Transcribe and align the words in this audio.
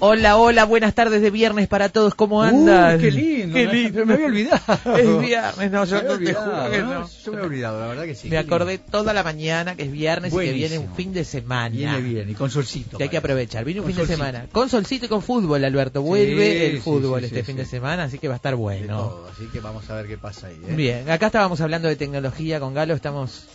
Hola, 0.00 0.36
hola, 0.36 0.64
buenas 0.66 0.94
tardes 0.94 1.20
de 1.22 1.30
viernes 1.30 1.66
para 1.66 1.88
todos, 1.88 2.14
¿cómo 2.14 2.42
andan? 2.42 2.96
Uh, 2.96 3.00
qué 3.00 3.10
lindo, 3.10 3.54
Qué 3.54 3.66
me- 3.66 3.72
lindo. 3.72 4.06
me 4.06 4.14
había 4.14 4.26
olvidado. 4.26 4.96
Es 4.96 5.20
viernes, 5.20 5.70
no, 5.72 5.84
yo 5.84 5.96
Me 5.96 5.98
había 6.00 6.12
no 6.12 6.18
te 6.18 6.34
juro 6.34 6.44
olvidado, 6.52 6.70
que 6.70 6.78
¿no? 6.82 7.08
Yo 7.24 7.32
me 7.32 7.38
he 7.38 7.42
olvidado, 7.42 7.80
la 7.80 7.86
verdad 7.88 8.04
que 8.04 8.14
sí. 8.14 8.28
Me 8.28 8.38
acordé 8.38 8.78
toda 8.78 9.12
la 9.12 9.22
mañana 9.24 9.74
que 9.74 9.84
es 9.84 9.90
viernes 9.92 10.32
y 10.32 10.36
que 10.36 10.52
viene 10.52 10.78
un 10.78 10.94
fin 10.94 11.12
de 11.12 11.24
semana. 11.24 11.74
Viene 11.74 12.00
bien, 12.00 12.30
y 12.30 12.34
con 12.34 12.50
solcito. 12.50 12.98
Que 12.98 13.04
hay 13.04 13.08
que 13.08 13.16
aprovechar. 13.16 13.64
Viene 13.64 13.80
un 13.80 13.86
fin 13.86 13.96
de 13.96 14.06
semana. 14.06 14.46
Con 14.52 14.68
solcito 14.68 15.06
y 15.06 15.08
con 15.08 15.22
fútbol, 15.22 15.64
Alberto. 15.64 16.02
Vuelve 16.02 16.52
Sí, 16.68 16.76
el 16.76 16.80
fútbol 16.82 17.20
sí, 17.20 17.26
este 17.26 17.42
fin 17.42 17.56
de 17.56 17.64
semana, 17.66 18.04
así 18.04 18.18
que 18.18 18.28
va 18.28 18.34
a 18.34 18.36
estar 18.36 18.54
bueno. 18.56 18.96
todo, 18.98 19.28
así 19.32 19.46
que 19.52 19.58
vamos 19.60 19.88
a 19.90 19.96
ver 19.96 20.06
qué 20.06 20.18
pasa 20.18 20.48
ahí. 20.48 20.60
¿eh? 20.68 20.74
Bien, 20.74 21.10
acá 21.10 21.26
estábamos 21.26 21.60
hablando 21.60 21.88
de 21.88 21.96
tecnología 21.96 22.60
con 22.60 22.74
Galo, 22.74 22.94
estamos 22.94 23.46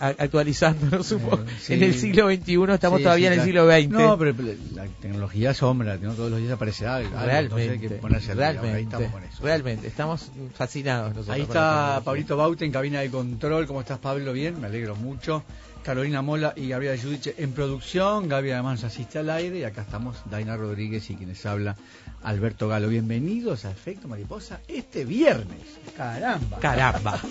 actualizándonos 0.00 1.12
un 1.12 1.20
Eh, 1.20 1.24
poco. 1.24 1.44
sí. 1.60 1.74
En 1.74 1.82
el 1.82 1.94
siglo 1.94 2.28
XXI, 2.30 2.72
estamos 2.74 2.98
Sí, 2.98 3.04
todavía 3.04 3.28
sí, 3.28 3.34
en 3.34 3.40
el 3.40 3.44
siglo 3.46 3.66
XX. 3.70 3.88
No, 3.90 4.18
pero 4.18 4.34
la 4.74 4.84
tecnología 5.00 5.54
no 5.60 6.14
todos 6.14 6.30
los 6.30 6.40
días 6.40 6.52
aparece 6.52 6.86
algo. 6.86 7.10
realmente, 7.18 7.62
entonces 7.64 7.70
hay 7.70 7.78
que 7.78 7.88
ponerse 8.02 8.30
al 8.32 8.36
día. 8.38 8.52
realmente, 8.52 8.76
Ahí 8.76 8.84
estamos 8.84 9.12
con 9.12 9.24
eso. 9.24 9.42
realmente, 9.42 9.86
estamos 9.86 10.30
fascinados 10.54 11.10
nosotros. 11.14 11.34
Ahí 11.34 11.42
está. 11.42 12.00
Pablito 12.04 12.36
Baute 12.36 12.64
en 12.64 12.72
cabina 12.72 13.00
de 13.00 13.10
control. 13.10 13.66
¿Cómo 13.66 13.80
estás, 13.80 13.98
Pablo? 13.98 14.32
Bien, 14.32 14.60
me 14.60 14.66
alegro 14.66 14.96
mucho. 14.96 15.42
Carolina 15.82 16.20
Mola 16.22 16.52
y 16.56 16.68
Gabriela 16.68 17.00
Judice 17.00 17.34
en 17.38 17.52
producción. 17.52 18.28
Gaby 18.28 18.50
además 18.50 18.82
nos 18.82 18.92
asiste 18.92 19.18
al 19.20 19.30
aire. 19.30 19.58
Y 19.60 19.64
acá 19.64 19.82
estamos 19.82 20.16
Daina 20.30 20.56
Rodríguez 20.56 21.08
y 21.10 21.14
quienes 21.14 21.44
habla 21.46 21.76
Alberto 22.22 22.68
Galo. 22.68 22.88
Bienvenidos 22.88 23.64
a 23.64 23.70
Efecto 23.70 24.06
Mariposa 24.08 24.60
este 24.68 25.04
viernes. 25.04 25.60
Caramba. 25.96 26.58
Caramba. 26.58 27.20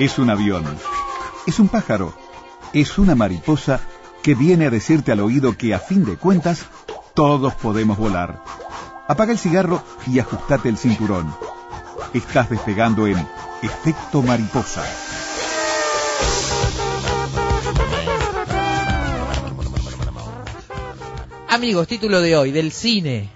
Es 0.00 0.18
un 0.18 0.30
avión. 0.30 0.64
Es 1.46 1.58
un 1.58 1.68
pájaro. 1.68 2.14
Es 2.72 2.96
una 2.96 3.14
mariposa 3.14 3.80
que 4.22 4.34
viene 4.34 4.64
a 4.64 4.70
decirte 4.70 5.12
al 5.12 5.20
oído 5.20 5.58
que 5.58 5.74
a 5.74 5.78
fin 5.78 6.06
de 6.06 6.16
cuentas 6.16 6.64
todos 7.12 7.52
podemos 7.56 7.98
volar. 7.98 8.42
Apaga 9.08 9.32
el 9.32 9.38
cigarro 9.38 9.84
y 10.06 10.18
ajustate 10.18 10.70
el 10.70 10.78
cinturón. 10.78 11.30
Estás 12.14 12.48
despegando 12.48 13.06
en 13.06 13.18
Efecto 13.62 14.22
Mariposa. 14.22 14.82
Amigos, 21.46 21.88
título 21.88 22.22
de 22.22 22.38
hoy, 22.38 22.52
del 22.52 22.72
cine, 22.72 23.28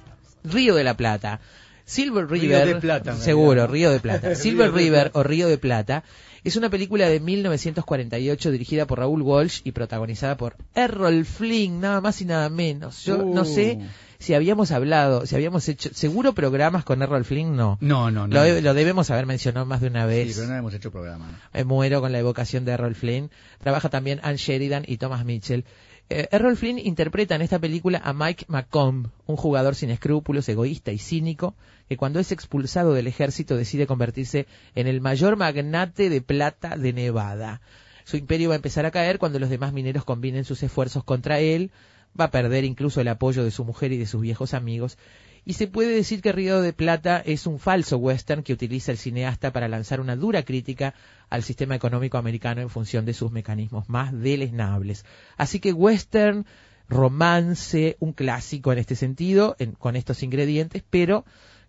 Río 0.45 0.75
de 0.75 0.85
la 0.85 0.97
Plata. 0.97 1.41
Silver 1.85 2.27
Río 2.27 2.41
River, 2.41 2.67
de 2.67 2.77
Plata, 2.77 3.15
seguro. 3.17 3.67
Río 3.67 3.91
de 3.91 4.01
Plata. 4.01 4.29
Río 4.29 4.37
Silver 4.37 4.73
River 4.73 5.11
o 5.13 5.23
Río 5.23 5.49
de 5.49 5.59
Plata 5.59 6.05
es 6.45 6.57
una 6.57 6.71
película 6.71 7.09
de 7.09 7.21
1948 7.21 8.51
dirigida 8.51 8.87
por 8.87 8.99
Raúl 8.99 9.23
Walsh 9.23 9.61
y 9.65 9.73
protagonizada 9.73 10.37
por 10.37 10.57
Errol 10.75 11.25
Flynn, 11.25 11.81
nada 11.81 12.01
más 12.01 12.21
y 12.21 12.25
nada 12.27 12.49
menos. 12.51 13.05
Yo 13.05 13.19
no 13.19 13.43
Uh. 13.43 13.45
sé 13.45 13.79
si 14.19 14.35
habíamos 14.35 14.71
hablado, 14.71 15.27
si 15.27 15.35
habíamos 15.35 15.69
hecho, 15.69 15.91
seguro 15.93 16.33
programas 16.35 16.85
con 16.85 17.03
Errol 17.03 17.25
Flynn, 17.25 17.57
no. 17.57 17.79
No, 17.81 18.11
no, 18.11 18.27
no. 18.29 18.35
Lo, 18.35 18.61
lo 18.61 18.75
debemos 18.75 19.11
haber 19.11 19.27
mencionado 19.27 19.67
más 19.67 19.81
de 19.81 19.89
una 19.89 20.03
Sí, 20.05 20.09
vez. 20.09 20.37
pero 20.37 20.49
no 20.49 20.57
hemos 20.57 20.75
hecho 20.75 20.91
programa. 20.91 21.27
¿no? 21.31 21.39
Me 21.53 21.65
muero 21.65 22.01
con 22.01 22.13
la 22.13 22.19
evocación 22.21 22.65
de 22.65 22.73
Errol 22.73 22.95
Flynn. 22.95 23.31
Trabaja 23.63 23.89
también 23.89 24.21
Ann 24.23 24.37
Sheridan 24.37 24.85
y 24.87 24.97
Thomas 24.99 25.25
Mitchell. 25.25 25.65
Eh, 26.11 26.29
Errol 26.33 26.57
Flynn 26.57 26.79
interpreta 26.79 27.35
en 27.35 27.41
esta 27.43 27.59
película 27.59 28.01
a 28.05 28.13
Mike 28.13 28.45
McComb, 28.49 29.09
un 29.27 29.37
jugador 29.37 29.75
sin 29.75 29.89
escrúpulos, 29.91 30.47
egoísta 30.49 30.93
y 30.93 30.99
cínico, 30.99 31.55
que 31.89 31.97
cuando 31.97 32.21
es 32.21 32.33
expulsado 32.33 32.95
del 32.95 33.07
ejército 33.07 33.57
decide 33.57 33.87
convertirse 33.87 34.47
en 34.75 34.87
el 34.87 35.01
mayor 35.01 35.37
magnate 35.37 36.09
de 36.11 36.21
plata 36.21 36.77
de 36.77 36.93
Nevada. 36.93 37.61
Su 38.05 38.17
imperio 38.17 38.51
va 38.51 38.55
a 38.55 38.57
empezar 38.57 38.87
a 38.87 38.91
caer 38.91 39.19
cuando 39.19 39.39
los 39.39 39.51
demás 39.51 39.73
mineros 39.73 40.05
combinen 40.05 40.45
sus 40.45 40.63
esfuerzos 40.63 41.05
contra 41.05 41.41
él, 41.41 41.71
va 42.19 42.27
a 42.27 42.31
perder 42.31 42.65
incluso 42.65 43.01
el 43.01 43.09
apoyo 43.09 43.45
de 43.45 43.51
su 43.51 43.65
mujer 43.65 43.93
y 43.93 43.99
de 43.99 44.07
sus 44.07 44.21
viejos 44.21 44.55
amigos, 44.55 44.99
y 45.47 45.55
se 45.55 45.67
puede 45.67 45.95
decir 45.95 46.23
que 46.23 46.33
Río 46.33 46.63
de 46.63 46.73
Plata 46.73 47.23
es 47.25 47.47
un 47.47 47.59
falso 47.59 47.99
western 47.99 48.43
que 48.43 48.55
utiliza 48.55 48.93
el 48.93 48.99
cineasta 48.99 49.53
para 49.53 49.69
lanzar 49.69 50.01
una 50.01 50.17
dura 50.17 50.43
crítica 50.43 50.95
al 51.29 51.43
sistema 51.43 51.75
económico 51.75 52.17
americano 52.17 52.63
en 52.63 52.71
función 52.71 53.05
de 53.05 53.13
sus 53.13 53.31
mecanismos 53.31 53.89
más 53.91 54.13
deleznables. 54.19 55.05
Así 55.37 55.61
que 55.61 55.75
western, 55.75 56.47
romance, 56.89 57.97
un 58.01 58.13
clásico 58.13 58.73
en 58.73 58.79
este 58.79 58.97
sentido, 58.97 59.57
en- 59.59 59.73
con 59.73 59.97
estos 59.97 60.23
ingredientes, 60.23 60.83
pero 60.89 61.25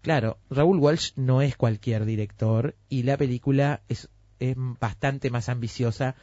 claro, 0.06 0.38
Raúl 0.50 0.80
Walsh 0.80 1.12
no 1.18 1.42
es 1.42 1.58
cualquier 1.58 2.06
director 2.06 2.76
y 2.90 3.04
la 3.04 3.18
película 3.18 3.82
es, 3.90 4.10
es 4.40 4.56
bastante 4.58 5.30
más 5.30 5.50
ambiciosa 5.50 6.16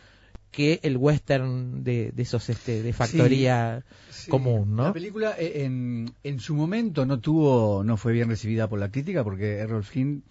que 0.50 0.80
el 0.82 0.96
western 0.96 1.82
de, 1.84 2.12
de 2.12 2.22
esos 2.22 2.48
este, 2.48 2.82
de 2.82 2.92
factoría 2.92 3.84
Sí, 4.10 4.30
común, 4.30 4.76
¿no? 4.76 4.84
La 4.84 4.92
película 4.92 5.34
eh, 5.38 5.64
en, 5.64 6.12
en 6.22 6.40
su 6.40 6.54
momento 6.54 7.04
no 7.06 7.18
tuvo, 7.20 7.82
no 7.84 7.96
fue 7.96 8.12
bien 8.12 8.28
recibida 8.28 8.68
por 8.68 8.78
la 8.78 8.90
crítica 8.90 9.24
porque 9.24 9.58
Errol 9.58 9.82
Flynn 9.84 10.22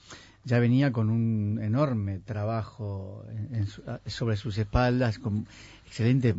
ya 0.43 0.59
venía 0.59 0.91
con 0.91 1.09
un 1.09 1.59
enorme 1.61 2.19
trabajo 2.19 3.25
en- 3.29 3.55
en 3.55 3.67
su- 3.67 3.83
sobre 4.07 4.37
sus 4.37 4.57
espaldas, 4.57 5.19
con 5.19 5.45
excelente, 5.85 6.33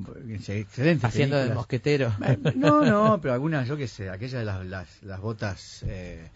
excelente 0.48 1.06
haciendo 1.06 1.36
de 1.42 1.54
mosquetero. 1.54 2.12
No, 2.54 2.84
no, 2.84 3.18
pero 3.22 3.34
algunas, 3.34 3.68
yo 3.68 3.76
qué 3.76 3.86
sé, 3.88 4.10
aquellas 4.10 4.40
de 4.40 4.44
las, 4.44 4.64
las, 4.66 5.02
las 5.02 5.20
botas, 5.20 5.84
eh, 5.86 6.30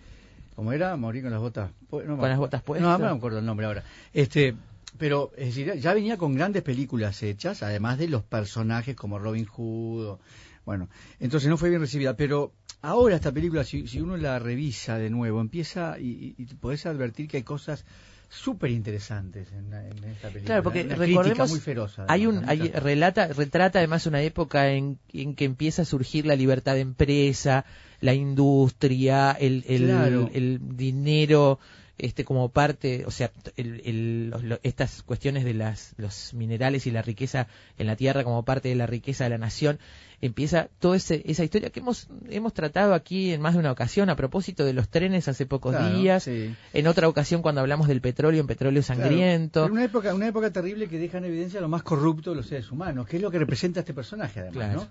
¿cómo 0.56 0.72
era? 0.72 0.96
Morir 0.96 1.22
con 1.22 1.30
las 1.30 1.40
botas 1.40 1.70
no 1.92 2.16
Con 2.16 2.28
las 2.28 2.38
botas 2.38 2.62
puestas. 2.62 2.82
No, 2.98 2.98
no 2.98 3.12
me 3.12 3.16
acuerdo 3.18 3.38
el 3.38 3.46
nombre 3.46 3.66
ahora. 3.66 3.84
Este, 4.12 4.54
pero 4.98 5.30
es 5.36 5.54
decir, 5.54 5.72
ya 5.74 5.94
venía 5.94 6.16
con 6.16 6.34
grandes 6.34 6.62
películas 6.64 7.22
hechas, 7.22 7.62
además 7.62 7.98
de 7.98 8.08
los 8.08 8.24
personajes 8.24 8.96
como 8.96 9.18
Robin 9.20 9.44
Hood. 9.46 10.06
o- 10.06 10.20
bueno, 10.64 10.88
entonces 11.20 11.48
no 11.48 11.56
fue 11.56 11.68
bien 11.68 11.80
recibida, 11.80 12.16
pero 12.16 12.52
ahora 12.82 13.14
esta 13.14 13.30
película, 13.30 13.62
si, 13.62 13.86
si 13.86 14.00
uno 14.00 14.16
la 14.16 14.40
revisa 14.40 14.98
de 14.98 15.10
nuevo, 15.10 15.40
empieza 15.40 15.96
y, 16.00 16.34
y, 16.38 16.42
y 16.42 16.44
podés 16.54 16.86
advertir 16.86 17.28
que 17.28 17.36
hay 17.36 17.42
cosas 17.44 17.84
súper 18.28 18.70
interesantes 18.70 19.48
en, 19.52 19.72
en 19.72 20.04
esta 20.04 20.28
película. 20.28 20.44
Claro, 20.44 20.62
porque 20.62 20.80
Una 20.82 20.96
crítica 20.96 21.22
recordemos, 21.22 21.50
muy 21.50 21.60
feroz. 21.60 21.96
hay 22.08 22.26
un, 22.26 22.48
hay, 22.48 22.68
relata, 22.70 23.28
retrata 23.28 23.78
además 23.78 24.06
una 24.06 24.20
época 24.22 24.70
en, 24.72 24.98
en 25.12 25.34
que 25.34 25.44
empieza 25.44 25.82
a 25.82 25.84
surgir 25.84 26.26
la 26.26 26.36
libertad 26.36 26.74
de 26.74 26.80
empresa, 26.80 27.64
la 28.00 28.14
industria, 28.14 29.32
el, 29.32 29.64
el, 29.68 29.84
Claro. 29.86 30.30
el 30.34 30.60
dinero, 30.76 31.58
este 31.98 32.24
como 32.24 32.50
parte, 32.50 33.04
o 33.06 33.10
sea, 33.10 33.30
el, 33.56 33.80
el- 33.84 34.30
los- 34.30 34.60
estas 34.62 35.02
cuestiones 35.02 35.44
de 35.44 35.54
las, 35.54 35.94
los 35.96 36.34
minerales 36.34 36.86
y 36.86 36.90
la 36.90 37.02
riqueza 37.02 37.46
en 37.78 37.86
la 37.86 37.96
tierra 37.96 38.22
como 38.24 38.44
parte 38.44 38.68
de 38.68 38.74
la 38.74 38.86
riqueza 38.86 39.24
de 39.24 39.30
la 39.30 39.38
nación, 39.38 39.78
empieza 40.20 40.68
toda 40.78 40.96
esa 40.96 41.14
historia 41.44 41.70
que 41.70 41.80
hemos, 41.80 42.08
hemos 42.28 42.52
tratado 42.54 42.94
aquí 42.94 43.32
en 43.32 43.40
más 43.40 43.54
de 43.54 43.60
una 43.60 43.72
ocasión 43.72 44.08
a 44.10 44.16
propósito 44.16 44.64
de 44.64 44.72
los 44.72 44.88
trenes 44.88 45.28
hace 45.28 45.46
pocos 45.46 45.74
Claro, 45.76 45.96
días, 45.98 46.22
sí. 46.24 46.54
en 46.72 46.86
otra 46.86 47.08
ocasión 47.08 47.42
cuando 47.42 47.60
hablamos 47.60 47.86
del 47.88 48.00
petróleo, 48.00 48.40
en 48.40 48.46
petróleo 48.46 48.82
Claro, 48.82 49.02
sangriento. 49.02 49.62
pero 49.62 49.72
una 49.74 49.84
época, 49.84 50.14
una 50.14 50.28
época 50.28 50.50
terrible 50.50 50.88
que 50.88 50.98
deja 50.98 51.18
en 51.18 51.24
evidencia 51.26 51.60
lo 51.60 51.68
más 51.68 51.82
corrupto 51.82 52.30
de 52.30 52.36
los 52.36 52.46
seres 52.46 52.70
humanos, 52.70 53.06
que 53.06 53.16
es 53.16 53.22
lo 53.22 53.30
que 53.30 53.38
representa 53.38 53.80
este 53.80 53.94
personaje, 53.94 54.40
además, 54.40 54.54
Claro. 54.56 54.80
¿no? 54.82 54.88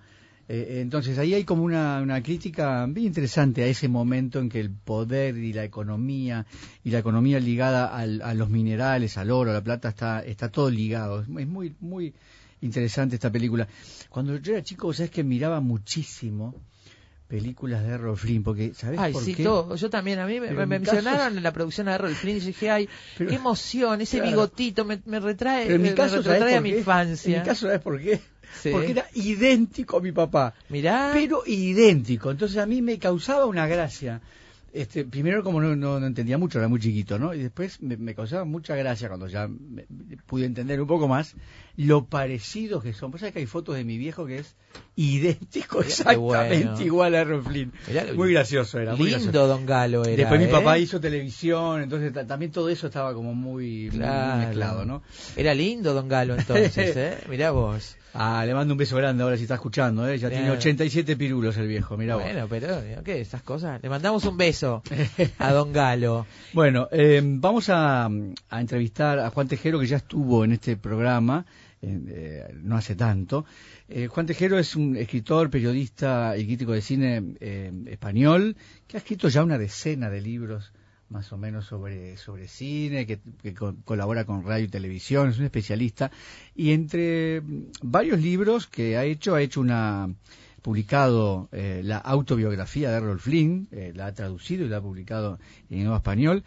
Eh, 0.48 0.80
entonces 0.82 1.18
ahí 1.18 1.34
hay 1.34 1.44
como 1.44 1.64
una, 1.64 2.00
una 2.02 2.22
crítica 2.22 2.86
bien 2.88 3.08
interesante 3.08 3.64
a 3.64 3.68
ese 3.68 3.88
momento 3.88 4.40
en 4.40 4.48
que 4.50 4.60
el 4.60 4.70
poder 4.70 5.36
y 5.38 5.54
la 5.54 5.64
economía 5.64 6.46
y 6.84 6.92
la 6.92 7.00
economía 7.00 7.40
ligada 7.40 7.88
al- 7.88 8.22
a 8.22 8.34
los 8.36 8.50
minerales, 8.50 9.18
al 9.18 9.32
oro, 9.32 9.50
a 9.52 9.54
la 9.56 9.64
plata 9.64 9.90
está 9.90 10.24
está 10.24 10.50
todo 10.50 10.70
ligado. 10.70 11.22
Es 11.22 11.28
muy- 11.28 11.76
muy 11.80 12.14
interesante 12.62 13.16
esta 13.16 13.32
película. 13.32 13.68
Cuando 14.10 14.38
yo 14.38 14.54
era 14.54 14.62
chico, 14.64 14.94
sabes 14.94 15.10
que 15.12 15.24
miraba 15.24 15.62
muchísimo 15.62 16.54
películas 17.28 17.82
de 17.84 17.90
Errol 17.90 18.16
Flynn, 18.18 18.44
porque 18.44 18.76
¿sabes 18.76 19.00
Ay, 19.00 19.12
por 19.14 19.24
sí, 19.24 19.34
qué? 19.34 19.44
todo. 19.44 19.76
Yo 19.76 19.90
también, 19.90 20.20
a 20.20 20.28
mí 20.28 20.40
me, 20.40 20.52
me 20.52 20.68
mencionaron 20.68 21.20
caso- 21.22 21.38
en 21.38 21.42
la 21.44 21.52
producción 21.52 21.88
de 21.88 21.94
Errol 21.94 22.14
Flynn 22.14 22.38
y 22.38 22.40
dije, 22.40 22.70
ay, 22.70 22.88
Pero- 23.18 23.32
qué 23.32 23.36
emoción, 23.38 24.00
ese 24.00 24.18
Claro. 24.18 24.30
bigotito 24.32 24.86
me, 24.86 25.02
me 25.06 25.20
retrae, 25.20 25.64
Pero 25.66 25.76
en 25.78 25.82
mi 25.82 25.90
me 25.90 25.96
caso, 25.96 26.10
¿sabes 26.22 26.26
retrotrae 26.28 26.56
a 26.56 26.62
mi 26.62 26.70
infancia. 26.70 27.36
En 27.38 27.42
mi 27.42 27.48
caso, 27.48 27.66
¿sabes 27.66 27.82
por 27.82 28.00
qué? 28.00 28.22
Sí. 28.62 28.70
Porque 28.72 28.92
era 28.92 29.06
idéntico 29.14 29.98
a 29.98 30.02
mi 30.02 30.12
papá. 30.12 30.54
Mirá, 30.70 31.12
pero 31.14 31.44
idéntico. 31.46 32.32
Entonces 32.32 32.58
a 32.58 32.66
mí 32.66 32.82
me 32.82 32.98
causaba 33.00 33.46
una 33.46 33.68
gracia 33.68 34.22
Este, 34.74 35.06
primero 35.06 35.42
como 35.42 35.62
no, 35.62 35.74
no, 35.76 36.00
no 36.02 36.06
entendía 36.08 36.38
mucho, 36.38 36.60
era 36.60 36.68
muy 36.68 36.80
chiquito, 36.82 37.18
¿no? 37.18 37.34
Y 37.34 37.40
después 37.40 37.82
me, 37.82 37.96
me 37.96 38.14
causaba 38.14 38.44
mucha 38.44 38.76
gracia 38.76 39.08
cuando 39.08 39.28
ya 39.28 39.48
me- 39.48 39.86
pude 40.26 40.46
entender 40.46 40.82
un 40.82 40.88
poco 40.88 41.08
más 41.08 41.36
lo 41.78 42.06
parecidos 42.06 42.84
que 42.84 42.94
son. 42.94 43.12
Pues 43.12 43.22
sabés 43.22 43.34
que 43.34 43.40
hay 43.40 43.46
fotos 43.46 43.76
de 43.76 43.84
mi 43.84 43.98
viejo 43.98 44.26
que 44.26 44.40
es 44.40 44.56
idéntico, 44.96 45.78
Mirá 45.78 45.88
exactamente 45.90 46.66
bueno. 46.68 46.82
igual 46.82 47.16
a. 47.16 47.26
Mirá, 47.26 48.06
Muy 48.16 48.32
gracioso 48.34 48.80
era, 48.80 48.96
muy 48.96 49.10
gracioso. 49.10 49.26
Lindo 49.32 49.48
Don 49.48 49.66
Galo 49.66 50.06
era. 50.06 50.16
Después 50.16 50.40
mi 50.40 50.46
¿eh? 50.48 50.50
papá 50.50 50.78
hizo 50.78 51.00
televisión, 51.00 51.82
entonces 51.82 52.14
ta- 52.14 52.26
también 52.26 52.52
todo 52.52 52.70
eso 52.70 52.88
estaba 52.88 53.14
como 53.14 53.34
muy, 53.34 53.90
muy 53.92 54.00
mezclado, 54.00 54.86
¿no? 54.86 55.02
Era 55.36 55.54
lindo 55.54 55.94
Don 55.94 56.08
Galo 56.08 56.36
entonces, 56.36 56.76
¿eh? 56.98 57.18
Mirá 57.30 57.52
vos. 57.52 57.98
Ah, 58.18 58.46
le 58.46 58.54
mando 58.54 58.74
un 58.74 58.78
beso 58.78 58.96
grande 58.96 59.24
ahora 59.24 59.36
si 59.36 59.42
está 59.44 59.56
escuchando, 59.56 60.08
¿eh? 60.08 60.18
Ya 60.18 60.30
tiene 60.30 60.46
Claro. 60.46 60.58
87 60.60 61.18
pirulos 61.18 61.58
el 61.58 61.68
viejo, 61.68 61.98
mirá 61.98 62.16
vos. 62.16 62.24
Bueno, 62.24 62.48
pero, 62.50 62.82
¿qué? 63.04 63.20
Esas 63.20 63.42
cosas. 63.42 63.82
Le 63.84 63.90
mandamos 63.90 64.24
un 64.24 64.38
beso 64.38 64.82
a 65.40 65.52
Don 65.52 65.74
Galo. 65.74 66.26
Bueno, 66.54 66.88
eh, 66.94 67.22
vamos 67.24 67.68
a, 67.70 68.06
a 68.06 68.62
entrevistar 68.62 69.20
a 69.20 69.30
Juan 69.32 69.50
Tejero, 69.50 69.80
que 69.82 69.88
ya 69.88 69.98
estuvo 69.98 70.46
en 70.46 70.54
este 70.54 70.78
programa, 70.78 71.46
eh, 72.08 72.54
no 72.62 72.76
hace 72.78 72.96
tanto. 72.96 73.46
Eh, 73.88 74.08
Juan 74.08 74.26
Tejero 74.26 74.58
es 74.60 74.76
un 74.76 74.96
escritor, 74.98 75.50
periodista 75.50 76.36
y 76.38 76.46
crítico 76.46 76.72
de 76.74 76.82
cine 76.82 77.36
eh, 77.40 77.72
español, 77.88 78.56
que 78.88 78.98
ha 78.98 79.00
escrito 79.00 79.30
ya 79.30 79.44
una 79.44 79.58
decena 79.58 80.10
de 80.10 80.22
libros 80.22 80.72
más 81.10 81.32
o 81.32 81.38
menos 81.38 81.66
sobre, 81.66 82.18
sobre 82.18 82.48
cine, 82.48 83.06
que, 83.06 83.20
co- 83.54 83.76
colabora 83.86 84.26
con 84.26 84.44
radio 84.44 84.66
y 84.66 84.70
televisión, 84.70 85.30
es 85.30 85.38
un 85.38 85.46
especialista. 85.46 86.10
Y 86.56 86.72
entre 86.72 87.44
varios 87.84 88.20
libros 88.20 88.66
que 88.68 88.98
ha 88.98 89.04
hecho, 89.06 89.36
ha 89.36 89.42
hecho 89.42 89.62
una 89.62 90.10
publicado 90.64 91.48
la 91.52 92.00
autobiografía 92.00 92.90
de 92.90 92.98
Errol 92.98 93.20
Flynn, 93.20 93.68
la 93.94 94.08
ha 94.08 94.14
traducido 94.16 94.66
y 94.66 94.70
la 94.70 94.78
ha 94.78 94.82
publicado 94.82 95.38
en 95.70 95.82
nuevo 95.84 95.96
español, 95.96 96.44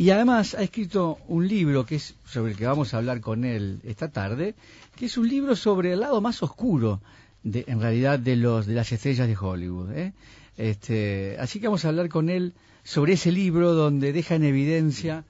y 0.00 0.08
además 0.12 0.54
ha 0.54 0.62
escrito 0.62 1.18
un 1.28 1.46
libro 1.46 1.84
que 1.84 1.96
es 1.96 2.14
sobre 2.24 2.52
el 2.52 2.56
que 2.56 2.64
vamos 2.64 2.94
a 2.94 2.96
hablar 2.96 3.20
con 3.20 3.44
él 3.44 3.80
esta 3.84 4.08
tarde, 4.08 4.54
que 4.96 5.04
es 5.04 5.18
un 5.18 5.28
libro 5.28 5.54
sobre 5.54 5.92
el 5.92 6.00
lado 6.00 6.22
más 6.22 6.42
oscuro, 6.42 7.02
de, 7.42 7.66
en 7.66 7.82
realidad, 7.82 8.18
de 8.18 8.34
los 8.36 8.64
de 8.64 8.72
las 8.72 8.90
estrellas 8.92 9.28
de 9.28 9.36
Hollywood. 9.36 9.92
¿eh? 9.92 10.14
Este, 10.56 11.36
así 11.38 11.60
que 11.60 11.66
vamos 11.66 11.84
a 11.84 11.88
hablar 11.88 12.08
con 12.08 12.30
él 12.30 12.54
sobre 12.82 13.12
ese 13.12 13.30
libro 13.30 13.74
donde 13.74 14.14
deja 14.14 14.36
en 14.36 14.44
evidencia 14.44 15.24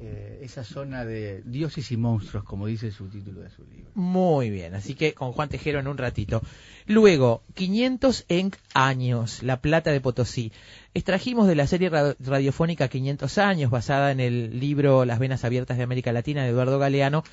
eh, 0.00 0.38
esa 0.42 0.62
zona 0.62 1.04
de 1.04 1.42
dioses 1.44 1.90
y 1.90 1.96
monstruos, 1.96 2.44
como 2.44 2.66
dice 2.66 2.86
el 2.86 2.92
subtítulo 2.92 3.40
de 3.40 3.50
su 3.50 3.64
libro. 3.64 3.90
Muy 3.94 4.48
bien, 4.50 4.74
así 4.74 4.94
que 4.94 5.12
con 5.12 5.32
Juan 5.32 5.48
Tejero 5.48 5.80
en 5.80 5.88
un 5.88 5.98
ratito. 5.98 6.40
Luego, 6.86 7.42
500 7.54 8.24
en 8.28 8.52
años, 8.74 9.42
La 9.42 9.60
Plata 9.60 9.90
de 9.90 10.00
Potosí. 10.00 10.52
Extrajimos 10.94 11.48
de 11.48 11.56
la 11.56 11.66
serie 11.66 11.88
ra- 11.90 12.14
radiofónica 12.20 12.88
500 12.88 13.38
años, 13.38 13.70
basada 13.70 14.12
en 14.12 14.20
el 14.20 14.60
libro 14.60 15.04
Las 15.04 15.18
Venas 15.18 15.44
Abiertas 15.44 15.76
de 15.78 15.82
América 15.82 16.12
Latina 16.12 16.44
de 16.44 16.50
Eduardo 16.50 16.78
Galeano. 16.78 17.24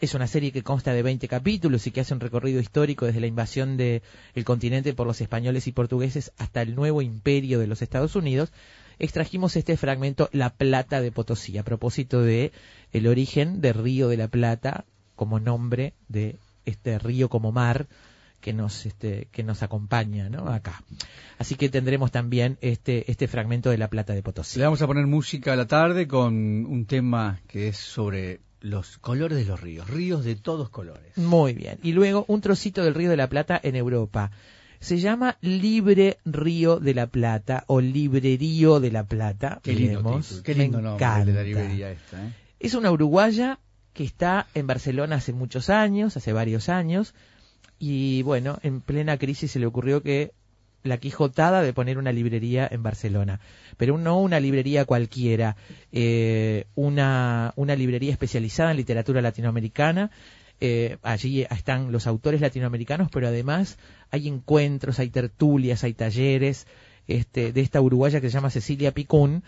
Es 0.00 0.14
una 0.14 0.26
serie 0.26 0.52
que 0.52 0.62
consta 0.62 0.92
de 0.92 1.02
20 1.02 1.26
capítulos 1.28 1.86
y 1.86 1.90
que 1.90 2.00
hace 2.00 2.12
un 2.14 2.20
recorrido 2.20 2.60
histórico 2.60 3.06
desde 3.06 3.20
la 3.20 3.26
invasión 3.28 3.76
del 3.76 4.02
continente 4.44 4.92
por 4.94 5.06
los 5.06 5.20
españoles 5.20 5.66
y 5.66 5.72
portugueses 5.72 6.32
hasta 6.38 6.60
el 6.62 6.74
nuevo 6.74 7.00
imperio 7.02 7.58
de 7.58 7.66
los 7.66 7.80
Estados 7.82 8.14
Unidos. 8.16 8.52
Extrajimos 8.98 9.56
este 9.56 9.76
fragmento 9.76 10.28
La 10.32 10.50
Plata 10.50 11.00
de 11.00 11.12
Potosí, 11.12 11.58
a 11.58 11.64
propósito 11.64 12.22
de 12.22 12.52
el 12.92 13.06
origen 13.06 13.60
del 13.60 13.74
Río 13.74 14.08
de 14.08 14.16
la 14.16 14.28
Plata 14.28 14.84
como 15.16 15.40
nombre 15.40 15.94
de 16.08 16.36
este 16.66 16.98
río 16.98 17.28
como 17.28 17.52
mar 17.52 17.86
que 18.40 18.52
nos 18.52 18.86
este, 18.86 19.28
que 19.32 19.42
nos 19.42 19.62
acompaña 19.62 20.28
¿no? 20.28 20.48
acá 20.48 20.82
así 21.38 21.54
que 21.54 21.68
tendremos 21.68 22.12
también 22.12 22.58
este 22.60 23.10
este 23.10 23.28
fragmento 23.28 23.70
de 23.70 23.78
la 23.78 23.88
plata 23.88 24.12
de 24.12 24.22
Potosí 24.22 24.58
Le 24.58 24.66
vamos 24.66 24.82
a 24.82 24.86
poner 24.86 25.06
música 25.06 25.54
a 25.54 25.56
la 25.56 25.66
tarde 25.66 26.06
con 26.06 26.34
un 26.34 26.86
tema 26.86 27.40
que 27.46 27.68
es 27.68 27.78
sobre 27.78 28.40
los 28.60 28.98
colores 28.98 29.38
de 29.38 29.44
los 29.44 29.60
ríos, 29.60 29.88
ríos 29.88 30.24
de 30.24 30.34
todos 30.36 30.68
colores. 30.70 31.16
muy 31.16 31.54
bien 31.54 31.78
y 31.82 31.92
luego 31.92 32.24
un 32.28 32.40
trocito 32.40 32.84
del 32.84 32.94
río 32.94 33.10
de 33.10 33.16
la 33.16 33.28
Plata 33.28 33.58
en 33.62 33.74
Europa 33.74 34.30
se 34.80 34.98
llama 34.98 35.38
Libre 35.40 36.18
Río 36.24 36.78
de 36.80 36.94
la 36.94 37.06
Plata 37.06 37.64
o 37.66 37.80
Librerío 37.80 38.80
de 38.80 38.90
la 38.90 39.04
Plata 39.04 39.60
Qué 39.62 39.74
lindo 39.74 40.20
qué 40.44 40.54
Me 40.54 40.64
lindo 40.64 40.80
nombre 40.80 41.06
de 41.24 41.32
la 41.32 41.42
librería 41.42 41.90
esta. 41.90 42.26
¿eh? 42.26 42.32
Es 42.60 42.74
una 42.74 42.90
uruguaya 42.90 43.58
que 43.92 44.04
está 44.04 44.46
en 44.54 44.66
Barcelona 44.66 45.16
hace 45.16 45.32
muchos 45.32 45.70
años, 45.70 46.16
hace 46.16 46.32
varios 46.32 46.68
años, 46.68 47.14
y 47.78 48.22
bueno, 48.22 48.58
en 48.62 48.80
plena 48.80 49.18
crisis 49.18 49.52
se 49.52 49.58
le 49.58 49.66
ocurrió 49.66 50.02
que 50.02 50.32
la 50.82 50.98
quijotada 50.98 51.62
de 51.62 51.72
poner 51.72 51.98
una 51.98 52.12
librería 52.12 52.68
en 52.70 52.82
Barcelona, 52.82 53.40
pero 53.76 53.98
no 53.98 54.20
una 54.20 54.40
librería 54.40 54.84
cualquiera, 54.84 55.56
eh, 55.92 56.66
una, 56.74 57.52
una 57.56 57.74
librería 57.74 58.12
especializada 58.12 58.70
en 58.70 58.76
literatura 58.76 59.20
latinoamericana. 59.20 60.10
Eh, 60.60 60.98
allí 61.02 61.42
están 61.42 61.92
los 61.92 62.06
autores 62.06 62.40
latinoamericanos, 62.40 63.08
pero 63.10 63.28
además 63.28 63.78
hay 64.10 64.28
encuentros, 64.28 64.98
hay 64.98 65.10
tertulias, 65.10 65.84
hay 65.84 65.94
talleres 65.94 66.66
este, 67.06 67.52
de 67.52 67.60
esta 67.60 67.80
uruguaya 67.80 68.20
que 68.20 68.28
se 68.28 68.34
llama 68.34 68.50
Cecilia 68.50 68.92
Picún, 68.92 69.44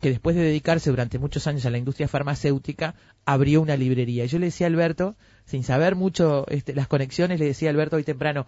que 0.00 0.10
después 0.10 0.36
de 0.36 0.42
dedicarse 0.42 0.90
durante 0.90 1.18
muchos 1.18 1.46
años 1.46 1.64
a 1.64 1.70
la 1.70 1.78
industria 1.78 2.08
farmacéutica, 2.08 2.94
abrió 3.24 3.62
una 3.62 3.76
librería. 3.76 4.24
Y 4.24 4.28
yo 4.28 4.38
le 4.38 4.46
decía 4.46 4.66
a 4.66 4.70
Alberto, 4.70 5.16
sin 5.44 5.62
saber 5.62 5.94
mucho 5.94 6.44
este, 6.48 6.74
las 6.74 6.88
conexiones, 6.88 7.40
le 7.40 7.46
decía 7.46 7.70
a 7.70 7.72
Alberto 7.72 7.96
hoy 7.96 8.04
temprano, 8.04 8.46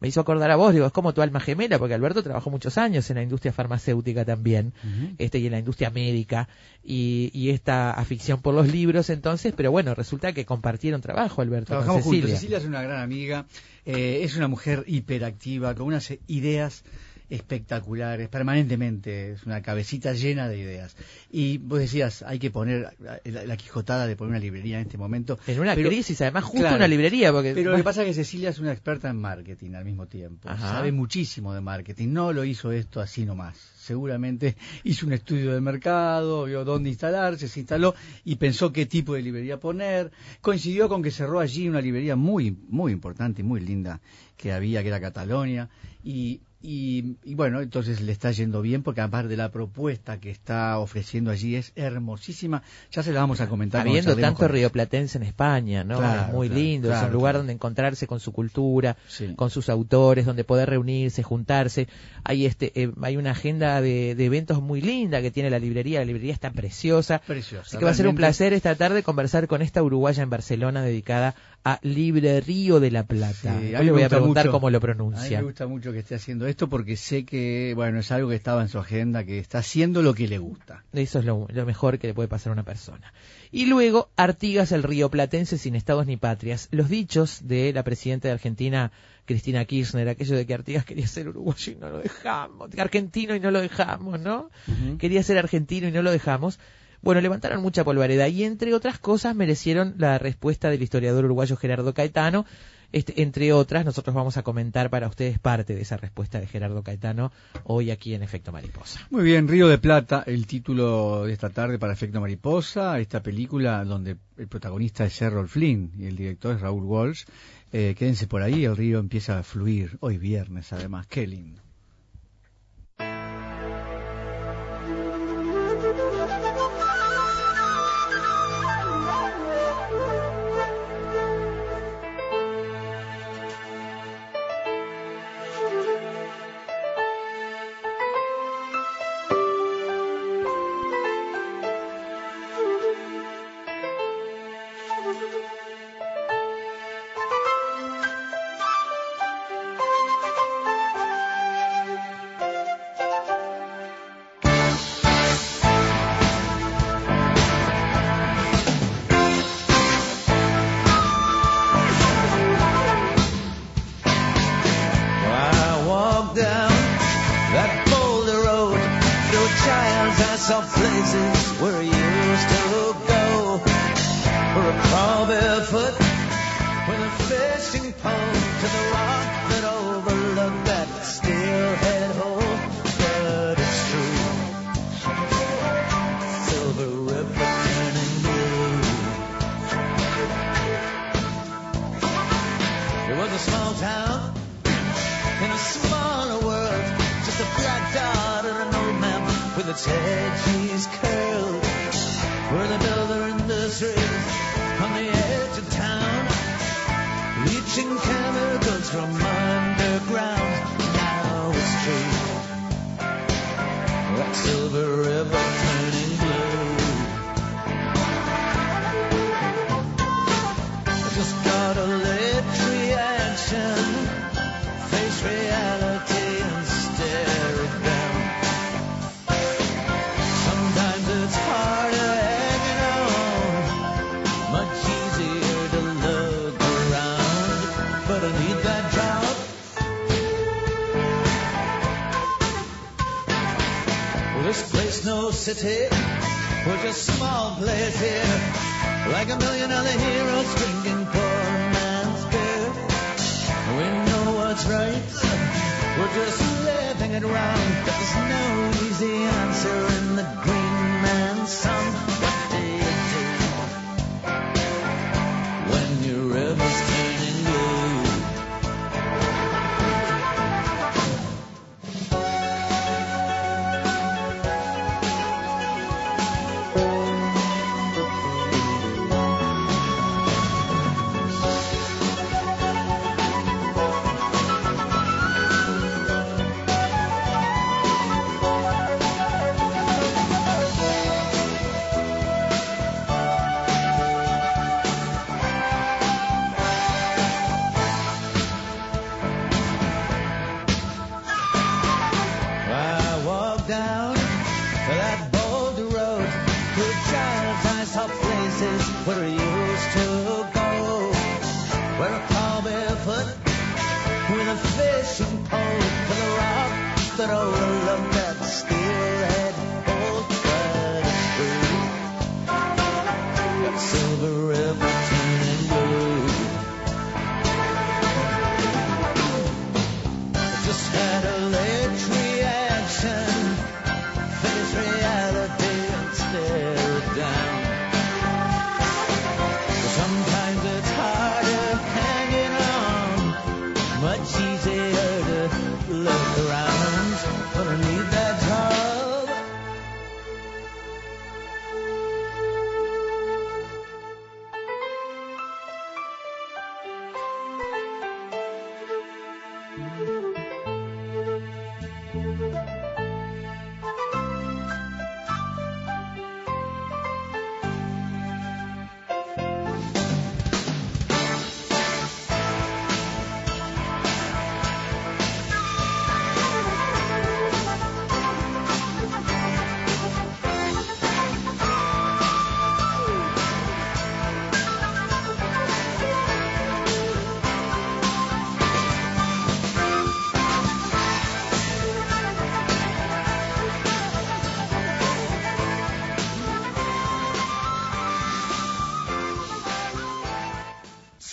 me 0.00 0.08
hizo 0.08 0.20
acordar 0.20 0.50
a 0.50 0.56
vos, 0.56 0.72
digo, 0.72 0.86
es 0.86 0.92
como 0.92 1.12
tu 1.12 1.22
alma 1.22 1.40
gemela, 1.40 1.78
porque 1.78 1.94
Alberto 1.94 2.22
trabajó 2.22 2.50
muchos 2.50 2.78
años 2.78 3.08
en 3.10 3.16
la 3.16 3.22
industria 3.22 3.52
farmacéutica 3.52 4.24
también, 4.24 4.72
este, 5.18 5.38
y 5.38 5.46
en 5.46 5.52
la 5.52 5.58
industria 5.58 5.90
médica, 5.90 6.48
y, 6.82 7.30
y 7.34 7.50
esta 7.50 7.92
afición 7.92 8.40
por 8.40 8.54
los 8.54 8.68
libros 8.68 9.10
entonces, 9.10 9.52
pero 9.56 9.70
bueno, 9.70 9.94
resulta 9.94 10.32
que 10.32 10.46
compartieron 10.46 11.00
trabajo, 11.02 11.42
Alberto, 11.42 11.66
Trabajamos 11.66 12.02
con 12.02 12.12
Cecilia. 12.12 12.22
juntos. 12.22 12.40
Cecilia 12.40 12.58
es 12.58 12.64
una 12.64 12.82
gran 12.82 13.02
amiga, 13.02 13.46
eh, 13.84 14.20
es 14.22 14.36
una 14.36 14.48
mujer 14.48 14.84
hiperactiva, 14.86 15.74
con 15.74 15.86
unas 15.86 16.12
ideas 16.26 16.82
espectaculares, 17.30 18.28
permanentemente, 18.28 19.32
es 19.32 19.44
una 19.44 19.62
cabecita 19.62 20.12
llena 20.12 20.48
de 20.48 20.58
ideas. 20.58 20.96
Y 21.30 21.58
vos 21.58 21.78
decías, 21.78 22.22
hay 22.22 22.38
que 22.38 22.50
poner 22.50 22.94
la, 23.00 23.20
la 23.44 23.56
quijotada 23.56 24.06
de 24.06 24.16
poner 24.16 24.30
una 24.30 24.38
librería 24.40 24.76
en 24.76 24.82
este 24.86 24.98
momento. 24.98 25.38
En 25.46 25.60
una 25.60 25.74
Pero- 25.74 25.88
crisis, 25.88 26.20
además 26.20 26.44
justo 26.44 26.60
Claro. 26.60 26.76
una 26.76 26.88
librería, 26.88 27.32
porque... 27.32 27.54
Pero 27.54 27.70
lo 27.72 27.76
que 27.76 27.82
pasa 27.84 28.02
es 28.02 28.08
que 28.08 28.14
Cecilia 28.14 28.50
es 28.50 28.58
una 28.58 28.72
experta 28.72 29.08
en 29.08 29.16
marketing 29.16 29.74
al 29.74 29.84
mismo 29.84 30.06
tiempo. 30.06 30.48
Ajá. 30.48 30.68
Sabe 30.72 30.92
muchísimo 30.92 31.54
de 31.54 31.60
marketing. 31.60 32.08
No 32.12 32.32
lo 32.32 32.44
hizo 32.44 32.72
esto 32.72 33.00
así 33.00 33.24
nomás. 33.24 33.56
Seguramente 33.78 34.56
hizo 34.84 35.06
un 35.06 35.12
estudio 35.12 35.52
del 35.52 35.62
mercado, 35.62 36.44
vio 36.44 36.64
dónde 36.64 36.90
instalarse, 36.90 37.48
se 37.48 37.60
instaló 37.60 37.94
y 38.24 38.36
pensó 38.36 38.72
qué 38.72 38.86
tipo 38.86 39.14
de 39.14 39.22
librería 39.22 39.58
poner. 39.58 40.10
Coincidió 40.40 40.88
con 40.88 41.02
que 41.02 41.10
cerró 41.10 41.40
allí 41.40 41.68
una 41.68 41.80
librería 41.80 42.16
muy, 42.16 42.56
muy 42.68 42.92
importante 42.92 43.40
y 43.40 43.44
muy 43.44 43.60
linda 43.60 44.00
que 44.36 44.52
había, 44.52 44.82
que 44.82 44.88
era 44.88 45.00
Catalonia. 45.00 45.68
Y, 46.04 46.40
y, 46.62 47.16
y 47.24 47.34
bueno, 47.34 47.60
entonces 47.62 48.02
le 48.02 48.12
está 48.12 48.30
yendo 48.32 48.60
bien 48.60 48.82
porque 48.82 49.00
aparte 49.00 49.28
de 49.28 49.36
la 49.36 49.50
propuesta 49.50 50.20
que 50.20 50.30
está 50.30 50.78
ofreciendo 50.78 51.30
allí 51.30 51.56
es 51.56 51.72
hermosísima. 51.74 52.62
Ya 52.92 53.02
se 53.02 53.12
la 53.12 53.20
vamos 53.20 53.40
a 53.40 53.48
comentar. 53.48 53.80
Habiendo 53.80 54.14
tanto 54.16 54.46
rioplatense 54.46 55.16
en 55.16 55.24
España, 55.24 55.84
¿no? 55.84 55.98
Claro, 55.98 56.22
es 56.28 56.32
muy 56.34 56.48
claro, 56.48 56.60
lindo, 56.62 56.94
es 56.94 57.02
un 57.02 57.12
lugar 57.12 57.36
donde 57.36 57.54
encontrarse 57.54 58.06
con 58.06 58.20
su 58.20 58.32
cultura, 58.32 58.96
Sí. 59.08 59.34
con 59.36 59.48
sus 59.48 59.70
autores, 59.70 60.26
donde 60.26 60.44
poder 60.44 60.68
reunirse, 60.68 61.22
juntarse. 61.22 61.88
Hay 62.24 62.44
este, 62.44 62.72
eh, 62.80 62.92
hay 63.00 63.16
una 63.16 63.30
agenda 63.30 63.80
de, 63.80 64.14
de 64.14 64.24
eventos 64.26 64.60
muy 64.60 64.82
linda 64.82 65.22
que 65.22 65.30
tiene 65.30 65.48
la 65.48 65.58
librería, 65.58 66.00
la 66.00 66.04
librería 66.04 66.34
está 66.34 66.50
preciosa. 66.50 67.20
Preciosa, 67.20 67.64
Así 67.66 67.78
que 67.78 67.84
va 67.86 67.90
a 67.92 67.94
ser 67.94 68.06
un 68.06 68.16
placer 68.16 68.52
esta 68.52 68.74
tarde 68.74 69.02
conversar 69.02 69.46
con 69.46 69.62
esta 69.62 69.82
uruguaya 69.82 70.22
en 70.22 70.28
Barcelona 70.30 70.82
dedicada 70.82 71.34
a 71.64 71.78
Libre 71.82 72.40
Río 72.40 72.80
de 72.80 72.90
la 72.90 73.04
Plata. 73.04 73.58
Sí, 73.60 73.74
Hoy 73.74 73.84
le 73.84 73.92
voy 73.92 74.02
a 74.02 74.08
preguntar 74.08 74.46
mucho. 74.46 74.52
cómo 74.52 74.70
lo 74.70 74.78
A 74.78 74.80
mí 74.80 74.82
pronuncia. 74.82 75.38
me 75.38 75.44
gusta 75.44 75.66
mucho 75.66 75.92
que 75.92 75.98
esté 75.98 76.14
haciendo 76.14 76.46
esto 76.46 76.68
porque 76.68 76.96
sé 76.96 77.24
que, 77.24 77.72
bueno, 77.74 77.98
es 77.98 78.10
algo 78.12 78.28
que 78.30 78.36
estaba 78.36 78.62
en 78.62 78.68
su 78.68 78.78
agenda, 78.78 79.24
que 79.24 79.38
está 79.38 79.58
haciendo 79.58 80.02
lo 80.02 80.14
que 80.14 80.26
le 80.28 80.38
gusta. 80.38 80.84
Eso 80.92 81.18
es 81.18 81.24
lo, 81.24 81.46
lo 81.50 81.66
mejor 81.66 81.98
que 81.98 82.06
le 82.06 82.14
puede 82.14 82.28
pasar 82.28 82.50
a 82.50 82.54
una 82.54 82.62
persona. 82.64 83.12
Y 83.52 83.66
luego, 83.66 84.10
Artigas 84.16 84.72
el 84.72 84.82
río 84.82 85.10
platense 85.10 85.58
sin 85.58 85.74
estados 85.74 86.06
ni 86.06 86.16
patrias. 86.16 86.68
Los 86.70 86.88
dichos 86.88 87.40
de 87.46 87.72
la 87.72 87.82
presidenta 87.84 88.28
de 88.28 88.34
Argentina, 88.34 88.92
Cristina 89.26 89.64
Kirchner, 89.64 90.08
aquello 90.08 90.36
de 90.36 90.46
que 90.46 90.54
Artigas 90.54 90.84
quería 90.84 91.06
ser 91.06 91.28
uruguayo 91.28 91.72
y 91.72 91.76
no 91.76 91.90
lo 91.90 91.98
dejamos, 91.98 92.70
argentino 92.78 93.34
y 93.34 93.40
no 93.40 93.50
lo 93.50 93.60
dejamos, 93.60 94.18
¿no? 94.20 94.50
Quería 94.98 95.22
ser 95.22 95.38
argentino 95.38 95.88
y 95.88 95.92
no 95.92 96.02
lo 96.02 96.10
dejamos. 96.10 96.58
Bueno, 97.02 97.20
levantaron 97.20 97.62
mucha 97.62 97.84
polvareda 97.84 98.28
y 98.28 98.44
entre 98.44 98.74
otras 98.74 98.98
cosas 98.98 99.34
merecieron 99.34 99.94
la 99.98 100.18
respuesta 100.18 100.68
del 100.68 100.82
historiador 100.82 101.24
uruguayo 101.24 101.56
Gerardo 101.56 101.94
Caetano. 101.94 102.44
Este, 102.92 103.22
entre 103.22 103.52
otras, 103.52 103.84
nosotros 103.84 104.14
vamos 104.14 104.36
a 104.36 104.42
comentar 104.42 104.90
para 104.90 105.06
ustedes 105.06 105.38
parte 105.38 105.74
de 105.76 105.82
esa 105.82 105.96
respuesta 105.96 106.40
de 106.40 106.48
Gerardo 106.48 106.82
Caetano 106.82 107.30
hoy 107.62 107.92
aquí 107.92 108.14
en 108.14 108.22
Efecto 108.22 108.50
Mariposa. 108.50 109.06
Muy 109.10 109.22
bien, 109.22 109.46
Río 109.46 109.68
de 109.68 109.78
Plata, 109.78 110.24
el 110.26 110.46
título 110.46 111.24
de 111.24 111.32
esta 111.32 111.50
tarde 111.50 111.78
para 111.78 111.92
Efecto 111.92 112.20
Mariposa, 112.20 112.98
esta 112.98 113.22
película 113.22 113.84
donde 113.84 114.16
el 114.36 114.48
protagonista 114.48 115.04
es 115.04 115.22
Errol 115.22 115.48
Flynn 115.48 115.92
y 115.96 116.06
el 116.06 116.16
director 116.16 116.56
es 116.56 116.60
Raúl 116.60 116.82
Walsh. 116.84 117.24
Eh, 117.72 117.94
quédense 117.96 118.26
por 118.26 118.42
ahí, 118.42 118.64
el 118.64 118.76
río 118.76 118.98
empieza 118.98 119.38
a 119.38 119.44
fluir, 119.44 119.96
hoy 120.00 120.18
viernes 120.18 120.72
además, 120.72 121.06
qué 121.06 121.28
lindo. 121.28 121.62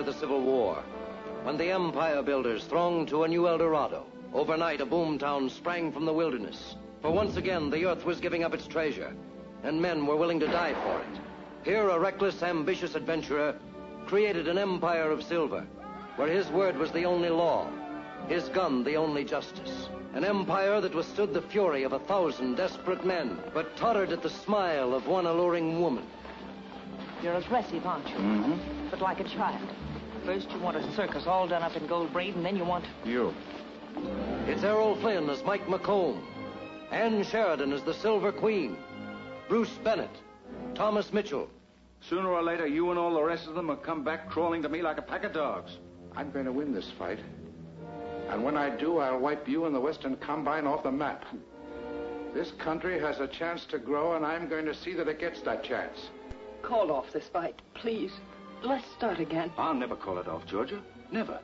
after 0.00 0.12
the 0.12 0.18
Civil 0.18 0.40
War, 0.40 0.82
when 1.42 1.58
the 1.58 1.70
empire 1.70 2.22
builders 2.22 2.64
thronged 2.64 3.06
to 3.08 3.24
a 3.24 3.28
new 3.28 3.46
El 3.46 3.58
Dorado. 3.58 4.06
Overnight, 4.32 4.80
a 4.80 4.86
boomtown 4.86 5.50
sprang 5.50 5.92
from 5.92 6.06
the 6.06 6.12
wilderness. 6.12 6.76
For 7.02 7.10
once 7.10 7.36
again, 7.36 7.68
the 7.68 7.84
earth 7.84 8.06
was 8.06 8.18
giving 8.18 8.42
up 8.42 8.54
its 8.54 8.66
treasure, 8.66 9.14
and 9.62 9.82
men 9.82 10.06
were 10.06 10.16
willing 10.16 10.40
to 10.40 10.46
die 10.46 10.72
for 10.72 11.00
it. 11.00 11.20
Here, 11.64 11.86
a 11.86 11.98
reckless, 11.98 12.42
ambitious 12.42 12.94
adventurer 12.94 13.56
created 14.06 14.48
an 14.48 14.56
empire 14.56 15.10
of 15.10 15.22
silver, 15.22 15.66
where 16.16 16.28
his 16.28 16.48
word 16.48 16.78
was 16.78 16.90
the 16.92 17.04
only 17.04 17.28
law, 17.28 17.68
his 18.26 18.48
gun 18.48 18.82
the 18.82 18.96
only 18.96 19.22
justice. 19.22 19.90
An 20.14 20.24
empire 20.24 20.80
that 20.80 20.94
withstood 20.94 21.34
the 21.34 21.42
fury 21.42 21.82
of 21.82 21.92
a 21.92 21.98
thousand 21.98 22.54
desperate 22.54 23.04
men, 23.04 23.38
but 23.52 23.76
tottered 23.76 24.12
at 24.12 24.22
the 24.22 24.30
smile 24.30 24.94
of 24.94 25.06
one 25.08 25.26
alluring 25.26 25.78
woman. 25.78 26.06
You're 27.22 27.34
aggressive, 27.34 27.84
aren't 27.86 28.08
you? 28.08 28.16
Mm-hmm. 28.16 28.88
But 28.90 29.00
like 29.00 29.20
a 29.20 29.24
child. 29.24 29.68
First 30.24 30.50
you 30.50 30.58
want 30.58 30.76
a 30.76 30.92
circus 30.94 31.26
all 31.26 31.48
done 31.48 31.62
up 31.62 31.76
in 31.76 31.86
gold 31.86 32.12
braid, 32.12 32.36
and 32.36 32.44
then 32.44 32.56
you 32.56 32.64
want... 32.64 32.84
You. 33.04 33.34
It's 34.46 34.62
Errol 34.62 34.96
Flynn 34.96 35.28
as 35.30 35.42
Mike 35.44 35.66
McComb. 35.66 36.20
Ann 36.90 37.24
Sheridan 37.24 37.72
as 37.72 37.82
the 37.82 37.94
Silver 37.94 38.32
Queen. 38.32 38.76
Bruce 39.48 39.78
Bennett. 39.82 40.10
Thomas 40.74 41.12
Mitchell. 41.12 41.48
Sooner 42.00 42.28
or 42.28 42.42
later, 42.42 42.66
you 42.66 42.90
and 42.90 42.98
all 42.98 43.14
the 43.14 43.22
rest 43.22 43.46
of 43.46 43.54
them 43.54 43.68
will 43.68 43.76
come 43.76 44.04
back 44.04 44.28
crawling 44.28 44.62
to 44.62 44.68
me 44.68 44.82
like 44.82 44.98
a 44.98 45.02
pack 45.02 45.24
of 45.24 45.32
dogs. 45.32 45.78
I'm 46.16 46.30
going 46.30 46.46
to 46.46 46.52
win 46.52 46.72
this 46.72 46.90
fight. 46.98 47.18
And 48.28 48.44
when 48.44 48.56
I 48.56 48.70
do, 48.70 48.98
I'll 48.98 49.18
wipe 49.18 49.48
you 49.48 49.64
and 49.66 49.74
the 49.74 49.80
Western 49.80 50.16
Combine 50.16 50.66
off 50.66 50.82
the 50.82 50.92
map. 50.92 51.24
This 52.32 52.52
country 52.52 52.98
has 53.00 53.18
a 53.18 53.26
chance 53.26 53.64
to 53.66 53.78
grow, 53.78 54.14
and 54.14 54.24
I'm 54.24 54.48
going 54.48 54.66
to 54.66 54.74
see 54.74 54.94
that 54.94 55.08
it 55.08 55.18
gets 55.18 55.40
that 55.42 55.64
chance. 55.64 56.10
Call 56.62 56.92
off 56.92 57.12
this 57.12 57.28
fight, 57.28 57.60
please. 57.74 58.12
Let's 58.62 58.84
start 58.96 59.18
again. 59.20 59.50
I'll 59.58 59.74
never 59.74 59.96
call 59.96 60.18
it 60.18 60.28
off, 60.28 60.44
Georgia. 60.46 60.80
Never. 61.10 61.40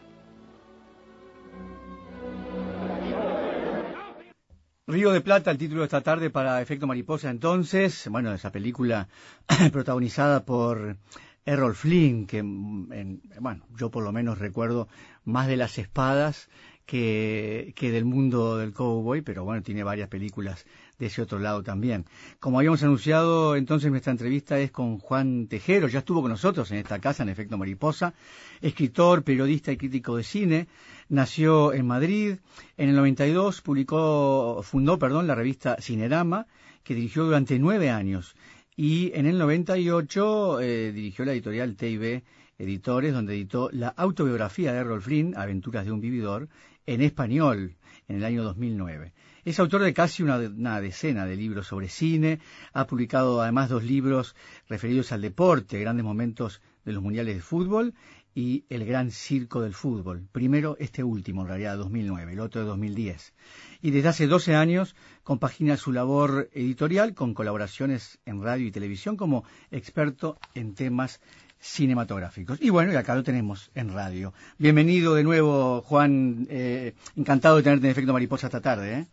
Río 4.89 5.11
de 5.13 5.21
Plata, 5.21 5.51
el 5.51 5.59
título 5.59 5.81
de 5.81 5.87
esta 5.87 6.03
tarde 6.03 6.31
para 6.31 6.61
Efecto 6.63 6.87
Mariposa. 6.87 7.31
Entonces, 7.31 8.07
bueno, 8.09 8.33
esa 8.33 8.53
película 8.53 9.09
protagonizada 9.73 10.45
por 10.45 10.97
Errol 11.45 11.75
Flynn, 11.75 12.27
que, 12.27 12.39
en- 12.39 13.21
bueno, 13.41 13.65
yo 13.77 13.91
por 13.91 14.05
lo 14.05 14.13
menos 14.13 14.39
recuerdo 14.39 14.87
más 15.25 15.49
de 15.49 15.57
las 15.57 15.79
espadas 15.79 16.49
que, 16.85 17.73
que 17.77 17.91
del 17.91 18.05
mundo 18.05 18.59
del 18.59 18.73
cowboy, 18.73 19.23
pero 19.23 19.43
bueno, 19.45 19.63
tiene 19.63 19.83
varias 19.83 20.09
películas 20.09 20.67
de 20.99 21.07
ese 21.07 21.23
otro 21.23 21.39
lado 21.39 21.63
también. 21.63 22.07
Como 22.41 22.59
habíamos 22.59 22.83
anunciado, 22.83 23.57
entonces 23.57 23.91
nuestra 23.91 24.13
entrevista 24.13 24.59
es 24.59 24.71
con 24.71 24.99
Juan 24.99 25.47
Tejero, 25.49 25.89
ya 25.89 26.01
estuvo 26.01 26.23
con 26.23 26.31
nosotros 26.31 26.71
en 26.71 26.79
esta 26.79 26.99
casa, 26.99 27.23
en 27.23 27.29
Efecto 27.29 27.59
Mariposa, 27.59 28.15
escritor, 28.61 29.23
periodista 29.23 29.73
y 29.73 29.77
crítico 29.77 30.17
de 30.17 30.23
cine, 30.23 30.69
nació 31.09 31.73
en 31.73 31.87
Madrid, 31.87 32.37
en 32.77 32.89
el 32.89 32.97
92 32.97 33.63
publicó, 33.63 34.61
fundó, 34.63 34.99
perdón, 34.99 35.27
la 35.27 35.35
revista 35.35 35.77
Cinerama, 35.81 36.47
que 36.83 36.95
dirigió 36.95 37.25
durante 37.25 37.59
nueve 37.59 37.91
años, 37.91 38.37
y 38.77 39.11
en 39.15 39.27
el 39.27 39.39
98 39.39 40.61
eh, 40.61 40.93
dirigió 40.93 41.25
la 41.25 41.33
editorial 41.33 41.77
TIB 41.77 42.23
Editores, 42.59 43.13
donde 43.13 43.35
editó 43.35 43.69
la 43.73 43.89
autobiografía 43.89 44.73
de 44.73 44.79
Errol 44.79 45.03
Flynn, 45.03 45.37
Aventuras 45.37 45.85
de 45.85 45.93
un 45.93 46.01
Vividor, 46.01 46.49
en 46.87 47.03
español, 47.03 47.77
en 48.09 48.17
el 48.17 48.25
año 48.25 48.43
2009. 48.45 49.13
Es 49.47 49.61
autor 49.61 49.83
de 49.83 49.95
casi 49.95 50.25
una, 50.25 50.81
decena 50.81 51.25
de 51.25 51.37
libros 51.37 51.69
sobre 51.69 51.89
cine, 51.89 52.41
ha 52.73 52.89
publicado 52.89 53.41
además 53.41 53.69
dos 53.69 53.85
libros 53.85 54.35
referidos 54.69 55.13
al 55.13 55.23
deporte, 55.23 55.79
grandes 55.79 56.05
momentos 56.05 56.61
de 56.85 56.93
los 56.93 57.01
mundiales 57.01 57.37
de 57.37 57.43
fútbol 57.43 57.95
y 58.35 58.65
el 58.71 58.85
gran 58.85 59.13
circo 59.13 59.61
del 59.61 59.73
fútbol. 59.73 60.27
Primero 60.33 60.77
este 60.81 61.05
último, 61.05 61.43
en 61.43 61.47
realidad, 61.47 61.77
2009, 61.77 62.33
el 62.33 62.41
otro 62.41 62.63
de 62.63 62.67
2010. 62.67 63.35
Y 63.83 63.93
desde 63.93 64.09
hace 64.09 64.27
12 64.27 64.57
años 64.57 64.97
compagina 65.23 65.77
su 65.77 65.93
labor 65.93 66.51
editorial 66.53 67.15
con 67.15 67.33
colaboraciones 67.33 68.19
en 68.27 68.43
radio 68.43 68.67
y 68.67 68.73
televisión 68.73 69.17
como 69.17 69.45
experto 69.71 70.41
en 70.57 70.75
temas 70.75 71.21
cinematográficos. 71.61 72.61
Y 72.61 72.71
bueno, 72.71 72.93
y 72.93 72.97
acá 72.97 73.15
lo 73.15 73.23
tenemos 73.23 73.71
en 73.77 73.93
radio. 73.93 74.35
Bienvenido 74.59 75.15
de 75.15 75.23
nuevo, 75.23 75.83
Juan. 75.83 76.49
eh, 76.51 76.95
encantado 77.15 77.59
de 77.59 77.63
tenerte 77.63 77.87
en 77.87 77.93
efecto 77.93 78.13
mariposa 78.13 78.49
esta 78.49 78.61
tarde. 78.61 78.93
¿eh? 78.93 79.07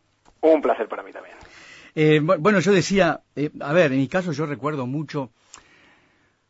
Un 0.44 0.62
placer 0.62 0.88
para 0.88 1.04
mí 1.04 1.12
también. 1.12 1.36
Eh, 1.96 2.20
bu- 2.22 2.38
bueno, 2.40 2.60
yo 2.60 2.72
decía, 2.72 3.22
eh, 3.36 3.50
a 3.62 3.72
ver, 3.74 3.92
en 3.92 4.00
mi 4.00 4.08
caso 4.08 4.32
yo 4.32 4.46
recuerdo 4.46 4.86
mucho 4.86 5.32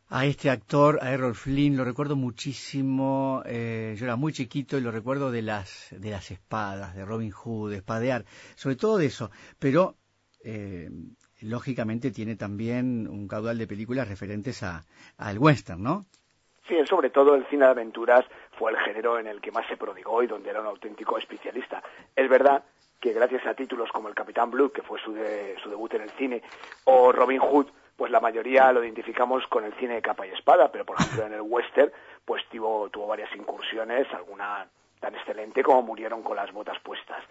a 0.08 0.26
este 0.26 0.50
actor, 0.50 0.98
a 1.02 1.10
Errol 1.12 1.34
Flynn, 1.34 1.76
lo 1.76 1.84
recuerdo 1.84 2.14
muchísimo, 2.16 3.42
eh, 3.46 3.94
yo 3.98 4.04
era 4.04 4.16
muy 4.16 4.32
chiquito 4.32 4.76
y 4.76 4.80
lo 4.80 4.90
recuerdo 4.90 5.30
de 5.30 5.42
las, 5.42 5.88
de 5.90 6.10
las 6.10 6.30
espadas, 6.30 6.94
de 6.94 7.04
Robin 7.04 7.30
Hood, 7.30 7.70
de 7.70 7.76
espadear, 7.78 8.24
sobre 8.54 8.76
todo 8.76 8.98
de 8.98 9.06
eso, 9.06 9.30
pero 9.58 9.96
eh, 10.44 10.90
lógicamente 11.40 12.10
tiene 12.10 12.36
también 12.36 13.08
un 13.08 13.26
caudal 13.28 13.58
de 13.58 13.66
películas 13.66 14.08
referentes 14.08 14.62
a, 14.62 14.84
al 15.18 15.38
western, 15.38 15.82
¿no? 15.82 16.06
Sí, 16.68 16.74
sobre 16.88 17.10
todo 17.10 17.34
el 17.34 17.46
cine 17.48 17.64
de 17.66 17.70
aventuras 17.72 18.24
fue 18.58 18.70
el 18.72 18.78
género 18.78 19.18
en 19.18 19.26
el 19.26 19.40
que 19.40 19.50
más 19.52 19.66
se 19.68 19.76
prodigó 19.76 20.22
y 20.22 20.26
donde 20.26 20.50
era 20.50 20.60
un 20.60 20.66
auténtico 20.66 21.18
especialista. 21.18 21.82
Es 22.16 22.28
verdad 22.28 22.64
que 23.04 23.12
gracias 23.12 23.44
a 23.46 23.52
títulos 23.52 23.92
como 23.92 24.08
El 24.08 24.14
Capitán 24.14 24.50
Blue, 24.50 24.72
que 24.72 24.80
fue 24.80 24.98
su, 24.98 25.12
de- 25.12 25.56
su 25.62 25.68
debut 25.68 25.92
en 25.92 26.00
el 26.00 26.10
cine, 26.12 26.42
o 26.84 27.12
Robin 27.12 27.38
Hood, 27.38 27.66
pues 27.98 28.10
la 28.10 28.18
mayoría 28.18 28.72
lo 28.72 28.82
identificamos 28.82 29.46
con 29.48 29.62
el 29.62 29.74
cine 29.74 29.96
de 29.96 30.00
capa 30.00 30.26
y 30.26 30.30
espada, 30.30 30.72
pero 30.72 30.86
por 30.86 30.98
ejemplo 30.98 31.26
en 31.26 31.34
el 31.34 31.42
western, 31.42 31.92
pues 32.24 32.42
tuvo, 32.50 32.88
tuvo 32.88 33.06
varias 33.08 33.28
incursiones, 33.36 34.06
alguna 34.14 34.66
tan 35.00 35.14
excelente 35.16 35.62
como 35.62 35.82
murieron 35.82 36.22
con 36.22 36.34
las 36.36 36.50
botas 36.50 36.78
puestas. 36.78 37.22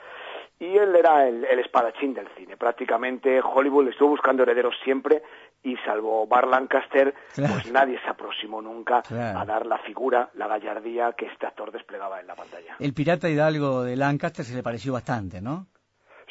Y 0.60 0.78
él 0.78 0.96
era 0.96 1.28
el, 1.28 1.44
el 1.44 1.58
espadachín 1.58 2.14
del 2.14 2.28
cine. 2.38 2.56
Prácticamente 2.56 3.42
Hollywood 3.42 3.86
le 3.86 3.90
estuvo 3.90 4.10
buscando 4.10 4.44
herederos 4.44 4.76
siempre 4.84 5.24
y 5.64 5.78
salvo 5.78 6.28
Bar 6.28 6.48
Lancaster, 6.48 7.14
Claro. 7.34 7.54
pues 7.54 7.72
nadie 7.72 8.00
se 8.02 8.10
aproximó 8.10 8.62
nunca 8.62 9.02
Claro. 9.02 9.40
a 9.40 9.46
dar 9.46 9.66
la 9.66 9.78
figura, 9.80 10.30
la 10.36 10.48
gallardía 10.48 11.14
que 11.14 11.26
este 11.28 11.46
actor 11.48 11.72
desplegaba 11.72 12.20
en 12.20 12.28
la 12.28 12.36
pantalla. 12.36 12.76
El 12.80 12.94
pirata 12.94 13.30
Hidalgo 13.30 13.84
de 13.84 13.96
Lancaster 13.96 14.44
se 14.46 14.56
le 14.56 14.64
pareció 14.64 14.94
bastante, 14.94 15.42
¿no? 15.42 15.68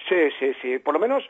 Sí, 0.09 0.17
sí, 0.39 0.53
sí. 0.61 0.79
Por 0.81 0.95
lo 0.95 1.01
menos 1.01 1.23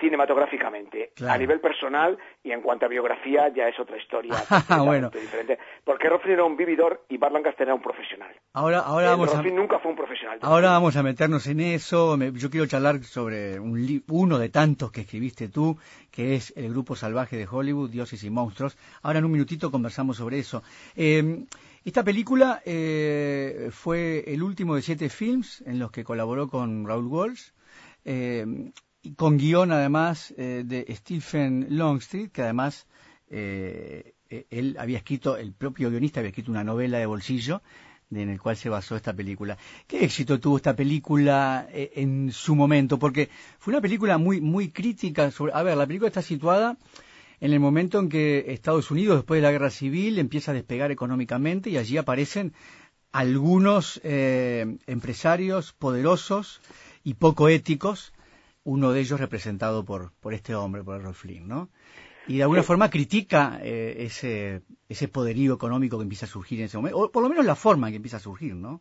cinematográficamente. 0.00 1.12
Claro. 1.14 1.34
A 1.34 1.38
nivel 1.38 1.60
personal 1.60 2.18
y 2.42 2.52
en 2.52 2.60
cuanto 2.62 2.86
a 2.86 2.88
biografía 2.88 3.48
ya 3.54 3.68
es 3.68 3.78
otra 3.78 3.96
historia 3.96 4.34
Ah, 4.68 4.82
bueno. 4.82 5.10
diferente. 5.10 5.58
Porque 5.84 6.08
Roffin 6.08 6.32
era 6.32 6.44
un 6.44 6.56
vividor 6.56 7.04
y 7.08 7.16
Bar 7.18 7.32
Lancaster 7.32 7.66
era 7.66 7.74
un 7.74 7.82
profesional. 7.82 8.34
Ahora, 8.52 8.80
ahora 8.80 9.06
Eh, 9.06 9.10
vamos 9.10 9.34
a... 9.34 9.42
Nunca 9.42 9.78
fue 9.78 9.90
un 9.92 9.96
profesional. 9.96 10.38
Ahora 10.42 10.70
vamos 10.70 10.96
a 10.96 11.02
meternos 11.02 11.46
en 11.46 11.60
eso. 11.60 12.16
Yo 12.18 12.50
quiero 12.50 12.66
charlar 12.66 13.02
sobre 13.04 13.58
un 13.58 13.84
li- 13.86 14.02
uno 14.08 14.38
de 14.38 14.48
tantos 14.48 14.90
que 14.92 15.02
escribiste 15.02 15.48
tú, 15.48 15.78
que 16.10 16.34
es 16.34 16.52
El 16.56 16.70
Grupo 16.70 16.94
Salvaje 16.96 17.36
de 17.36 17.46
Hollywood, 17.50 17.90
Dioses 17.90 18.22
y 18.24 18.30
Monstruos. 18.30 18.76
Ahora 19.02 19.18
en 19.20 19.24
un 19.24 19.32
minutito 19.32 19.70
conversamos 19.70 20.16
sobre 20.16 20.38
eso. 20.38 20.62
Eh, 20.96 21.44
esta 21.84 22.02
película 22.02 22.60
eh, 22.64 23.68
fue 23.70 24.24
el 24.26 24.42
último 24.42 24.74
de 24.74 24.82
siete 24.82 25.08
films 25.08 25.62
en 25.66 25.78
los 25.78 25.90
que 25.90 26.02
colaboró 26.04 26.48
con 26.48 26.86
Raúl 26.86 27.06
Walsh. 27.06 27.50
eh, 28.04 28.44
y 28.46 28.72
con 29.14 29.38
guion 29.38 29.72
además 29.72 30.34
eh, 30.36 30.64
de 30.66 30.86
Stephen 30.94 31.66
Longstreet, 31.70 32.32
que 32.32 32.42
además 32.42 32.86
eh, 33.28 34.14
eh, 34.30 34.46
él 34.50 34.76
había 34.78 34.98
escrito, 34.98 35.36
el 35.36 35.52
propio 35.52 35.90
guionista 35.90 36.20
había 36.20 36.30
escrito 36.30 36.50
una 36.50 36.64
novela 36.64 36.98
de 36.98 37.06
bolsillo 37.06 37.62
en 38.10 38.28
el 38.28 38.40
cual 38.40 38.56
se 38.56 38.68
basó 38.68 38.94
esta 38.94 39.12
película. 39.12 39.58
¿Qué 39.88 40.04
éxito 40.04 40.38
tuvo 40.38 40.56
esta 40.58 40.76
película 40.76 41.66
eh, 41.72 41.92
en 41.96 42.30
su 42.32 42.54
momento? 42.54 42.98
Porque 42.98 43.28
fue 43.58 43.72
una 43.72 43.80
película 43.80 44.16
muy 44.16 44.40
muy 44.40 44.70
crítica 44.70 45.30
sobre... 45.32 45.52
A 45.54 45.62
ver, 45.62 45.76
la 45.76 45.86
película 45.86 46.08
está 46.08 46.22
situada 46.22 46.76
en 47.40 47.52
el 47.52 47.60
momento 47.60 47.98
en 47.98 48.08
que 48.08 48.44
Estados 48.48 48.90
Unidos, 48.90 49.16
después 49.16 49.38
de 49.38 49.42
la 49.42 49.52
guerra 49.52 49.70
civil, 49.70 50.18
empieza 50.18 50.52
a 50.52 50.54
despegar 50.54 50.90
económicamente 50.92 51.68
y 51.68 51.76
allí 51.76 51.96
aparecen 51.96 52.54
algunos 53.12 54.00
empresarios 54.02 55.72
poderosos 55.72 56.60
y 57.02 57.14
poco 57.14 57.48
éticos, 57.48 58.12
uno 58.66 58.90
de 58.92 59.00
ellos 59.00 59.20
representado 59.20 59.84
por, 59.84 60.10
por 60.20 60.34
este 60.34 60.54
hombre, 60.54 60.82
por 60.82 60.96
Errol 60.96 61.14
Flynn, 61.14 61.46
¿no? 61.46 61.68
Y 62.26 62.38
de 62.38 62.42
alguna 62.42 62.62
Sí. 62.62 62.66
forma 62.66 62.90
critica 62.90 63.60
eh, 63.62 63.94
ese, 64.00 64.62
ese 64.88 65.06
poderío 65.06 65.54
económico 65.54 65.96
que 65.98 66.02
empieza 66.02 66.26
a 66.26 66.28
surgir 66.28 66.58
en 66.58 66.64
ese 66.66 66.76
momento, 66.76 66.98
o 66.98 67.10
por 67.12 67.22
lo 67.22 67.28
menos 67.28 67.44
la 67.46 67.54
forma 67.54 67.86
en 67.86 67.92
que 67.92 67.96
empieza 67.98 68.16
a 68.16 68.20
surgir, 68.28 68.54
¿no? 68.56 68.80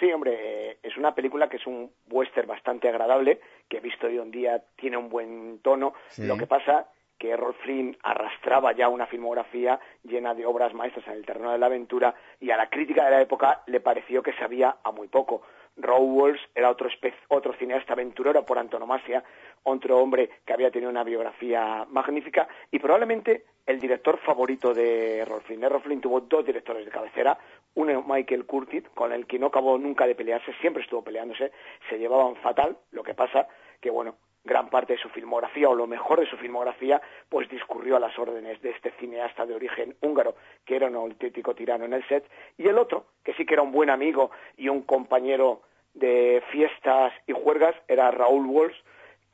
Sí, 0.00 0.10
hombre, 0.10 0.32
eh, 0.70 0.78
es 0.82 0.96
una 0.96 1.14
película 1.14 1.48
que 1.50 1.58
es 1.58 1.66
un 1.66 1.90
western 2.10 2.48
bastante 2.48 2.88
agradable, 2.88 3.40
que 3.68 3.80
visto 3.80 4.06
hoy 4.06 4.16
en 4.18 4.30
día 4.30 4.62
tiene 4.76 4.96
un 4.96 5.10
buen 5.10 5.60
tono. 5.62 5.92
Sí. 6.08 6.26
Lo 6.26 6.36
que 6.38 6.46
pasa 6.46 6.88
que 7.18 7.30
Errol 7.30 7.54
Flynn 7.62 7.96
arrastraba 8.02 8.72
ya 8.74 8.88
una 8.88 9.06
filmografía 9.06 9.78
llena 10.02 10.34
de 10.34 10.46
obras 10.46 10.72
maestras 10.74 11.06
en 11.06 11.12
el 11.14 11.26
terreno 11.26 11.52
de 11.52 11.58
la 11.58 11.66
aventura 11.66 12.14
y 12.40 12.50
a 12.50 12.56
la 12.56 12.68
crítica 12.70 13.04
de 13.04 13.10
la 13.12 13.20
época 13.22 13.62
le 13.66 13.80
pareció 13.80 14.22
que 14.22 14.32
sabía 14.34 14.76
a 14.82 14.90
muy 14.90 15.08
poco. 15.08 15.42
Raoul 15.76 16.12
Walsh 16.12 16.40
era 16.54 16.70
otro, 16.70 16.88
otro 17.28 17.52
cineasta 17.54 17.92
aventurero 17.92 18.44
por 18.44 18.58
antonomasia, 18.58 19.24
otro 19.64 19.98
hombre 19.98 20.30
que 20.44 20.52
había 20.52 20.70
tenido 20.70 20.90
una 20.90 21.04
biografía 21.04 21.86
magnífica 21.90 22.46
y 22.70 22.78
probablemente 22.78 23.44
el 23.66 23.80
director 23.80 24.18
favorito 24.18 24.74
de. 24.74 25.18
Errol 25.18 25.42
Flynn 25.42 26.00
tuvo 26.00 26.20
dos 26.20 26.44
directores 26.44 26.84
de 26.84 26.90
cabecera, 26.90 27.38
uno 27.74 28.04
Michael 28.06 28.46
Curtis, 28.46 28.84
con 28.94 29.12
el 29.12 29.26
que 29.26 29.38
no 29.38 29.46
acabó 29.46 29.78
nunca 29.78 30.06
de 30.06 30.14
pelearse, 30.14 30.52
siempre 30.60 30.82
estuvo 30.82 31.02
peleándose, 31.02 31.50
se 31.88 31.98
llevaban 31.98 32.36
fatal, 32.36 32.76
lo 32.92 33.02
que 33.02 33.14
pasa 33.14 33.48
que, 33.80 33.90
bueno, 33.90 34.16
gran 34.44 34.68
parte 34.68 34.94
de 34.94 34.98
su 34.98 35.08
filmografía 35.08 35.68
o 35.68 35.74
lo 35.74 35.86
mejor 35.86 36.20
de 36.20 36.26
su 36.26 36.36
filmografía 36.36 37.00
pues 37.28 37.48
discurrió 37.48 37.96
a 37.96 38.00
las 38.00 38.18
órdenes 38.18 38.60
de 38.62 38.70
este 38.70 38.90
cineasta 38.92 39.46
de 39.46 39.54
origen 39.54 39.96
húngaro 40.02 40.34
que 40.64 40.76
era 40.76 40.86
un 40.86 40.96
auténtico 40.96 41.54
tirano 41.54 41.84
en 41.84 41.94
el 41.94 42.06
set 42.06 42.24
y 42.58 42.68
el 42.68 42.78
otro 42.78 43.06
que 43.24 43.34
sí 43.34 43.46
que 43.46 43.54
era 43.54 43.62
un 43.62 43.72
buen 43.72 43.90
amigo 43.90 44.30
y 44.56 44.68
un 44.68 44.82
compañero 44.82 45.62
de 45.94 46.42
fiestas 46.50 47.12
y 47.26 47.32
juergas 47.32 47.74
era 47.88 48.10
Raúl 48.10 48.46
Walsh 48.46 48.76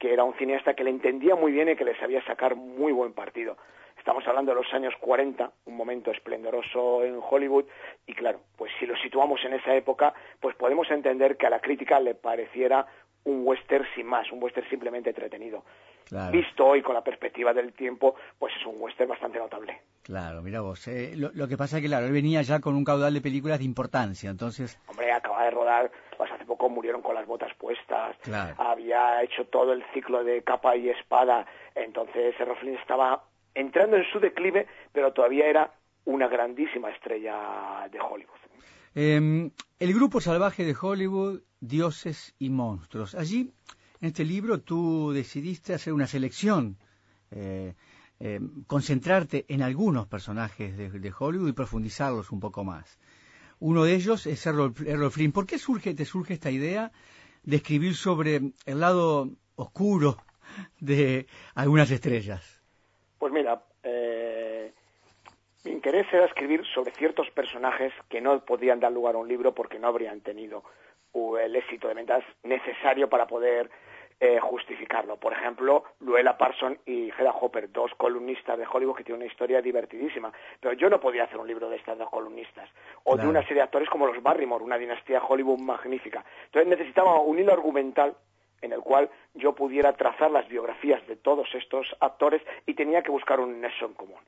que 0.01 0.13
era 0.13 0.25
un 0.25 0.35
cineasta 0.35 0.75
que 0.75 0.83
le 0.83 0.91
entendía 0.91 1.37
muy 1.37 1.53
bien 1.53 1.69
y 1.69 1.77
que 1.77 1.85
le 1.85 1.97
sabía 1.99 2.25
sacar 2.25 2.57
muy 2.57 2.91
buen 2.91 3.13
partido. 3.13 3.59
Estamos 3.99 4.27
hablando 4.27 4.53
de 4.53 4.63
los 4.63 4.73
años 4.73 4.95
40, 4.99 5.53
un 5.67 5.77
momento 5.77 6.11
esplendoroso 6.11 7.05
en 7.05 7.21
Hollywood, 7.21 7.67
y 8.07 8.15
claro, 8.15 8.41
pues 8.57 8.73
si 8.81 8.87
lo 8.87 8.97
situamos 8.97 9.45
en 9.45 9.53
esa 9.53 9.75
época, 9.77 10.15
pues 10.41 10.57
podemos 10.57 10.91
entender 10.91 11.37
que 11.37 11.47
a 11.47 11.51
la 11.51 11.61
crítica 11.61 12.01
le 12.01 12.15
pareciera 12.15 12.87
un 13.25 13.43
western 13.45 13.85
sin 13.95 14.07
más, 14.07 14.31
un 14.33 14.43
western 14.43 14.69
simplemente 14.69 15.11
entretenido. 15.11 15.65
Claro. 16.09 16.33
Visto 16.33 16.67
hoy 16.67 16.83
con 16.83 16.95
la 16.95 17.05
perspectiva 17.05 17.53
del 17.55 17.73
tiempo, 17.73 18.17
pues 18.39 18.53
es 18.59 18.67
un 18.67 18.75
western 18.81 19.09
bastante 19.11 19.39
notable. 19.39 19.81
Claro, 20.03 20.43
mira 20.43 20.61
vos. 20.61 20.89
eh, 20.89 21.13
lo, 21.17 21.31
lo 21.35 21.47
que 21.47 21.57
pasa 21.57 21.77
es 21.77 21.83
que, 21.83 21.89
claro, 21.89 22.07
él 22.07 22.13
venía 22.13 22.43
ya 22.43 22.59
con 22.61 22.75
un 22.75 22.85
caudal 22.85 23.15
de 23.15 23.21
películas 23.21 23.59
de 23.59 23.65
importancia, 23.65 24.29
entonces, 24.29 24.77
Hombre, 24.89 25.13
acaba 25.13 25.45
de 25.45 25.51
rodar, 25.53 25.93
pues 26.17 26.33
hace 26.33 26.45
poco 26.47 26.69
murieron 26.69 27.01
con 27.03 27.15
las 27.15 27.27
botas 27.27 27.55
puestas, 27.57 28.17
Claro. 28.23 28.55
había 28.59 29.23
hecho 29.23 29.45
todo 29.47 29.73
el 29.73 29.85
ciclo 29.95 30.25
de 30.25 30.43
capa 30.43 30.75
y 30.75 30.89
espada, 30.89 31.47
entonces 31.77 32.35
Errol 32.41 32.57
Flynn 32.57 32.77
estaba 32.77 33.23
entrando 33.55 33.97
en 33.97 34.05
su 34.11 34.19
declive, 34.19 34.67
pero 34.93 35.13
todavía 35.13 35.47
era 35.47 35.71
una 36.07 36.27
grandísima 36.27 36.91
estrella 36.91 37.87
de 37.93 38.01
Hollywood. 38.01 38.39
Eh, 38.97 39.51
el 39.79 39.95
grupo 39.95 40.21
salvaje 40.21 40.65
de 40.65 40.75
Hollywood, 40.81 41.43
Dioses 41.61 42.35
y 42.39 42.51
Monstruos. 42.51 43.15
Allí, 43.15 43.53
en 44.01 44.09
este 44.09 44.25
libro, 44.25 44.61
tú 44.61 45.13
decidiste 45.13 45.75
hacer 45.75 45.93
una 45.93 46.07
selección, 46.07 46.77
eh, 47.31 47.75
eh, 48.19 48.41
concentrarte 48.67 49.45
en 49.49 49.63
algunos 49.63 50.07
personajes 50.07 50.77
de, 50.77 51.13
Hollywood 51.17 51.49
y 51.49 51.53
profundizarlos 51.53 52.31
un 52.33 52.41
poco 52.41 52.65
más. 52.65 52.99
Uno 53.59 53.85
de 53.85 53.95
ellos 53.95 54.27
es 54.27 54.45
Errol, 54.47 54.75
Errol 54.87 55.11
Flynn. 55.11 55.33
¿Por 55.33 55.47
qué 55.47 55.59
surge, 55.59 55.95
te 55.95 56.05
surge 56.05 56.35
esta 56.35 56.51
idea 56.51 56.93
de 57.43 57.57
escribir 57.57 57.95
sobre 57.95 58.53
el 58.67 58.81
lado 58.81 59.31
oscuro 59.57 60.17
de 60.81 61.27
algunas 61.55 61.91
estrellas? 61.91 62.63
Pues 63.19 63.33
mira, 63.33 63.63
eh, 63.83 64.73
mi 65.65 65.73
interés 65.73 66.07
era 66.13 66.25
escribir 66.25 66.65
sobre 66.75 66.93
ciertos 66.93 67.31
personajes 67.31 67.93
que 68.09 68.21
no 68.21 68.43
podían 68.45 68.81
dar 68.81 68.93
lugar 68.93 69.15
a 69.15 69.19
un 69.19 69.29
libro 69.29 69.55
porque 69.55 69.79
no 69.79 69.89
habrían 69.89 70.21
tenido 70.21 70.65
el 71.39 71.57
éxito 71.57 71.89
de 71.89 71.95
ventas 71.95 72.25
necesario 72.43 73.09
para 73.09 73.27
poder 73.27 73.71
eh, 74.23 74.39
justificarlo. 74.39 75.17
Por 75.17 75.33
ejemplo, 75.33 75.85
Luella 76.01 76.37
Parson 76.37 76.79
y 76.85 77.09
Hedda 77.09 77.33
Hopper, 77.33 77.73
dos 77.73 77.91
columnistas 77.97 78.59
de 78.59 78.67
Hollywood 78.71 78.97
que 78.97 79.05
tienen 79.05 79.23
una 79.23 79.31
historia 79.33 79.63
divertidísima. 79.63 80.31
Pero 80.61 80.75
yo 80.75 80.91
no 80.91 81.01
podía 81.01 81.25
hacer 81.25 81.39
un 81.39 81.47
libro 81.47 81.71
de 81.71 81.77
estas 81.77 81.97
dos 81.97 82.11
columnistas. 82.11 82.69
O 83.05 83.13
Claro. 83.15 83.23
de 83.23 83.29
una 83.31 83.43
serie 83.43 83.57
de 83.57 83.63
actores 83.63 83.89
como 83.89 84.07
los 84.07 84.23
Barrymore, 84.23 84.63
una 84.63 84.77
dinastía 84.77 85.23
Hollywood 85.27 85.61
magnífica. 85.61 86.23
Entonces 86.45 86.69
necesitaba 86.69 87.19
un 87.21 87.39
hilo 87.39 87.53
argumental 87.55 88.15
en 88.61 88.73
el 88.73 88.81
cual 88.81 89.09
yo 89.33 89.55
pudiera 89.55 89.95
trazar 89.95 90.31
las 90.31 90.47
biografías 90.49 91.07
de 91.07 91.17
todos 91.17 91.49
estos 91.55 91.87
actores 92.01 92.43
y 92.67 92.75
tenía 92.75 93.03
que 93.03 93.11
buscar 93.11 93.41
un 93.41 93.59
nexo 93.61 93.87
en 93.87 93.95
común. 93.95 94.21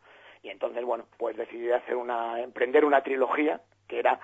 Y 0.42 0.48
entonces, 0.48 0.82
bueno, 0.84 1.04
pues 1.18 1.36
decidí 1.36 1.70
hacer 1.70 1.96
una, 1.96 2.40
emprender 2.40 2.86
una 2.86 3.02
trilogía 3.02 3.60
que 3.86 3.98
era 3.98 4.18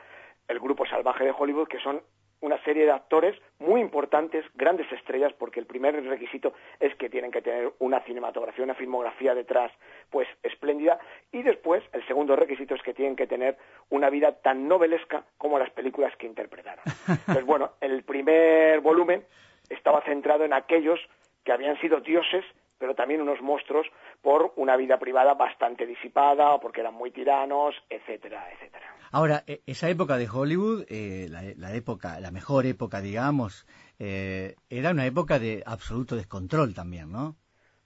el 0.49 0.59
Grupo 0.61 0.87
Salvaje 0.87 1.25
de 1.25 1.35
Hollywood, 1.37 1.68
que 1.68 1.79
son 1.79 2.01
una 2.40 2.62
serie 2.64 2.85
de 2.85 2.92
actores 2.92 3.37
muy 3.59 3.81
importantes, 3.81 4.44
grandes 4.55 4.90
estrellas, 4.92 5.33
porque 5.38 5.61
el 5.61 5.66
primer 5.66 6.03
requisito 6.05 6.53
es 6.81 6.94
que 6.96 7.09
tienen 7.09 7.31
que 7.31 7.42
tener 7.42 7.72
una 7.79 8.01
cinematografía, 8.01 8.64
una 8.64 8.74
filmografía 8.74 9.35
detrás, 9.35 9.72
pues 10.11 10.29
espléndida, 10.42 10.98
y 11.33 11.42
después 11.42 11.83
el 11.92 12.07
segundo 12.07 12.37
requisito 12.37 12.74
es 12.74 12.83
que 12.83 12.94
tienen 12.94 13.16
que 13.16 13.27
tener 13.27 13.57
una 13.90 14.11
vida 14.11 14.33
tan 14.33 14.68
novelesca 14.68 15.24
como 15.37 15.59
las 15.59 15.70
películas 15.70 16.14
que 16.16 16.27
interpretaron. 16.27 16.85
Pues 17.27 17.44
bueno, 17.44 17.72
el 17.81 18.05
primer 18.05 18.81
volumen 18.81 19.24
estaba 19.68 20.03
centrado 20.03 20.44
en 20.44 20.53
aquellos 20.53 20.98
que 21.44 21.53
habían 21.53 21.79
sido 21.81 22.01
dioses, 22.01 22.44
pero 22.78 22.94
también 22.94 23.20
unos 23.20 23.40
monstruos 23.40 23.86
por 24.22 24.52
una 24.56 24.76
vida 24.76 24.98
privada 24.98 25.34
bastante 25.34 25.86
disipada, 25.86 26.54
o 26.54 26.60
porque 26.60 26.80
eran 26.80 26.94
muy 26.94 27.10
tiranos, 27.10 27.74
etcétera, 27.90 28.48
etcétera. 28.52 28.94
Ahora, 29.10 29.42
e- 29.46 29.62
esa 29.66 29.88
época 29.88 30.16
de 30.16 30.28
Hollywood, 30.28 30.84
eh, 30.88 31.26
la, 31.30 31.42
la 31.56 31.74
época, 31.74 32.20
la 32.20 32.30
mejor 32.30 32.66
época, 32.66 33.00
digamos, 33.00 33.66
eh, 33.98 34.54
era 34.70 34.90
una 34.90 35.06
época 35.06 35.38
de 35.38 35.62
absoluto 35.66 36.14
descontrol 36.14 36.74
también, 36.74 37.10
¿no? 37.10 37.36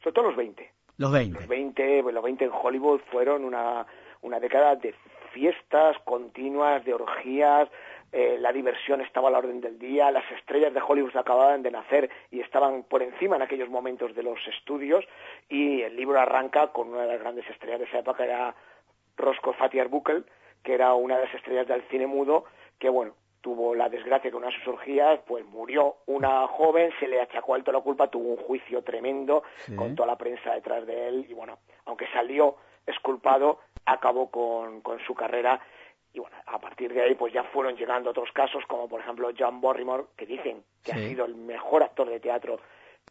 Sobre 0.02 0.12
todo 0.14 0.24
los 0.26 0.36
20. 0.36 0.70
Los 0.98 1.12
20. 1.12 1.38
Los 1.38 1.48
20, 1.48 2.02
pues, 2.02 2.14
los 2.14 2.24
20 2.24 2.44
en 2.44 2.50
Hollywood 2.52 3.00
fueron 3.10 3.44
una, 3.44 3.86
una 4.20 4.40
década 4.40 4.76
de 4.76 4.94
fiestas 5.32 5.96
continuas, 6.04 6.84
de 6.84 6.94
orgías, 6.94 7.68
eh, 8.12 8.36
la 8.38 8.52
diversión 8.52 9.00
estaba 9.00 9.28
a 9.28 9.30
la 9.32 9.38
orden 9.38 9.60
del 9.60 9.78
día, 9.78 10.10
las 10.10 10.30
estrellas 10.32 10.74
de 10.74 10.82
Hollywood 10.86 11.16
acababan 11.16 11.62
de 11.62 11.70
nacer 11.70 12.10
y 12.30 12.40
estaban 12.40 12.82
por 12.84 13.02
encima 13.02 13.36
en 13.36 13.42
aquellos 13.42 13.70
momentos 13.70 14.14
de 14.14 14.22
los 14.22 14.38
estudios 14.48 15.04
y 15.48 15.80
el 15.82 15.96
libro 15.96 16.20
arranca 16.20 16.68
con 16.72 16.88
una 16.88 17.02
de 17.02 17.08
las 17.08 17.20
grandes 17.20 17.48
estrellas 17.48 17.78
de 17.80 17.86
esa 17.86 18.00
época, 18.00 18.18
que 18.18 18.30
era 18.30 18.54
Roscoe 19.16 19.54
Fatty 19.54 19.78
Arbuckle, 19.80 20.24
que 20.62 20.74
era 20.74 20.94
una 20.94 21.16
de 21.18 21.24
las 21.24 21.34
estrellas 21.34 21.66
del 21.66 21.82
cine 21.88 22.06
mudo, 22.06 22.44
que 22.78 22.88
bueno, 22.88 23.14
tuvo 23.40 23.74
la 23.74 23.88
desgracia 23.88 24.30
que 24.30 24.36
una 24.36 24.46
de 24.48 24.52
sus 24.58 24.68
orgías, 24.68 25.18
pues 25.26 25.44
murió 25.46 25.96
una 26.06 26.46
joven, 26.46 26.92
se 27.00 27.08
le 27.08 27.20
achacó 27.20 27.54
alto 27.54 27.72
la 27.72 27.80
culpa, 27.80 28.08
tuvo 28.08 28.28
un 28.30 28.36
juicio 28.36 28.82
tremendo 28.82 29.42
Sí. 29.56 29.74
con 29.74 29.96
toda 29.96 30.06
la 30.06 30.16
prensa 30.18 30.54
detrás 30.54 30.86
de 30.86 31.08
él 31.08 31.26
y 31.28 31.34
bueno, 31.34 31.58
aunque 31.86 32.06
salió 32.12 32.56
esculpado, 32.86 33.58
acabó 33.86 34.30
con, 34.30 34.80
con 34.82 35.00
su 35.00 35.14
carrera 35.14 35.60
y 36.12 36.20
bueno, 36.20 36.36
a 36.46 36.58
partir 36.58 36.92
de 36.92 37.02
ahí 37.02 37.14
pues 37.14 37.32
ya 37.32 37.42
fueron 37.44 37.76
llegando 37.76 38.10
otros 38.10 38.30
casos 38.32 38.62
como 38.68 38.88
por 38.88 39.00
ejemplo 39.00 39.30
John 39.38 39.60
Barrymore, 39.60 40.04
que 40.16 40.26
dicen 40.26 40.62
que 40.82 40.92
Sí. 40.92 40.98
ha 40.98 41.08
sido 41.08 41.24
el 41.24 41.34
mejor 41.36 41.82
actor 41.82 42.08
de 42.08 42.20
teatro 42.20 42.58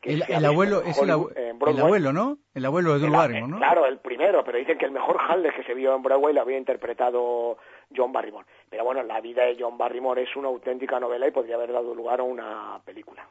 que 0.01 0.13
El, 0.13 0.23
el 0.27 0.45
abuelo, 0.45 0.81
es 0.81 0.97
el, 0.99 1.09
abuelo, 1.11 2.13
¿no? 2.13 2.37
El 2.55 2.65
abuelo 2.65 2.93
de 2.93 2.99
Drew 2.99 3.11
Barrymore, 3.13 3.51
¿no? 3.51 3.57
Claro, 3.57 3.85
el 3.85 3.99
primero, 3.99 4.43
pero 4.43 4.57
dicen 4.57 4.77
que 4.77 4.85
el 4.85 4.91
mejor 4.91 5.17
Hamlet 5.19 5.53
que 5.55 5.63
se 5.63 5.73
vio 5.75 5.95
en 5.95 6.01
Broadway 6.01 6.33
lo 6.33 6.41
había 6.41 6.57
interpretado 6.57 7.57
John 7.95 8.11
Barrymore. 8.11 8.47
Pero 8.69 8.83
bueno, 8.83 9.03
la 9.03 9.19
vida 9.21 9.43
de 9.45 9.57
John 9.59 9.77
Barrymore 9.77 10.23
es 10.23 10.35
una 10.35 10.47
auténtica 10.47 10.99
novela 10.99 11.27
y 11.27 11.31
podría 11.31 11.55
haber 11.55 11.71
dado 11.71 11.93
lugar 11.93 12.19
a 12.19 12.23
una 12.23 12.81
película. 12.83 13.27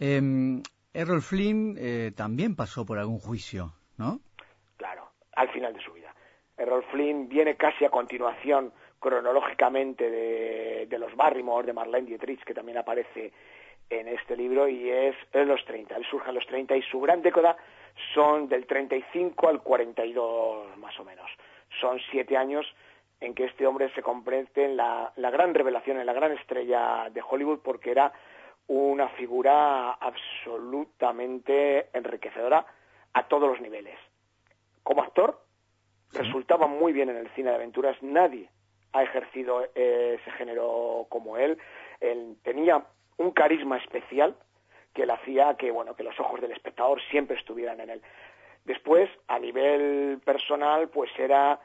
Eh, 0.00 0.20
Errol 0.92 1.22
Flynn 1.22 1.76
eh, 1.78 2.12
también 2.16 2.56
pasó 2.56 2.84
por 2.84 2.98
algún 2.98 3.18
juicio, 3.20 3.72
¿no? 3.96 4.20
Claro, 4.76 5.10
al 5.36 5.48
final 5.50 5.74
de 5.74 5.80
su 5.82 5.92
vida. 5.92 6.12
Errol 6.56 6.84
Flynn 6.90 7.28
viene 7.28 7.56
casi 7.56 7.84
a 7.84 7.90
continuación 7.90 8.72
cronológicamente 9.04 10.10
de, 10.10 10.86
de 10.88 10.98
los 10.98 11.14
Barrymore, 11.14 11.66
de 11.66 11.74
Marlene 11.74 12.06
Dietrich, 12.06 12.42
que 12.42 12.54
también 12.54 12.78
aparece 12.78 13.34
en 13.90 14.08
este 14.08 14.34
libro, 14.34 14.66
y 14.66 14.88
es 14.88 15.14
en 15.34 15.46
los 15.46 15.62
30. 15.66 15.94
Él 15.94 16.06
surge 16.10 16.30
en 16.30 16.36
los 16.36 16.46
30 16.46 16.74
y 16.74 16.82
su 16.84 16.98
gran 17.02 17.20
década 17.20 17.54
son 18.14 18.48
del 18.48 18.64
35 18.66 19.46
al 19.46 19.60
42, 19.60 20.78
más 20.78 20.98
o 20.98 21.04
menos. 21.04 21.30
Son 21.82 22.00
siete 22.10 22.38
años 22.38 22.64
en 23.20 23.34
que 23.34 23.44
este 23.44 23.66
hombre 23.66 23.92
se 23.94 24.02
convierte 24.02 24.64
en 24.64 24.78
la, 24.78 25.12
la 25.16 25.30
gran 25.30 25.52
revelación, 25.52 26.00
en 26.00 26.06
la 26.06 26.14
gran 26.14 26.32
estrella 26.32 27.10
de 27.10 27.20
Hollywood, 27.20 27.58
porque 27.62 27.90
era 27.90 28.10
una 28.68 29.08
figura 29.10 29.92
absolutamente 29.92 31.88
enriquecedora 31.92 32.64
a 33.12 33.28
todos 33.28 33.50
los 33.50 33.60
niveles. 33.60 33.98
Como 34.82 35.02
actor, 35.02 35.42
resultaba 36.14 36.66
muy 36.66 36.94
bien 36.94 37.10
en 37.10 37.18
el 37.18 37.28
cine 37.32 37.50
de 37.50 37.56
aventuras. 37.56 38.02
Nadie 38.02 38.48
ha 38.94 39.02
ejercido 39.02 39.62
eh, 39.74 40.18
ese 40.20 40.30
género 40.32 41.06
como 41.10 41.36
él. 41.36 41.58
Él 42.00 42.36
tenía 42.42 42.84
un 43.18 43.32
carisma 43.32 43.76
especial 43.76 44.36
que 44.94 45.04
le 45.04 45.12
hacía 45.12 45.54
que, 45.56 45.70
bueno, 45.70 45.94
que 45.96 46.04
los 46.04 46.18
ojos 46.20 46.40
del 46.40 46.52
espectador 46.52 47.00
siempre 47.10 47.36
estuvieran 47.36 47.80
en 47.80 47.90
él. 47.90 48.02
Después, 48.64 49.10
a 49.28 49.38
nivel 49.38 50.20
personal, 50.24 50.88
pues 50.88 51.10
era 51.18 51.60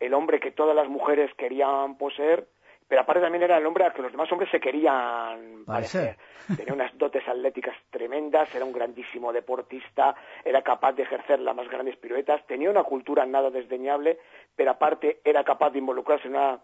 el 0.00 0.12
hombre 0.12 0.40
que 0.40 0.50
todas 0.50 0.74
las 0.74 0.88
mujeres 0.88 1.32
querían 1.34 1.96
poseer, 1.96 2.48
pero 2.88 3.02
aparte 3.02 3.22
también 3.22 3.44
era 3.44 3.56
el 3.56 3.64
hombre 3.64 3.84
al 3.84 3.94
que 3.94 4.02
los 4.02 4.10
demás 4.10 4.30
hombres 4.32 4.50
se 4.50 4.60
querían 4.60 5.64
Parecer. 5.64 6.16
parecer. 6.16 6.56
Tenía 6.56 6.74
unas 6.74 6.98
dotes 6.98 7.26
atléticas 7.26 7.76
tremendas, 7.90 8.52
era 8.54 8.64
un 8.64 8.72
grandísimo 8.72 9.32
deportista, 9.32 10.14
era 10.44 10.60
capaz 10.62 10.92
de 10.92 11.04
ejercer 11.04 11.38
las 11.38 11.54
más 11.54 11.68
grandes 11.70 11.96
piruetas, 11.96 12.44
tenía 12.46 12.68
una 12.68 12.82
cultura 12.82 13.24
nada 13.24 13.48
desdeñable, 13.50 14.18
pero 14.56 14.72
aparte 14.72 15.20
era 15.24 15.44
capaz 15.44 15.70
de 15.70 15.78
involucrarse 15.78 16.26
en 16.26 16.34
una 16.34 16.60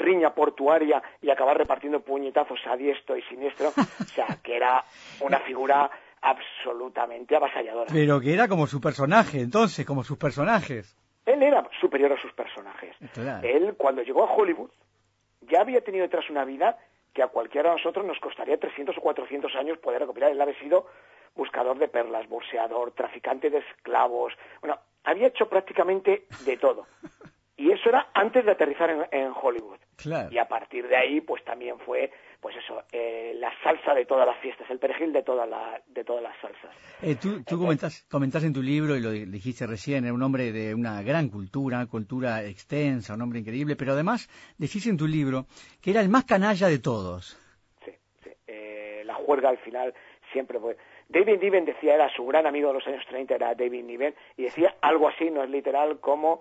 riña 0.00 0.34
portuaria 0.34 1.02
y 1.22 1.30
acabar 1.30 1.56
repartiendo 1.56 2.00
puñetazos 2.00 2.58
a 2.66 2.76
diestro 2.76 3.16
y 3.16 3.22
siniestro, 3.22 3.68
o 4.00 4.04
sea, 4.04 4.38
que 4.42 4.56
era 4.56 4.84
una 5.20 5.38
figura 5.40 5.90
absolutamente 6.22 7.36
avasalladora. 7.36 7.90
Pero 7.92 8.20
que 8.20 8.34
era 8.34 8.48
como 8.48 8.66
su 8.66 8.80
personaje, 8.80 9.40
entonces, 9.40 9.86
como 9.86 10.02
sus 10.02 10.18
personajes. 10.18 10.96
Él 11.24 11.42
era 11.42 11.68
superior 11.80 12.12
a 12.12 12.20
sus 12.20 12.32
personajes. 12.32 12.96
Claro. 13.12 13.46
Él, 13.46 13.74
cuando 13.76 14.02
llegó 14.02 14.24
a 14.24 14.32
Hollywood, 14.32 14.70
ya 15.42 15.60
había 15.60 15.80
tenido 15.82 16.02
detrás 16.02 16.28
una 16.28 16.44
vida 16.44 16.78
que 17.12 17.22
a 17.22 17.28
cualquiera 17.28 17.70
de 17.70 17.76
nosotros 17.76 18.04
nos 18.04 18.18
costaría 18.18 18.58
300 18.58 18.96
o 18.96 19.00
400 19.00 19.54
años 19.56 19.78
poder 19.78 20.00
recopilar. 20.00 20.30
Él 20.30 20.40
había 20.40 20.58
sido 20.58 20.86
buscador 21.34 21.78
de 21.78 21.88
perlas, 21.88 22.28
bolseador, 22.28 22.92
traficante 22.92 23.50
de 23.50 23.58
esclavos. 23.58 24.32
Bueno, 24.60 24.78
había 25.04 25.28
hecho 25.28 25.48
prácticamente 25.48 26.26
de 26.44 26.56
todo. 26.56 26.86
Y 27.60 27.70
eso 27.72 27.90
era 27.90 28.08
antes 28.14 28.42
de 28.46 28.52
aterrizar 28.52 28.88
en, 28.88 29.06
en 29.12 29.32
Hollywood. 29.34 29.76
Claro. 29.96 30.30
Y 30.32 30.38
a 30.38 30.46
partir 30.48 30.88
de 30.88 30.96
ahí, 30.96 31.20
pues 31.20 31.44
también 31.44 31.78
fue, 31.80 32.10
pues 32.40 32.56
eso, 32.56 32.82
eh, 32.90 33.32
la 33.36 33.52
salsa 33.62 33.92
de 33.92 34.06
todas 34.06 34.26
las 34.26 34.38
fiestas, 34.38 34.70
el 34.70 34.78
perejil 34.78 35.12
de, 35.12 35.22
toda 35.22 35.44
la, 35.44 35.78
de 35.86 36.02
todas 36.02 36.22
las 36.22 36.34
salsas. 36.40 36.70
Eh, 37.02 37.16
tú 37.20 37.42
tú 37.44 37.58
comentás, 37.58 38.06
comentás 38.10 38.44
en 38.44 38.54
tu 38.54 38.62
libro, 38.62 38.96
y 38.96 39.00
lo 39.00 39.10
di- 39.10 39.26
dijiste 39.26 39.66
recién, 39.66 40.04
era 40.04 40.14
un 40.14 40.22
hombre 40.22 40.52
de 40.52 40.74
una 40.74 41.02
gran 41.02 41.28
cultura, 41.28 41.84
cultura 41.84 42.42
extensa, 42.44 43.12
un 43.12 43.20
hombre 43.20 43.40
increíble, 43.40 43.76
pero 43.76 43.92
además 43.92 44.28
decís 44.56 44.86
en 44.86 44.96
tu 44.96 45.06
libro 45.06 45.44
que 45.82 45.90
era 45.90 46.00
el 46.00 46.08
más 46.08 46.24
canalla 46.24 46.66
de 46.68 46.78
todos. 46.78 47.38
Sí, 47.84 47.92
sí. 48.24 48.30
Eh, 48.46 49.02
la 49.04 49.14
juerga 49.16 49.50
al 49.50 49.58
final 49.58 49.92
siempre 50.32 50.58
fue... 50.58 50.78
David 51.10 51.40
Niven 51.42 51.64
decía, 51.66 51.94
era 51.96 52.08
su 52.14 52.24
gran 52.24 52.46
amigo 52.46 52.68
de 52.68 52.74
los 52.74 52.86
años 52.86 53.04
30, 53.06 53.34
era 53.34 53.54
David 53.54 53.84
Niven, 53.84 54.14
y 54.38 54.44
decía 54.44 54.76
algo 54.80 55.08
así, 55.08 55.28
no 55.28 55.42
es 55.42 55.50
literal, 55.50 55.98
como 56.00 56.40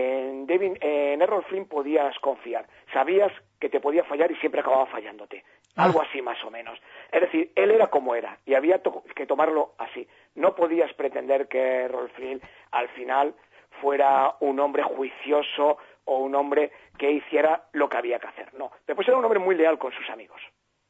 en, 0.00 0.46
David, 0.46 0.76
en 0.80 1.22
Errol 1.22 1.44
Flynn 1.44 1.66
podías 1.66 2.18
confiar. 2.20 2.66
Sabías 2.92 3.32
que 3.60 3.68
te 3.68 3.80
podía 3.80 4.04
fallar 4.04 4.30
y 4.30 4.36
siempre 4.36 4.60
acababa 4.60 4.86
fallándote. 4.86 5.44
Algo 5.76 6.00
así 6.00 6.22
más 6.22 6.42
o 6.44 6.50
menos. 6.50 6.78
Es 7.12 7.20
decir, 7.20 7.52
él 7.54 7.70
era 7.70 7.88
como 7.88 8.14
era 8.14 8.38
y 8.46 8.54
había 8.54 8.82
to- 8.82 9.04
que 9.14 9.26
tomarlo 9.26 9.74
así. 9.78 10.06
No 10.34 10.54
podías 10.54 10.92
pretender 10.94 11.48
que 11.48 11.58
Errol 11.84 12.08
Flynn 12.10 12.40
al 12.70 12.88
final 12.90 13.34
fuera 13.80 14.36
un 14.40 14.58
hombre 14.60 14.82
juicioso 14.82 15.76
o 16.06 16.18
un 16.18 16.34
hombre 16.34 16.72
que 16.98 17.10
hiciera 17.10 17.64
lo 17.72 17.88
que 17.88 17.96
había 17.98 18.18
que 18.18 18.26
hacer. 18.28 18.54
No. 18.54 18.70
Después 18.86 19.06
era 19.08 19.16
un 19.18 19.24
hombre 19.24 19.38
muy 19.40 19.54
leal 19.54 19.78
con 19.78 19.92
sus 19.92 20.08
amigos. 20.08 20.40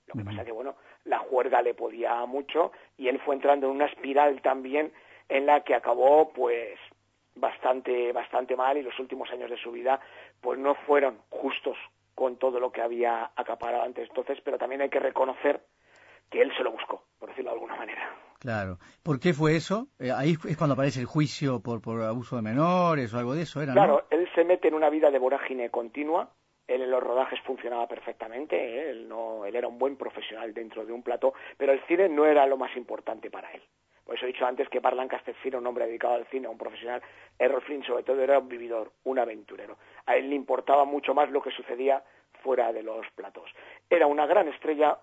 Lo 0.06 0.14
que 0.14 0.24
pasa 0.24 0.44
que, 0.44 0.52
bueno, 0.52 0.76
la 1.04 1.18
juerga 1.18 1.62
le 1.62 1.74
podía 1.74 2.24
mucho 2.26 2.70
y 2.96 3.08
él 3.08 3.18
fue 3.24 3.34
entrando 3.34 3.66
en 3.66 3.72
una 3.72 3.86
espiral 3.86 4.40
también 4.40 4.92
en 5.28 5.46
la 5.46 5.62
que 5.64 5.74
acabó, 5.74 6.32
pues, 6.32 6.78
bastante, 7.37 8.12
bastante 8.12 8.57
mal 8.57 8.77
y 8.77 8.83
los 8.83 8.99
últimos 8.99 9.31
años 9.31 9.51
de 9.51 9.59
su 9.59 9.70
vida, 9.70 10.01
pues 10.40 10.59
no 10.59 10.75
fueron 10.75 11.18
justos 11.29 11.77
con 12.14 12.37
todo 12.37 12.59
lo 12.59 12.72
que 12.72 12.81
había 12.81 13.31
acaparado 13.37 13.85
antes 13.85 14.09
entonces, 14.09 14.38
pero 14.42 14.59
también 14.59 14.81
hay 14.81 14.88
que 14.88 14.99
reconocer 14.99 15.61
que 16.31 16.40
él 16.42 16.51
se 16.57 16.64
lo 16.64 16.72
buscó, 16.72 17.05
por 17.18 17.29
decirlo 17.29 17.51
de 17.51 17.55
alguna 17.55 17.77
manera. 17.77 18.11
Claro. 18.38 18.79
¿Por 19.03 19.20
qué 19.20 19.33
fue 19.33 19.57
eso? 19.57 19.88
Eh, 19.99 20.11
ahí 20.11 20.37
es 20.49 20.57
cuando 20.57 20.75
aparece 20.75 21.01
el 21.01 21.07
juicio 21.07 21.61
por, 21.61 21.81
por 21.81 22.03
abuso 22.03 22.37
de 22.37 22.42
menores 22.42 23.12
o 23.12 23.18
algo 23.18 23.35
de 23.35 23.42
eso, 23.42 23.62
¿era? 23.62 23.75
¿no? 23.75 23.81
Claro, 23.81 24.07
él 24.11 24.29
se 24.35 24.44
mete 24.44 24.68
en 24.68 24.75
una 24.75 24.90
vida 24.90 25.11
de 25.11 25.18
vorágine 25.18 25.70
continua. 25.70 26.31
Él 26.66 26.83
en 26.83 26.90
los 26.90 27.03
rodajes 27.03 27.38
funcionaba 27.42 27.87
perfectamente. 27.87 28.57
¿eh? 28.57 28.90
Él, 28.90 29.09
no, 29.09 29.44
él 29.44 29.55
era 29.55 29.68
un 29.68 29.79
buen 29.79 29.96
profesional 29.96 30.53
dentro 30.53 30.85
de 30.85 30.92
un 30.92 31.03
plató, 31.03 31.33
pero 31.57 31.72
el 31.72 31.81
cine 31.87 32.09
no 32.09 32.27
era 32.27 32.46
lo 32.46 32.57
más 32.57 32.77
importante 32.77 33.31
para 33.31 33.51
él. 33.53 33.62
Por 34.06 34.14
eso 34.14 34.24
he 34.24 34.28
dicho 34.28 34.46
antes 34.46 34.68
que 34.68 34.80
Park 34.80 34.96
Lancaster 34.96 35.34
era 35.42 35.58
un 35.58 35.66
hombre 35.66 35.86
dedicado 35.86 36.14
al 36.14 36.26
cine, 36.26 36.46
un 36.46 36.56
profesional. 36.56 37.02
Errol 37.38 37.60
Flynn, 37.62 37.82
sobre 37.82 38.04
todo, 38.04 38.22
era 38.22 38.38
un 38.38 38.48
vividor, 38.48 38.92
un 39.02 39.18
aventurero. 39.18 39.76
A 40.06 40.14
él 40.14 40.30
le 40.30 40.36
importaba 40.36 40.84
mucho 40.84 41.12
más 41.12 41.28
lo 41.30 41.42
que 41.42 41.50
sucedía 41.50 42.04
fuera 42.44 42.72
de 42.72 42.84
los 42.84 43.04
platos. 43.16 43.50
Era 43.90 44.06
una 44.06 44.26
gran 44.26 44.46
estrella, 44.46 44.98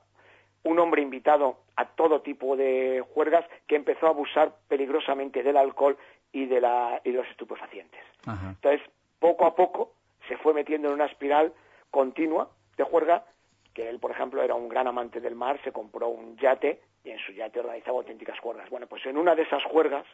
un 0.63 0.79
hombre 0.79 1.01
invitado 1.01 1.57
a 1.75 1.85
todo 1.85 2.21
tipo 2.21 2.55
de 2.55 3.03
juergas 3.13 3.45
que 3.67 3.75
empezó 3.75 4.07
a 4.07 4.11
abusar 4.11 4.55
peligrosamente 4.69 5.43
del 5.43 5.57
alcohol 5.57 5.97
y 6.31 6.45
de, 6.45 6.61
la, 6.61 7.01
y 7.03 7.11
de 7.11 7.17
los 7.17 7.27
estupefacientes. 7.27 8.01
Ajá. 8.25 8.51
Entonces, 8.51 8.81
poco 9.19 9.45
a 9.45 9.53
poco 9.53 9.95
se 10.29 10.37
fue 10.37 10.53
metiendo 10.53 10.87
en 10.87 10.93
una 10.93 11.07
espiral 11.07 11.51
continua 11.91 12.49
de 12.77 12.85
juerga, 12.85 13.25
que 13.73 13.89
él, 13.89 13.99
por 13.99 14.11
ejemplo, 14.11 14.41
era 14.41 14.55
un 14.55 14.69
gran 14.69 14.87
amante 14.87 15.19
del 15.19 15.35
mar, 15.35 15.59
se 15.63 15.73
compró 15.73 16.07
un 16.07 16.37
yate 16.37 16.79
y 17.03 17.11
en 17.11 17.19
su 17.19 17.31
yate 17.33 17.59
organizaba 17.59 17.97
auténticas 17.97 18.39
juergas. 18.39 18.69
Bueno, 18.69 18.87
pues 18.87 19.05
en 19.05 19.17
una 19.17 19.35
de 19.35 19.43
esas 19.43 19.63
juergas, 19.65 20.05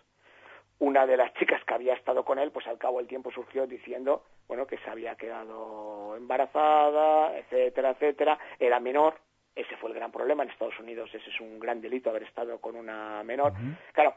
una 0.80 1.06
de 1.06 1.18
las 1.18 1.34
chicas 1.36 1.64
que 1.66 1.74
había 1.74 1.94
estado 1.94 2.24
con 2.24 2.40
él, 2.40 2.52
pues 2.52 2.66
al 2.68 2.78
cabo 2.78 2.98
del 2.98 3.08
tiempo 3.08 3.32
surgió 3.32 3.68
diciendo, 3.68 4.24
bueno, 4.48 4.66
que 4.66 4.78
se 4.80 4.90
había 4.90 5.16
quedado 5.16 6.16
embarazada, 6.16 7.38
etcétera, 7.38 7.92
etcétera, 7.92 8.40
era 8.60 8.80
menor, 8.80 9.16
ese 9.56 9.76
fue 9.78 9.90
el 9.90 9.96
gran 9.96 10.12
problema 10.12 10.44
en 10.44 10.50
Estados 10.50 10.80
Unidos, 10.80 11.14
ese 11.14 11.30
es 11.30 11.40
un 11.42 11.60
gran 11.60 11.82
delito 11.82 12.10
haber 12.10 12.24
estado 12.24 12.60
con 12.60 12.76
una 12.76 13.22
menor. 13.24 13.54
Claro, 13.94 14.16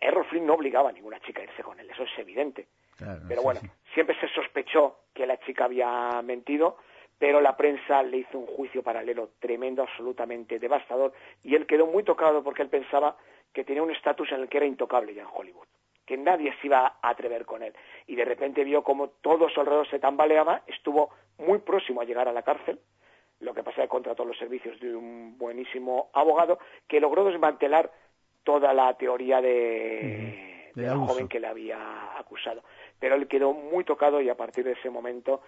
Errol 0.00 0.24
Flynn 0.26 0.46
no 0.46 0.54
obligaba 0.54 0.90
a 0.90 0.92
ninguna 0.92 1.20
chica 1.20 1.40
a 1.40 1.44
irse 1.44 1.62
con 1.62 1.78
él, 1.80 1.90
eso 1.90 2.04
es 2.04 2.18
evidente. 2.18 2.68
Claro, 2.96 3.22
Pero 3.26 3.40
sí, 3.40 3.44
bueno, 3.44 3.60
sí. 3.60 3.70
siempre 3.94 4.18
se 4.20 4.28
sospechó 4.28 5.00
que 5.12 5.26
la 5.26 5.38
chica 5.40 5.64
había 5.64 6.22
mentido, 6.22 6.78
pero 7.22 7.40
la 7.40 7.56
prensa 7.56 8.02
le 8.02 8.16
hizo 8.16 8.36
un 8.36 8.48
juicio 8.48 8.82
paralelo 8.82 9.30
tremendo, 9.38 9.82
absolutamente 9.84 10.58
devastador, 10.58 11.12
y 11.44 11.54
él 11.54 11.68
quedó 11.68 11.86
muy 11.86 12.02
tocado 12.02 12.42
porque 12.42 12.62
él 12.62 12.68
pensaba 12.68 13.16
que 13.52 13.62
tenía 13.62 13.84
un 13.84 13.92
estatus 13.92 14.32
en 14.32 14.40
el 14.40 14.48
que 14.48 14.56
era 14.56 14.66
intocable 14.66 15.14
ya 15.14 15.22
en 15.22 15.28
Hollywood, 15.32 15.68
que 16.04 16.16
nadie 16.16 16.52
se 16.60 16.66
iba 16.66 16.84
a 17.00 17.08
atrever 17.08 17.44
con 17.44 17.62
él. 17.62 17.74
Y 18.08 18.16
de 18.16 18.24
repente 18.24 18.64
vio 18.64 18.82
como 18.82 19.10
todo 19.10 19.48
su 19.50 19.60
alrededor 19.60 19.88
se 19.88 20.00
tambaleaba, 20.00 20.62
estuvo 20.66 21.10
muy 21.38 21.60
próximo 21.60 22.00
a 22.00 22.04
llegar 22.04 22.26
a 22.26 22.32
la 22.32 22.42
cárcel, 22.42 22.80
lo 23.38 23.54
que 23.54 23.62
pasa 23.62 23.82
es 23.82 23.84
que 23.84 23.90
contrató 23.90 24.24
los 24.24 24.36
servicios 24.36 24.80
de 24.80 24.92
un 24.92 25.38
buenísimo 25.38 26.10
abogado 26.14 26.58
que 26.88 26.98
logró 26.98 27.24
desmantelar 27.24 27.92
toda 28.42 28.74
la 28.74 28.92
teoría 28.94 29.40
de, 29.40 30.72
De 30.74 30.88
abuso. 30.88 31.12
joven 31.12 31.28
que 31.28 31.38
le 31.38 31.46
había 31.46 32.18
acusado. 32.18 32.64
Pero 32.98 33.14
él 33.14 33.28
quedó 33.28 33.52
muy 33.52 33.84
tocado 33.84 34.20
y 34.20 34.28
a 34.28 34.36
partir 34.36 34.64
de 34.64 34.72
ese 34.72 34.90
momento 34.90 35.40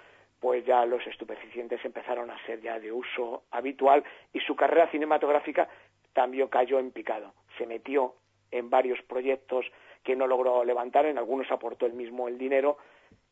pues 0.45 0.63
ya 0.67 0.85
los 0.85 1.01
estupefacientes 1.07 1.83
empezaron 1.87 2.31
a 2.31 2.37
ser 2.45 2.61
ya 2.61 2.79
de 2.79 2.93
uso 2.93 3.45
habitual 3.51 4.05
y 4.31 4.41
su 4.41 4.55
carrera 4.55 4.91
cinematográfica 4.91 5.71
también 6.13 6.49
cayó 6.49 6.79
en 6.79 6.91
picado. 6.91 7.33
Se 7.57 7.67
metió 7.67 8.17
en 8.51 8.69
varios 8.69 9.01
proyectos 9.09 9.65
que 10.03 10.15
no 10.15 10.27
logró 10.27 10.63
levantar, 10.63 11.07
en 11.07 11.17
algunos 11.17 11.51
aportó 11.51 11.87
él 11.87 11.95
mismo 11.95 12.29
el 12.29 12.37
dinero 12.37 12.77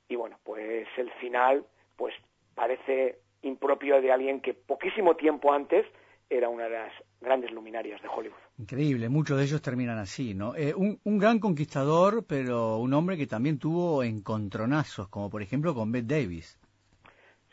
y 0.09 0.17
bueno, 0.17 0.39
pues 0.43 0.89
el 0.97 1.11
final 1.21 1.67
pues 1.97 2.15
parece 2.55 3.19
impropio 3.43 4.01
de 4.01 4.11
alguien 4.11 4.41
que 4.41 4.55
poquísimo 4.55 5.15
tiempo 5.15 5.53
antes 5.53 5.85
era 6.31 6.49
una 6.49 6.65
de 6.65 6.79
las 6.79 6.93
grandes 7.21 7.51
luminarias 7.51 8.01
de 8.01 8.09
Hollywood. 8.09 8.39
Increíble, 8.57 9.11
muchos 9.11 9.37
de 9.37 9.45
ellos 9.45 9.61
terminan 9.61 9.99
así, 9.99 10.33
¿no? 10.33 10.57
Eh, 10.57 10.73
un, 10.75 10.99
un 11.05 11.19
gran 11.19 11.41
conquistador, 11.41 12.25
pero 12.27 12.79
un 12.79 12.95
hombre 12.95 13.19
que 13.19 13.27
también 13.27 13.59
tuvo 13.59 14.03
encontronazos, 14.03 15.09
como 15.09 15.29
por 15.29 15.43
ejemplo 15.43 15.75
con 15.75 15.93
Bette 15.93 16.07
Davis. 16.07 16.59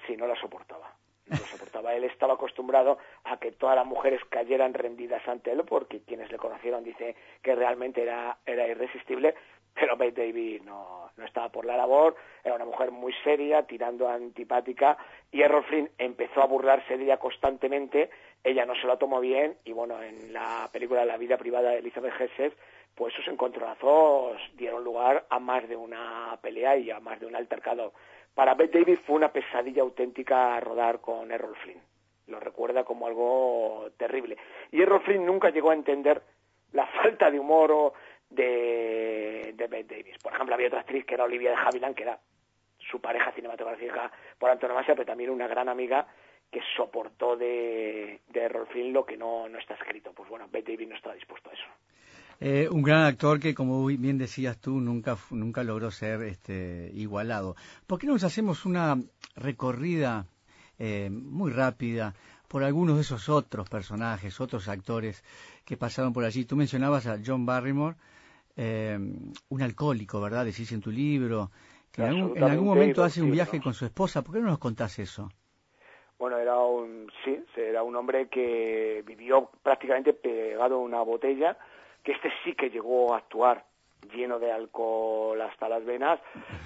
Sí, 0.10 0.18
no 0.18 0.26
la 0.26 0.36
soportaba. 0.38 0.92
No 1.28 1.38
la 1.38 1.46
soportaba. 1.46 1.94
Él 1.94 2.04
estaba 2.04 2.34
acostumbrado 2.34 2.98
a 3.26 3.38
que 3.38 3.52
todas 3.52 3.76
las 3.76 3.86
mujeres 3.86 4.20
cayeran 4.28 4.74
rendidas 4.74 5.22
ante 5.28 5.52
él, 5.52 5.62
porque 5.68 6.02
quienes 6.02 6.32
le 6.32 6.40
conocieron 6.40 6.84
dice 6.84 7.16
que 7.44 7.54
realmente 7.54 8.02
era, 8.02 8.40
era 8.44 8.68
irresistible, 8.68 9.36
pero 9.76 9.96
Bette 9.98 10.26
Davis 10.26 10.64
no, 10.64 11.12
no 11.16 11.26
estaba 11.26 11.50
por 11.50 11.64
la 11.64 11.78
labor, 11.78 12.16
era 12.44 12.56
una 12.56 12.66
mujer 12.66 12.90
muy 12.90 13.14
seria, 13.24 13.68
tirando 13.68 14.10
antipática, 14.10 14.98
y 15.32 15.44
Errol 15.44 15.64
Flynn 15.66 15.92
empezó 16.00 16.42
a 16.42 16.48
burlarse 16.48 16.98
de 16.98 17.04
ella 17.04 17.18
constantemente, 17.18 18.10
ella 18.44 18.66
no 18.66 18.74
se 18.74 18.88
lo 18.88 18.98
tomó 18.98 19.20
bien, 19.20 19.58
y 19.64 19.74
bueno, 19.74 20.02
en 20.02 20.34
la 20.34 20.68
película 20.74 21.06
La 21.06 21.18
vida 21.18 21.38
privada 21.38 21.70
de 21.70 21.78
Elizabeth 21.78 22.20
Hessel, 22.20 22.54
pues 22.96 23.14
sus 23.14 23.28
encontronazos 23.28 24.42
dieron 24.56 24.84
lugar 24.84 25.28
a 25.30 25.40
más 25.40 25.70
de 25.70 25.76
una 25.76 26.36
pelea 26.42 26.78
y 26.78 26.90
a 26.90 27.00
más 27.00 27.20
de 27.20 27.28
un 27.28 27.36
altercado. 27.36 27.94
Para 28.34 28.56
Bette 28.56 28.80
Davis 28.80 29.00
fue 29.02 29.16
una 29.16 29.32
pesadilla 29.32 29.82
auténtica 29.82 30.60
rodar 30.60 31.02
con 31.02 31.32
Errol 31.32 31.56
Flynn. 31.58 31.82
Lo 32.28 32.40
recuerda 32.40 32.84
como 32.84 33.08
algo 33.08 33.90
terrible. 33.98 34.38
Y 34.72 34.82
Errol 34.82 35.02
Flynn 35.02 35.26
nunca 35.26 35.50
llegó 35.50 35.72
a 35.72 35.76
entender 35.76 36.22
la 36.74 36.86
falta 37.02 37.30
de 37.30 37.40
humor 37.40 37.94
de, 38.30 39.54
de 39.56 39.68
Bette 39.68 39.96
Davis. 39.96 40.18
Por 40.22 40.34
ejemplo, 40.34 40.56
había 40.56 40.68
otra 40.68 40.82
actriz 40.82 41.06
que 41.06 41.16
era 41.16 41.24
Olivia 41.24 41.52
de 41.52 41.58
Havilland, 41.58 41.96
que 41.96 42.04
era 42.04 42.20
su 42.80 43.02
pareja 43.02 43.32
cinematográfica 43.32 44.12
por 44.38 44.50
antonomasia, 44.50 44.96
pero 44.96 45.06
también 45.06 45.30
una 45.30 45.48
gran 45.48 45.70
amiga 45.70 46.08
que 46.52 46.62
soportó 46.76 47.36
de, 47.36 48.22
de 48.28 48.40
Errol 48.42 48.68
Flynn 48.68 48.94
lo 48.94 49.06
que 49.06 49.18
no, 49.18 49.48
no 49.50 49.60
está 49.60 49.76
escrito. 49.76 50.14
Pues 50.14 50.30
bueno, 50.30 50.48
Bette 50.50 50.72
Davis 50.72 50.88
no 50.88 50.96
estaba 50.96 51.16
dispuesto 51.16 51.50
a 51.50 51.54
eso. 51.54 51.68
Eh, 52.42 52.70
un 52.72 52.84
gran 52.84 53.04
actor 53.04 53.40
que, 53.40 53.54
como 53.54 53.86
bien 53.86 54.18
decías 54.18 54.58
tú, 54.60 54.80
nunca, 54.80 55.18
nunca 55.30 55.64
logró 55.64 55.92
ser 55.92 56.22
este, 56.22 56.90
igualado. 56.94 57.56
¿Por 57.86 58.00
qué 58.00 58.08
no 58.08 58.14
nos 58.14 58.24
hacemos 58.24 58.66
una 58.66 58.98
recorrida 59.36 60.26
eh, 60.78 61.10
muy 61.12 61.52
rápida 61.52 62.14
por 62.48 62.64
algunos 62.64 62.96
de 62.96 63.02
esos 63.02 63.28
otros 63.28 63.70
personajes, 63.70 64.40
otros 64.40 64.70
actores 64.70 65.22
que 65.66 65.76
pasaron 65.76 66.14
por 66.14 66.24
allí? 66.24 66.46
Tú 66.46 66.56
mencionabas 66.56 67.08
a 67.08 67.20
John 67.26 67.46
Barrymore, 67.46 67.98
eh, 68.56 68.98
un 69.50 69.62
alcohólico, 69.62 70.22
¿verdad? 70.22 70.46
Decís 70.46 70.72
en 70.72 70.80
tu 70.80 70.92
libro, 70.92 71.52
que 71.92 72.04
en 72.04 72.08
algún, 72.08 72.38
en 72.38 72.44
algún 72.44 72.68
momento 72.68 73.04
hace 73.04 73.22
un 73.22 73.32
viaje 73.32 73.60
con 73.60 73.74
su 73.74 73.84
esposa. 73.84 74.22
¿Por 74.22 74.36
qué 74.36 74.40
no 74.40 74.48
nos 74.48 74.60
contás 74.60 74.98
eso? 75.00 75.30
Bueno, 76.18 76.38
era 76.38 76.58
un, 76.58 77.10
sí, 77.24 77.38
era 77.56 77.82
un 77.82 77.96
hombre 77.96 78.28
que 78.28 79.04
vivió 79.06 79.50
prácticamente 79.64 80.12
pegado 80.14 80.76
a 80.76 80.80
una 80.80 81.02
botella, 81.02 81.58
que 82.04 82.14
este 82.14 82.32
sí 82.44 82.54
que 82.56 82.70
llegó 82.70 83.14
a 83.14 83.18
actuar 83.18 83.64
lleno 84.14 84.40
de 84.40 84.52
alcohol 84.52 85.40
hasta 85.42 85.70
las 85.70 85.84
venas 85.86 86.20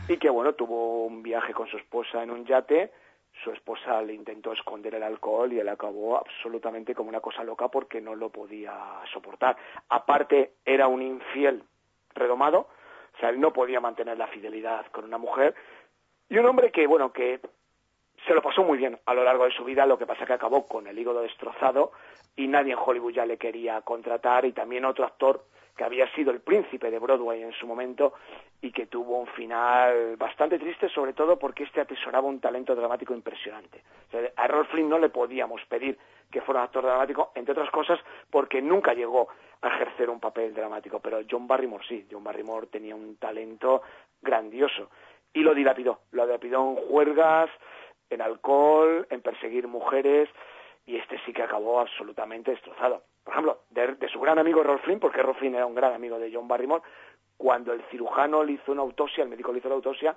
y 0.08 0.18
que 0.18 0.30
bueno, 0.30 0.54
tuvo 0.54 1.06
un 1.06 1.24
viaje 1.24 1.54
con 1.54 1.68
su 1.68 1.78
esposa 1.78 2.22
en 2.22 2.32
un 2.32 2.46
yate, 2.46 2.92
su 3.44 3.52
esposa 3.52 4.02
le 4.02 4.14
intentó 4.14 4.54
esconder 4.54 4.96
el 4.96 5.04
alcohol 5.04 5.52
y 5.52 5.60
él 5.60 5.68
acabó 5.70 6.18
absolutamente 6.18 6.94
como 6.94 7.10
una 7.10 7.20
cosa 7.20 7.44
loca 7.44 7.68
porque 7.68 8.00
no 8.00 8.16
lo 8.16 8.30
podía 8.30 8.74
soportar. 9.12 9.58
Aparte, 9.90 10.54
era 10.64 10.88
un 10.88 11.02
infiel 11.02 11.64
redomado, 12.14 12.68
o 13.16 13.20
sea, 13.20 13.30
él 13.30 13.40
no 13.40 13.52
podía 13.52 13.80
mantener 13.80 14.18
la 14.18 14.28
fidelidad 14.28 14.86
con 14.92 15.06
una 15.06 15.18
mujer 15.18 15.56
y 16.30 16.38
un 16.38 16.46
hombre 16.46 16.72
que, 16.72 16.86
bueno, 16.88 17.12
que 17.12 17.40
se 18.26 18.34
lo 18.34 18.42
pasó 18.42 18.64
muy 18.64 18.78
bien 18.78 18.98
a 19.06 19.14
lo 19.14 19.24
largo 19.24 19.46
de 19.46 19.52
su 19.52 19.64
vida, 19.64 19.86
lo 19.86 19.98
que 19.98 20.06
pasa 20.06 20.26
que 20.26 20.34
acabó 20.34 20.68
con 20.68 20.88
el 20.88 20.98
hígado 20.98 21.22
destrozado 21.22 21.92
y 22.36 22.48
nadie 22.48 22.74
en 22.74 22.80
Hollywood 22.84 23.14
ya 23.14 23.26
le 23.26 23.38
quería 23.38 23.82
contratar 23.82 24.46
y 24.46 24.54
también 24.54 24.86
otro 24.86 25.06
actor 25.06 25.46
que 25.76 25.84
había 25.84 26.08
sido 26.14 26.32
el 26.32 26.42
príncipe 26.42 26.92
de 26.92 27.00
Broadway 27.00 27.42
en 27.42 27.54
su 27.54 27.66
momento 27.66 28.14
y 28.62 28.72
que 28.72 28.86
tuvo 28.86 29.18
un 29.18 29.28
final 29.28 30.16
bastante 30.18 30.60
triste, 30.60 30.88
sobre 30.90 31.14
todo 31.14 31.38
porque 31.38 31.64
este 31.64 31.82
atesoraba 31.82 32.28
un 32.28 32.40
talento 32.40 32.76
dramático 32.76 33.14
impresionante. 33.14 33.84
A 34.36 34.46
Errol 34.46 34.68
Flynn 34.68 34.90
no 34.90 35.00
le 35.00 35.10
podíamos 35.10 35.66
pedir 35.66 35.98
que 36.30 36.42
fuera 36.42 36.62
un 36.62 36.66
actor 36.66 36.84
dramático, 36.84 37.32
entre 37.36 37.54
otras 37.54 37.72
cosas, 37.72 38.00
porque 38.30 38.62
nunca 38.62 38.94
llegó 38.94 39.30
a 39.62 39.68
ejercer 39.70 40.10
un 40.10 40.20
papel 40.20 40.54
dramático, 40.54 41.00
pero 41.00 41.20
John 41.30 41.48
Barrymore 41.48 41.86
sí, 41.88 42.08
John 42.12 42.24
Barrymore 42.24 42.68
tenía 42.68 42.96
un 42.96 43.18
talento 43.18 43.82
grandioso 44.22 44.90
y 45.34 45.42
lo 45.42 45.56
dilapidó, 45.56 46.02
lo 46.12 46.26
dilapidó 46.26 46.70
en 46.70 46.76
juergas, 46.76 47.50
en 48.14 48.22
alcohol, 48.22 49.08
en 49.10 49.22
perseguir 49.22 49.68
mujeres, 49.68 50.30
y 50.86 50.98
este 50.98 51.20
sí 51.26 51.34
que 51.34 51.44
acabó 51.44 51.80
absolutamente 51.80 52.52
destrozado. 52.52 53.04
Por 53.24 53.34
ejemplo, 53.34 53.60
de, 53.70 53.96
de 53.96 54.10
su 54.10 54.20
gran 54.20 54.40
amigo 54.40 54.64
Rolf 54.64 54.84
Flynn, 54.84 55.00
porque 55.00 55.22
Rolf 55.22 55.40
Flynn 55.40 55.56
era 55.56 55.66
un 55.66 55.76
gran 55.76 55.94
amigo 55.94 56.20
de 56.20 56.32
John 56.34 56.48
Barrymore, 56.48 56.84
cuando 57.38 57.74
el 57.74 57.82
cirujano 57.90 58.44
le 58.44 58.54
hizo 58.54 58.72
una 58.72 58.82
autopsia, 58.82 59.24
el 59.24 59.30
médico 59.30 59.52
le 59.52 59.60
hizo 59.60 59.70
la 59.70 59.76
autopsia, 59.76 60.16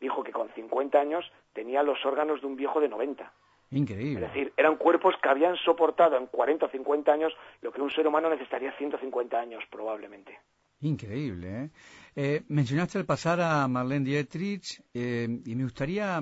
dijo 0.00 0.22
que 0.22 0.32
con 0.32 0.48
50 0.50 0.98
años 0.98 1.30
tenía 1.52 1.82
los 1.82 2.04
órganos 2.04 2.40
de 2.40 2.46
un 2.46 2.56
viejo 2.56 2.80
de 2.80 2.88
90. 2.88 3.32
Increíble. 3.72 4.26
Es 4.26 4.32
decir, 4.32 4.52
eran 4.56 4.76
cuerpos 4.76 5.14
que 5.22 5.28
habían 5.28 5.56
soportado 5.56 6.16
en 6.16 6.26
40 6.26 6.66
o 6.66 6.68
50 6.70 7.12
años 7.12 7.32
lo 7.60 7.70
que 7.70 7.80
un 7.80 7.90
ser 7.90 8.06
humano 8.06 8.28
necesitaría 8.28 8.72
150 8.76 9.38
años 9.38 9.62
probablemente. 9.70 10.38
Increíble, 10.80 11.48
¿eh? 11.48 11.70
Eh, 12.16 12.42
mencionaste 12.48 12.98
al 12.98 13.04
pasar 13.04 13.40
a 13.40 13.68
Marlene 13.68 14.04
Dietrich 14.04 14.82
eh, 14.94 15.28
y 15.44 15.54
me 15.54 15.64
gustaría 15.64 16.20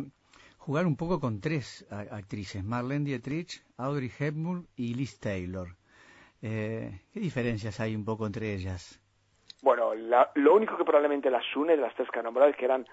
jugar 0.59 0.87
un 0.87 0.97
poco 0.97 1.19
con 1.21 1.41
tres 1.41 1.87
actrices, 2.11 2.63
Marlene 2.65 3.05
Dietrich, 3.05 3.63
Audrey 3.79 4.11
Hepburn 4.19 4.67
y 4.77 4.95
Liz 4.95 5.19
Taylor. 5.19 5.69
Eh, 6.43 7.01
¿Qué 7.13 7.21
diferencias 7.21 7.81
hay 7.81 7.97
un 7.97 8.05
poco 8.05 8.27
entre 8.27 8.53
ellas? 8.55 9.01
Bueno, 9.63 9.95
la- 9.95 10.31
lo 10.35 10.55
único 10.55 10.77
que 10.77 10.85
probablemente 10.85 11.31
las 11.31 11.45
une 11.57 11.75
de 11.77 11.83
las 11.83 11.95
tres 11.95 12.09
que 12.11 12.19
han 12.21 12.27
nombrado 12.27 12.51
es 12.51 12.57
que 12.57 12.65
eran 12.65 12.87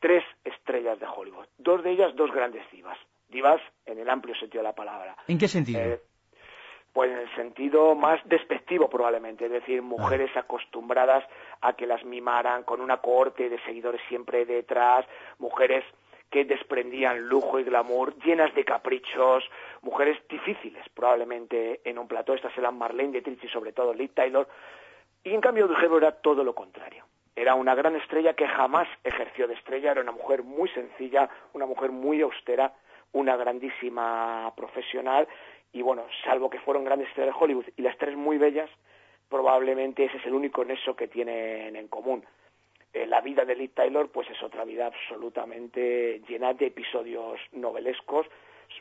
tres 0.00 0.22
estrellas 0.44 1.00
de 1.00 1.06
Hollywood. 1.06 1.46
Dos 1.58 1.82
de 1.82 1.90
ellas, 1.92 2.14
dos 2.14 2.30
grandes 2.32 2.62
divas. 2.70 2.98
Divas 3.28 3.60
en 3.86 3.98
el 3.98 4.08
amplio 4.08 4.34
sentido 4.36 4.62
de 4.62 4.68
la 4.68 4.74
palabra. 4.74 5.16
¿En 5.26 5.38
qué 5.38 5.48
sentido? 5.48 5.80
Eh, 5.80 6.00
pues 6.92 7.10
en 7.10 7.18
el 7.18 7.34
sentido 7.34 7.94
más 7.94 8.20
despectivo 8.28 8.88
probablemente, 8.88 9.46
es 9.46 9.50
decir, 9.50 9.82
mujeres 9.82 10.34
acostumbradas 10.36 11.24
a 11.60 11.72
que 11.74 11.86
las 11.86 12.04
mimaran 12.04 12.62
con 12.62 12.80
una 12.80 12.98
cohorte 12.98 13.50
de 13.50 13.60
seguidores 13.64 14.00
siempre 14.08 14.46
detrás, 14.46 15.04
mujeres 15.38 15.84
que 16.30 16.44
desprendían 16.44 17.28
lujo 17.28 17.58
y 17.58 17.64
glamour, 17.64 18.16
llenas 18.24 18.54
de 18.54 18.64
caprichos, 18.64 19.44
mujeres 19.82 20.18
difíciles 20.28 20.84
probablemente 20.94 21.80
en 21.84 21.98
un 21.98 22.08
plató. 22.08 22.34
Estas 22.34 22.56
eran 22.58 22.76
Marlene 22.78 23.12
Dietrich 23.12 23.44
y 23.44 23.48
sobre 23.48 23.72
todo 23.72 23.94
Liv 23.94 24.12
Taylor. 24.14 24.48
Y 25.24 25.34
en 25.34 25.40
cambio 25.40 25.66
Hepburn 25.66 26.04
era 26.04 26.12
todo 26.12 26.44
lo 26.44 26.54
contrario. 26.54 27.04
Era 27.34 27.54
una 27.54 27.74
gran 27.74 27.96
estrella 27.96 28.34
que 28.34 28.48
jamás 28.48 28.88
ejerció 29.04 29.46
de 29.46 29.54
estrella, 29.54 29.92
era 29.92 30.00
una 30.00 30.12
mujer 30.12 30.42
muy 30.42 30.68
sencilla, 30.70 31.28
una 31.52 31.66
mujer 31.66 31.90
muy 31.90 32.22
austera, 32.22 32.72
una 33.12 33.36
grandísima 33.36 34.52
profesional 34.56 35.28
y 35.72 35.82
bueno, 35.82 36.06
salvo 36.24 36.48
que 36.48 36.58
fueron 36.60 36.84
grandes 36.84 37.08
estrellas 37.08 37.34
de 37.34 37.44
Hollywood 37.44 37.66
y 37.76 37.82
las 37.82 37.98
tres 37.98 38.16
muy 38.16 38.38
bellas, 38.38 38.70
probablemente 39.28 40.04
ese 40.04 40.16
es 40.16 40.26
el 40.26 40.34
único 40.34 40.64
nexo 40.64 40.96
que 40.96 41.08
tienen 41.08 41.76
en 41.76 41.88
común. 41.88 42.24
Eh, 42.96 43.06
la 43.06 43.20
vida 43.20 43.44
de 43.44 43.54
Liv 43.54 43.72
Taylor 43.74 44.08
pues 44.08 44.30
es 44.30 44.42
otra 44.42 44.64
vida 44.64 44.86
absolutamente 44.86 46.22
llena 46.26 46.54
de 46.54 46.68
episodios 46.68 47.38
novelescos, 47.52 48.26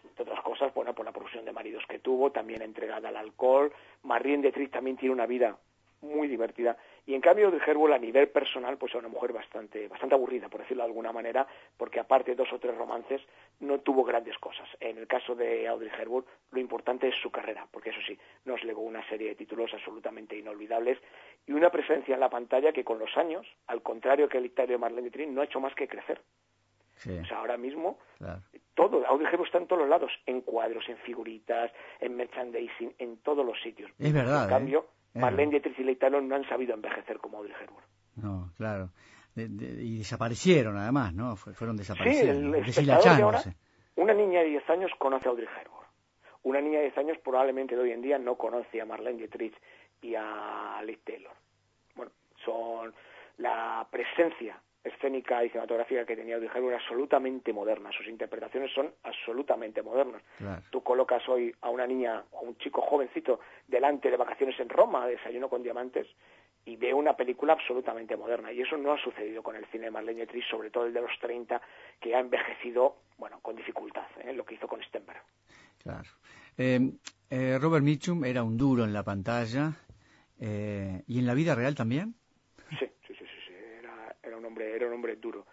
entre 0.07 0.23
otras 0.23 0.41
cosas, 0.41 0.73
bueno, 0.73 0.95
por 0.95 1.05
la 1.05 1.11
producción 1.11 1.43
de 1.43 1.51
maridos 1.51 1.83
que 1.89 1.99
tuvo, 1.99 2.31
también 2.31 2.61
entregada 2.61 3.09
al 3.09 3.17
alcohol. 3.17 3.73
Marlene 4.03 4.43
Dietrich 4.43 4.71
también 4.71 4.95
tiene 4.95 5.13
una 5.13 5.25
vida 5.25 5.57
muy 5.99 6.29
divertida. 6.29 6.77
Y 7.07 7.13
en 7.13 7.21
cambio 7.21 7.51
de 7.51 7.57
Hepburn 7.57 7.93
a 7.93 7.99
nivel 7.99 8.29
personal, 8.29 8.77
pues 8.77 8.91
era 8.93 8.99
una 8.99 9.09
mujer 9.09 9.31
bastante, 9.31 9.87
bastante 9.87 10.15
aburrida, 10.15 10.49
por 10.49 10.61
decirlo 10.61 10.81
de 10.83 10.89
alguna 10.89 11.11
manera, 11.11 11.45
porque 11.77 11.99
aparte 11.99 12.31
de 12.31 12.37
dos 12.37 12.51
o 12.51 12.57
tres 12.59 12.75
romances, 12.75 13.21
no 13.59 13.79
tuvo 13.79 14.03
grandes 14.03 14.37
cosas. 14.39 14.67
En 14.79 14.97
el 14.97 15.05
caso 15.05 15.35
de 15.35 15.67
Audrey 15.67 15.91
Hepburn, 15.99 16.25
lo 16.51 16.59
importante 16.59 17.07
es 17.07 17.15
su 17.21 17.29
carrera, 17.29 17.67
porque 17.71 17.91
eso 17.91 17.99
sí, 18.07 18.17
nos 18.45 18.63
legó 18.63 18.81
una 18.81 19.07
serie 19.07 19.29
de 19.29 19.35
títulos 19.35 19.71
absolutamente 19.73 20.35
inolvidables 20.35 20.97
y 21.45 21.51
una 21.51 21.69
presencia 21.69 22.15
en 22.15 22.19
la 22.21 22.29
pantalla 22.29 22.73
que 22.73 22.83
con 22.83 22.97
los 22.97 23.15
años, 23.17 23.45
al 23.67 23.83
contrario 23.83 24.27
que 24.27 24.39
el 24.39 24.45
Italia 24.47 24.73
de 24.73 24.79
Marlene 24.79 25.03
Dietrich, 25.03 25.29
no 25.29 25.41
ha 25.41 25.45
hecho 25.45 25.59
más 25.59 25.75
que 25.75 25.87
crecer. 25.87 26.21
Sí, 26.97 27.11
O 27.19 27.25
sea, 27.25 27.39
ahora 27.39 27.57
mismo 27.57 27.99
claro. 28.17 28.41
todo, 28.73 29.05
Audrey 29.05 29.27
Hepburn 29.27 29.45
está 29.45 29.57
en 29.57 29.67
todos 29.67 29.81
los 29.81 29.89
lados, 29.89 30.11
en 30.25 30.41
cuadros, 30.41 30.87
en 30.87 30.97
figuritas, 30.99 31.71
en 31.99 32.15
merchandising, 32.15 32.95
en 32.97 33.17
todos 33.17 33.45
los 33.45 33.61
sitios. 33.61 33.91
Es 33.99 34.13
verdad, 34.13 34.43
En 34.43 34.49
¿eh? 34.49 34.53
cambio, 34.53 34.79
Es 34.79 34.94
Marlene 35.15 35.51
verdad. 35.51 35.63
Dietrich 35.63 35.79
y 35.79 35.83
Leigh 35.83 35.97
Taylor 35.99 36.23
no 36.23 36.35
han 36.35 36.47
sabido 36.47 36.73
envejecer 36.73 37.17
como 37.19 37.37
Audrey 37.39 37.53
Hepburn. 37.61 37.85
No, 38.15 38.51
claro. 38.57 38.89
De- 39.33 39.49
de- 39.49 39.83
y 39.83 39.97
desaparecieron 39.97 40.77
además, 40.77 41.13
¿no? 41.13 41.35
Fue- 41.35 41.53
fueron 41.53 41.75
Sí, 41.77 41.81
desapareciendo. 41.81 42.31
el 42.57 42.89
ahora, 43.23 43.39
una 43.97 44.13
niña 44.13 44.39
de 44.41 44.45
10 44.47 44.69
años 44.69 44.91
conoce 44.97 45.27
a 45.27 45.31
Audrey 45.31 45.47
Hepburn. 45.47 45.85
Una 46.43 46.61
niña 46.61 46.77
de 46.79 46.83
10 46.85 46.97
años 46.97 47.17
probablemente 47.23 47.75
de 47.75 47.81
hoy 47.81 47.91
en 47.91 48.01
día 48.01 48.17
no 48.19 48.35
conoce 48.35 48.79
a 48.79 48.85
Marlene 48.85 49.17
Dietrich 49.17 49.55
y 50.01 50.15
a 50.15 50.81
Liz 50.85 50.99
Taylor. 51.03 51.33
Bueno, 51.95 52.11
son 52.45 52.93
la 53.37 53.85
presencia 53.91 54.57
escénica 54.85 55.43
y 55.43 55.49
cinematográfica 55.49 56.05
que 56.05 56.15
tenía 56.15 56.35
Audrey 56.35 56.49
era 56.67 56.77
absolutamente 56.77 57.51
moderna. 57.51 57.91
Sus 57.91 58.07
interpretaciones 58.07 58.71
son 58.73 58.93
absolutamente 59.03 59.81
modernas. 59.81 60.21
Claro. 60.37 60.61
Tú 60.69 60.81
colocas 60.81 61.27
hoy 61.27 61.53
a 61.61 61.69
una 61.69 61.87
niña 61.87 62.23
o 62.31 62.39
a 62.39 62.41
un 62.41 62.57
chico 62.57 62.81
jovencito 62.81 63.39
delante 63.67 64.09
de 64.09 64.17
vacaciones 64.17 64.59
en 64.59 64.69
Roma, 64.69 65.07
desayuno 65.07 65.49
con 65.49 65.63
diamantes, 65.63 66.07
y 66.65 66.75
ve 66.77 66.93
una 66.93 67.15
película 67.15 67.53
absolutamente 67.53 68.15
moderna. 68.15 68.51
Y 68.51 68.61
eso 68.61 68.77
no 68.77 68.93
ha 68.93 68.97
sucedido 68.97 69.43
con 69.43 69.55
el 69.55 69.65
cine 69.67 69.85
de 69.85 69.91
Marlene 69.91 70.17
Dietrich, 70.17 70.49
sobre 70.49 70.69
todo 70.69 70.85
el 70.85 70.93
de 70.93 71.01
los 71.01 71.11
30, 71.19 71.61
que 71.99 72.15
ha 72.15 72.19
envejecido, 72.19 72.97
bueno, 73.17 73.39
con 73.41 73.55
dificultad, 73.55 74.07
¿eh? 74.23 74.33
lo 74.33 74.45
que 74.45 74.55
hizo 74.55 74.67
con 74.67 74.81
Stenberg. 74.83 75.21
Claro. 75.83 76.09
Eh, 76.57 76.91
eh, 77.29 77.57
Robert 77.59 77.83
Mitchum 77.83 78.23
era 78.25 78.43
un 78.43 78.57
duro 78.57 78.83
en 78.83 78.93
la 78.93 79.03
pantalla 79.03 79.73
eh, 80.39 81.03
y 81.07 81.19
en 81.19 81.25
la 81.25 81.33
vida 81.33 81.53
real 81.55 81.75
también. 81.75 82.15
Sí. 82.79 83.04
Era, 84.25 84.37
un 84.37 84.45
hombre, 84.45 84.75
era 84.75 84.87
un 84.87 84.93
hombre 84.93 85.15
duro, 85.17 85.45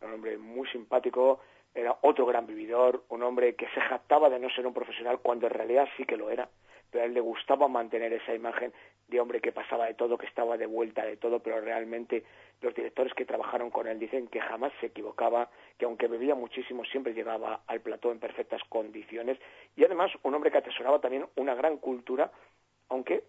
era 0.00 0.08
un 0.08 0.14
hombre 0.14 0.38
muy 0.38 0.68
simpático, 0.68 1.40
era 1.74 1.96
otro 2.02 2.26
gran 2.26 2.46
vividor, 2.46 3.04
un 3.08 3.22
hombre 3.22 3.54
que 3.54 3.66
se 3.74 3.80
jactaba 3.80 4.30
de 4.30 4.38
no 4.38 4.48
ser 4.50 4.66
un 4.66 4.74
profesional 4.74 5.18
cuando 5.20 5.46
en 5.46 5.54
realidad 5.54 5.88
sí 5.96 6.04
que 6.04 6.16
lo 6.16 6.30
era, 6.30 6.48
pero 6.90 7.02
a 7.02 7.06
él 7.06 7.14
le 7.14 7.20
gustaba 7.20 7.68
mantener 7.68 8.12
esa 8.12 8.34
imagen 8.34 8.72
de 9.08 9.20
hombre 9.20 9.40
que 9.40 9.52
pasaba 9.52 9.86
de 9.86 9.94
todo, 9.94 10.18
que 10.18 10.26
estaba 10.26 10.56
de 10.56 10.66
vuelta 10.66 11.04
de 11.04 11.16
todo, 11.16 11.40
pero 11.40 11.60
realmente 11.60 12.24
los 12.60 12.74
directores 12.74 13.12
que 13.14 13.24
trabajaron 13.24 13.70
con 13.70 13.86
él 13.86 13.98
dicen 13.98 14.28
que 14.28 14.40
jamás 14.40 14.72
se 14.80 14.86
equivocaba, 14.86 15.50
que 15.78 15.84
aunque 15.84 16.06
bebía 16.06 16.34
muchísimo 16.34 16.84
siempre 16.84 17.12
llegaba 17.12 17.62
al 17.66 17.80
plató 17.80 18.12
en 18.12 18.20
perfectas 18.20 18.62
condiciones. 18.68 19.38
Y 19.76 19.84
además 19.84 20.12
un 20.22 20.34
hombre 20.34 20.50
que 20.50 20.58
atesoraba 20.58 21.00
también 21.00 21.26
una 21.36 21.54
gran 21.54 21.78
cultura, 21.78 22.30
aunque 22.88 23.24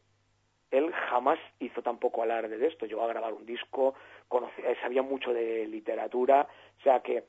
él 0.73 0.91
jamás 1.09 1.39
hizo 1.59 1.81
tampoco 1.81 2.23
alarde 2.23 2.57
de 2.57 2.67
esto. 2.67 2.85
Llegó 2.85 3.03
a 3.03 3.07
grabar 3.07 3.31
un 3.33 3.45
disco, 3.45 3.93
conocía, 4.27 4.71
eh, 4.71 4.75
sabía 4.81 5.01
mucho 5.03 5.31
de 5.33 5.67
literatura, 5.67 6.47
o 6.79 6.81
sea 6.83 6.99
que... 7.01 7.23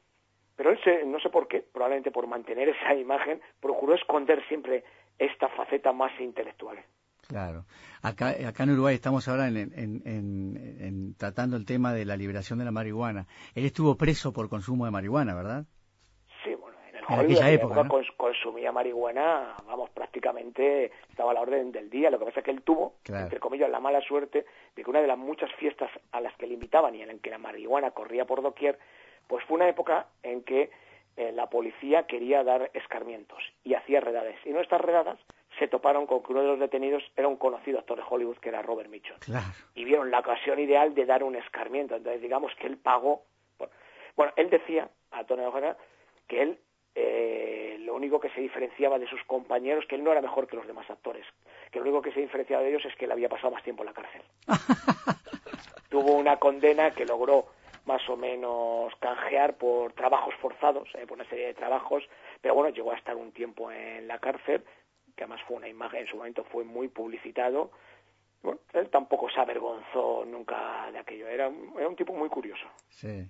Pero 0.56 0.70
él, 0.70 0.78
se, 0.84 1.04
no 1.04 1.18
sé 1.20 1.30
por 1.30 1.48
qué, 1.48 1.62
probablemente 1.72 2.10
por 2.10 2.26
mantener 2.26 2.68
esa 2.76 2.94
imagen, 2.94 3.40
procuró 3.60 3.94
esconder 3.94 4.42
siempre 4.48 4.84
esta 5.18 5.48
faceta 5.50 5.92
más 5.92 6.12
intelectual. 6.20 6.78
Claro. 7.26 7.64
Acá, 8.02 8.34
acá 8.46 8.64
en 8.64 8.70
Uruguay 8.72 8.94
estamos 8.94 9.26
ahora 9.28 9.48
en, 9.48 9.56
en- 9.56 11.14
tratando 11.16 11.56
el 11.56 11.64
tema 11.64 11.92
de 11.92 12.04
la 12.04 12.16
liberación 12.16 12.58
de 12.58 12.64
la 12.66 12.70
marihuana. 12.70 13.26
Él 13.54 13.64
estuvo 13.64 13.96
preso 13.96 14.32
por 14.32 14.48
consumo 14.48 14.84
de 14.84 14.90
marihuana, 14.90 15.34
¿verdad? 15.34 15.64
En 17.08 17.20
aquella 17.20 17.50
época, 17.50 17.82
¿no? 17.82 17.90
cons- 17.90 18.16
consumía 18.16 18.72
marihuana, 18.72 19.54
vamos, 19.66 19.90
prácticamente 19.90 20.92
estaba 21.10 21.32
a 21.32 21.34
la 21.34 21.40
orden 21.42 21.70
del 21.72 21.90
día. 21.90 22.10
Lo 22.10 22.18
que 22.18 22.24
pasa 22.26 22.40
es 22.40 22.44
que 22.44 22.50
él 22.50 22.62
tuvo, 22.62 22.94
Claro. 23.02 23.24
entre 23.24 23.40
comillas, 23.40 23.68
la 23.70 23.80
mala 23.80 24.00
suerte 24.00 24.44
de 24.74 24.82
que 24.84 24.90
una 24.90 25.00
de 25.02 25.06
las 25.08 25.18
muchas 25.18 25.52
fiestas 25.54 25.90
a 26.12 26.20
las 26.20 26.34
que 26.36 26.46
le 26.46 26.54
invitaban 26.54 26.94
y 26.94 27.02
en 27.02 27.08
las 27.08 27.20
que 27.20 27.30
la 27.30 27.38
marihuana 27.38 27.90
corría 27.90 28.24
por 28.24 28.42
doquier, 28.42 28.78
pues 29.26 29.44
fue 29.44 29.56
una 29.56 29.68
época 29.68 30.06
en 30.22 30.42
que 30.42 30.70
eh, 31.16 31.30
la 31.32 31.48
policía 31.48 32.06
quería 32.06 32.42
dar 32.42 32.70
escarmientos 32.74 33.38
y 33.62 33.74
hacía 33.74 34.00
redades. 34.00 34.36
Y 34.44 34.50
en 34.50 34.56
estas 34.58 34.80
redadas 34.80 35.18
se 35.58 35.68
toparon 35.68 36.06
con 36.06 36.22
que 36.22 36.32
uno 36.32 36.40
de 36.40 36.48
los 36.48 36.58
detenidos 36.58 37.04
era 37.16 37.28
un 37.28 37.36
conocido 37.36 37.78
actor 37.78 37.98
de 37.98 38.04
Hollywood 38.08 38.38
que 38.38 38.48
era 38.48 38.62
Robert 38.62 38.90
Mitchum 38.90 39.16
Claro. 39.20 39.46
y 39.74 39.84
vieron 39.84 40.10
la 40.10 40.18
ocasión 40.18 40.58
ideal 40.58 40.94
de 40.94 41.06
dar 41.06 41.22
un 41.22 41.36
escarmiento. 41.36 41.94
Entonces, 41.94 42.20
digamos 42.22 42.52
que 42.56 42.66
él 42.66 42.76
pagó. 42.78 43.22
por- 43.56 43.70
Bueno, 44.16 44.32
él 44.36 44.50
decía 44.50 44.88
a 45.12 45.22
Tony 45.24 45.44
Ojeda 45.44 45.76
que 46.26 46.42
él 46.42 46.58
eh, 46.94 47.76
lo 47.80 47.94
único 47.94 48.20
que 48.20 48.30
se 48.30 48.40
diferenciaba 48.40 48.98
de 48.98 49.06
sus 49.08 49.22
compañeros, 49.24 49.84
que 49.88 49.94
él 49.96 50.04
no 50.04 50.12
era 50.12 50.20
mejor 50.22 50.46
que 50.46 50.56
los 50.56 50.66
demás 50.66 50.88
actores, 50.90 51.26
que 51.70 51.78
lo 51.78 51.84
único 51.84 52.02
que 52.02 52.12
se 52.12 52.20
diferenciaba 52.20 52.62
de 52.62 52.70
ellos 52.70 52.84
es 52.84 52.94
que 52.96 53.04
él 53.06 53.12
había 53.12 53.28
pasado 53.28 53.50
más 53.52 53.62
tiempo 53.62 53.82
en 53.82 53.86
la 53.86 53.92
cárcel. 53.94 54.22
Tuvo 55.88 56.12
una 56.12 56.36
condena 56.38 56.90
que 56.92 57.04
logró 57.04 57.46
más 57.86 58.08
o 58.08 58.16
menos 58.16 58.92
canjear 59.00 59.56
por 59.56 59.92
trabajos 59.92 60.34
forzados, 60.40 60.88
eh, 60.94 61.06
por 61.06 61.18
una 61.18 61.28
serie 61.28 61.46
de 61.46 61.54
trabajos, 61.54 62.02
pero 62.40 62.54
bueno, 62.54 62.74
llegó 62.74 62.92
a 62.92 62.96
estar 62.96 63.14
un 63.16 63.32
tiempo 63.32 63.70
en 63.70 64.08
la 64.08 64.18
cárcel, 64.18 64.64
que 65.14 65.24
además 65.24 65.40
fue 65.46 65.56
una 65.58 65.68
imagen, 65.68 66.00
en 66.00 66.06
su 66.08 66.16
momento 66.16 66.44
fue 66.44 66.64
muy 66.64 66.88
publicitado. 66.88 67.70
Bueno, 68.42 68.58
él 68.72 68.88
tampoco 68.90 69.30
se 69.30 69.40
avergonzó 69.40 70.24
nunca 70.26 70.90
de 70.92 70.98
aquello, 70.98 71.28
era, 71.28 71.48
un- 71.48 71.74
era 71.78 71.88
un 71.88 71.96
tipo 71.96 72.12
muy 72.12 72.28
curioso. 72.28 72.66
Sí. 72.88 73.24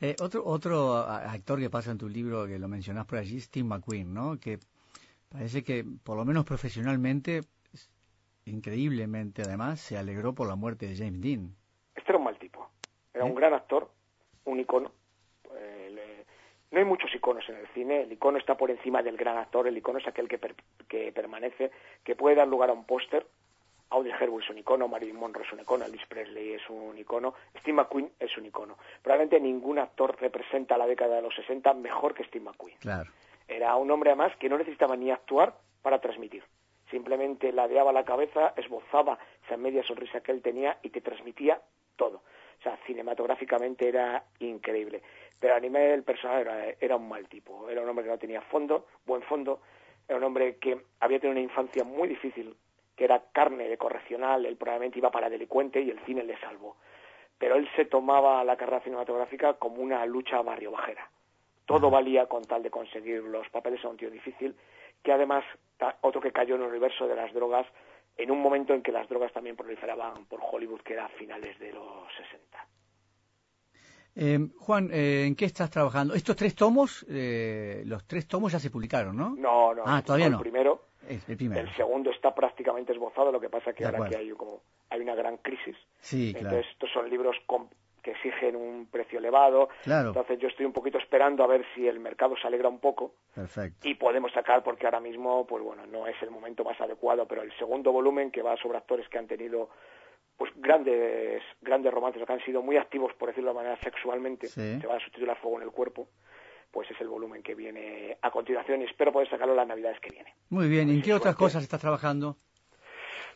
Eh, 0.00 0.14
otro 0.20 0.44
otro 0.44 0.96
actor 0.98 1.58
que 1.58 1.70
pasa 1.70 1.90
en 1.90 1.98
tu 1.98 2.08
libro, 2.08 2.46
que 2.46 2.58
lo 2.58 2.68
mencionás 2.68 3.06
por 3.06 3.18
allí, 3.18 3.40
Steve 3.40 3.66
McQueen, 3.66 4.12
¿no? 4.12 4.38
Que 4.38 4.58
parece 5.30 5.62
que, 5.64 5.84
por 6.04 6.16
lo 6.16 6.24
menos 6.24 6.44
profesionalmente, 6.44 7.42
increíblemente 8.44 9.42
además, 9.42 9.80
se 9.80 9.96
alegró 9.96 10.34
por 10.34 10.48
la 10.48 10.54
muerte 10.56 10.86
de 10.86 10.96
James 10.96 11.20
Dean. 11.20 11.54
Este 11.94 12.10
era 12.10 12.18
un 12.18 12.24
mal 12.24 12.38
tipo, 12.38 12.68
era 13.14 13.24
un 13.24 13.34
gran 13.34 13.54
actor, 13.54 13.90
un 14.44 14.60
icono. 14.60 14.92
Eh, 15.58 15.90
le- 15.94 16.26
no 16.70 16.78
hay 16.78 16.84
muchos 16.84 17.12
iconos 17.14 17.48
en 17.48 17.56
el 17.56 17.66
cine, 17.68 18.02
el 18.02 18.12
icono 18.12 18.38
está 18.38 18.56
por 18.56 18.70
encima 18.70 19.02
del 19.02 19.16
gran 19.16 19.38
actor, 19.38 19.66
el 19.66 19.76
icono 19.78 19.98
es 19.98 20.06
aquel 20.06 20.28
que, 20.28 20.38
per- 20.38 20.54
que 20.88 21.10
permanece, 21.12 21.70
que 22.04 22.14
puede 22.14 22.36
dar 22.36 22.46
lugar 22.48 22.70
a 22.70 22.74
un 22.74 22.84
póster. 22.84 23.26
Audrey 23.90 24.12
Hepburn 24.18 24.42
es 24.42 24.50
un 24.50 24.58
icono, 24.58 24.88
Marilyn 24.88 25.16
Monroe 25.16 25.44
es 25.44 25.52
un 25.52 25.60
icono, 25.60 25.84
Elvis 25.84 26.06
Presley 26.06 26.54
es 26.54 26.68
un 26.68 26.98
icono, 26.98 27.34
Steve 27.60 27.74
McQueen 27.74 28.10
es 28.18 28.36
un 28.36 28.46
icono. 28.46 28.76
Probablemente 29.02 29.40
ningún 29.40 29.78
actor 29.78 30.16
representa 30.20 30.76
la 30.76 30.86
década 30.86 31.16
de 31.16 31.22
los 31.22 31.34
60 31.34 31.72
mejor 31.74 32.14
que 32.14 32.24
Steve 32.24 32.44
McQueen. 32.44 32.76
Claro. 32.78 33.10
Era 33.46 33.76
un 33.76 33.90
hombre 33.90 34.10
además 34.10 34.36
que 34.36 34.48
no 34.48 34.58
necesitaba 34.58 34.96
ni 34.96 35.10
actuar 35.10 35.54
para 35.82 36.00
transmitir. 36.00 36.42
Simplemente 36.90 37.52
ladeaba 37.52 37.92
la 37.92 38.04
cabeza, 38.04 38.54
esbozaba 38.56 39.18
esa 39.44 39.56
media 39.56 39.84
sonrisa 39.84 40.20
que 40.20 40.32
él 40.32 40.42
tenía 40.42 40.78
y 40.82 40.90
te 40.90 41.00
transmitía 41.00 41.60
todo. 41.96 42.22
O 42.58 42.62
sea, 42.62 42.76
cinematográficamente 42.86 43.88
era 43.88 44.24
increíble. 44.40 45.02
Pero 45.38 45.54
a 45.54 45.60
nivel 45.60 46.02
personal 46.02 46.40
era, 46.40 46.64
era 46.80 46.96
un 46.96 47.08
mal 47.08 47.28
tipo. 47.28 47.68
Era 47.68 47.82
un 47.82 47.88
hombre 47.88 48.04
que 48.04 48.10
no 48.10 48.18
tenía 48.18 48.40
fondo, 48.42 48.86
buen 49.04 49.22
fondo. 49.22 49.60
Era 50.08 50.18
un 50.18 50.24
hombre 50.24 50.56
que 50.56 50.80
había 51.00 51.20
tenido 51.20 51.32
una 51.32 51.40
infancia 51.40 51.84
muy 51.84 52.08
difícil, 52.08 52.56
que 52.96 53.04
era 53.04 53.22
carne 53.32 53.68
de 53.68 53.76
correccional. 53.78 54.46
Él 54.46 54.56
probablemente 54.56 54.98
iba 54.98 55.10
para 55.10 55.30
delincuente 55.30 55.80
y 55.80 55.90
el 55.90 56.00
cine 56.06 56.24
le 56.24 56.38
salvó. 56.40 56.76
Pero 57.38 57.56
él 57.56 57.68
se 57.76 57.84
tomaba 57.84 58.42
la 58.44 58.56
carrera 58.56 58.80
cinematográfica 58.80 59.54
como 59.54 59.82
una 59.82 60.04
lucha 60.06 60.40
barrio 60.42 60.70
bajera 60.72 61.10
todo 61.66 61.90
valía 61.90 62.26
con 62.26 62.44
tal 62.44 62.62
de 62.62 62.70
conseguir 62.70 63.22
los 63.24 63.48
papeles 63.50 63.84
a 63.84 63.88
un 63.88 63.96
tío 63.96 64.10
difícil, 64.10 64.54
que 65.02 65.12
además 65.12 65.44
otro 66.00 66.20
que 66.20 66.32
cayó 66.32 66.54
en 66.54 66.62
el 66.62 66.68
universo 66.68 67.06
de 67.06 67.16
las 67.16 67.32
drogas 67.34 67.66
en 68.16 68.30
un 68.30 68.40
momento 68.40 68.72
en 68.72 68.82
que 68.82 68.92
las 68.92 69.08
drogas 69.08 69.32
también 69.32 69.56
proliferaban 69.56 70.24
por 70.26 70.40
Hollywood, 70.42 70.80
que 70.80 70.94
era 70.94 71.04
a 71.04 71.08
finales 71.10 71.58
de 71.58 71.72
los 71.72 72.06
60. 72.16 72.66
Eh, 74.18 74.38
Juan, 74.58 74.88
eh, 74.90 75.24
¿en 75.26 75.36
qué 75.36 75.44
estás 75.44 75.68
trabajando? 75.68 76.14
Estos 76.14 76.34
tres 76.36 76.54
tomos, 76.54 77.04
eh, 77.10 77.82
los 77.84 78.06
tres 78.06 78.26
tomos 78.26 78.52
ya 78.52 78.58
se 78.58 78.70
publicaron, 78.70 79.14
¿no? 79.14 79.34
No, 79.36 79.74
no, 79.74 79.82
Ah, 79.84 80.02
todavía 80.02 80.30
no. 80.30 80.36
el 80.36 80.42
primero, 80.42 80.86
Es 81.08 81.28
el 81.28 81.36
primero. 81.36 81.60
el 81.60 81.74
segundo 81.74 82.10
está 82.10 82.34
prácticamente 82.34 82.92
esbozado, 82.92 83.30
lo 83.32 83.40
que 83.40 83.48
pasa 83.48 83.72
que 83.72 83.80
De 83.80 83.86
ahora 83.86 83.98
acuerdo. 83.98 84.12
que 84.16 84.22
hay 84.22 84.30
como 84.30 84.60
hay 84.90 85.00
una 85.00 85.14
gran 85.14 85.36
crisis, 85.38 85.76
Sí, 86.00 86.32
claro. 86.32 86.48
entonces 86.48 86.72
estos 86.72 86.90
son 86.92 87.08
libros 87.10 87.36
com- 87.46 87.68
que 88.02 88.12
exigen 88.12 88.54
un 88.54 88.86
precio 88.86 89.18
elevado, 89.18 89.68
Claro. 89.82 90.08
entonces 90.08 90.38
yo 90.38 90.46
estoy 90.46 90.64
un 90.64 90.72
poquito 90.72 90.96
esperando 90.98 91.42
a 91.42 91.48
ver 91.48 91.64
si 91.74 91.88
el 91.88 91.98
mercado 91.98 92.36
se 92.36 92.46
alegra 92.46 92.68
un 92.68 92.78
poco 92.78 93.14
Perfecto. 93.34 93.88
y 93.88 93.94
podemos 93.94 94.30
sacar 94.32 94.62
porque 94.62 94.86
ahora 94.86 95.00
mismo 95.00 95.44
pues 95.46 95.62
bueno 95.64 95.86
no 95.86 96.06
es 96.06 96.14
el 96.22 96.30
momento 96.30 96.62
más 96.62 96.80
adecuado 96.80 97.26
pero 97.26 97.42
el 97.42 97.52
segundo 97.58 97.90
volumen 97.90 98.30
que 98.30 98.42
va 98.42 98.56
sobre 98.58 98.78
actores 98.78 99.08
que 99.08 99.18
han 99.18 99.26
tenido 99.26 99.70
pues 100.36 100.52
grandes 100.54 101.42
grandes 101.62 101.92
romances 101.92 102.22
o 102.22 102.26
que 102.26 102.32
han 102.32 102.44
sido 102.44 102.62
muy 102.62 102.76
activos 102.76 103.12
por 103.14 103.28
decirlo 103.30 103.50
de 103.50 103.56
manera 103.56 103.76
sexualmente 103.80 104.46
Sí. 104.46 104.80
se 104.80 104.86
va 104.86 104.96
a 104.96 105.00
subtitular 105.00 105.36
Fuego 105.38 105.56
en 105.56 105.64
el 105.64 105.72
cuerpo 105.72 106.06
pues 106.70 106.90
es 106.90 107.00
el 107.00 107.08
volumen 107.08 107.42
que 107.42 107.54
viene 107.54 108.16
a 108.22 108.30
continuación 108.30 108.82
y 108.82 108.84
espero 108.84 109.12
poder 109.12 109.28
sacarlo 109.30 109.54
las 109.54 109.66
navidades 109.66 110.00
que 110.00 110.10
viene 110.10 110.34
Muy 110.50 110.68
bien, 110.68 110.88
¿en 110.90 111.02
qué 111.02 111.14
otras 111.14 111.36
cosas 111.36 111.62
estás 111.62 111.80
trabajando? 111.80 112.36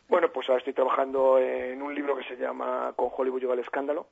bueno 0.07 0.31
pues 0.31 0.47
ahora 0.49 0.59
estoy 0.59 0.73
trabajando 0.73 1.37
en 1.39 1.81
un 1.81 1.93
libro 1.95 2.15
que 2.17 2.23
se 2.25 2.35
llama 2.37 2.93
Con 2.95 3.09
Hollywood 3.15 3.39
llegó 3.41 3.53
el 3.53 3.59
escándalo 3.59 4.07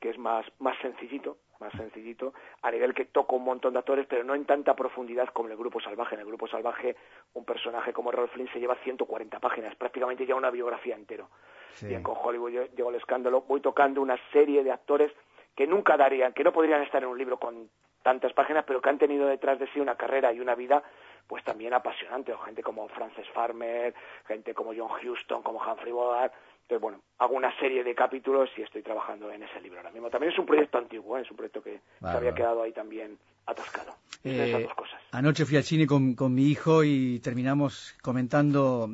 que 0.00 0.10
es 0.10 0.18
más, 0.18 0.46
más 0.60 0.78
sencillito, 0.80 1.38
más 1.58 1.72
sencillito, 1.72 2.32
a 2.62 2.70
nivel 2.70 2.94
que 2.94 3.06
toca 3.06 3.34
un 3.34 3.42
montón 3.42 3.72
de 3.72 3.80
actores, 3.80 4.06
pero 4.08 4.22
no 4.22 4.36
en 4.36 4.44
tanta 4.44 4.76
profundidad 4.76 5.28
como 5.32 5.48
en 5.48 5.52
el 5.54 5.58
Grupo 5.58 5.80
Salvaje. 5.80 6.14
En 6.14 6.20
el 6.20 6.26
Grupo 6.28 6.46
Salvaje, 6.46 6.94
un 7.34 7.44
personaje 7.44 7.92
como 7.92 8.12
Rolf 8.12 8.30
Flynn 8.32 8.48
se 8.52 8.60
lleva 8.60 8.76
140 8.84 9.40
páginas, 9.40 9.74
prácticamente 9.74 10.24
ya 10.24 10.36
una 10.36 10.50
biografía 10.52 10.94
entero. 10.94 11.30
Sí. 11.72 11.88
Bien, 11.88 12.04
con 12.04 12.14
Hollywood 12.16 12.52
lle- 12.52 12.70
llegó 12.76 12.90
el 12.90 12.94
escándalo, 12.94 13.40
voy 13.40 13.60
tocando 13.60 14.00
una 14.00 14.16
serie 14.30 14.62
de 14.62 14.70
actores 14.70 15.10
que 15.56 15.66
nunca 15.66 15.96
darían, 15.96 16.32
que 16.32 16.44
no 16.44 16.52
podrían 16.52 16.80
estar 16.84 17.02
en 17.02 17.08
un 17.08 17.18
libro 17.18 17.40
con 17.40 17.68
tantas 18.08 18.32
páginas, 18.32 18.64
pero 18.66 18.80
que 18.80 18.88
han 18.88 18.96
tenido 18.96 19.26
detrás 19.26 19.58
de 19.58 19.70
sí 19.70 19.80
una 19.80 19.94
carrera 19.94 20.32
y 20.32 20.40
una 20.40 20.54
vida 20.54 20.82
pues 21.26 21.44
también 21.44 21.74
apasionante, 21.74 22.32
o 22.32 22.38
gente 22.38 22.62
como 22.62 22.88
Frances 22.88 23.28
Farmer, 23.34 23.92
gente 24.26 24.54
como 24.54 24.72
John 24.74 24.88
Huston, 24.90 25.42
como 25.42 25.58
Humphrey 25.60 25.92
Bogart. 25.92 26.32
Entonces, 26.62 26.80
bueno, 26.80 27.02
hago 27.18 27.34
una 27.34 27.54
serie 27.58 27.84
de 27.84 27.94
capítulos 27.94 28.48
y 28.56 28.62
estoy 28.62 28.82
trabajando 28.82 29.30
en 29.30 29.42
ese 29.42 29.60
libro 29.60 29.76
ahora 29.78 29.90
mismo. 29.90 30.08
También 30.08 30.32
es 30.32 30.38
un 30.38 30.46
proyecto 30.46 30.78
antiguo, 30.78 31.18
¿eh? 31.18 31.20
es 31.20 31.30
un 31.30 31.36
proyecto 31.36 31.62
que 31.62 31.72
se 31.74 31.80
Bárbaro. 32.00 32.18
había 32.18 32.34
quedado 32.34 32.62
ahí 32.62 32.72
también 32.72 33.18
atascado. 33.44 33.92
Eh, 34.24 34.48
esas 34.48 34.62
dos 34.62 34.74
cosas. 34.74 35.02
Anoche 35.12 35.44
fui 35.44 35.58
al 35.58 35.64
cine 35.64 35.86
con, 35.86 36.14
con 36.14 36.32
mi 36.34 36.44
hijo 36.46 36.82
y 36.82 37.20
terminamos 37.20 37.94
comentando 38.02 38.88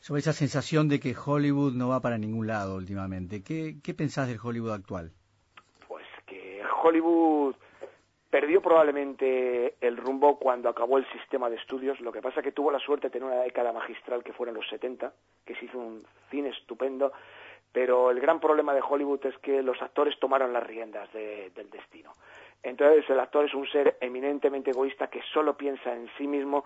sobre 0.00 0.20
esa 0.20 0.34
sensación 0.34 0.86
de 0.90 1.00
que 1.00 1.14
Hollywood 1.16 1.72
no 1.72 1.88
va 1.88 2.00
para 2.00 2.18
ningún 2.18 2.46
lado 2.46 2.76
últimamente. 2.76 3.42
¿Qué, 3.42 3.76
qué 3.82 3.94
pensás 3.94 4.28
del 4.28 4.38
Hollywood 4.42 4.72
actual? 4.72 5.12
Pues 5.88 6.04
que 6.26 6.60
Hollywood 6.82 7.54
perdió 8.30 8.62
probablemente 8.62 9.74
el 9.80 9.96
rumbo 9.96 10.38
cuando 10.38 10.68
acabó 10.68 10.98
el 10.98 11.06
sistema 11.12 11.50
de 11.50 11.56
estudios. 11.56 12.00
Lo 12.00 12.12
que 12.12 12.22
pasa 12.22 12.42
que 12.42 12.52
tuvo 12.52 12.70
la 12.70 12.78
suerte 12.78 13.08
de 13.08 13.10
tener 13.12 13.26
una 13.28 13.42
década 13.42 13.72
magistral 13.72 14.22
que 14.22 14.32
fueron 14.32 14.54
los 14.54 14.68
70, 14.68 15.12
que 15.44 15.54
se 15.56 15.64
hizo 15.64 15.78
un 15.78 16.04
cine 16.30 16.50
estupendo. 16.50 17.12
Pero 17.72 18.10
el 18.10 18.20
gran 18.20 18.40
problema 18.40 18.72
de 18.74 18.82
Hollywood 18.88 19.26
es 19.26 19.36
que 19.38 19.62
los 19.62 19.80
actores 19.82 20.18
tomaron 20.18 20.52
las 20.52 20.64
riendas 20.66 21.12
de- 21.12 21.50
del 21.50 21.70
destino. 21.70 22.12
Entonces 22.62 23.08
el 23.10 23.18
actor 23.20 23.44
es 23.44 23.54
un 23.54 23.66
ser 23.68 23.96
eminentemente 24.00 24.70
egoísta 24.70 25.08
que 25.08 25.22
solo 25.32 25.56
piensa 25.56 25.92
en 25.94 26.08
sí 26.18 26.26
mismo, 26.26 26.64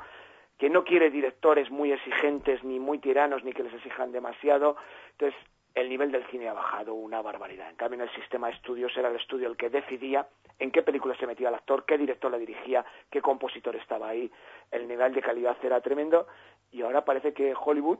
que 0.58 0.68
no 0.70 0.84
quiere 0.84 1.10
directores 1.10 1.70
muy 1.70 1.92
exigentes 1.92 2.62
ni 2.64 2.78
muy 2.78 2.98
tiranos 2.98 3.44
ni 3.44 3.52
que 3.52 3.62
les 3.62 3.74
exijan 3.74 4.12
demasiado. 4.12 4.76
Entonces 5.12 5.38
el 5.74 5.88
nivel 5.88 6.12
del 6.12 6.24
cine 6.26 6.48
ha 6.48 6.52
bajado 6.52 6.94
una 6.94 7.20
barbaridad. 7.20 7.68
En 7.68 7.76
cambio, 7.76 8.00
en 8.00 8.08
el 8.08 8.14
sistema 8.14 8.46
de 8.48 8.54
estudios 8.54 8.96
era 8.96 9.08
el 9.08 9.16
estudio 9.16 9.48
el 9.48 9.56
que 9.56 9.70
decidía 9.70 10.26
en 10.58 10.70
qué 10.70 10.82
película 10.82 11.16
se 11.16 11.26
metía 11.26 11.48
el 11.48 11.54
actor, 11.54 11.84
qué 11.84 11.98
director 11.98 12.30
la 12.30 12.38
dirigía, 12.38 12.84
qué 13.10 13.20
compositor 13.20 13.74
estaba 13.76 14.08
ahí. 14.08 14.30
El 14.70 14.86
nivel 14.86 15.12
de 15.12 15.20
calidad 15.22 15.56
era 15.62 15.80
tremendo 15.80 16.28
y 16.70 16.82
ahora 16.82 17.04
parece 17.04 17.32
que 17.34 17.54
Hollywood, 17.60 17.98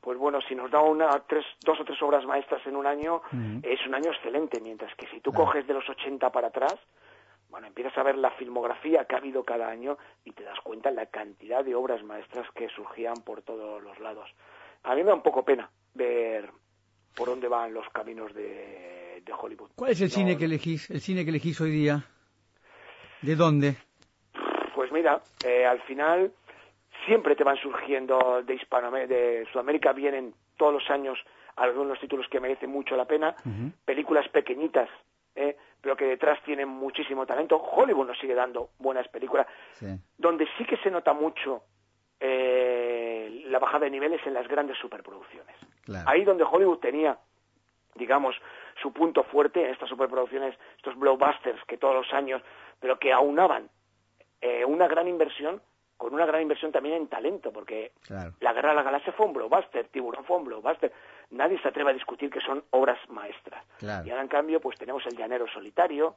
pues 0.00 0.18
bueno, 0.18 0.40
si 0.42 0.54
nos 0.56 0.70
da 0.70 0.80
una, 0.80 1.08
tres, 1.28 1.44
dos 1.64 1.78
o 1.80 1.84
tres 1.84 2.00
obras 2.02 2.24
maestras 2.26 2.66
en 2.66 2.74
un 2.76 2.86
año, 2.86 3.22
es 3.62 3.86
un 3.86 3.94
año 3.94 4.10
excelente, 4.10 4.60
mientras 4.60 4.92
que 4.96 5.06
si 5.06 5.20
tú 5.20 5.30
Claro. 5.30 5.46
coges 5.46 5.66
de 5.66 5.74
los 5.74 5.88
80 5.88 6.30
para 6.32 6.48
atrás, 6.48 6.76
bueno, 7.50 7.68
empiezas 7.68 7.96
a 7.98 8.02
ver 8.02 8.18
la 8.18 8.32
filmografía 8.32 9.04
que 9.04 9.14
ha 9.14 9.18
habido 9.18 9.44
cada 9.44 9.68
año 9.68 9.96
y 10.24 10.32
te 10.32 10.42
das 10.42 10.58
cuenta 10.60 10.90
la 10.90 11.06
cantidad 11.06 11.64
de 11.64 11.76
obras 11.76 12.02
maestras 12.02 12.50
que 12.52 12.68
surgían 12.70 13.14
por 13.24 13.42
todos 13.42 13.80
los 13.82 13.98
lados. 14.00 14.28
A 14.82 14.94
mí 14.96 15.02
me 15.02 15.08
da 15.10 15.14
un 15.14 15.22
poco 15.22 15.44
pena 15.44 15.70
ver 15.94 16.50
por 17.16 17.28
dónde 17.28 17.48
van 17.48 17.72
los 17.74 17.88
caminos 17.90 18.32
de, 18.34 19.22
de 19.24 19.32
Hollywood. 19.32 19.70
¿Cuál 19.74 19.90
es 19.92 20.00
el 20.02 20.08
No, 20.08 20.14
cine 20.14 20.36
que 20.36 20.44
elegís? 20.44 20.90
¿El 20.90 21.00
cine 21.00 21.24
que 21.24 21.30
elegís 21.30 21.60
hoy 21.60 21.70
día? 21.70 22.04
¿De 23.22 23.34
dónde? 23.34 23.76
Pues 24.74 24.92
mira, 24.92 25.22
eh, 25.44 25.64
al 25.64 25.80
final 25.82 26.32
siempre 27.06 27.34
te 27.34 27.42
van 27.42 27.56
surgiendo 27.56 28.42
de 28.42 28.54
Hispanoamérica, 28.54 29.14
de 29.14 29.46
Sudamérica 29.50 29.92
vienen 29.92 30.34
todos 30.56 30.74
los 30.74 30.90
años 30.90 31.18
algunos 31.56 31.98
títulos 31.98 32.26
que 32.30 32.38
merecen 32.38 32.70
mucho 32.70 32.96
la 32.96 33.06
pena, 33.06 33.34
películas 33.86 34.28
pequeñitas, 34.28 34.90
eh, 35.34 35.56
pero 35.80 35.96
que 35.96 36.04
detrás 36.04 36.42
tienen 36.44 36.68
muchísimo 36.68 37.24
talento. 37.24 37.56
Hollywood 37.56 38.08
nos 38.08 38.18
sigue 38.18 38.34
dando 38.34 38.68
buenas 38.78 39.08
películas. 39.08 39.46
Sí. 39.72 39.86
Donde 40.18 40.46
sí 40.58 40.66
que 40.66 40.76
se 40.78 40.90
nota 40.90 41.14
mucho 41.14 41.62
eh, 42.20 43.42
la 43.46 43.58
bajada 43.58 43.86
de 43.86 43.90
niveles 43.90 44.20
en 44.26 44.34
las 44.34 44.46
grandes 44.48 44.76
superproducciones. 44.78 45.56
Claro. 45.86 46.08
Ahí 46.08 46.24
donde 46.24 46.44
Hollywood 46.44 46.78
tenía, 46.78 47.18
digamos, 47.94 48.36
su 48.82 48.92
punto 48.92 49.24
fuerte 49.24 49.64
en 49.64 49.70
estas 49.70 49.88
superproducciones, 49.88 50.54
estos 50.76 50.98
blockbusters 50.98 51.64
que 51.64 51.78
todos 51.78 51.94
los 51.94 52.12
años, 52.12 52.42
pero 52.78 52.98
que 52.98 53.12
aunaban 53.12 53.70
eh, 54.42 54.64
una 54.64 54.86
gran 54.86 55.08
inversión 55.08 55.62
con 55.96 56.12
una 56.12 56.26
gran 56.26 56.42
inversión 56.42 56.72
también 56.72 56.96
en 56.96 57.08
talento, 57.08 57.50
porque 57.52 57.92
Claro. 58.02 58.34
La 58.40 58.52
Guerra 58.52 58.70
de 58.70 58.76
la 58.76 58.82
Galaxia 58.82 59.14
fue 59.14 59.24
un 59.24 59.32
blockbuster, 59.32 59.88
Tiburón 59.88 60.24
fue 60.26 60.36
un 60.36 60.44
blockbuster. 60.44 60.92
Nadie 61.30 61.58
se 61.62 61.68
atreve 61.68 61.90
a 61.90 61.94
discutir 61.94 62.30
que 62.30 62.40
son 62.40 62.62
obras 62.70 62.98
maestras. 63.08 63.64
Claro. 63.78 64.06
Y 64.06 64.10
ahora, 64.10 64.22
en 64.22 64.28
cambio, 64.28 64.60
pues 64.60 64.78
tenemos 64.78 65.04
El 65.06 65.16
Llanero 65.16 65.46
Solitario, 65.48 66.16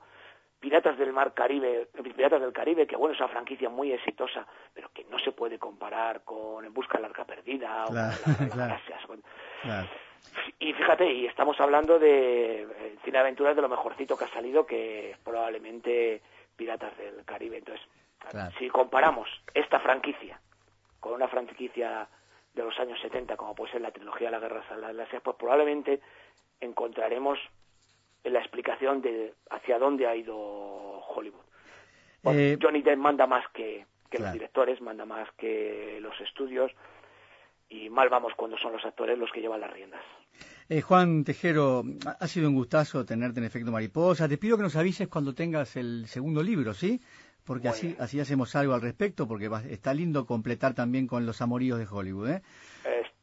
Piratas 0.60 0.98
del 0.98 1.14
Mar 1.14 1.34
Caribe, 1.34 1.88
Piratas 2.16 2.42
del 2.42 2.52
Caribe, 2.52 2.86
que 2.86 2.98
bueno, 2.98 3.14
es 3.14 3.20
una 3.20 3.30
franquicia 3.30 3.70
muy 3.70 3.94
exitosa, 3.94 4.46
pero 4.74 4.90
que 4.94 5.06
no 5.06 5.18
se 5.20 5.32
puede 5.32 5.58
comparar 5.58 6.24
con 6.24 6.66
En 6.66 6.74
Busca 6.74 6.98
del 6.98 7.06
Arca 7.06 7.26
Perdida 7.26 7.86
o 7.86 7.92
Claro, 7.92 8.18
con 8.50 8.58
las 8.58 8.82
claro. 9.62 9.88
Y 10.60 10.74
fíjate, 10.74 11.12
y 11.12 11.26
estamos 11.28 11.60
hablando 11.62 11.98
de 11.98 12.64
eh, 12.64 12.98
cine 13.04 13.18
de 13.18 13.20
aventuras 13.20 13.56
de 13.56 13.62
lo 13.62 13.70
mejorcito 13.70 14.18
que 14.18 14.26
ha 14.26 14.34
salido, 14.34 14.66
que 14.66 15.12
es 15.12 15.18
probablemente 15.20 16.22
Piratas 16.58 16.96
del 16.98 17.24
Caribe. 17.24 17.60
Entonces, 17.60 17.88
si 18.58 18.68
comparamos 18.68 19.30
esta 19.54 19.80
franquicia 19.80 20.42
con 21.00 21.14
una 21.14 21.30
franquicia 21.30 22.08
de 22.54 22.64
los 22.64 22.78
años 22.80 23.00
70, 23.02 23.38
como 23.38 23.56
puede 23.56 23.72
ser 23.72 23.82
la 23.82 23.92
trilogía 23.92 24.28
de 24.28 24.32
la 24.32 24.40
Guerra 24.40 24.62
de 24.62 24.76
las 24.76 24.92
Galaxias, 24.92 25.22
pues 25.24 25.38
probablemente 25.38 26.02
encontraremos 26.60 27.40
la 28.24 28.40
explicación 28.40 29.02
de 29.02 29.34
hacia 29.50 29.80
dónde 29.80 30.08
ha 30.08 30.16
ido 30.16 30.36
Hollywood. 30.36 31.42
Eh, 32.26 32.58
Johnny 32.62 32.82
Depp 32.82 32.98
manda 32.98 33.26
más 33.28 33.46
que, 33.54 33.86
que 34.10 34.20
los 34.20 34.34
directores, 34.34 34.82
manda 34.82 35.06
más 35.06 35.30
que 35.38 36.00
los 36.02 36.20
estudios, 36.22 36.72
y 37.70 37.90
mal 37.90 38.10
vamos 38.10 38.34
cuando 38.36 38.58
son 38.58 38.74
los 38.74 38.84
actores 38.84 39.18
los 39.18 39.32
que 39.32 39.42
llevan 39.42 39.62
las 39.62 39.72
riendas. 39.72 40.02
Eh, 40.68 40.82
Juan 40.82 41.24
Tejero, 41.24 41.84
ha- 42.20 42.28
sido 42.28 42.50
un 42.50 42.56
gustazo 42.56 43.06
tenerte 43.06 43.40
en 43.40 43.46
Efecto 43.46 43.72
Mariposa. 43.72 44.28
Te 44.28 44.38
pido 44.38 44.58
que 44.58 44.64
nos 44.64 44.76
avises 44.76 45.08
cuando 45.08 45.34
tengas 45.34 45.76
el 45.76 46.06
segundo 46.08 46.44
libro, 46.44 46.74
¿sí? 46.74 47.00
Porque 47.44 47.70
Muy 47.70 47.78
así, 47.78 47.88
bien. 47.88 48.02
así 48.02 48.20
hacemos 48.20 48.56
algo 48.56 48.74
al 48.76 48.82
respecto, 48.82 49.28
porque 49.28 49.48
va- 49.48 49.64
está 49.64 49.94
lindo 49.94 50.26
completar 50.26 50.74
también 50.76 51.08
con 51.08 51.26
los 51.26 51.42
amoríos 51.42 51.80
de 51.80 51.88
Hollywood. 51.90 52.30
¿eh? 52.30 52.42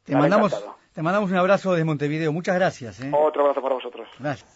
Te, 0.04 0.14
mandamos, 0.16 0.52
encantado. 0.52 0.78
te 0.92 1.02
mandamos 1.02 1.30
un 1.30 1.36
abrazo 1.36 1.72
desde 1.72 1.84
Montevideo. 1.84 2.32
Muchas 2.32 2.54
gracias. 2.56 3.00
¿eh? 3.00 3.10
Otro 3.12 3.42
abrazo 3.42 3.60
para 3.62 3.74
vosotros. 3.74 4.08
Gracias. 4.18 4.55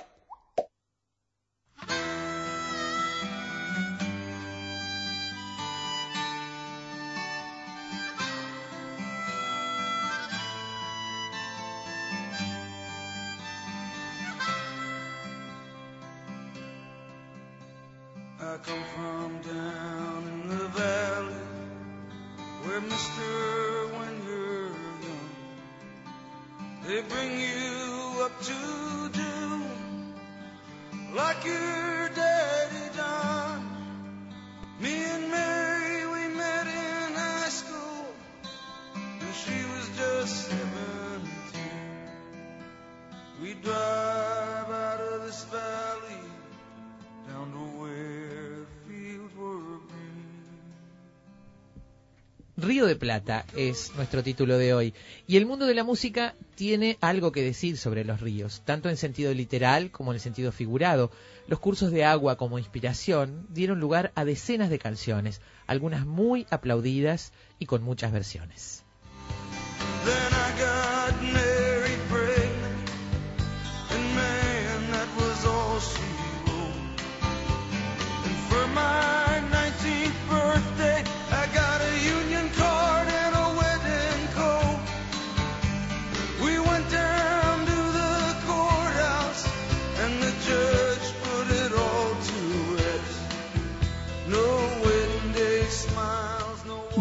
Es 53.57 53.91
nuestro 53.95 54.23
título 54.23 54.57
de 54.57 54.73
hoy. 54.73 54.93
Y 55.27 55.35
el 55.35 55.45
mundo 55.45 55.65
de 55.65 55.75
la 55.75 55.83
música 55.83 56.33
tiene 56.55 56.97
algo 57.01 57.33
que 57.33 57.41
decir 57.43 57.77
sobre 57.77 58.05
los 58.05 58.21
ríos, 58.21 58.61
tanto 58.63 58.87
en 58.87 58.95
sentido 58.95 59.33
literal 59.33 59.91
como 59.91 60.11
en 60.11 60.15
el 60.15 60.21
sentido 60.21 60.53
figurado. 60.53 61.11
Los 61.47 61.59
cursos 61.59 61.91
de 61.91 62.05
agua 62.05 62.37
como 62.37 62.57
inspiración 62.57 63.47
dieron 63.49 63.81
lugar 63.81 64.13
a 64.15 64.23
decenas 64.23 64.69
de 64.69 64.79
canciones, 64.79 65.41
algunas 65.67 66.05
muy 66.05 66.47
aplaudidas 66.49 67.33
y 67.59 67.65
con 67.65 67.83
muchas 67.83 68.13
versiones. 68.13 68.85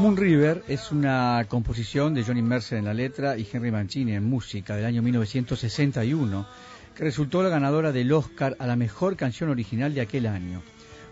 Moon 0.00 0.16
River 0.16 0.64
es 0.66 0.92
una 0.92 1.44
composición 1.46 2.14
de 2.14 2.24
Johnny 2.24 2.40
Mercer 2.40 2.78
en 2.78 2.86
la 2.86 2.94
letra 2.94 3.36
y 3.36 3.46
Henry 3.52 3.70
Mancini 3.70 4.14
en 4.14 4.24
música 4.24 4.74
del 4.74 4.86
año 4.86 5.02
1961, 5.02 6.46
que 6.96 7.04
resultó 7.04 7.42
la 7.42 7.50
ganadora 7.50 7.92
del 7.92 8.10
Oscar 8.10 8.56
a 8.58 8.66
la 8.66 8.76
mejor 8.76 9.14
canción 9.18 9.50
original 9.50 9.92
de 9.92 10.00
aquel 10.00 10.26
año. 10.26 10.62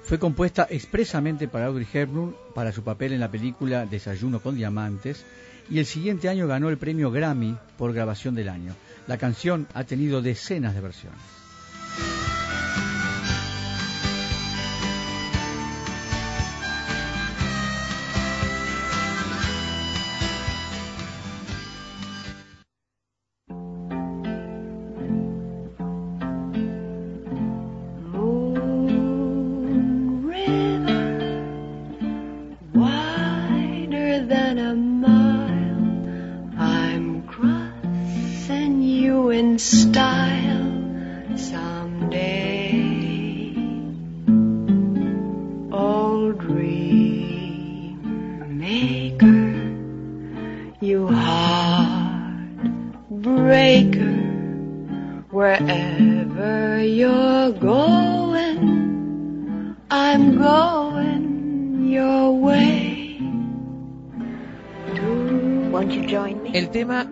Fue 0.02 0.18
compuesta 0.18 0.66
expresamente 0.70 1.48
para 1.48 1.66
Audrey 1.66 1.86
Hepburn 1.92 2.34
para 2.54 2.72
su 2.72 2.82
papel 2.82 3.12
en 3.12 3.20
la 3.20 3.30
película 3.30 3.84
Desayuno 3.84 4.40
con 4.40 4.56
Diamantes 4.56 5.22
y 5.68 5.80
el 5.80 5.84
siguiente 5.84 6.30
año 6.30 6.46
ganó 6.46 6.70
el 6.70 6.78
premio 6.78 7.10
Grammy 7.10 7.58
por 7.76 7.92
grabación 7.92 8.34
del 8.34 8.48
año. 8.48 8.74
La 9.06 9.18
canción 9.18 9.68
ha 9.74 9.84
tenido 9.84 10.22
decenas 10.22 10.74
de 10.74 10.80
versiones. 10.80 12.37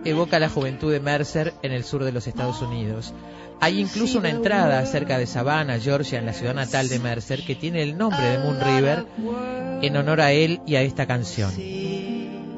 Evoca 0.06 0.38
la 0.38 0.48
juventud 0.48 0.92
de 0.92 1.00
Mercer 1.00 1.54
en 1.62 1.72
el 1.72 1.84
sur 1.84 2.04
de 2.04 2.12
los 2.12 2.26
Estados 2.26 2.62
Unidos. 2.62 3.12
Hay 3.60 3.80
incluso 3.80 4.18
una 4.18 4.30
entrada 4.30 4.84
cerca 4.86 5.18
de 5.18 5.26
Savannah, 5.26 5.78
Georgia, 5.78 6.18
en 6.18 6.26
la 6.26 6.32
ciudad 6.32 6.54
natal 6.54 6.88
de 6.88 6.98
Mercer, 6.98 7.44
que 7.44 7.54
tiene 7.54 7.82
el 7.82 7.96
nombre 7.96 8.22
de 8.22 8.38
Moon 8.38 8.60
River 8.60 9.06
en 9.82 9.96
honor 9.96 10.20
a 10.20 10.32
él 10.32 10.60
y 10.66 10.76
a 10.76 10.82
esta 10.82 11.06
canción. 11.06 11.52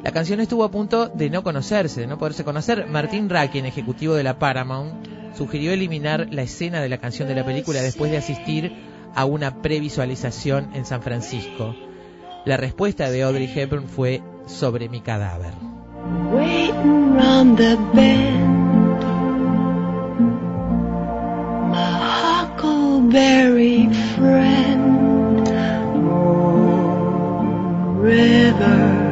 La 0.02 0.12
canción 0.12 0.40
estuvo 0.40 0.64
a 0.64 0.70
punto 0.70 1.08
de 1.08 1.30
no 1.30 1.42
conocerse, 1.42 2.00
de 2.00 2.06
no 2.06 2.18
poderse 2.18 2.44
conocer. 2.44 2.86
Martín 2.86 3.28
Rakin, 3.28 3.66
ejecutivo 3.66 4.14
de 4.14 4.24
la 4.24 4.38
Paramount, 4.38 5.06
sugirió 5.36 5.72
eliminar 5.72 6.28
la 6.30 6.42
escena 6.42 6.80
de 6.80 6.88
la 6.88 6.98
canción 6.98 7.28
de 7.28 7.34
la 7.34 7.44
película 7.44 7.80
después 7.80 8.10
de 8.10 8.18
asistir 8.18 8.72
a 9.14 9.24
una 9.24 9.62
previsualización 9.62 10.74
en 10.74 10.84
San 10.84 11.02
Francisco. 11.02 11.74
La 12.44 12.56
respuesta 12.56 13.10
de 13.10 13.22
Audrey 13.22 13.52
Hepburn 13.54 13.88
fue 13.88 14.22
sobre 14.46 14.88
mi 14.88 15.00
cadáver. 15.00 15.77
Waiting 16.04 17.14
round 17.14 17.58
the 17.58 17.76
bend. 17.94 19.00
My 21.72 21.90
huckleberry 22.22 23.92
friend. 24.14 25.44
Moon 26.04 27.98
River. 27.98 29.07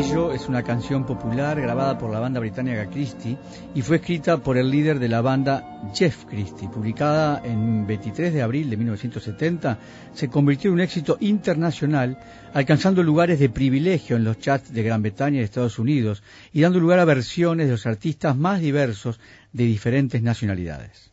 Es 0.00 0.48
una 0.48 0.62
canción 0.62 1.04
popular 1.04 1.60
grabada 1.60 1.98
por 1.98 2.10
la 2.10 2.20
banda 2.20 2.40
británica 2.40 2.88
Christie 2.88 3.36
y 3.74 3.82
fue 3.82 3.96
escrita 3.96 4.38
por 4.38 4.56
el 4.56 4.70
líder 4.70 4.98
de 4.98 5.08
la 5.08 5.20
banda 5.20 5.78
Jeff 5.92 6.24
Christie. 6.24 6.70
Publicada 6.70 7.42
en 7.44 7.86
23 7.86 8.32
de 8.32 8.40
abril 8.40 8.70
de 8.70 8.78
1970, 8.78 9.78
se 10.14 10.30
convirtió 10.30 10.68
en 10.68 10.74
un 10.74 10.80
éxito 10.80 11.18
internacional, 11.20 12.18
alcanzando 12.54 13.02
lugares 13.02 13.38
de 13.40 13.50
privilegio 13.50 14.16
en 14.16 14.24
los 14.24 14.38
chats 14.38 14.72
de 14.72 14.82
Gran 14.82 15.02
Bretaña 15.02 15.40
y 15.40 15.44
Estados 15.44 15.78
Unidos 15.78 16.22
y 16.50 16.62
dando 16.62 16.80
lugar 16.80 16.98
a 16.98 17.04
versiones 17.04 17.66
de 17.66 17.72
los 17.72 17.84
artistas 17.84 18.34
más 18.34 18.62
diversos 18.62 19.20
de 19.52 19.64
diferentes 19.64 20.22
nacionalidades. 20.22 21.09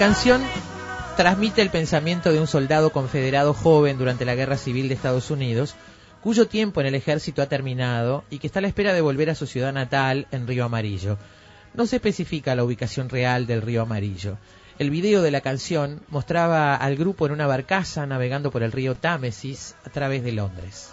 Canción 0.00 0.42
transmite 1.18 1.60
el 1.60 1.68
pensamiento 1.68 2.32
de 2.32 2.40
un 2.40 2.46
soldado 2.46 2.88
confederado 2.88 3.52
joven 3.52 3.98
durante 3.98 4.24
la 4.24 4.34
Guerra 4.34 4.56
Civil 4.56 4.88
de 4.88 4.94
Estados 4.94 5.30
Unidos, 5.30 5.74
cuyo 6.22 6.48
tiempo 6.48 6.80
en 6.80 6.86
el 6.86 6.94
ejército 6.94 7.42
ha 7.42 7.50
terminado 7.50 8.24
y 8.30 8.38
que 8.38 8.46
está 8.46 8.60
a 8.60 8.62
la 8.62 8.68
espera 8.68 8.94
de 8.94 9.02
volver 9.02 9.28
a 9.28 9.34
su 9.34 9.46
ciudad 9.46 9.74
natal 9.74 10.26
en 10.30 10.46
Río 10.46 10.64
Amarillo. 10.64 11.18
No 11.74 11.84
se 11.84 11.96
especifica 11.96 12.54
la 12.54 12.64
ubicación 12.64 13.10
real 13.10 13.46
del 13.46 13.60
Río 13.60 13.82
Amarillo. 13.82 14.38
El 14.78 14.88
video 14.88 15.20
de 15.20 15.32
la 15.32 15.42
canción 15.42 16.00
mostraba 16.08 16.76
al 16.76 16.96
grupo 16.96 17.26
en 17.26 17.32
una 17.32 17.46
barcaza 17.46 18.06
navegando 18.06 18.50
por 18.50 18.62
el 18.62 18.72
río 18.72 18.94
Támesis 18.94 19.74
a 19.84 19.90
través 19.90 20.24
de 20.24 20.32
Londres. 20.32 20.88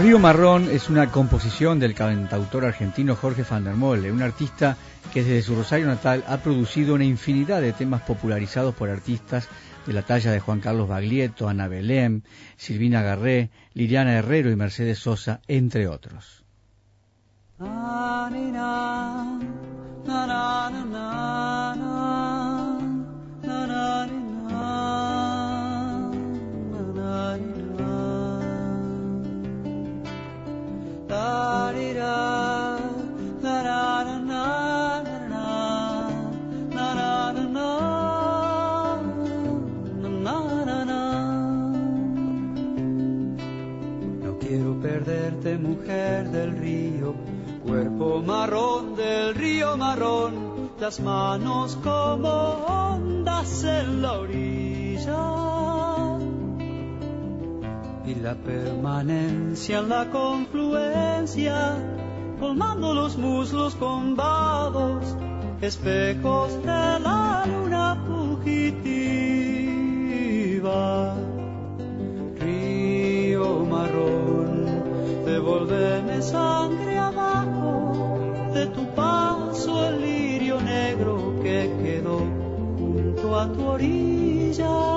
Río 0.00 0.20
Marrón 0.20 0.70
es 0.70 0.90
una 0.90 1.10
composición 1.10 1.80
del 1.80 1.92
cantautor 1.92 2.64
argentino 2.64 3.16
Jorge 3.16 3.42
van 3.42 3.64
der 3.64 3.74
Molle, 3.74 4.12
un 4.12 4.22
artista 4.22 4.76
que 5.12 5.24
desde 5.24 5.42
su 5.42 5.56
Rosario 5.56 5.86
natal 5.86 6.22
ha 6.28 6.36
producido 6.36 6.94
una 6.94 7.04
infinidad 7.04 7.60
de 7.60 7.72
temas 7.72 8.02
popularizados 8.02 8.76
por 8.76 8.90
artistas 8.90 9.48
de 9.86 9.92
la 9.92 10.02
talla 10.02 10.30
de 10.30 10.38
Juan 10.38 10.60
Carlos 10.60 10.88
Baglietto, 10.88 11.48
Ana 11.48 11.66
Belém, 11.66 12.22
Silvina 12.56 13.02
Garré, 13.02 13.50
Liliana 13.74 14.14
Herrero 14.14 14.52
y 14.52 14.56
Mercedes 14.56 15.00
Sosa, 15.00 15.40
entre 15.48 15.88
otros. 15.88 16.44
Mujer 45.56 46.30
del 46.30 46.56
río, 46.56 47.14
cuerpo 47.64 48.22
marrón 48.22 48.94
del 48.96 49.34
río 49.34 49.76
marrón, 49.76 50.70
las 50.80 51.00
manos 51.00 51.76
como 51.82 52.28
ondas 52.28 53.64
en 53.64 54.02
la 54.02 54.12
orilla. 54.20 55.77
Y 58.08 58.14
la 58.14 58.34
permanencia 58.34 59.80
en 59.80 59.90
la 59.90 60.08
confluencia, 60.08 61.76
colmando 62.40 62.94
los 62.94 63.18
muslos 63.18 63.74
con 63.74 64.16
espejos 65.60 66.54
de 66.62 67.00
la 67.00 67.44
luna 67.46 68.02
fugitiva. 68.06 68.64
Río 72.40 73.66
marrón, 73.66 74.64
devuélveme 75.26 76.22
sangre 76.22 76.98
abajo 76.98 78.50
de 78.54 78.68
tu 78.68 78.86
paso 78.94 79.86
el 79.86 80.00
lirio 80.00 80.58
negro 80.62 81.34
que 81.42 81.70
quedó 81.82 82.20
junto 82.78 83.38
a 83.38 83.52
tu 83.52 83.66
orilla. 83.66 84.87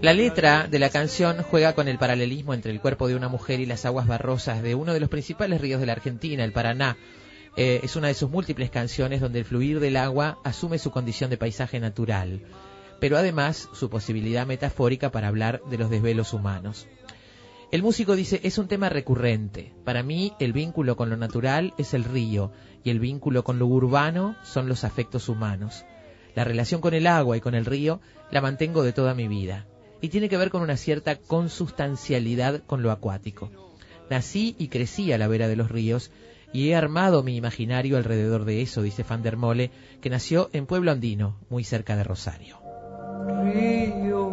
La 0.00 0.14
letra 0.14 0.68
de 0.68 0.78
la 0.78 0.90
canción 0.90 1.42
juega 1.42 1.74
con 1.74 1.88
el 1.88 1.98
paralelismo 1.98 2.54
entre 2.54 2.70
el 2.70 2.80
cuerpo 2.80 3.08
de 3.08 3.16
una 3.16 3.26
mujer 3.26 3.58
y 3.58 3.66
las 3.66 3.84
aguas 3.84 4.06
barrosas 4.06 4.62
de 4.62 4.76
uno 4.76 4.94
de 4.94 5.00
los 5.00 5.08
principales 5.08 5.60
ríos 5.60 5.80
de 5.80 5.86
la 5.86 5.94
Argentina, 5.94 6.44
el 6.44 6.52
Paraná. 6.52 6.96
Eh, 7.56 7.80
es 7.82 7.96
una 7.96 8.06
de 8.06 8.14
sus 8.14 8.30
múltiples 8.30 8.70
canciones 8.70 9.20
donde 9.20 9.40
el 9.40 9.44
fluir 9.44 9.80
del 9.80 9.96
agua 9.96 10.38
asume 10.44 10.78
su 10.78 10.92
condición 10.92 11.30
de 11.30 11.36
paisaje 11.36 11.80
natural, 11.80 12.42
pero 13.00 13.18
además 13.18 13.68
su 13.72 13.90
posibilidad 13.90 14.46
metafórica 14.46 15.10
para 15.10 15.26
hablar 15.26 15.62
de 15.68 15.78
los 15.78 15.90
desvelos 15.90 16.32
humanos. 16.32 16.86
El 17.72 17.82
músico 17.82 18.14
dice, 18.14 18.38
es 18.44 18.56
un 18.56 18.68
tema 18.68 18.88
recurrente. 18.88 19.74
Para 19.84 20.04
mí, 20.04 20.32
el 20.38 20.52
vínculo 20.52 20.96
con 20.96 21.10
lo 21.10 21.16
natural 21.16 21.74
es 21.76 21.92
el 21.92 22.04
río 22.04 22.52
y 22.84 22.90
el 22.90 23.00
vínculo 23.00 23.42
con 23.42 23.58
lo 23.58 23.66
urbano 23.66 24.36
son 24.44 24.68
los 24.68 24.84
afectos 24.84 25.28
humanos. 25.28 25.84
La 26.36 26.44
relación 26.44 26.80
con 26.80 26.94
el 26.94 27.08
agua 27.08 27.36
y 27.36 27.40
con 27.40 27.56
el 27.56 27.64
río 27.64 28.00
la 28.30 28.40
mantengo 28.40 28.84
de 28.84 28.92
toda 28.92 29.12
mi 29.12 29.26
vida 29.26 29.66
y 30.00 30.08
tiene 30.08 30.28
que 30.28 30.36
ver 30.36 30.50
con 30.50 30.62
una 30.62 30.76
cierta 30.76 31.16
consustancialidad 31.16 32.62
con 32.66 32.82
lo 32.82 32.90
acuático. 32.90 33.50
Nací 34.10 34.54
y 34.58 34.68
crecí 34.68 35.12
a 35.12 35.18
la 35.18 35.28
vera 35.28 35.48
de 35.48 35.56
los 35.56 35.70
ríos 35.70 36.10
y 36.52 36.70
he 36.70 36.76
armado 36.76 37.22
mi 37.22 37.36
imaginario 37.36 37.96
alrededor 37.96 38.44
de 38.44 38.62
eso, 38.62 38.82
dice 38.82 39.04
Van 39.08 39.22
der 39.22 39.36
Mole, 39.36 39.70
que 40.00 40.10
nació 40.10 40.48
en 40.52 40.66
Pueblo 40.66 40.92
Andino, 40.92 41.36
muy 41.50 41.64
cerca 41.64 41.96
de 41.96 42.04
Rosario. 42.04 42.58
Río 43.44 44.30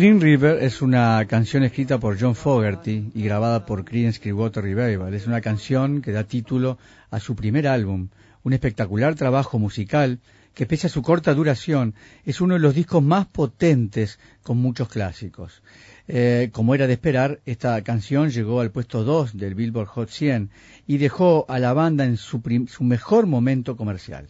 Green 0.00 0.18
River 0.18 0.62
es 0.62 0.80
una 0.80 1.22
canción 1.28 1.62
escrita 1.62 2.00
por 2.00 2.18
John 2.18 2.34
Fogerty 2.34 3.10
y 3.14 3.22
grabada 3.22 3.66
por 3.66 3.84
Creedence 3.84 4.18
Clearwater 4.18 4.64
Revival. 4.64 5.12
Es 5.12 5.26
una 5.26 5.42
canción 5.42 6.00
que 6.00 6.10
da 6.10 6.24
título 6.24 6.78
a 7.10 7.20
su 7.20 7.36
primer 7.36 7.68
álbum, 7.68 8.08
un 8.42 8.54
espectacular 8.54 9.14
trabajo 9.14 9.58
musical 9.58 10.18
que 10.54 10.64
pese 10.64 10.86
a 10.86 10.90
su 10.90 11.02
corta 11.02 11.34
duración 11.34 11.92
es 12.24 12.40
uno 12.40 12.54
de 12.54 12.60
los 12.60 12.74
discos 12.74 13.02
más 13.02 13.26
potentes 13.26 14.18
con 14.42 14.56
muchos 14.56 14.88
clásicos. 14.88 15.62
Eh, 16.08 16.48
como 16.50 16.74
era 16.74 16.86
de 16.86 16.94
esperar, 16.94 17.40
esta 17.44 17.78
canción 17.82 18.30
llegó 18.30 18.62
al 18.62 18.70
puesto 18.70 19.04
2 19.04 19.36
del 19.36 19.54
Billboard 19.54 19.88
Hot 19.88 20.08
100 20.08 20.48
y 20.86 20.96
dejó 20.96 21.44
a 21.46 21.58
la 21.58 21.74
banda 21.74 22.06
en 22.06 22.16
su, 22.16 22.40
su 22.68 22.84
mejor 22.84 23.26
momento 23.26 23.76
comercial. 23.76 24.28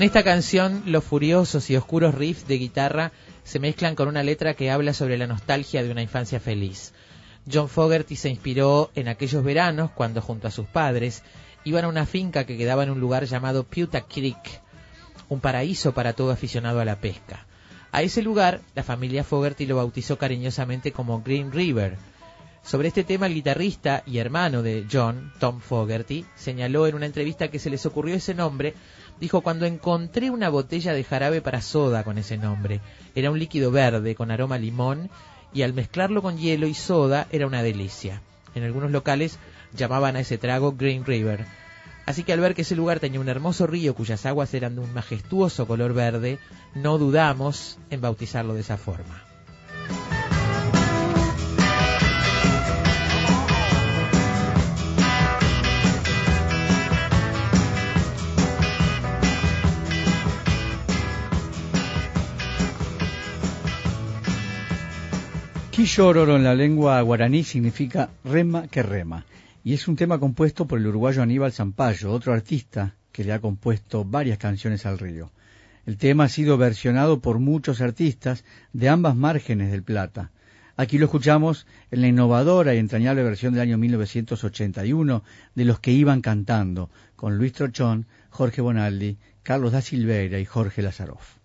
En 0.00 0.06
esta 0.06 0.22
canción, 0.22 0.82
los 0.86 1.04
furiosos 1.04 1.68
y 1.68 1.76
oscuros 1.76 2.14
riffs 2.14 2.48
de 2.48 2.56
guitarra 2.56 3.12
se 3.44 3.58
mezclan 3.58 3.94
con 3.94 4.08
una 4.08 4.22
letra 4.22 4.54
que 4.54 4.70
habla 4.70 4.94
sobre 4.94 5.18
la 5.18 5.26
nostalgia 5.26 5.82
de 5.82 5.90
una 5.90 6.00
infancia 6.00 6.40
feliz. 6.40 6.94
John 7.52 7.68
Fogerty 7.68 8.16
se 8.16 8.30
inspiró 8.30 8.90
en 8.94 9.08
aquellos 9.08 9.44
veranos 9.44 9.90
cuando, 9.90 10.22
junto 10.22 10.48
a 10.48 10.50
sus 10.50 10.66
padres, 10.66 11.22
iban 11.64 11.84
a 11.84 11.88
una 11.88 12.06
finca 12.06 12.46
que 12.46 12.56
quedaba 12.56 12.82
en 12.82 12.88
un 12.88 12.98
lugar 12.98 13.26
llamado 13.26 13.64
Puta 13.64 14.00
Creek, 14.00 14.62
un 15.28 15.40
paraíso 15.40 15.92
para 15.92 16.14
todo 16.14 16.30
aficionado 16.30 16.80
a 16.80 16.86
la 16.86 16.96
pesca. 16.98 17.44
A 17.92 18.00
ese 18.00 18.22
lugar, 18.22 18.62
la 18.74 18.82
familia 18.82 19.22
Fogerty 19.22 19.66
lo 19.66 19.76
bautizó 19.76 20.16
cariñosamente 20.16 20.92
como 20.92 21.20
Green 21.20 21.52
River. 21.52 21.98
Sobre 22.62 22.88
este 22.88 23.04
tema, 23.04 23.26
el 23.26 23.34
guitarrista 23.34 24.02
y 24.06 24.16
hermano 24.16 24.62
de 24.62 24.86
John, 24.90 25.30
Tom 25.38 25.60
Fogerty, 25.60 26.24
señaló 26.36 26.86
en 26.86 26.94
una 26.94 27.04
entrevista 27.04 27.48
que 27.48 27.58
se 27.58 27.68
les 27.68 27.84
ocurrió 27.84 28.14
ese 28.14 28.32
nombre 28.32 28.72
Dijo, 29.20 29.42
cuando 29.42 29.66
encontré 29.66 30.30
una 30.30 30.48
botella 30.48 30.94
de 30.94 31.04
jarabe 31.04 31.42
para 31.42 31.60
soda 31.60 32.04
con 32.04 32.16
ese 32.16 32.38
nombre, 32.38 32.80
era 33.14 33.30
un 33.30 33.38
líquido 33.38 33.70
verde 33.70 34.14
con 34.14 34.30
aroma 34.30 34.54
a 34.54 34.58
limón 34.58 35.10
y 35.52 35.62
al 35.62 35.74
mezclarlo 35.74 36.22
con 36.22 36.38
hielo 36.38 36.66
y 36.66 36.72
soda 36.72 37.26
era 37.30 37.46
una 37.46 37.62
delicia. 37.62 38.22
En 38.54 38.64
algunos 38.64 38.90
locales 38.90 39.38
llamaban 39.76 40.16
a 40.16 40.20
ese 40.20 40.38
trago 40.38 40.72
Green 40.72 41.04
River. 41.04 41.44
Así 42.06 42.24
que 42.24 42.32
al 42.32 42.40
ver 42.40 42.54
que 42.54 42.62
ese 42.62 42.74
lugar 42.74 42.98
tenía 42.98 43.20
un 43.20 43.28
hermoso 43.28 43.66
río 43.66 43.94
cuyas 43.94 44.24
aguas 44.24 44.54
eran 44.54 44.74
de 44.74 44.80
un 44.80 44.94
majestuoso 44.94 45.66
color 45.66 45.92
verde, 45.92 46.38
no 46.74 46.96
dudamos 46.96 47.78
en 47.90 48.00
bautizarlo 48.00 48.54
de 48.54 48.62
esa 48.62 48.78
forma. 48.78 49.22
Quillororo 65.80 66.36
en 66.36 66.44
la 66.44 66.54
lengua 66.54 67.00
guaraní 67.00 67.42
significa 67.42 68.10
rema 68.22 68.68
que 68.68 68.82
rema 68.82 69.24
y 69.64 69.72
es 69.72 69.88
un 69.88 69.96
tema 69.96 70.18
compuesto 70.18 70.66
por 70.66 70.78
el 70.78 70.86
uruguayo 70.86 71.22
Aníbal 71.22 71.54
Zampayo, 71.54 72.12
otro 72.12 72.34
artista 72.34 72.96
que 73.10 73.24
le 73.24 73.32
ha 73.32 73.40
compuesto 73.40 74.04
varias 74.04 74.36
canciones 74.36 74.84
al 74.84 74.98
río. 74.98 75.30
El 75.86 75.96
tema 75.96 76.24
ha 76.24 76.28
sido 76.28 76.58
versionado 76.58 77.20
por 77.20 77.38
muchos 77.38 77.80
artistas 77.80 78.44
de 78.74 78.90
ambas 78.90 79.16
márgenes 79.16 79.70
del 79.70 79.82
Plata. 79.82 80.32
Aquí 80.76 80.98
lo 80.98 81.06
escuchamos 81.06 81.66
en 81.90 82.02
la 82.02 82.08
innovadora 82.08 82.74
y 82.74 82.78
entrañable 82.78 83.22
versión 83.22 83.54
del 83.54 83.62
año 83.62 83.78
1981 83.78 85.24
de 85.54 85.64
Los 85.64 85.80
que 85.80 85.92
iban 85.92 86.20
cantando, 86.20 86.90
con 87.16 87.38
Luis 87.38 87.54
Trochón, 87.54 88.04
Jorge 88.28 88.60
Bonaldi, 88.60 89.16
Carlos 89.42 89.72
da 89.72 89.80
Silveira 89.80 90.40
y 90.40 90.44
Jorge 90.44 90.82
Lazaroff. 90.82 91.39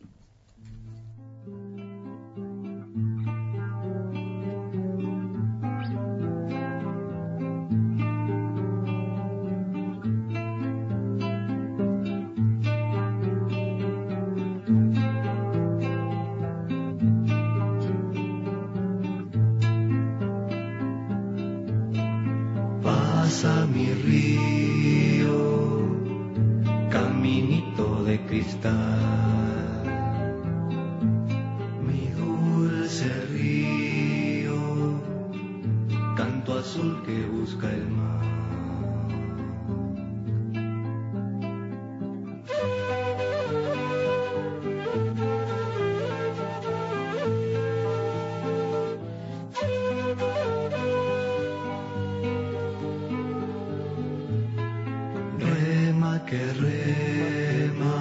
Que 56.25 56.43
rema, 56.53 57.97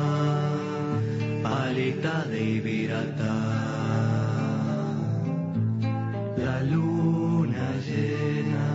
palita 1.42 2.24
de 2.24 2.42
Ibirata. 2.56 3.36
La 6.36 6.60
luna 6.62 7.68
llena, 7.86 8.66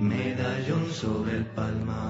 medallón 0.00 0.90
sobre 0.90 1.36
el 1.38 1.44
palmar. 1.44 2.09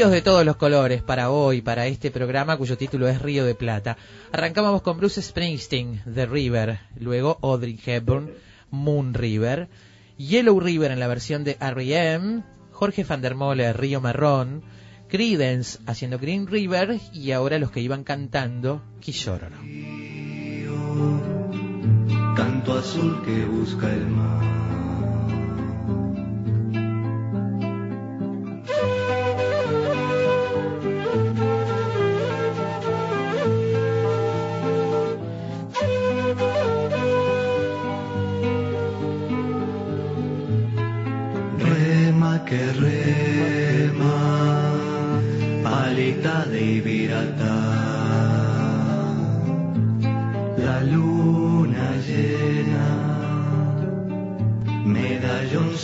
Ríos 0.00 0.12
de 0.12 0.22
todos 0.22 0.46
los 0.46 0.56
colores 0.56 1.02
para 1.02 1.28
hoy, 1.28 1.60
para 1.60 1.86
este 1.86 2.10
programa 2.10 2.56
cuyo 2.56 2.78
título 2.78 3.06
es 3.06 3.20
Río 3.20 3.44
de 3.44 3.54
Plata. 3.54 3.98
Arrancábamos 4.32 4.80
con 4.80 4.96
Bruce 4.96 5.20
Springsteen, 5.20 6.00
The 6.10 6.24
River, 6.24 6.78
luego 6.98 7.38
Audrey 7.42 7.78
Hepburn, 7.84 8.30
Moon 8.70 9.12
River, 9.12 9.68
Yellow 10.16 10.58
River 10.58 10.90
en 10.90 11.00
la 11.00 11.06
versión 11.06 11.44
de 11.44 11.58
R.E.M., 11.60 12.42
Jorge 12.72 13.04
van 13.04 13.20
der 13.20 13.34
Molle, 13.34 13.74
Río 13.74 14.00
Marrón, 14.00 14.62
Creedence 15.06 15.80
haciendo 15.84 16.18
Green 16.18 16.46
River 16.46 16.98
y 17.12 17.32
ahora 17.32 17.58
los 17.58 17.70
que 17.70 17.80
iban 17.80 18.02
cantando 18.02 18.82
Quillororo. 19.00 19.58
Canto 22.34 22.72
azul 22.72 23.22
que 23.22 23.44
busca 23.44 23.92
el 23.92 24.06
mar. 24.06 24.79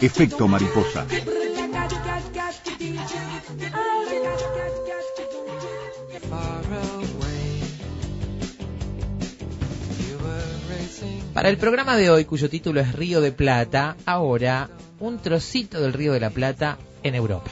Efecto 0.00 0.46
mariposa. 0.46 1.06
Para 11.34 11.48
el 11.50 11.56
programa 11.56 11.96
de 11.96 12.10
hoy, 12.10 12.24
cuyo 12.24 12.48
título 12.48 12.80
es 12.80 12.92
Río 12.92 13.20
de 13.20 13.32
Plata, 13.32 13.96
ahora 14.06 14.70
un 15.00 15.18
trocito 15.18 15.80
del 15.80 15.92
Río 15.92 16.12
de 16.12 16.20
la 16.20 16.30
Plata 16.30 16.78
en 17.02 17.14
Europa. 17.14 17.50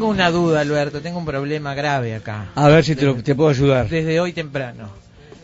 Tengo 0.00 0.12
una 0.12 0.30
duda, 0.30 0.60
Alberto, 0.62 1.02
tengo 1.02 1.18
un 1.18 1.26
problema 1.26 1.74
grave 1.74 2.14
acá. 2.14 2.46
A 2.54 2.68
ver 2.68 2.82
si 2.82 2.96
te, 2.96 3.04
lo- 3.04 3.22
te 3.22 3.34
puedo 3.34 3.50
ayudar. 3.50 3.86
Desde 3.86 4.18
hoy 4.18 4.32
temprano. 4.32 4.88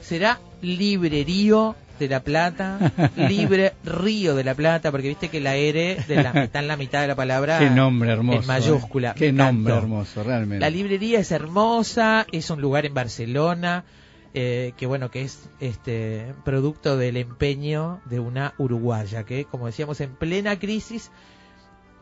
¿Será 0.00 0.40
Librerío 0.62 1.76
de 1.98 2.09
la 2.09 2.20
Plata? 2.20 2.78
Libre 3.16 3.74
Río 3.84 4.34
de 4.34 4.44
la 4.44 4.54
Plata, 4.54 4.90
porque 4.90 5.09
viste 5.09 5.28
que 5.28 5.40
la 5.40 5.57
R 5.57 5.98
de 6.09 6.22
la- 6.22 6.30
está 6.44 6.61
en 6.61 6.68
la 6.68 6.78
mitad 6.78 7.02
de 7.02 7.09
la 7.09 7.14
palabra. 7.14 7.59
Qué 7.59 7.68
nombre 7.68 8.11
hermoso. 8.11 8.40
En 8.40 8.46
mayúscula. 8.46 9.11
¿eh? 9.11 9.14
Qué 9.18 9.30
nombre 9.30 9.74
hermoso, 9.74 10.22
realmente. 10.24 10.61
La 10.64 10.70
librería 10.70 11.20
es 11.20 11.32
hermosa, 11.32 12.26
es 12.32 12.48
un 12.48 12.62
lugar 12.62 12.86
en 12.86 12.94
Barcelona, 12.94 13.84
eh, 14.32 14.72
que 14.78 14.86
bueno, 14.86 15.11
que 15.11 15.20
es 15.20 15.50
este 15.61 16.32
producto 16.46 16.96
del 16.96 17.18
empeño 17.18 18.00
de 18.07 18.20
una 18.20 18.54
uruguaya, 18.57 19.24
que 19.24 19.44
como 19.44 19.66
decíamos, 19.66 20.00
en 20.00 20.14
plena 20.16 20.59
crisis 20.59 21.11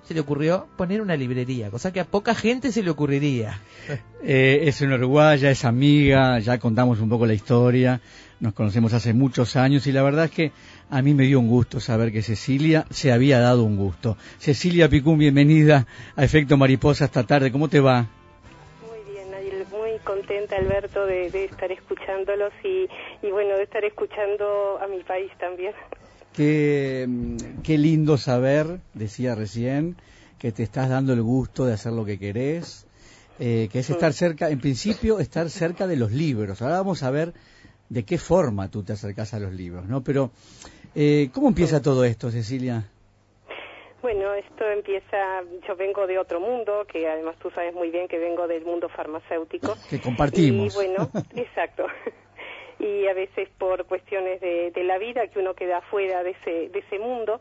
se 0.04 0.14
le 0.14 0.20
ocurrió 0.20 0.68
poner 0.76 1.00
una 1.00 1.16
librería, 1.16 1.70
cosa 1.70 1.92
que 1.92 2.00
a 2.00 2.04
poca 2.04 2.34
gente 2.34 2.72
se 2.72 2.82
le 2.82 2.90
ocurriría. 2.90 3.60
Eh, 4.26 4.68
es 4.68 4.80
una 4.80 4.94
uruguaya, 4.94 5.50
es 5.50 5.66
amiga, 5.66 6.38
ya 6.38 6.58
contamos 6.58 6.98
un 6.98 7.10
poco 7.10 7.26
la 7.26 7.34
historia, 7.34 8.00
nos 8.40 8.54
conocemos 8.54 8.94
hace 8.94 9.12
muchos 9.12 9.54
años 9.54 9.86
y 9.86 9.92
la 9.92 10.02
verdad 10.02 10.24
es 10.24 10.30
que 10.30 10.52
a 10.88 11.02
mí 11.02 11.12
me 11.12 11.24
dio 11.24 11.38
un 11.38 11.46
gusto 11.46 11.78
saber 11.78 12.10
que 12.10 12.22
Cecilia 12.22 12.86
se 12.88 13.12
había 13.12 13.38
dado 13.38 13.64
un 13.64 13.76
gusto. 13.76 14.16
Cecilia 14.38 14.88
Picún, 14.88 15.18
bienvenida 15.18 15.86
a 16.16 16.24
Efecto 16.24 16.56
Mariposa 16.56 17.04
esta 17.04 17.24
tarde, 17.24 17.52
¿cómo 17.52 17.68
te 17.68 17.80
va? 17.80 18.06
Muy 18.88 19.12
bien, 19.12 19.28
muy 19.70 19.98
contenta, 20.04 20.56
Alberto, 20.56 21.04
de, 21.04 21.30
de 21.30 21.44
estar 21.44 21.70
escuchándolos 21.70 22.54
y, 22.64 22.88
y 23.20 23.30
bueno, 23.30 23.58
de 23.58 23.64
estar 23.64 23.84
escuchando 23.84 24.78
a 24.80 24.86
mi 24.86 25.02
país 25.02 25.30
también. 25.38 25.74
Qué, 26.34 27.06
mm, 27.08 27.62
qué 27.62 27.78
lindo 27.78 28.16
saber, 28.18 28.80
decía 28.92 29.34
recién, 29.34 29.96
que 30.38 30.52
te 30.52 30.62
estás 30.62 30.88
dando 30.88 31.12
el 31.12 31.22
gusto 31.22 31.64
de 31.64 31.74
hacer 31.74 31.92
lo 31.92 32.04
que 32.04 32.18
querés, 32.18 32.86
eh, 33.38 33.68
que 33.70 33.78
es 33.78 33.90
estar 33.90 34.12
cerca, 34.12 34.50
en 34.50 34.60
principio, 34.60 35.18
estar 35.18 35.48
cerca 35.48 35.86
de 35.86 35.96
los 35.96 36.12
libros. 36.12 36.60
Ahora 36.60 36.76
vamos 36.76 37.02
a 37.02 37.10
ver 37.10 37.32
de 37.88 38.04
qué 38.04 38.18
forma 38.18 38.70
tú 38.70 38.82
te 38.82 38.92
acercas 38.92 39.34
a 39.34 39.38
los 39.38 39.52
libros, 39.52 39.86
¿no? 39.86 40.02
Pero, 40.02 40.30
eh, 40.94 41.30
¿cómo 41.32 41.48
empieza 41.48 41.80
todo 41.80 42.04
esto, 42.04 42.30
Cecilia? 42.30 42.84
Bueno, 44.02 44.34
esto 44.34 44.68
empieza, 44.68 45.42
yo 45.66 45.76
vengo 45.76 46.06
de 46.06 46.18
otro 46.18 46.38
mundo, 46.38 46.86
que 46.92 47.08
además 47.08 47.36
tú 47.40 47.50
sabes 47.50 47.74
muy 47.74 47.90
bien 47.90 48.06
que 48.06 48.18
vengo 48.18 48.46
del 48.46 48.64
mundo 48.64 48.88
farmacéutico. 48.90 49.76
Que 49.88 49.98
compartimos. 49.98 50.74
Y 50.74 50.76
bueno, 50.76 51.10
exacto. 51.34 51.86
Y 52.78 53.06
a 53.06 53.14
veces 53.14 53.48
por 53.58 53.84
cuestiones 53.86 54.40
de, 54.40 54.70
de 54.70 54.84
la 54.84 54.98
vida 54.98 55.28
que 55.28 55.38
uno 55.38 55.54
queda 55.54 55.80
fuera 55.82 56.22
de 56.22 56.30
ese, 56.30 56.68
de 56.68 56.78
ese 56.80 56.98
mundo 56.98 57.40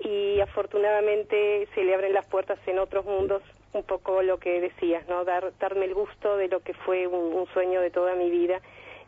y 0.00 0.40
afortunadamente 0.40 1.68
se 1.74 1.84
le 1.84 1.94
abren 1.94 2.12
las 2.12 2.26
puertas 2.26 2.58
en 2.66 2.78
otros 2.78 3.04
mundos, 3.04 3.42
un 3.72 3.82
poco 3.82 4.22
lo 4.22 4.38
que 4.38 4.60
decías, 4.60 5.06
¿no? 5.08 5.24
Dar, 5.24 5.52
darme 5.58 5.86
el 5.86 5.94
gusto 5.94 6.36
de 6.36 6.48
lo 6.48 6.60
que 6.60 6.74
fue 6.74 7.06
un, 7.06 7.34
un 7.34 7.46
sueño 7.48 7.80
de 7.80 7.90
toda 7.90 8.14
mi 8.14 8.30
vida 8.30 8.60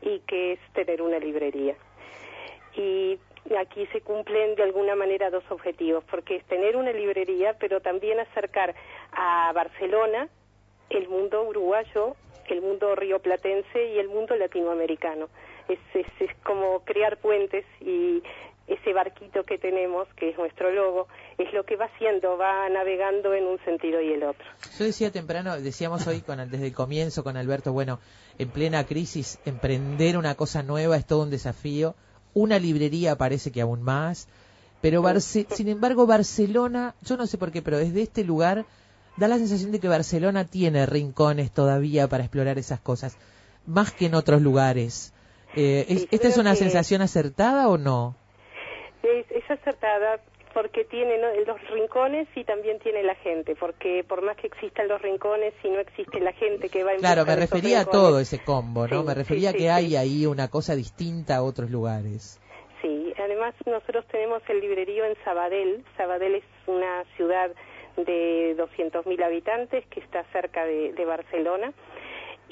y 0.03 0.21
que 0.21 0.53
es 0.53 0.61
tener 0.73 1.03
una 1.03 1.19
librería. 1.19 1.77
Y 2.75 3.19
aquí 3.59 3.87
se 3.87 4.01
cumplen 4.01 4.55
de 4.55 4.63
alguna 4.63 4.95
manera 4.95 5.31
dos 5.31 5.45
objetivos, 5.51 6.05
porque 6.11 6.37
es 6.37 6.45
tener 6.45 6.77
una 6.77 6.93
librería, 6.93 7.57
pero 7.59 7.81
también 7.81 8.21
acercar 8.21 8.75
a 9.13 9.53
Barcelona 9.55 10.29
el 10.89 11.09
mundo 11.09 11.43
uruguayo, 11.43 12.17
el 12.49 12.63
mundo 12.63 12.97
rioplatense 12.97 13.87
y 13.93 13.99
el 13.99 14.09
mundo 14.09 14.35
latinoamericano. 14.37 15.29
Es, 15.73 15.79
es, 15.95 16.07
es 16.21 16.31
como 16.45 16.81
crear 16.85 17.17
puentes 17.19 17.65
y 17.81 18.23
ese 18.67 18.93
barquito 18.93 19.45
que 19.45 19.59
tenemos, 19.59 20.07
que 20.17 20.31
es 20.31 20.39
nuestro 20.39 20.71
logo, 20.71 21.09
es 21.39 21.53
lo 21.53 21.65
que 21.65 21.75
va 21.77 21.87
haciendo, 21.87 22.37
va 22.37 22.69
navegando 22.69 23.35
en 23.35 23.45
un 23.45 23.59
sentido 23.65 24.01
y 24.01 24.13
el 24.13 24.23
otro. 24.23 24.45
Yo 24.79 24.85
decía 24.85 25.11
temprano, 25.11 25.59
decíamos 25.61 26.07
hoy 26.07 26.21
con, 26.21 26.39
desde 26.51 26.67
el 26.69 26.73
comienzo 26.75 27.25
con 27.25 27.37
Alberto, 27.37 27.73
bueno, 27.73 27.99
en 28.39 28.51
plena 28.51 28.85
crisis, 28.87 29.39
emprender 29.45 30.17
una 30.17 30.35
cosa 30.37 30.63
nueva 30.63 30.97
es 30.97 31.05
todo 31.07 31.23
un 31.25 31.31
desafío. 31.31 31.95
Una 32.33 32.61
librería 32.61 33.17
parece 33.17 33.51
que 33.51 33.61
aún 33.61 33.83
más. 33.83 34.29
Pero, 34.81 35.03
Barce- 35.03 35.47
sin 35.51 35.69
embargo, 35.69 36.07
Barcelona, 36.07 36.95
yo 37.03 37.17
no 37.17 37.27
sé 37.27 37.39
por 37.39 37.51
qué, 37.51 37.61
pero 37.63 37.77
desde 37.79 38.03
este 38.03 38.23
lugar 38.25 38.65
da 39.17 39.27
la 39.27 39.37
sensación 39.39 39.73
de 39.73 39.81
que 39.81 39.89
Barcelona 39.89 40.45
tiene 40.47 40.87
rincones 40.87 41.51
todavía 41.51 42.07
para 42.07 42.23
explorar 42.23 42.57
esas 42.57 42.79
cosas, 42.81 43.17
más 43.67 43.91
que 43.93 44.07
en 44.07 44.15
otros 44.15 44.41
lugares. 44.43 45.13
Eh, 45.57 45.85
Sí, 45.89 46.09
¿Esta 46.11 46.29
es 46.29 46.39
una 46.39 46.55
sensación 46.55 47.03
acertada 47.03 47.69
o 47.69 47.79
no? 47.79 48.15
Es, 49.03 49.31
es 49.31 49.51
acertada 49.51 50.21
porque 50.53 50.85
tiene 50.85 51.19
¿no? 51.19 51.29
los 51.47 51.71
rincones 51.71 52.29
y 52.35 52.45
también 52.45 52.79
tiene 52.81 53.03
la 53.03 53.15
gente, 53.17 53.55
porque 53.57 54.05
por 54.07 54.23
más 54.23 54.37
que 54.37 54.49
existan 54.49 54.89
los 54.89 55.01
rincones, 55.01 55.55
si 55.63 55.69
no 55.71 55.79
existe 55.79 56.21
la 56.21 56.33
gente 56.33 56.69
que 56.69 56.85
va 56.85 56.93
a 56.93 56.97
Claro, 56.97 57.25
me 57.25 57.37
refería 57.37 57.81
a 57.81 57.85
todo 57.85 58.21
ese 58.21 58.43
combo, 58.43 58.87
¿no? 58.87 59.01
Sí, 59.01 59.07
me 59.07 59.15
refería 59.15 59.51
sí, 59.51 59.57
a 59.57 59.59
que 59.59 59.65
sí, 59.65 59.69
hay 59.69 59.97
ahí 59.97 60.27
una 60.27 60.49
cosa 60.49 60.75
distinta 60.75 61.37
a 61.37 61.43
otros 61.43 61.71
lugares. 61.71 62.41
Sí, 62.83 63.13
además 63.19 63.55
nosotros 63.67 64.05
tenemos 64.11 64.43
el 64.49 64.61
librerío 64.61 65.05
en 65.05 65.15
Sabadell. 65.25 65.85
Sabadell 65.97 66.37
es 66.37 66.45
una 66.67 67.05
ciudad 67.17 67.51
de 67.97 68.57
200.000 68.57 69.23
habitantes 69.23 69.85
que 69.87 70.01
está 70.01 70.25
cerca 70.33 70.65
de, 70.65 70.93
de 70.93 71.05
Barcelona 71.05 71.73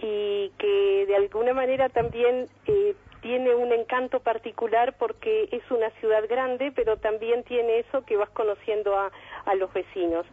y 0.01 0.51
que 0.59 1.05
de 1.07 1.17
alguna 1.17 1.53
manera 1.55 1.89
también 1.89 2.49
eh, 2.67 2.95
tiene 3.21 3.53
un 3.55 3.73
encanto 3.73 4.21
particular 4.21 4.95
porque 4.97 5.49
es 5.51 5.63
una 5.71 5.91
ciudad 5.99 6.23
grande, 6.29 6.71
pero 6.75 6.97
también 6.99 7.43
tiene 7.45 7.81
eso 7.81 8.05
que 8.05 8.17
vas 8.17 8.31
conociendo 8.31 8.97
a, 8.97 9.11
a 9.45 9.55
los 9.57 9.73
vecinos. 9.73 10.25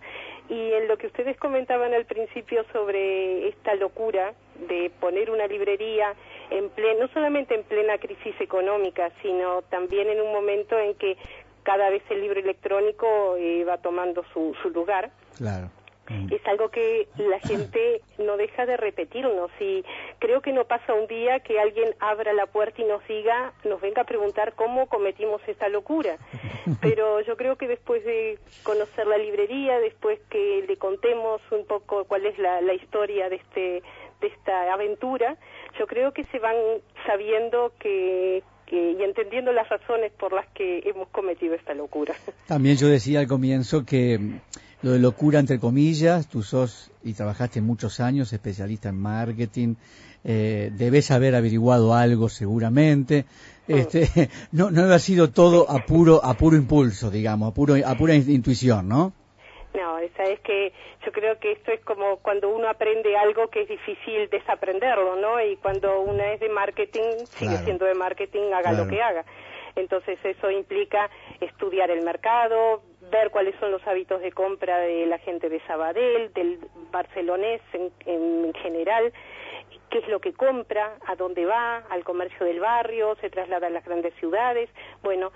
Y 0.50 0.72
en 0.74 0.88
lo 0.88 0.98
que 0.98 1.08
ustedes 1.08 1.36
comentaban 1.38 1.96
al 1.96 2.06
principio 2.06 2.64
sobre 2.72 3.48
esta 3.48 3.74
locura 3.74 4.36
de 4.68 4.92
poner 5.00 5.32
una 5.32 5.48
librería 5.48 6.14
en 6.52 6.70
plen- 6.70 7.00
no 7.00 7.08
solamente 7.08 7.56
en 7.56 7.64
plena 7.64 7.98
crisis 7.98 8.40
económica, 8.40 9.12
sino 9.24 9.64
también 9.64 10.08
en 10.10 10.22
un 10.22 10.32
momento 10.32 10.78
en 10.78 10.94
que 10.94 11.18
cada 11.64 11.90
vez 11.90 12.04
el 12.12 12.22
libro 12.22 12.40
electrónico 12.40 13.36
eh, 13.38 13.64
va 13.64 13.80
tomando 13.80 14.24
su, 14.32 14.56
su 14.62 14.70
lugar 14.70 15.10
Claro. 15.38 15.70
Es 16.30 16.46
algo 16.48 16.70
que 16.70 17.08
la 17.18 17.40
gente 17.40 18.02
no 18.18 18.38
deja 18.38 18.66
de 18.66 18.78
repetirnos 18.78 19.50
y 19.60 19.84
creo 20.20 20.42
que 20.42 20.52
no 20.52 20.66
pasa 20.66 20.94
un 20.94 21.08
día 21.08 21.40
que 21.40 21.60
alguien 21.60 21.96
abra 22.00 22.34
la 22.34 22.46
puerta 22.46 22.82
y 22.82 22.86
nos 22.86 23.06
diga, 23.08 23.54
nos 23.64 23.82
venga 23.82 24.04
a 24.04 24.06
preguntar 24.06 24.54
cómo 24.54 24.88
cometimos 24.88 25.42
esta 25.48 25.70
locura. 25.70 26.18
Pero 26.82 27.22
yo 27.22 27.38
creo 27.38 27.56
que 27.58 27.68
después 27.68 28.04
de 28.04 28.40
conocer 28.64 29.08
la 29.08 29.18
librería, 29.18 29.80
después 29.80 30.20
que 30.30 30.64
le 30.68 30.78
contemos 30.78 31.42
un 31.52 31.66
poco 31.66 32.06
cuál 32.06 32.26
es 32.26 32.38
la, 32.38 32.62
la 32.62 32.74
historia 32.74 33.30
de 33.30 33.38
este 33.38 33.84
de 34.22 34.28
esta 34.28 34.74
aventura, 34.74 35.38
yo 35.78 35.88
creo 35.88 36.14
que 36.14 36.24
se 36.26 36.40
van 36.40 36.56
sabiendo 37.06 37.74
que, 37.80 38.44
que 38.66 38.92
y 38.92 39.04
entendiendo 39.04 39.52
las 39.52 39.68
razones 39.70 40.12
por 40.14 40.34
las 40.34 40.48
que 40.54 40.80
hemos 40.86 41.10
cometido 41.10 41.54
esta 41.54 41.74
locura. 41.74 42.16
También 42.48 42.78
yo 42.78 42.88
decía 42.88 43.20
al 43.20 43.28
comienzo 43.28 43.86
que 43.86 44.20
lo 44.86 44.92
de 44.92 45.00
locura 45.00 45.40
entre 45.40 45.58
comillas, 45.60 46.28
tú 46.30 46.44
sos 46.44 46.92
y 47.04 47.14
trabajaste 47.14 47.60
muchos 47.60 48.00
años, 48.00 48.32
especialista 48.32 48.90
en 48.90 49.02
marketing, 49.02 49.74
eh, 50.24 50.70
debes 50.74 51.10
haber 51.10 51.34
averiguado 51.34 51.96
algo 51.96 52.30
seguramente. 52.30 53.26
Este, 53.68 54.08
no, 54.52 54.70
no 54.70 54.84
ha 54.94 55.00
sido 55.00 55.32
todo 55.32 55.68
a 55.72 55.84
puro, 55.88 56.24
a 56.24 56.36
puro 56.36 56.56
impulso, 56.56 57.10
digamos, 57.10 57.50
a, 57.52 57.54
puro, 57.56 57.74
a 57.84 57.96
pura 57.98 58.14
in- 58.14 58.30
intuición, 58.30 58.88
¿no? 58.88 59.12
No, 59.74 59.98
esa 59.98 60.24
es 60.24 60.40
que 60.42 60.72
yo 61.04 61.12
creo 61.12 61.40
que 61.40 61.54
esto 61.54 61.72
es 61.72 61.82
como 61.84 62.18
cuando 62.18 62.50
uno 62.56 62.70
aprende 62.70 63.18
algo 63.18 63.50
que 63.50 63.64
es 63.64 63.68
difícil 63.68 64.30
desaprenderlo, 64.30 65.16
¿no? 65.16 65.42
Y 65.44 65.56
cuando 65.58 66.00
uno 66.02 66.22
es 66.24 66.40
de 66.40 66.50
marketing, 66.50 67.26
sigue 67.26 67.50
Claro. 67.50 67.66
siendo 67.66 67.86
de 67.86 67.96
marketing, 67.96 68.54
haga 68.54 68.70
Claro. 68.70 68.84
lo 68.86 68.88
que 68.92 69.02
haga. 69.02 69.26
Entonces 69.76 70.18
eso 70.24 70.50
implica 70.50 71.10
estudiar 71.42 71.92
el 71.92 72.02
mercado, 72.06 72.82
ver 73.16 73.32
cuáles 73.32 73.56
son 73.60 73.72
los 73.72 73.86
hábitos 73.88 74.22
de 74.22 74.32
compra 74.32 74.78
de 74.80 75.06
la 75.06 75.18
gente 75.20 75.50
de 75.50 75.60
Sabadell, 75.62 76.34
del 76.34 76.60
barcelonés 76.92 77.62
en, 77.74 77.92
en 78.06 78.54
general, 78.56 79.14
qué 79.90 80.00
es 80.00 80.08
lo 80.08 80.20
que 80.20 80.34
compra, 80.34 80.96
a 81.08 81.16
dónde 81.16 81.46
va, 81.46 81.78
al 81.90 82.04
comercio 82.04 82.46
del 82.46 82.60
barrio, 82.60 83.16
se 83.22 83.30
traslada 83.30 83.68
a 83.68 83.70
las 83.70 83.86
grandes 83.86 84.14
ciudades. 84.16 84.70
Bueno, 85.02 85.32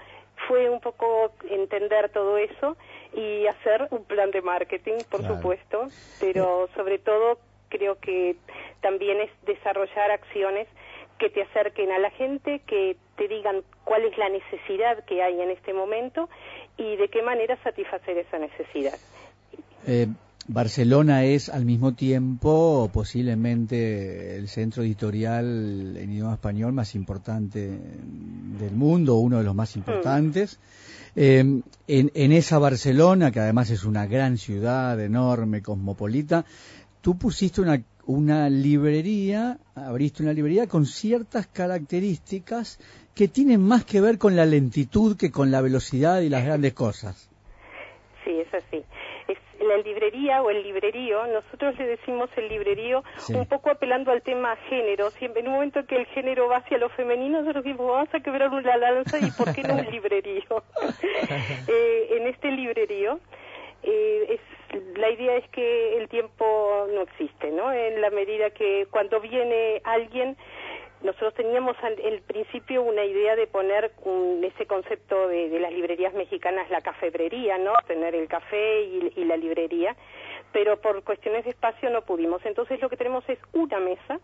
fue 0.47 0.69
un 0.69 0.80
poco 0.82 1.32
entender 1.49 2.09
todo 2.09 2.38
eso 2.38 2.75
y 3.13 3.47
hacer 3.47 3.88
un 3.91 4.03
plan 4.05 4.32
de 4.32 4.41
marketing, 4.41 4.97
por 5.09 5.21
Claro. 5.21 5.36
supuesto, 5.36 5.88
pero 6.19 6.69
sobre 6.75 6.99
todo 6.99 7.39
creo 7.69 7.99
que 7.99 8.36
también 8.82 9.21
es 9.21 9.30
desarrollar 9.43 10.11
acciones 10.11 10.67
que 11.19 11.30
te 11.30 11.41
acerquen 11.41 11.91
a 11.91 11.99
la 11.99 12.09
gente, 12.11 12.61
que 12.65 12.95
te 13.17 13.27
digan 13.27 13.63
cuál 13.84 14.05
es 14.05 14.17
la 14.17 14.30
necesidad 14.30 15.03
que 15.05 15.21
hay 15.21 15.41
en 15.41 15.49
este 15.51 15.73
momento 15.73 16.30
y 16.80 16.95
de 16.95 17.09
qué 17.09 17.21
manera 17.21 17.61
satisfacer 17.63 18.17
esa 18.17 18.39
necesidad. 18.39 18.97
Eh, 19.86 20.07
Barcelona 20.47 21.25
es 21.25 21.49
al 21.49 21.63
mismo 21.63 21.93
tiempo 21.93 22.89
posiblemente 22.91 24.36
el 24.36 24.47
centro 24.47 24.82
editorial 24.82 25.95
en 25.95 26.11
idioma 26.11 26.34
español 26.34 26.73
más 26.73 26.95
importante 26.95 27.69
del 28.59 28.71
mundo, 28.71 29.17
uno 29.17 29.38
de 29.38 29.43
los 29.43 29.53
más 29.53 29.75
importantes. 29.75 30.59
Eh, 31.15 31.39
en, 31.39 31.63
en 31.88 32.32
esa 32.32 32.57
Barcelona, 32.57 33.32
que 33.32 33.41
además 33.41 33.69
es 33.69 33.84
una 33.84 34.07
gran 34.07 34.38
ciudad, 34.38 34.99
enorme, 34.99 35.61
cosmopolita, 35.61 36.45
tú 37.01 37.17
pusiste 37.17 37.61
una, 37.61 37.84
una 38.05 38.49
librería, 38.49 39.59
abriste 39.75 40.23
una 40.23 40.34
librería 40.34 40.65
con 40.65 40.88
ciertas 40.88 41.45
características 41.45 42.80
que 43.20 43.28
tienen 43.28 43.61
más 43.61 43.84
que 43.84 43.99
ver 43.99 44.17
con 44.17 44.38
la 44.38 44.45
lentitud 44.45 45.17
que 45.17 45.30
con 45.30 45.51
la 45.51 45.59
velocidad 45.59 46.22
y 46.22 46.30
las 46.30 46.45
grandes 46.45 46.74
cosas. 46.74 47.30
Sí, 48.24 48.32
es 48.39 48.53
así. 48.53 48.82
Es 49.28 49.38
la 49.59 49.76
librería 49.80 50.41
o 50.41 50.49
el 50.49 50.63
librerío, 50.63 51.28
nosotros 51.28 51.78
le 51.78 51.86
decimos 51.86 52.30
el 52.38 52.47
librerío 52.47 53.03
Sí. 53.17 53.34
un 53.34 53.45
poco 53.45 53.72
apelando 53.72 54.11
al 54.13 54.22
tema 54.22 54.55
género. 54.70 55.09
Siempre, 55.11 55.41
en 55.41 55.49
un 55.49 55.55
momento 55.55 55.86
que 55.86 55.97
el 55.97 56.05
género 56.05 56.47
va 56.47 56.59
hacia 56.59 56.78
lo 56.78 56.88
femenino, 56.91 57.41
nosotros 57.41 57.65
decimos, 57.65 57.88
vamos 57.91 58.07
a 58.13 58.22
quebrar 58.22 58.51
una 58.51 58.78
lanza 58.78 59.20
y 59.20 59.30
¿por 59.32 59.53
qué 59.53 59.63
no 59.63 59.74
un 59.76 59.91
librerío? 59.91 60.63
Eh, 61.67 62.07
en 62.11 62.28
este 62.28 62.51
librerío, 62.53 63.20
eh, 63.84 64.39
es, 64.39 64.97
la 64.97 65.09
idea 65.09 65.36
es 65.36 65.49
que 65.49 65.97
el 65.97 66.07
tiempo 66.07 66.88
no 66.93 67.01
existe, 67.01 67.51
¿no? 67.51 67.72
En 67.74 67.99
la 67.99 68.11
medida 68.11 68.49
que 68.51 68.88
cuando 68.89 69.20
viene 69.20 69.82
alguien, 69.84 70.38
nosotros 71.02 71.34
teníamos 71.34 71.78
al 71.84 71.97
el 72.00 72.22
principio 72.22 72.82
una 72.84 73.04
idea 73.06 73.36
de 73.36 73.47
poner 73.47 73.91
un- 74.04 74.43
ese 74.43 74.66
concepto 74.66 75.28
de, 75.28 75.50
de 75.50 75.60
las 75.60 75.72
librerías 75.72 76.14
mexicanas, 76.14 76.70
la 76.70 76.82
cafebrería, 76.82 77.58
¿no? 77.58 77.74
Tener 77.88 78.16
el 78.16 78.28
café 78.28 78.82
y, 78.84 79.14
y 79.16 79.24
la 79.26 79.38
librería, 79.38 79.95
pero 80.52 80.82
por 80.82 81.04
cuestiones 81.04 81.45
de 81.45 81.52
espacio 81.52 81.89
no 81.89 82.02
pudimos. 82.02 82.45
Entonces 82.45 82.82
lo 82.82 82.89
que 82.89 82.97
tenemos 82.97 83.24
es 83.30 83.39
una 83.54 83.80
mesa, 83.80 84.20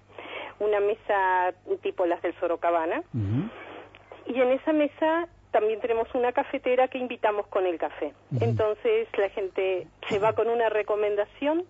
una 0.60 0.80
mesa 0.80 1.54
tipo 1.82 2.06
las 2.06 2.22
del 2.22 2.34
Sorocabana, 2.40 3.04
y 4.28 4.42
en 4.42 4.52
esa 4.52 4.74
mesa 4.74 5.28
también 5.52 5.80
tenemos 5.80 6.14
una 6.16 6.34
cafetera 6.34 6.88
que 6.90 6.98
invitamos 6.98 7.48
con 7.48 7.66
el 7.66 7.78
café. 7.78 8.14
Entonces 8.42 9.08
la 9.18 9.30
gente 9.30 9.88
se 10.10 10.20
va 10.20 10.34
con 10.34 10.50
una 10.50 10.68
recomendación 10.70 11.64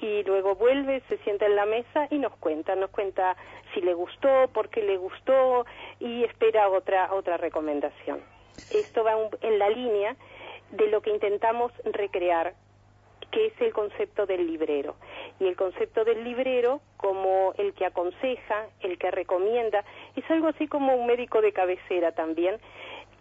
y 0.00 0.22
luego 0.24 0.54
vuelve, 0.54 1.02
se 1.08 1.18
sienta 1.18 1.46
en 1.46 1.56
la 1.56 1.66
mesa 1.66 2.08
y 2.10 2.18
nos 2.18 2.34
cuenta, 2.36 2.74
nos 2.74 2.90
cuenta 2.90 3.36
si 3.74 3.80
le 3.80 3.94
gustó, 3.94 4.48
por 4.52 4.68
qué 4.70 4.82
le 4.82 4.96
gustó 4.96 5.66
y 5.98 6.24
espera 6.24 6.68
otra 6.68 7.12
otra 7.12 7.36
recomendación. 7.36 8.20
Esto 8.72 9.04
va 9.04 9.14
en 9.42 9.58
la 9.58 9.68
línea 9.68 10.16
de 10.72 10.88
lo 10.88 11.02
que 11.02 11.10
intentamos 11.10 11.72
recrear, 11.84 12.54
que 13.30 13.46
es 13.46 13.60
el 13.60 13.72
concepto 13.72 14.26
del 14.26 14.46
librero. 14.46 14.96
Y 15.38 15.46
el 15.46 15.56
concepto 15.56 16.04
del 16.04 16.24
librero, 16.24 16.80
como 16.96 17.54
el 17.58 17.74
que 17.74 17.86
aconseja, 17.86 18.66
el 18.80 18.98
que 18.98 19.10
recomienda, 19.10 19.84
es 20.16 20.28
algo 20.30 20.48
así 20.48 20.66
como 20.66 20.94
un 20.94 21.06
médico 21.06 21.40
de 21.40 21.52
cabecera 21.52 22.12
también, 22.12 22.56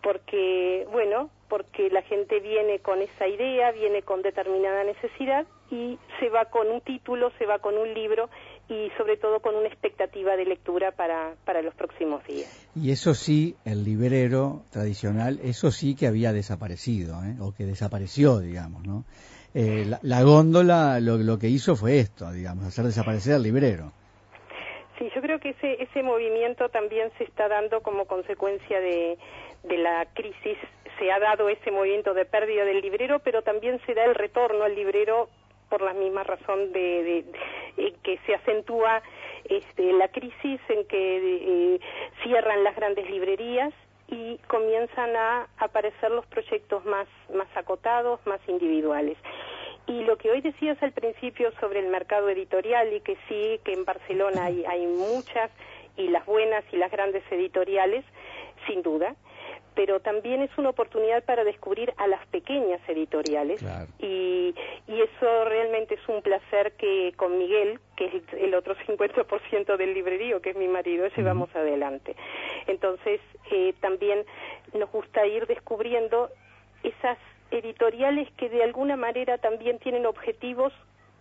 porque, 0.01 0.88
bueno, 0.91 1.30
porque 1.49 1.89
la 1.89 2.01
gente 2.03 2.39
viene 2.39 2.80
con 2.80 3.01
esa 3.01 3.27
idea, 3.27 3.71
viene 3.71 4.01
con 4.01 4.21
determinada 4.21 4.84
necesidad 4.84 5.45
y 5.72 5.97
se 6.20 6.30
va 6.30 6.45
con 6.45 6.67
un 6.67 6.82
título, 6.82 7.32
se 7.38 7.45
va 7.45 7.59
con 7.59 7.78
un 7.78 7.93
libro 7.93 8.30
y 8.67 8.91
sobre 8.97 9.17
todo 9.17 9.39
con 9.39 9.55
una 9.55 9.67
expectativa 9.67 10.36
de 10.36 10.45
lectura 10.45 10.91
para, 10.91 11.34
para 11.45 11.61
los 11.61 11.74
próximos 11.76 12.24
días. 12.26 12.70
Y 12.76 12.91
eso 12.91 13.13
sí, 13.13 13.55
el 13.65 13.84
librero 13.84 14.61
tradicional, 14.72 15.39
eso 15.43 15.72
sí 15.72 15.95
que 15.95 16.07
había 16.07 16.34
desaparecido, 16.34 17.15
¿eh? 17.24 17.36
o 17.39 17.53
que 17.53 17.65
desapareció, 17.65 18.39
digamos, 18.39 18.86
¿no? 18.86 19.05
Eh, 19.55 19.86
la, 19.86 19.99
la 20.03 20.22
góndola 20.22 20.99
lo, 20.99 21.17
lo 21.17 21.39
que 21.39 21.47
hizo 21.47 21.76
fue 21.76 21.99
esto, 21.99 22.32
digamos, 22.32 22.65
hacer 22.65 22.86
desaparecer 22.86 23.34
al 23.34 23.43
librero. 23.43 23.91
Sí, 24.99 25.09
yo 25.15 25.22
creo 25.22 25.39
que 25.39 25.49
ese, 25.51 25.82
ese 25.82 26.03
movimiento 26.03 26.70
también 26.70 27.09
se 27.17 27.24
está 27.24 27.47
dando 27.47 27.82
como 27.82 28.05
consecuencia 28.05 28.80
de, 28.80 29.17
de 29.63 29.78
la 29.78 30.05
crisis. 30.13 30.57
Se 30.99 31.11
ha 31.11 31.20
dado 31.20 31.49
ese 31.49 31.72
movimiento 31.72 32.13
de 32.13 32.26
pérdida 32.26 32.65
del 32.65 32.82
librero, 32.82 33.20
pero 33.20 33.41
también 33.41 33.80
se 33.86 33.93
da 33.93 34.03
el 34.03 34.13
retorno 34.13 34.63
al 34.63 34.76
librero 34.76 35.30
por 35.70 35.82
la 35.82 35.93
misma 35.93 36.24
razón 36.24 36.72
de, 36.74 37.26
eh, 37.78 37.93
que 38.03 38.20
se 38.26 38.36
acentúa 38.36 39.01
este, 39.45 39.93
la 39.93 40.07
crisis 40.09 40.59
en 40.70 40.86
que 40.86 41.76
eh, 41.76 41.80
cierran 42.24 42.63
las 42.63 42.76
grandes 42.76 43.09
librerías 43.09 43.74
y 44.07 44.38
comienzan 44.47 45.15
a 45.15 45.47
aparecer 45.57 46.11
los 46.11 46.26
proyectos 46.26 46.84
más, 46.86 47.07
más 47.34 47.47
acotados, 47.55 48.20
más 48.26 48.39
individuales. 48.47 49.17
Y 49.88 50.03
lo 50.03 50.17
que 50.17 50.32
hoy 50.32 50.41
decías 50.41 50.82
al 50.84 50.91
principio 50.91 51.51
sobre 51.59 51.80
el 51.80 51.88
mercado 51.88 52.30
editorial 52.30 52.93
y 52.93 53.01
que 53.01 53.17
sí, 53.28 53.59
que 53.63 53.74
en 53.74 53.86
Barcelona 53.86 54.45
hay, 54.45 54.65
hay 54.65 54.86
muchas 54.86 55.51
y 55.97 56.07
las 56.07 56.26
buenas 56.26 56.63
y 56.72 56.78
las 56.78 56.91
grandes 56.91 57.24
editoriales, 57.32 58.05
sin 58.67 58.82
duda, 58.82 59.15
pero 59.80 60.01
también 60.01 60.41
es 60.41 60.49
una 60.57 60.71
oportunidad 60.71 61.23
para 61.23 61.45
descubrir 61.45 61.93
a 61.95 62.05
las 62.05 62.27
pequeñas 62.27 62.82
editoriales 62.89 63.63
y, 63.97 64.53
y 64.89 65.01
eso 65.01 65.45
realmente 65.45 65.93
es 65.93 66.09
un 66.09 66.21
placer 66.21 66.73
que 66.73 67.13
con 67.15 67.38
Miguel, 67.38 67.80
que 67.95 68.07
es 68.07 68.23
el 68.34 68.55
otro 68.55 68.75
50% 68.88 69.77
del 69.77 69.93
librerío, 69.93 70.41
que 70.41 70.49
es 70.49 70.57
mi 70.57 70.67
marido, 70.67 71.07
llevamos 71.15 71.55
adelante. 71.55 72.17
Entonces, 72.67 73.21
eh, 73.51 73.73
también 73.80 74.25
nos 74.73 74.91
gusta 74.91 75.25
ir 75.25 75.47
descubriendo 75.47 76.30
esas 76.84 77.17
editoriales 77.49 78.30
que 78.36 78.49
de 78.49 78.61
alguna 78.61 78.97
manera 78.97 79.38
también 79.38 79.80
tienen 79.80 80.05
objetivos 80.05 80.73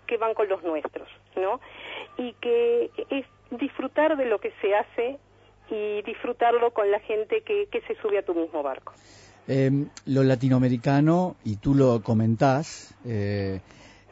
que 0.08 0.16
van 0.16 0.34
con 0.34 0.48
los 0.48 0.64
nuestros, 0.64 1.08
¿no? 1.36 1.60
Y 2.16 2.32
que 2.40 2.90
es 3.10 3.24
disfrutar 3.52 4.16
de 4.16 4.24
lo 4.24 4.40
que 4.40 4.50
se 4.60 4.74
hace 4.74 5.20
y 5.70 6.02
disfrutarlo 6.02 6.72
con 6.72 6.90
la 6.90 7.00
gente 7.00 7.42
que, 7.42 7.68
que 7.70 7.80
se 7.82 7.94
sube 8.00 8.18
a 8.18 8.22
tu 8.22 8.34
mismo 8.34 8.62
barco. 8.62 8.92
Eh, 9.46 9.70
lo 10.06 10.22
latinoamericano, 10.24 11.36
y 11.42 11.56
tú 11.56 11.74
lo 11.74 12.02
comentás 12.02 12.94
eh, 13.06 13.60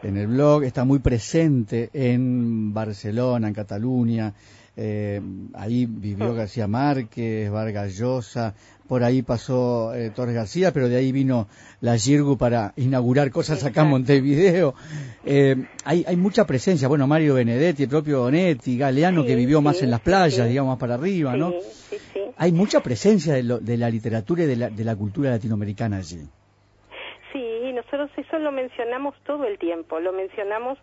en 0.03 0.17
el 0.17 0.29
blog, 0.29 0.65
está 0.65 0.85
muy 0.85 0.99
presente 0.99 1.91
en 1.93 2.73
Barcelona, 2.73 3.49
en 3.49 3.55
Cataluña. 3.55 4.33
Eh, 4.77 5.21
ahí 5.55 5.87
vivió 5.87 6.35
García 6.35 6.67
Márquez, 6.67 7.51
Vargas 7.51 7.97
Llosa, 7.97 8.55
por 8.89 9.03
ahí 9.03 9.23
pasó 9.23 9.95
eh, 9.95 10.11
Torres 10.11 10.35
García, 10.35 10.73
pero 10.73 10.89
de 10.89 10.97
ahí 10.97 11.11
vino 11.13 11.49
la 11.81 11.97
Girgu 11.99 12.37
para 12.37 12.73
inaugurar 12.77 13.31
cosas 13.31 13.65
acá 13.65 13.83
en 13.83 13.89
Montevideo. 13.89 14.75
Eh, 15.25 15.57
hay, 15.85 16.05
hay 16.07 16.17
mucha 16.17 16.47
presencia, 16.47 16.87
bueno, 16.89 17.07
Mario 17.07 17.35
Benedetti, 17.35 17.85
el 17.85 17.89
propio 17.89 18.21
Bonetti, 18.21 18.79
Galeano, 18.79 19.25
que 19.25 19.35
vivió 19.35 19.61
más 19.61 19.83
en 19.83 19.91
las 19.91 20.01
playas, 20.01 20.49
digamos, 20.49 20.73
más 20.73 20.79
para 20.79 20.95
arriba, 20.95 21.37
¿no? 21.37 21.51
Sí, 21.91 21.97
sí. 22.13 22.21
Hay 22.37 22.53
mucha 22.53 22.81
presencia 22.83 23.33
de, 23.35 23.43
lo- 23.43 23.59
de 23.59 23.77
la 23.77 23.89
literatura 23.91 24.45
y 24.45 24.47
de 24.47 24.57
la, 24.57 24.71
de 24.71 24.85
la 24.85 24.95
cultura 24.95 25.31
latinoamericana 25.31 25.97
allí. 25.97 26.29
Sí, 27.33 27.73
nosotros 27.75 28.11
eso 28.17 28.39
lo 28.39 28.53
mencionamos 28.53 29.15
todo 29.27 29.45
el 29.45 29.59
tiempo, 29.59 30.01
lo 30.01 30.13
mencionamos 30.13 30.79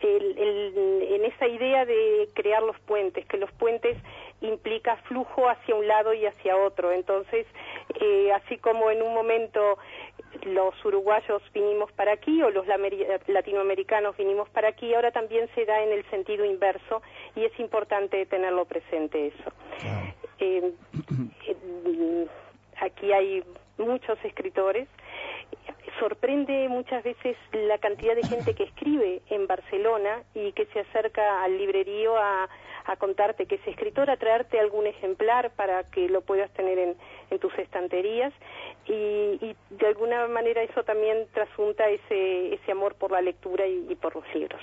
el- 0.00 0.38
el- 0.38 1.08
en 1.14 1.24
esa 1.24 1.46
idea 1.46 1.84
de 1.84 2.28
crear 2.34 2.62
los 2.62 2.78
puentes, 2.80 3.26
que 3.26 3.36
los 3.36 3.50
puentes 3.52 3.96
implica 4.40 4.96
flujo 5.08 5.48
hacia 5.48 5.74
un 5.74 5.86
lado 5.86 6.14
y 6.14 6.26
hacia 6.26 6.56
otro. 6.56 6.92
Entonces, 6.92 7.46
eh, 8.00 8.32
así 8.32 8.56
como 8.58 8.90
en 8.90 9.02
un 9.02 9.12
momento 9.14 9.78
los 10.42 10.84
uruguayos 10.84 11.42
vinimos 11.52 11.92
para 11.92 12.12
aquí 12.12 12.42
o 12.42 12.50
los 12.50 12.64
latinoamericanos 13.26 14.16
vinimos 14.16 14.48
para 14.50 14.68
aquí, 14.68 14.94
ahora 14.94 15.10
también 15.10 15.48
se 15.54 15.64
da 15.66 15.82
en 15.82 15.92
el 15.92 16.04
sentido 16.10 16.44
inverso 16.44 17.02
y 17.36 17.44
es 17.44 17.58
importante 17.60 18.24
tenerlo 18.26 18.64
presente 18.64 19.26
eso. 19.28 19.52
Eh, 20.38 20.72
eh, 21.46 22.26
aquí 22.80 23.12
hay 23.12 23.44
muchos 23.76 24.18
escritores. 24.24 24.88
Sorprende 26.00 26.68
muchas 26.70 27.04
veces 27.04 27.36
la 27.52 27.76
cantidad 27.78 28.16
de 28.16 28.22
gente 28.26 28.54
que 28.54 28.64
escribe 28.64 29.20
en 29.28 29.46
Barcelona 29.46 30.22
y 30.34 30.50
que 30.52 30.64
se 30.72 30.80
acerca 30.80 31.44
al 31.44 31.58
librerío 31.58 32.16
a, 32.16 32.48
a 32.86 32.96
contarte 32.96 33.44
que 33.46 33.56
es 33.56 33.66
escritor, 33.68 34.08
a 34.10 34.16
traerte 34.16 34.58
algún 34.58 34.86
ejemplar 34.86 35.50
para 35.54 35.84
que 35.84 36.08
lo 36.08 36.22
puedas 36.22 36.50
tener 36.54 36.78
en, 36.78 36.96
en 37.30 37.38
tus 37.38 37.52
estanterías 37.58 38.32
y, 38.88 38.92
y 38.92 39.56
de 39.70 39.86
alguna 39.86 40.26
manera 40.26 40.62
eso 40.62 40.82
también 40.84 41.26
trasunta 41.34 41.86
ese, 41.90 42.54
ese 42.54 42.72
amor 42.72 42.94
por 42.94 43.10
la 43.12 43.20
lectura 43.20 43.66
y- 43.66 43.86
y 43.90 43.94
por 43.94 44.14
los 44.16 44.24
libros. 44.34 44.60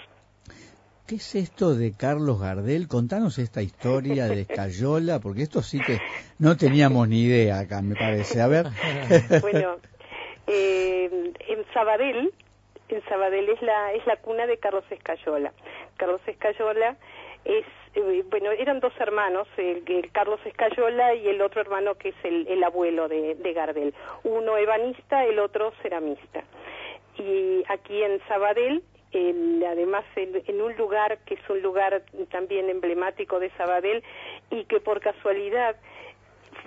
¿Qué 1.08 1.16
es 1.16 1.36
esto 1.36 1.76
de 1.76 1.94
Carlos 1.96 2.42
Gardel? 2.42 2.88
Contanos 2.90 3.38
esta 3.38 3.62
historia 3.62 4.26
de 4.26 4.42
Escayola, 4.42 5.20
porque 5.20 5.44
esto 5.44 5.62
sí 5.62 5.80
que 5.82 6.00
no 6.40 6.58
teníamos 6.58 7.08
ni 7.08 7.22
idea 7.22 7.60
acá, 7.60 7.82
me 7.82 7.96
parece. 7.96 8.42
A 8.42 8.48
ver. 8.48 8.66
Bueno, 9.42 9.78
eh, 10.48 10.97
en 11.12 11.66
Sabadell, 11.74 12.32
en 12.90 13.04
Sabadell 13.10 13.50
es 13.50 13.62
la 13.62 13.94
es 13.94 14.06
la 14.08 14.18
cuna 14.18 14.46
de 14.48 14.58
Carlos 14.58 14.86
Escayola. 14.90 15.52
Carlos 15.98 16.22
Escayola 16.26 16.96
es 17.46 17.66
eh, 17.96 18.24
bueno, 18.30 18.52
eran 18.52 18.80
dos 18.80 18.94
hermanos, 19.00 19.48
el, 19.58 19.84
Carlos 20.12 20.40
Escayola 20.46 21.16
y 21.16 21.28
el 21.28 21.42
otro 21.42 21.62
hermano 21.62 21.96
que 21.96 22.10
es 22.10 22.16
el, 22.24 22.48
el 22.48 22.64
abuelo 22.64 23.08
de, 23.08 23.36
de 23.36 23.54
Gardel. 23.54 23.94
Uno 24.24 24.58
ebanista, 24.58 25.26
el 25.26 25.40
otro 25.40 25.72
ceramista. 25.82 26.44
Y 27.18 27.64
aquí 27.68 28.04
en 28.04 28.20
Sabadell, 28.28 28.84
el- 29.12 29.64
además 29.68 30.06
en, 30.16 30.44
en 30.46 30.62
un 30.62 30.76
lugar 30.78 31.18
que 31.26 31.34
es 31.36 31.50
un 31.50 31.62
lugar 31.62 32.04
también 32.30 32.70
emblemático 32.70 33.40
de 33.40 33.50
Sabadell 33.52 34.04
y 34.52 34.66
que 34.66 34.80
por 34.80 35.00
casualidad 35.00 35.76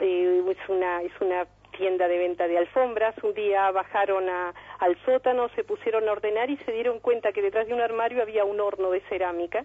eh, 0.01 0.43
es 0.51 0.69
una 0.69 1.03
es 1.03 1.13
una 1.21 1.47
tienda 1.81 2.09
de 2.09 2.19
venta 2.19 2.47
de 2.47 2.59
alfombras. 2.59 3.15
Un 3.25 3.33
día 3.33 3.71
bajaron 3.71 4.29
al 4.29 4.97
sótano, 5.07 5.49
se 5.57 5.65
pusieron 5.65 6.07
a 6.07 6.13
ordenar 6.13 6.51
y 6.51 6.59
se 6.59 6.73
dieron 6.73 7.01
cuenta 7.01 7.33
que 7.33 7.41
detrás 7.41 7.67
de 7.67 7.73
un 7.73 7.81
armario 7.81 8.21
había 8.21 8.45
un 8.45 8.61
horno 8.61 8.91
de 8.91 9.01
cerámica. 9.09 9.65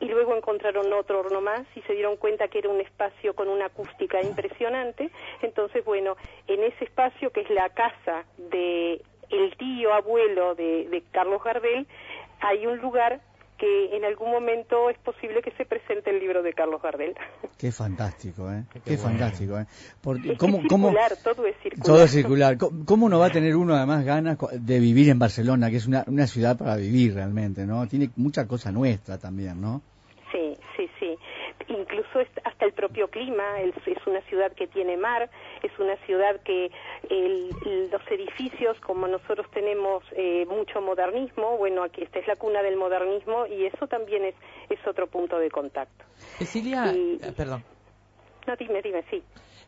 Y 0.00 0.06
luego 0.06 0.34
encontraron 0.36 0.92
otro 0.92 1.20
horno 1.20 1.40
más 1.40 1.62
y 1.76 1.82
se 1.82 1.92
dieron 1.92 2.16
cuenta 2.16 2.48
que 2.48 2.58
era 2.58 2.68
un 2.68 2.80
espacio 2.80 3.34
con 3.34 3.48
una 3.48 3.66
acústica 3.66 4.20
impresionante. 4.20 5.10
Entonces, 5.40 5.84
bueno, 5.84 6.16
en 6.48 6.64
ese 6.64 6.84
espacio 6.84 7.30
que 7.30 7.42
es 7.42 7.50
la 7.50 7.68
casa 7.70 8.24
de 8.36 9.00
el 9.30 9.56
tío 9.56 9.94
abuelo 9.94 10.56
de, 10.56 10.88
de 10.88 11.02
Carlos 11.12 11.44
Gardel, 11.44 11.86
hay 12.40 12.66
un 12.66 12.78
lugar 12.78 13.20
que 13.58 13.96
en 13.96 14.04
algún 14.04 14.30
momento 14.30 14.88
es 14.88 14.98
posible 14.98 15.42
que 15.42 15.50
se 15.52 15.64
presente 15.66 16.10
el 16.10 16.20
libro 16.20 16.42
de 16.42 16.52
Carlos 16.52 16.80
Gardel. 16.80 17.14
Qué 17.58 17.72
fantástico, 17.72 18.50
¿eh? 18.50 18.64
Qué, 18.84 18.96
bueno. 18.96 19.02
fantástico, 19.02 19.58
¿eh? 19.58 19.66
Porque, 20.00 20.32
Es 20.32 20.38
¿cómo, 20.38 20.58
que 20.58 20.62
es 20.66 20.68
cómo, 20.68 20.88
circular, 20.88 21.12
todo 21.22 21.46
es 21.46 21.56
circular. 21.62 21.86
todo 21.86 22.04
es 22.04 22.10
circular. 22.10 22.56
¿Cómo, 22.58 22.84
cómo 22.86 23.08
no 23.08 23.18
va 23.18 23.26
a 23.26 23.30
tener 23.30 23.56
uno 23.56 23.74
además 23.74 24.04
ganas 24.04 24.38
de 24.52 24.78
vivir 24.80 25.08
en 25.10 25.18
Barcelona, 25.18 25.70
que 25.70 25.76
es 25.76 25.86
una, 25.86 26.04
una 26.06 26.26
ciudad 26.26 26.56
para 26.56 26.76
vivir 26.76 27.14
realmente, 27.14 27.66
¿no? 27.66 27.86
Tiene 27.88 28.10
mucha 28.16 28.46
cosa 28.46 28.70
nuestra 28.70 29.18
también, 29.18 29.60
¿no? 29.60 29.82
Sí. 30.32 30.56
Incluso 31.78 32.20
es- 32.20 32.28
hasta 32.44 32.64
el 32.64 32.72
propio 32.72 33.08
clima, 33.08 33.60
es, 33.60 33.74
es 33.86 34.04
una 34.06 34.20
ciudad 34.22 34.52
que 34.52 34.66
tiene 34.66 34.96
mar, 34.96 35.30
es 35.62 35.70
una 35.78 35.96
ciudad 36.06 36.40
que 36.42 36.70
el- 37.08 37.88
los 37.90 38.02
edificios, 38.10 38.78
como 38.80 39.06
nosotros 39.06 39.46
tenemos 39.52 40.02
eh, 40.12 40.44
mucho 40.46 40.80
modernismo, 40.80 41.56
bueno, 41.56 41.82
aquí 41.84 42.02
esta 42.02 42.18
es 42.18 42.26
la 42.26 42.36
cuna 42.36 42.62
del 42.62 42.76
modernismo 42.76 43.46
y 43.46 43.64
eso 43.66 43.86
también 43.86 44.24
es, 44.24 44.34
es 44.70 44.78
otro 44.86 45.06
punto 45.06 45.38
de 45.38 45.50
contacto. 45.50 46.04
Cecilia, 46.38 46.92
Y- 46.94 47.18
eh, 47.22 47.32
perdón, 47.36 47.62
No, 48.46 48.56
dime, 48.56 48.80
dime, 48.82 49.04
sí. 49.10 49.22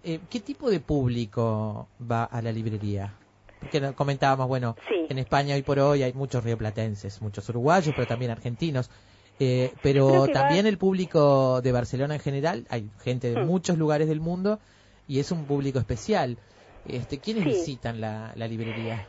eh, 0.05 0.21
¿qué 0.31 0.41
tipo 0.41 0.71
de 0.71 0.81
público 0.81 1.89
va 2.11 2.25
a 2.25 2.41
la 2.43 2.51
librería? 2.51 3.13
Porque 3.61 3.79
no- 3.81 3.95
comentábamos, 3.95 4.49
bueno, 4.49 4.75
Sí. 4.89 5.07
en 5.11 5.19
España 5.19 5.55
hoy 5.55 5.63
por 5.63 5.79
hoy 5.79 6.03
hay 6.03 6.15
muchos 6.15 6.43
rioplatenses, 6.43 7.21
muchos 7.21 7.47
uruguayos, 7.51 7.95
pero 7.95 8.07
también 8.07 8.31
argentinos. 8.31 8.91
Eh, 9.41 9.73
pero 9.83 10.27
también 10.29 10.67
va- 10.67 10.69
el 10.69 10.77
público 10.79 11.61
de 11.63 11.73
Barcelona 11.73 12.15
en 12.15 12.21
general, 12.21 12.67
hay 12.71 12.91
gente 13.03 13.31
de 13.31 13.41
Hmm. 13.41 13.47
muchos 13.47 13.79
lugares 13.79 14.07
del 14.07 14.21
mundo 14.21 14.59
y 15.09 15.19
es 15.19 15.33
un 15.33 15.47
público 15.47 15.79
especial. 15.79 16.37
Este, 16.87 17.19
¿Quiénes 17.19 17.45
Sí. 17.45 17.51
visitan 17.51 18.01
la, 18.01 18.33
la 18.37 18.47
librería? 18.47 19.07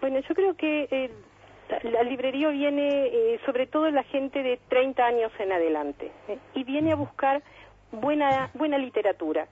Bueno, 0.00 0.20
yo 0.28 0.34
creo 0.34 0.54
que 0.56 0.86
eh, 0.90 1.10
la, 1.70 1.90
la 1.90 2.02
librería 2.02 2.48
viene 2.50 3.06
eh, 3.06 3.40
sobre 3.46 3.66
todo 3.66 3.90
la 3.90 4.02
gente 4.04 4.42
de 4.42 4.58
30 4.68 5.04
años 5.06 5.32
en 5.38 5.52
adelante 5.52 6.10
¿eh? 6.28 6.38
y 6.54 6.64
viene 6.64 6.92
a 6.92 6.96
buscar 6.96 7.42
buena 7.92 8.50
buena 8.54 8.78
literatura. 8.78 9.48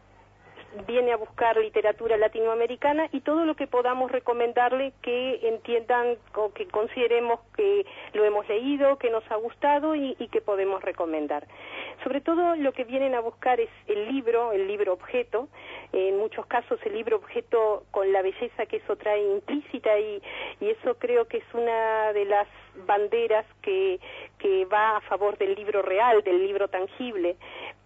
Viene 0.86 1.12
a 1.12 1.16
buscar 1.16 1.56
literatura 1.56 2.16
latinoamericana 2.16 3.08
y 3.12 3.20
todo 3.20 3.46
lo 3.46 3.56
que 3.56 3.66
podamos 3.66 4.12
recomendarle 4.12 4.92
que 5.02 5.48
entiendan 5.48 6.16
o 6.34 6.52
que 6.52 6.68
consideremos 6.68 7.40
que 7.56 7.86
lo 8.12 8.24
hemos 8.24 8.46
leído, 8.48 8.98
que 8.98 9.10
nos 9.10 9.24
ha 9.30 9.36
gustado 9.36 9.94
y, 9.94 10.14
que 10.30 10.40
podemos 10.42 10.82
recomendar. 10.82 11.46
Sobre 12.04 12.20
todo 12.20 12.56
lo 12.56 12.72
que 12.72 12.84
vienen 12.84 13.14
a 13.14 13.20
buscar 13.20 13.60
es 13.60 13.70
el 13.86 14.08
libro, 14.12 14.52
el 14.52 14.68
libro 14.68 14.92
objeto, 14.92 15.48
en 15.92 16.18
muchos 16.18 16.46
casos 16.46 16.78
el 16.84 16.94
libro 16.94 17.16
objeto 17.16 17.84
con 17.90 18.12
la 18.12 18.22
belleza 18.22 18.66
que 18.66 18.76
eso 18.76 18.96
trae 18.96 19.22
implícita 19.22 19.98
y, 19.98 20.22
y 20.60 20.70
eso 20.70 20.96
creo 20.98 21.26
que 21.26 21.38
es 21.38 21.54
una 21.54 22.12
de 22.12 22.24
las 22.24 22.46
banderas 22.86 23.46
que, 23.62 23.98
que 24.38 24.64
va 24.66 24.96
a 24.96 25.00
favor 25.02 25.36
del 25.38 25.54
libro 25.54 25.82
real, 25.82 26.22
del 26.22 26.46
libro 26.46 26.68
tangible, 26.68 27.36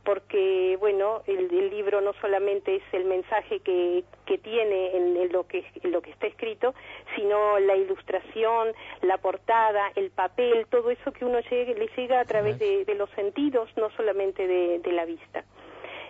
porque 0.05 0.77
bueno, 0.81 1.23
el, 1.27 1.53
el 1.53 1.71
libro 1.71 2.01
no 2.01 2.13
solamente 2.15 2.77
es 2.77 2.83
el 2.93 3.05
mensaje 3.05 3.61
que, 3.61 4.05
que 4.27 4.37
tiene 4.39 4.97
en, 4.97 5.17
en 5.17 5.33
lo 5.33 5.47
que 5.47 5.65
en 5.83 5.93
lo 5.93 6.03
que 6.03 6.11
está 6.11 6.27
escrito, 6.27 6.75
sino 7.15 7.59
la 7.61 7.77
ilustración, 7.77 8.73
la 9.03 9.19
portada, 9.19 9.93
el 9.95 10.11
papel, 10.11 10.67
todo 10.69 10.91
eso 10.91 11.13
que 11.13 11.25
uno 11.25 11.39
llegue, 11.41 11.75
le 11.75 11.89
llega 11.97 12.21
a 12.21 12.25
través 12.25 12.59
de, 12.59 12.85
de 12.85 12.95
los 12.97 13.09
sentidos, 13.11 13.71
no 13.77 13.91
solamente 13.91 14.02
de, 14.47 14.79
de 14.81 14.93
la 14.93 15.05
vista. 15.05 15.45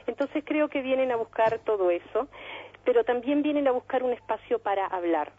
Entonces 0.07 0.43
creo 0.47 0.69
que 0.69 0.83
vienen 0.83 1.11
a 1.13 1.17
buscar 1.17 1.59
todo 1.61 1.91
eso, 1.91 2.29
pero 2.85 3.05
también 3.05 3.43
vienen 3.43 3.69
a 3.69 3.71
buscar 3.73 4.03
un 4.03 4.13
espacio 4.13 4.59
para 4.59 4.87
hablar. 4.87 5.33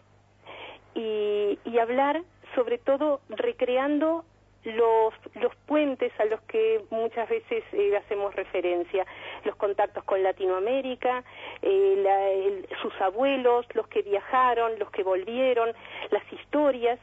Y, 0.94 1.58
y 1.64 1.78
hablar 1.78 2.22
sobre 2.54 2.78
todo 2.78 3.20
recreando 3.28 4.24
los, 4.62 5.12
los 5.34 5.54
puentes 5.66 6.10
a 6.18 6.24
los 6.24 6.40
que 6.42 6.82
muchas 6.90 7.28
veces 7.28 7.62
eh, 7.72 7.94
hacemos 7.96 8.34
referencia, 8.34 9.04
los 9.44 9.56
contactos 9.56 10.04
con 10.04 10.22
Latinoamérica, 10.22 11.22
eh, 11.60 11.94
la- 11.98 12.30
el- 12.30 12.66
sus 12.80 12.98
abuelos, 13.00 13.66
los 13.74 13.86
que 13.88 14.00
viajaron, 14.02 14.78
los 14.78 14.90
que 14.90 15.02
volvieron, 15.02 15.72
las 16.10 16.22
historias. 16.32 16.98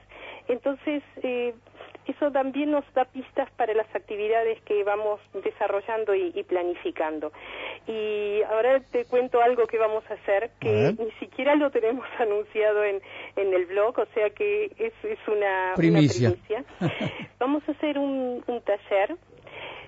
Entonces, 0.47 1.03
eh, 1.21 1.53
eso 2.07 2.31
también 2.31 2.71
nos 2.71 2.85
da 2.93 3.05
pistas 3.05 3.49
para 3.51 3.73
las 3.73 3.87
actividades 3.95 4.61
que 4.61 4.83
vamos 4.83 5.19
desarrollando 5.43 6.15
y, 6.15 6.31
y 6.35 6.43
planificando. 6.43 7.31
Y 7.87 8.41
ahora 8.43 8.79
te 8.91 9.05
cuento 9.05 9.41
algo 9.41 9.67
que 9.67 9.77
vamos 9.77 10.03
a 10.09 10.13
hacer, 10.13 10.51
que 10.59 10.87
A 10.87 10.91
ni 11.03 11.11
siquiera 11.19 11.55
lo 11.55 11.69
tenemos 11.71 12.05
anunciado 12.19 12.83
en, 12.83 13.01
en 13.35 13.53
el 13.53 13.65
blog, 13.65 13.99
o 13.99 14.05
sea 14.13 14.29
que 14.29 14.65
es, 14.77 14.93
es 15.03 15.19
una 15.27 15.41
una 15.41 15.73
Primicia. 15.75 16.31
primicia. 16.31 16.63
Vamos 17.39 17.63
a 17.67 17.71
hacer 17.71 17.97
un, 17.97 18.43
un 18.45 18.61
taller, 18.61 19.15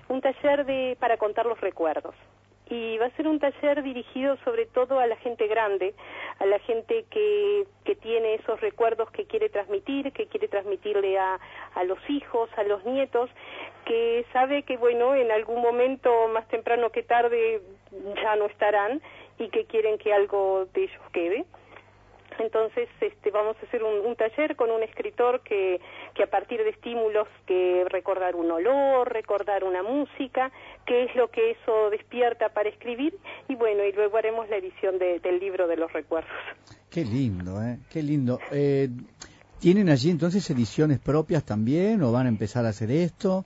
un 0.08 0.20
taller 0.20 0.64
de 0.66 0.96
para 0.98 1.16
contar 1.16 1.46
los 1.46 1.60
recuerdos. 1.60 2.14
Y 2.70 2.96
va 2.98 3.06
a 3.06 3.10
ser 3.10 3.28
un 3.28 3.38
taller 3.38 3.82
dirigido 3.82 4.36
sobre 4.44 4.64
todo 4.66 4.98
a 4.98 5.06
la 5.06 5.16
gente 5.16 5.46
grande, 5.46 5.94
a 6.38 6.46
la 6.46 6.58
gente 6.60 7.04
que, 7.10 7.66
que 7.84 7.94
tiene 7.94 8.34
esos 8.34 8.60
recuerdos 8.60 9.10
que 9.10 9.26
quiere 9.26 9.50
transmitir, 9.50 10.12
que 10.12 10.26
quiere 10.28 10.48
transmitirle 10.48 11.18
a, 11.18 11.38
a 11.74 11.84
los 11.84 11.98
hijos, 12.08 12.48
a 12.56 12.62
los 12.62 12.84
nietos, 12.84 13.28
que 13.84 14.24
sabe 14.32 14.62
que, 14.62 14.78
bueno, 14.78 15.14
en 15.14 15.30
algún 15.30 15.60
momento 15.60 16.28
más 16.28 16.48
temprano 16.48 16.90
que 16.90 17.02
tarde 17.02 17.60
ya 18.22 18.36
no 18.36 18.46
estarán 18.46 19.02
y 19.38 19.48
que 19.48 19.66
quieren 19.66 19.98
que 19.98 20.12
algo 20.12 20.66
de 20.72 20.84
ellos 20.84 21.02
quede. 21.12 21.44
Entonces, 22.38 22.88
este, 23.00 23.30
vamos 23.30 23.56
a 23.62 23.66
hacer 23.66 23.82
un, 23.82 24.04
un 24.06 24.16
taller 24.16 24.56
con 24.56 24.70
un 24.70 24.82
escritor 24.82 25.40
que, 25.42 25.80
que 26.14 26.22
a 26.22 26.26
partir 26.30 26.62
de 26.62 26.70
estímulos, 26.70 27.28
que 27.46 27.84
recordar 27.88 28.34
un 28.36 28.50
olor, 28.50 29.12
recordar 29.12 29.64
una 29.64 29.82
música, 29.82 30.50
qué 30.86 31.04
es 31.04 31.14
lo 31.16 31.28
que 31.30 31.52
eso 31.52 31.90
despierta 31.90 32.48
para 32.50 32.68
escribir, 32.68 33.16
y 33.48 33.54
bueno, 33.54 33.84
y 33.84 33.92
luego 33.92 34.16
haremos 34.16 34.48
la 34.48 34.56
edición 34.56 34.98
de- 34.98 35.20
del 35.20 35.38
libro 35.40 35.66
de 35.66 35.76
los 35.76 35.92
recuerdos. 35.92 36.30
Qué 36.90 37.04
lindo, 37.04 37.62
¿eh? 37.62 37.78
Qué 37.90 38.02
lindo. 38.02 38.38
Eh, 38.52 38.88
¿Tienen 39.60 39.88
allí 39.88 40.10
entonces 40.10 40.48
ediciones 40.50 40.98
propias 40.98 41.44
también 41.44 42.02
o 42.02 42.12
van 42.12 42.26
a 42.26 42.28
empezar 42.28 42.66
a 42.66 42.68
hacer 42.68 42.90
esto? 42.90 43.44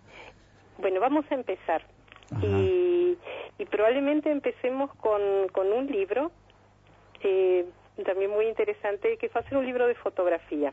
Bueno, 0.79 1.01
vamos 1.01 1.25
a 1.31 1.35
empezar. 1.35 1.83
Y, 2.43 3.17
y 3.59 3.65
probablemente 3.67 4.31
empecemos 4.31 4.95
con, 4.97 5.21
con 5.53 5.73
un 5.73 5.87
libro, 5.87 6.31
eh, 7.23 7.65
también 8.05 8.31
muy 8.31 8.47
interesante, 8.47 9.17
que 9.17 9.29
va 9.29 9.41
a 9.41 9.49
ser 9.49 9.59
un 9.59 9.67
libro 9.67 9.87
de 9.87 9.95
fotografía. 9.95 10.73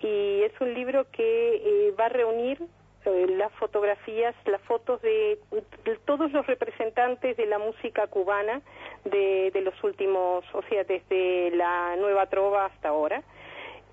Y 0.00 0.42
es 0.42 0.52
un 0.60 0.74
libro 0.74 1.06
que 1.10 1.56
eh, 1.56 1.94
va 1.98 2.06
a 2.06 2.08
reunir 2.08 2.60
eh, 3.04 3.26
las 3.36 3.52
fotografías, 3.54 4.34
las 4.46 4.60
fotos 4.62 5.00
de, 5.02 5.38
de 5.84 5.96
todos 6.04 6.30
los 6.32 6.46
representantes 6.46 7.36
de 7.36 7.46
la 7.46 7.58
música 7.58 8.06
cubana 8.06 8.62
de, 9.04 9.50
de 9.52 9.60
los 9.60 9.74
últimos, 9.82 10.44
o 10.52 10.62
sea, 10.68 10.84
desde 10.84 11.50
la 11.52 11.96
nueva 11.96 12.26
trova 12.26 12.66
hasta 12.66 12.88
ahora. 12.88 13.22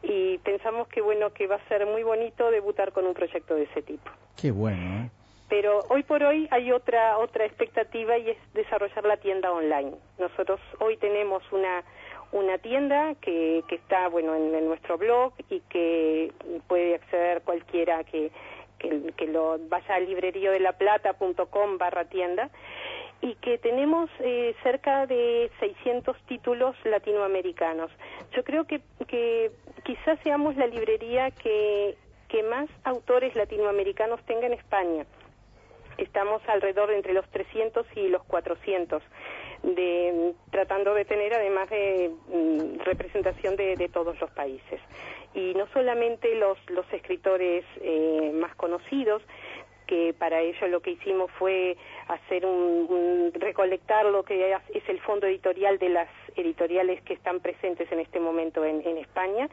Y 0.01 0.37
pensamos 0.39 0.87
que 0.87 1.01
bueno, 1.01 1.33
que 1.33 1.47
va 1.47 1.55
a 1.55 1.67
ser 1.67 1.85
muy 1.85 2.03
bonito 2.03 2.51
debutar 2.51 2.91
con 2.91 3.05
un 3.05 3.13
proyecto 3.13 3.55
de 3.55 3.63
ese 3.63 3.81
tipo. 3.81 4.09
Qué 4.39 4.51
bueno, 4.51 5.05
¿eh? 5.05 5.09
Pero 5.49 5.79
hoy 5.89 6.03
por 6.03 6.21
hoy 6.23 6.47
hay 6.51 6.71
otra 6.71 7.17
otra 7.17 7.43
expectativa 7.43 8.17
y 8.19 8.29
es 8.29 8.37
desarrollar 8.53 9.03
la 9.03 9.17
tienda 9.17 9.51
online. 9.51 9.93
Nosotros 10.19 10.59
hoy 10.79 10.95
tenemos 10.97 11.41
una 11.51 11.83
una 12.31 12.57
tienda 12.57 13.15
que, 13.15 13.63
que 13.67 13.75
está 13.75 14.07
bueno 14.09 14.35
en, 14.35 14.65
nuestro 14.67 14.97
blog 14.97 15.33
y 15.49 15.61
que 15.61 16.31
puede 16.67 16.95
acceder 16.95 17.41
cualquiera 17.41 18.03
que, 18.03 18.31
que, 18.77 19.13
que 19.17 19.27
lo 19.27 19.57
vaya 19.67 19.95
a 19.95 19.99
librerioDelaPlata.com 19.99 21.77
barra 21.77 22.05
tienda 22.05 22.49
y 23.21 23.35
que 23.35 23.57
tenemos 23.57 24.09
eh, 24.19 24.55
cerca 24.63 25.05
de 25.05 25.51
600 25.59 26.15
títulos 26.27 26.75
latinoamericanos. 26.85 27.91
Yo 28.35 28.43
creo 28.43 28.65
que, 28.65 28.81
que 29.07 29.51
quizás 29.83 30.19
seamos 30.23 30.55
la 30.55 30.67
librería 30.67 31.31
que, 31.31 31.97
que 32.29 32.43
más 32.43 32.69
autores 32.83 33.35
latinoamericanos 33.35 34.21
tenga 34.23 34.47
en 34.47 34.53
España. 34.53 35.05
Estamos 35.97 36.41
alrededor 36.47 36.89
de 36.89 36.95
entre 36.95 37.13
los 37.13 37.27
300 37.29 37.85
y 37.97 38.07
los 38.07 38.23
400, 38.23 39.03
de, 39.75 40.33
tratando 40.51 40.93
de 40.93 41.05
tener 41.05 41.33
además 41.33 41.69
de 41.69 42.11
mm, 42.27 42.79
representación 42.83 43.55
de, 43.55 43.75
de 43.75 43.89
todos 43.89 44.19
los 44.19 44.29
países. 44.31 44.79
Y 45.33 45.53
no 45.53 45.67
solamente 45.73 46.33
los, 46.35 46.57
escritores 46.91 47.63
eh, 47.81 48.31
más 48.33 48.55
conocidos, 48.55 49.21
que 49.85 50.13
para 50.13 50.39
ello 50.41 50.67
lo 50.67 50.81
que 50.81 50.91
hicimos 50.91 51.31
fue 51.39 51.75
hacer 52.07 52.45
un- 52.45 53.31
recolectar 53.33 54.05
lo 54.05 54.23
que 54.23 54.55
es 54.73 54.83
el 54.87 54.99
fondo 55.01 55.25
editorial 55.25 55.79
de 55.79 55.89
las 55.89 56.09
editoriales 56.35 57.01
que 57.01 57.13
están 57.13 57.39
presentes 57.39 57.91
en 57.91 57.99
este 57.99 58.19
momento 58.19 58.63
en, 58.63 58.85
en 58.87 58.97
España, 58.97 59.49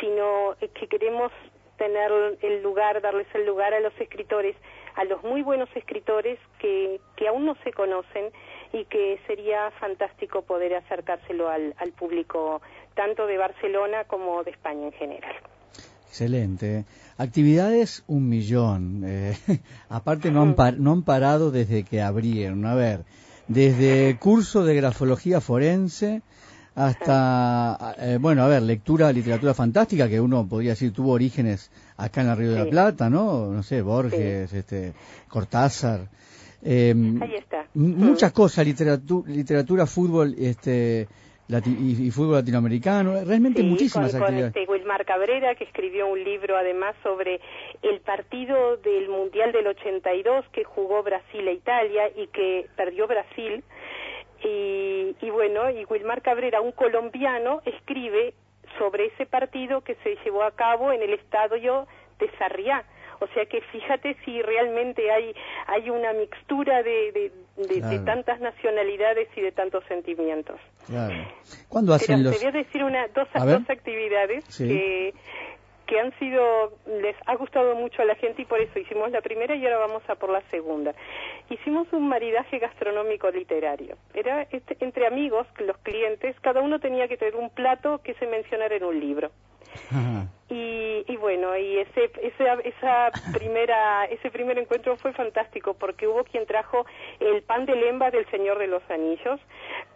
sino 0.00 0.56
que 0.74 0.86
queremos 0.88 1.30
tener 1.76 2.10
el 2.40 2.62
lugar, 2.62 3.00
darles 3.02 3.26
el 3.34 3.44
lugar 3.44 3.74
a 3.74 3.80
los 3.80 3.92
escritores, 4.00 4.56
a 4.94 5.04
los 5.04 5.22
muy 5.22 5.42
buenos 5.42 5.68
escritores 5.74 6.38
que, 6.58 7.00
que 7.16 7.28
aún 7.28 7.44
no 7.44 7.56
se 7.64 7.72
conocen 7.72 8.30
y 8.74 8.84
que 8.86 9.18
sería 9.28 9.70
fantástico 9.80 10.42
poder 10.42 10.74
acercárselo 10.74 11.48
al, 11.48 11.74
al 11.78 11.92
público 11.92 12.60
tanto 12.94 13.26
de 13.26 13.38
Barcelona 13.38 14.04
como 14.06 14.42
de 14.44 14.50
España 14.50 14.86
en 14.86 14.92
general. 14.92 15.34
Excelente. 16.08 16.84
Actividades, 17.16 18.04
un 18.08 18.28
millón. 18.28 19.02
Eh, 19.06 19.36
aparte 19.88 20.30
no 20.30 20.42
han, 20.42 20.54
par- 20.54 20.78
no 20.78 20.92
han 20.92 21.02
parado 21.02 21.50
desde 21.50 21.84
que 21.84 22.02
abrieron. 22.02 22.66
A 22.66 22.74
ver, 22.74 23.04
desde 23.48 24.16
curso 24.18 24.64
de 24.64 24.74
grafología 24.74 25.40
forense 25.40 26.22
hasta, 26.76 27.94
eh, 27.98 28.18
bueno, 28.20 28.42
a 28.42 28.48
ver, 28.48 28.62
lectura, 28.62 29.12
literatura 29.12 29.54
fantástica, 29.54 30.08
que 30.08 30.20
uno 30.20 30.46
podría 30.48 30.70
decir 30.70 30.92
tuvo 30.92 31.12
orígenes 31.12 31.70
acá 31.96 32.20
en 32.22 32.26
la 32.28 32.34
Río 32.34 32.52
de 32.52 32.64
la. 32.64 32.70
Plata, 32.70 33.08
¿no? 33.10 33.46
No 33.52 33.62
sé, 33.62 33.82
Borges, 33.82 34.52
este, 34.52 34.92
Cortázar. 35.28 36.08
Eh, 36.64 36.94
Ahí 37.20 37.34
está. 37.34 37.66
m- 37.74 37.96
Muchas 37.96 38.32
cosas, 38.32 38.66
literatura, 38.66 39.30
literatura 39.30 39.86
fútbol 39.86 40.34
este, 40.38 41.06
y, 41.66 42.06
y 42.06 42.10
fútbol 42.10 42.36
latinoamericano, 42.36 43.12
realmente 43.24 43.60
Sí, 43.60 43.66
muchísimas 43.68 44.12
con, 44.12 44.20
con 44.20 44.28
actividades. 44.28 44.56
este 44.56 44.72
Wilmar 44.72 45.04
Cabrera, 45.04 45.54
que 45.56 45.64
escribió 45.64 46.06
un 46.06 46.24
libro 46.24 46.56
además 46.56 46.94
sobre 47.02 47.40
el 47.82 48.00
partido 48.00 48.78
del 48.78 49.08
Mundial 49.10 49.52
del 49.52 49.66
82 49.66 50.46
que 50.52 50.64
jugó 50.64 51.02
Brasil 51.02 51.46
e 51.46 51.52
Italia 51.52 52.08
y 52.16 52.28
que 52.28 52.66
perdió 52.76 53.06
Brasil. 53.06 53.62
Y, 54.42 55.16
y 55.20 55.30
bueno, 55.30 55.70
y 55.70 55.84
Wilmar 55.84 56.22
Cabrera, 56.22 56.60
un 56.60 56.72
colombiano, 56.72 57.60
escribe 57.64 58.34
sobre 58.78 59.06
ese 59.06 59.24
partido 59.26 59.82
que 59.82 59.94
se 60.02 60.16
llevó 60.24 60.42
a 60.42 60.50
cabo 60.50 60.92
en 60.92 61.02
el 61.02 61.14
estadio 61.14 61.86
de 62.18 62.30
Sarriá. 62.38 62.84
O 63.20 63.26
sea 63.28 63.46
que 63.46 63.60
fíjate 63.60 64.16
si 64.24 64.42
realmente 64.42 65.10
hay 65.10 65.34
hay 65.66 65.90
una 65.90 66.12
mixtura 66.12 66.82
de, 66.82 67.12
de, 67.12 67.32
de- 67.56 67.74
de 67.74 67.80
Claro. 67.80 68.04
tantas 68.04 68.40
nacionalidades 68.40 69.28
y 69.36 69.40
de 69.40 69.52
tantos 69.52 69.84
sentimientos. 69.86 70.60
Claro. 70.86 71.14
¿Cuándo 71.68 71.94
hacen 71.94 72.16
Pero 72.18 72.30
los...? 72.30 72.38
te 72.40 72.44
voy 72.50 72.54
a 72.54 72.64
decir 72.64 72.84
una, 72.84 73.06
dos, 73.08 73.28
A 73.32 73.44
dos 73.46 73.68
actividades 73.70 74.44
Sí. 74.48 74.66
que, 74.68 75.14
que 75.86 76.00
han 76.00 76.18
sido, 76.18 76.72
les 77.00 77.14
ha 77.26 77.36
gustado 77.36 77.74
mucho 77.74 78.00
a 78.02 78.04
la 78.06 78.14
gente 78.16 78.42
y 78.42 78.44
por 78.46 78.60
eso 78.60 78.78
hicimos 78.78 79.10
la 79.10 79.20
primera 79.20 79.54
y 79.54 79.64
ahora 79.64 79.78
vamos 79.86 80.02
a 80.08 80.14
por 80.14 80.30
la 80.30 80.40
segunda. 80.50 80.94
Hicimos 81.50 81.86
un 81.92 82.08
maridaje 82.08 82.58
gastronómico 82.58 83.30
literario. 83.30 83.96
Era 84.14 84.42
este- 84.50 84.76
entre 84.80 85.06
amigos, 85.06 85.46
los 85.58 85.76
clientes, 85.78 86.34
cada 86.40 86.60
uno 86.62 86.78
tenía 86.80 87.06
que 87.08 87.16
tener 87.18 87.36
un 87.36 87.50
plato 87.50 88.00
que 88.02 88.14
se 88.14 88.26
mencionara 88.26 88.74
en 88.76 88.84
un 88.84 88.98
libro. 88.98 89.30
Y, 90.50 91.04
y 91.08 91.16
bueno, 91.16 91.56
y 91.56 91.78
ese, 91.78 92.10
esa, 92.22 92.52
esa 92.62 93.10
primera, 93.32 94.04
ese 94.04 94.30
primer 94.30 94.58
encuentro 94.58 94.96
fue 94.98 95.12
fantástico 95.14 95.72
porque 95.74 96.06
hubo 96.06 96.22
quien 96.24 96.44
trajo 96.46 96.84
el 97.18 97.42
pan 97.42 97.64
de 97.64 97.74
lemba 97.74 98.10
del 98.10 98.30
Señor 98.30 98.58
de 98.58 98.66
los 98.66 98.82
Anillos, 98.90 99.40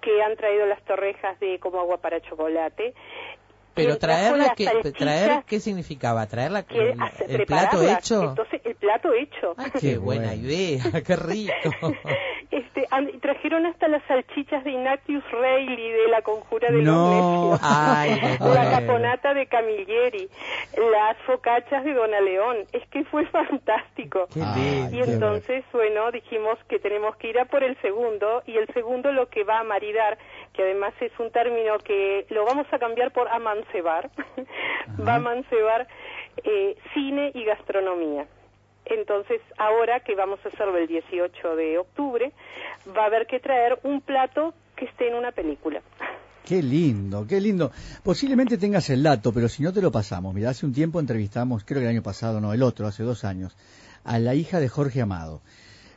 que 0.00 0.22
han 0.22 0.36
traído 0.36 0.66
las 0.66 0.82
torrejas 0.84 1.38
de 1.38 1.60
como 1.60 1.80
agua 1.80 1.98
para 1.98 2.22
chocolate. 2.22 2.94
Pero 3.82 3.98
traerla, 3.98 4.46
las 4.46 4.56
¿qué, 4.56 4.64
salchichas 4.64 4.92
traer, 4.94 5.44
¿qué 5.46 5.60
significaba? 5.60 6.26
¿Traerla 6.26 6.62
que 6.64 6.90
el, 6.90 7.00
el 7.28 7.46
plato 7.46 7.82
hecho? 7.82 8.22
Entonces, 8.22 8.60
el 8.64 8.74
plato 8.76 9.12
hecho. 9.12 9.54
Qué 9.80 9.98
buena 9.98 10.34
idea, 10.34 10.82
qué 11.04 11.16
rico. 11.16 11.52
Este, 12.50 12.86
trajeron 13.20 13.66
hasta 13.66 13.88
las 13.88 14.02
salchichas 14.04 14.64
de 14.64 14.70
Ignatius 14.70 15.22
Reilly 15.30 15.90
de 15.90 16.08
la 16.08 16.22
Conjura 16.22 16.70
de 16.70 16.80
No. 16.82 17.50
los 17.50 17.50
Necios. 17.50 17.60
Ay, 17.62 18.38
la 18.40 18.70
caponata 18.70 19.34
de 19.34 19.46
Camilleri, 19.46 20.28
las 20.90 21.16
focachas 21.26 21.84
de 21.84 21.92
Dona 21.92 22.20
León. 22.20 22.56
Es 22.72 22.88
que 22.88 23.04
fue 23.04 23.26
fantástico. 23.26 24.28
Qué. 24.32 24.40
Y 24.92 25.02
qué 25.02 25.12
entonces, 25.12 25.62
bueno, 25.72 26.10
dijimos 26.10 26.58
que 26.68 26.78
tenemos 26.78 27.16
que 27.16 27.28
ir 27.28 27.38
a 27.38 27.44
por 27.44 27.62
el 27.62 27.76
segundo, 27.82 28.42
y 28.46 28.56
el 28.56 28.66
segundo 28.72 29.12
lo 29.12 29.28
que 29.28 29.44
va 29.44 29.60
a 29.60 29.64
maridar, 29.64 30.16
que 30.58 30.64
además 30.64 30.92
es 31.00 31.12
un 31.20 31.30
término 31.30 31.78
que 31.78 32.26
lo 32.30 32.44
vamos 32.44 32.66
a 32.72 32.80
cambiar 32.80 33.12
por 33.12 33.28
amancebar, 33.28 34.10
va 35.06 35.12
a 35.12 35.16
amancebar 35.16 35.86
eh, 36.42 36.76
cine 36.92 37.30
y 37.32 37.44
gastronomía. 37.44 38.26
Entonces, 38.84 39.40
ahora 39.56 40.00
que 40.00 40.16
vamos 40.16 40.40
a 40.44 40.48
hacerlo 40.48 40.76
el 40.76 40.88
18 40.88 41.54
de 41.54 41.78
octubre, 41.78 42.32
va 42.88 43.04
a 43.04 43.06
haber 43.06 43.28
que 43.28 43.38
traer 43.38 43.78
un 43.84 44.00
plato 44.00 44.52
que 44.74 44.86
esté 44.86 45.06
en 45.06 45.14
una 45.14 45.30
película. 45.30 45.80
Qué 46.44 46.60
lindo, 46.60 47.26
qué 47.28 47.42
lindo. 47.42 47.70
Posiblemente 48.02 48.56
tengas 48.56 48.88
el 48.88 49.02
dato, 49.02 49.34
pero 49.34 49.50
si 49.50 49.62
no 49.62 49.70
te 49.70 49.82
lo 49.82 49.92
pasamos. 49.92 50.34
Mira, 50.34 50.48
hace 50.48 50.64
un 50.64 50.72
tiempo 50.72 50.98
entrevistamos, 50.98 51.62
creo 51.62 51.80
que 51.80 51.84
el 51.84 51.90
año 51.90 52.02
pasado, 52.02 52.40
no, 52.40 52.54
el 52.54 52.62
otro, 52.62 52.86
hace 52.86 53.02
dos 53.02 53.22
años, 53.24 53.54
a 54.02 54.18
la 54.18 54.34
hija 54.34 54.58
de 54.58 54.70
Jorge 54.70 55.02
Amado. 55.02 55.42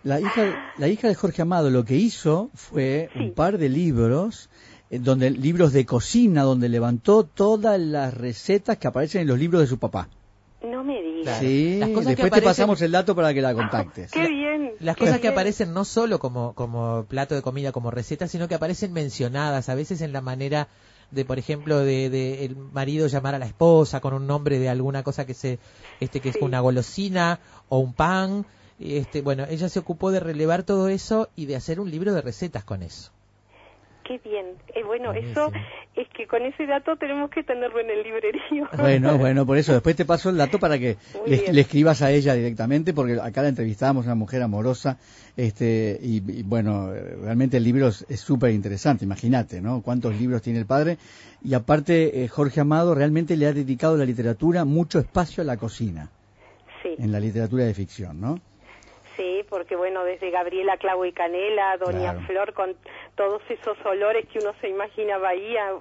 La 0.03 0.19
hija, 0.19 0.73
la 0.77 0.87
hija 0.87 1.07
de 1.07 1.15
Jorge 1.15 1.43
Amado 1.43 1.69
lo 1.69 1.85
que 1.85 1.95
hizo 1.95 2.49
fue 2.55 3.09
un 3.15 3.33
par 3.33 3.57
de 3.57 3.69
libros, 3.69 4.49
eh, 4.89 4.99
donde 4.99 5.29
libros 5.29 5.73
de 5.73 5.85
cocina, 5.85 6.43
donde 6.43 6.69
levantó 6.69 7.23
todas 7.23 7.79
las 7.79 8.13
recetas 8.13 8.77
que 8.77 8.87
aparecen 8.87 9.21
en 9.21 9.27
los 9.27 9.37
libros 9.37 9.61
de 9.61 9.67
su 9.67 9.77
papá. 9.77 10.09
No 10.63 10.83
me 10.83 11.01
digas. 11.01 11.39
Sí, 11.39 11.77
Las 11.79 11.89
cosas 11.89 12.15
que 12.15 12.23
después 12.23 12.31
te 12.31 12.41
pasamos 12.41 12.81
el 12.81 12.91
dato 12.91 13.15
para 13.15 13.33
que 13.33 13.41
la 13.41 13.53
contactes. 13.53 14.11
¡Qué 14.11 14.27
bien! 14.27 14.71
Las 14.79 14.95
qué 14.95 15.05
cosas 15.05 15.19
que 15.19 15.27
aparecen 15.27 15.73
no 15.73 15.85
solo 15.85 16.19
como, 16.19 16.53
como 16.53 17.05
plato 17.07 17.35
de 17.35 17.41
comida, 17.41 17.71
como 17.71 17.91
receta, 17.91 18.27
sino 18.27 18.47
que 18.47 18.55
aparecen 18.55 18.93
mencionadas, 18.93 19.69
a 19.69 19.75
veces 19.75 20.01
en 20.01 20.13
la 20.13 20.21
manera 20.21 20.67
de, 21.11 21.25
por 21.25 21.37
ejemplo, 21.37 21.79
de, 21.79 22.09
de 22.09 22.45
el 22.45 22.55
marido 22.55 23.07
llamar 23.07 23.35
a 23.35 23.39
la 23.39 23.45
esposa 23.45 24.01
con 24.01 24.13
un 24.13 24.25
nombre 24.27 24.59
de 24.59 24.69
alguna 24.69 25.03
cosa 25.03 25.25
que 25.25 25.33
se, 25.33 25.59
este, 25.99 26.19
que 26.19 26.29
es 26.29 26.37
una 26.41 26.59
golosina 26.59 27.39
o 27.69 27.79
un 27.79 27.93
pan. 27.93 28.45
Este, 28.81 29.21
bueno, 29.21 29.45
ella 29.49 29.69
se 29.69 29.79
ocupó 29.79 30.11
de 30.11 30.19
relevar 30.19 30.63
todo 30.63 30.89
eso 30.89 31.29
y 31.35 31.45
de 31.45 31.55
hacer 31.55 31.79
un 31.79 31.91
libro 31.91 32.13
de 32.13 32.21
recetas 32.21 32.63
con 32.63 32.81
eso. 32.81 33.11
Qué 34.03 34.17
bien. 34.17 34.47
Eh, 34.75 34.83
bueno, 34.83 35.13
eso 35.13 35.51
es 35.95 36.07
que 36.09 36.25
con 36.25 36.41
ese 36.41 36.65
dato 36.65 36.97
tenemos 36.97 37.29
que 37.29 37.43
tenerlo 37.43 37.79
en 37.79 37.91
el 37.91 38.03
librerío. 38.03 38.67
Bueno, 38.77 39.17
bueno, 39.17 39.45
por 39.45 39.57
eso 39.57 39.73
después 39.73 39.95
te 39.95 40.05
paso 40.05 40.31
el 40.31 40.37
dato 40.37 40.57
para 40.59 40.79
que 40.79 40.97
le, 41.27 41.61
escribas 41.61 42.01
a 42.01 42.11
ella 42.11 42.33
directamente, 42.33 42.93
porque 42.93 43.19
acá 43.21 43.43
la 43.43 43.49
entrevistábamos, 43.49 44.05
una 44.05 44.15
mujer 44.15 44.41
amorosa, 44.41 44.97
este, 45.37 45.99
y, 46.01 46.39
y 46.39 46.43
bueno, 46.43 46.91
realmente 46.91 47.57
el 47.57 47.63
libro 47.63 47.87
es 47.89 48.05
es 48.09 48.19
súper 48.19 48.51
interesante, 48.51 49.05
imagínate, 49.05 49.61
¿no? 49.61 49.81
Cuántos 49.81 50.19
libros 50.19 50.41
tiene 50.41 50.59
el 50.59 50.65
padre, 50.65 50.97
y 51.43 51.53
aparte 51.53 52.23
eh, 52.23 52.27
Jorge 52.27 52.59
Amado 52.61 52.95
realmente 52.95 53.37
le 53.37 53.45
ha 53.45 53.53
dedicado 53.53 53.93
a 53.95 53.97
la 53.99 54.05
literatura 54.05 54.65
mucho 54.65 54.99
espacio 54.99 55.41
a 55.43 55.45
la 55.45 55.57
cocina, 55.57 56.09
Sí. 56.81 56.95
en 56.97 57.11
la 57.11 57.19
literatura 57.19 57.63
de 57.63 57.73
ficción, 57.75 58.19
¿no? 58.19 58.39
Sí, 59.17 59.45
porque 59.49 59.75
bueno, 59.75 60.03
desde 60.03 60.31
Gabriela 60.31 60.77
Clavo 60.77 61.05
y 61.05 61.11
Canela, 61.11 61.77
Doña 61.77 62.11
Claro. 62.13 62.21
Flor, 62.27 62.53
con 62.53 62.75
todos 63.15 63.41
esos 63.49 63.77
olores 63.85 64.25
que 64.31 64.39
uno 64.39 64.53
se 64.61 64.69
imagina 64.69 65.17
Bahía, 65.17 65.73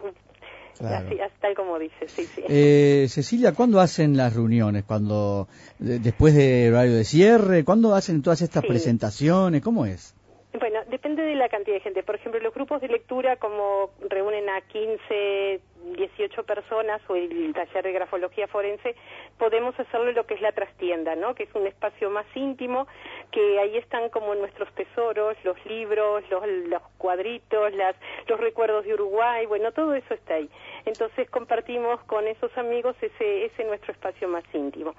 Claro. 0.78 1.06
así, 1.08 1.18
tal 1.40 1.54
como 1.54 1.78
dice, 1.78 2.08
sí, 2.08 2.26
sí. 2.34 2.42
Eh, 2.48 3.06
Cecilia, 3.08 3.52
¿cuándo 3.54 3.80
hacen 3.80 4.16
las 4.16 4.34
reuniones? 4.34 4.84
¿Cuándo, 4.84 5.46
de- 5.78 5.98
después 5.98 6.34
de 6.34 6.70
horario 6.70 6.94
de 6.94 7.04
cierre? 7.04 7.64
¿Cuándo 7.64 7.94
hacen 7.94 8.22
todas 8.22 8.40
estas 8.40 8.62
Sí. 8.62 8.68
presentaciones? 8.68 9.60
¿Cómo 9.62 9.84
es? 9.84 10.14
Bueno, 10.58 10.80
depende 10.90 11.22
de 11.22 11.34
la 11.36 11.48
cantidad 11.48 11.76
de 11.76 11.80
gente. 11.82 12.02
Por 12.02 12.16
ejemplo, 12.16 12.40
los 12.40 12.52
grupos 12.54 12.80
de 12.80 12.88
lectura, 12.88 13.36
como 13.36 13.90
reúnen 14.08 14.48
a 14.48 14.60
15, 14.62 15.60
18 15.96 16.42
personas, 16.44 17.00
o 17.08 17.16
el 17.16 17.52
taller 17.54 17.84
de 17.84 17.92
grafología 17.92 18.48
forense, 18.48 18.94
podemos 19.38 19.78
hacerlo 19.78 20.12
lo 20.12 20.26
que 20.26 20.34
es 20.34 20.40
la 20.40 20.52
trastienda, 20.52 21.14
¿no? 21.16 21.34
Que 21.34 21.44
es 21.44 21.54
un 21.54 21.66
espacio 21.66 22.10
más 22.10 22.26
íntimo, 22.34 22.86
que 23.30 23.58
ahí 23.58 23.76
están 23.76 24.08
como 24.10 24.34
nuestros 24.34 24.72
tesoros, 24.74 25.36
los 25.44 25.64
libros, 25.66 26.22
los, 26.30 26.82
cuadritos, 26.98 27.72
las, 27.74 27.96
los 28.26 28.40
recuerdos 28.40 28.84
de 28.84 28.94
Uruguay, 28.94 29.46
bueno, 29.46 29.72
todo 29.72 29.94
eso 29.94 30.14
está 30.14 30.34
ahí. 30.34 30.48
Entonces 30.84 31.28
compartimos 31.30 32.00
con 32.04 32.26
esos 32.26 32.56
amigos 32.56 32.96
ese, 33.00 33.64
nuestro 33.64 33.92
espacio 33.92 34.28
más 34.28 34.44
íntimo. 34.52 34.94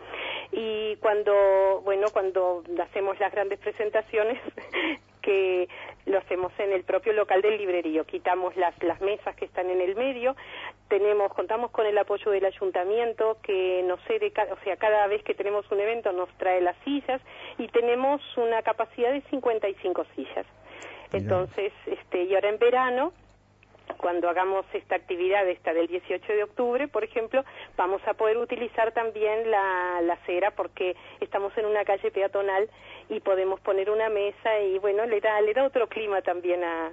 Y 0.51 0.95
cuando, 0.97 1.81
bueno, 1.83 2.07
cuando 2.11 2.63
hacemos 2.81 3.19
las 3.19 3.31
grandes 3.31 3.59
presentaciones, 3.59 4.39
que 5.21 5.69
lo 6.05 6.17
hacemos 6.17 6.51
en 6.57 6.71
el 6.71 6.83
propio 6.83 7.13
local 7.13 7.41
del 7.41 7.57
librerío. 7.57 8.05
Quitamos 8.05 8.55
las 8.55 9.01
mesas 9.01 9.35
que 9.35 9.45
están 9.45 9.69
en 9.69 9.79
el 9.79 9.95
medio, 9.95 10.35
tenemos, 10.91 11.33
contamos 11.33 11.71
con 11.71 11.85
el 11.85 11.97
apoyo 11.97 12.31
del 12.31 12.43
ayuntamiento 12.43 13.37
que 13.41 13.81
nos 13.87 13.97
cede, 14.01 14.33
o 14.51 14.61
sea, 14.61 14.75
cada 14.75 15.07
vez 15.07 15.23
que 15.23 15.33
tenemos 15.33 15.65
un 15.71 15.79
evento 15.79 16.11
nos 16.11 16.27
trae 16.37 16.59
las 16.59 16.75
sillas 16.83 17.21
y 17.57 17.69
tenemos 17.69 18.21
una 18.35 18.61
capacidad 18.61 19.13
de 19.13 19.21
55 19.29 20.05
sillas. 20.13 20.45
Entonces, 21.13 21.71
este, 21.85 22.23
y 22.23 22.35
ahora 22.35 22.49
en 22.49 22.59
verano, 22.59 23.13
cuando 23.97 24.29
hagamos 24.29 24.65
esta 24.73 24.95
actividad 24.95 25.47
esta 25.47 25.73
del 25.73 25.87
18 25.87 26.33
de 26.33 26.43
octubre, 26.43 26.87
por 26.87 27.03
ejemplo, 27.03 27.43
vamos 27.77 28.01
a 28.07 28.13
poder 28.13 28.37
utilizar 28.37 28.91
también 28.93 29.49
la, 29.49 30.01
la 30.01 30.13
acera 30.13 30.51
porque 30.51 30.95
estamos 31.19 31.55
en 31.57 31.65
una 31.65 31.83
calle 31.83 32.11
peatonal 32.11 32.69
y 33.09 33.19
podemos 33.19 33.59
poner 33.59 33.89
una 33.89 34.09
mesa 34.09 34.59
y 34.59 34.79
bueno, 34.79 35.05
le 35.05 35.19
da, 35.19 35.41
le 35.41 35.53
da 35.53 35.65
otro 35.65 35.87
clima 35.87 36.21
también 36.21 36.63
a, 36.63 36.91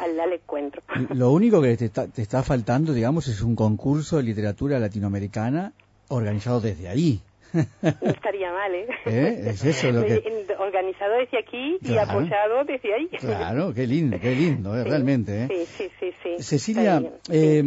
al, 0.00 0.32
encuentro. 0.32 0.82
Lo 1.14 1.30
único 1.30 1.60
que 1.62 1.76
te 1.76 1.88
te 1.88 2.22
está 2.22 2.42
faltando, 2.42 2.92
digamos, 2.92 3.28
es 3.28 3.42
un 3.42 3.54
concurso 3.54 4.16
de 4.16 4.24
literatura 4.24 4.78
latinoamericana 4.78 5.72
organizado 6.08 6.60
desde 6.60 6.88
ahí. 6.88 7.20
No 7.52 8.10
estaría 8.10 8.50
mal, 8.52 8.74
¿eh? 8.74 8.86
¿Eh? 9.06 9.42
Es 9.50 9.64
eso 9.64 9.92
lo 9.92 10.04
que- 10.04 10.22
Organizado 10.58 11.14
desde 11.18 11.38
aquí 11.38 11.76
y 11.80 11.86
Claro. 11.86 12.10
apoyado 12.12 12.64
desde 12.64 12.94
ahí. 12.94 13.08
Claro, 13.20 13.74
qué 13.74 13.86
lindo, 13.86 14.18
qué 14.20 14.34
lindo, 14.34 14.74
eh, 14.78 14.82
Sí, 14.84 14.88
realmente. 14.88 15.44
¿eh? 15.44 15.48
Sí, 15.50 15.66
sí, 15.76 15.90
sí, 16.00 16.12
sí. 16.38 16.42
Cecilia, 16.42 17.02
eh, 17.30 17.62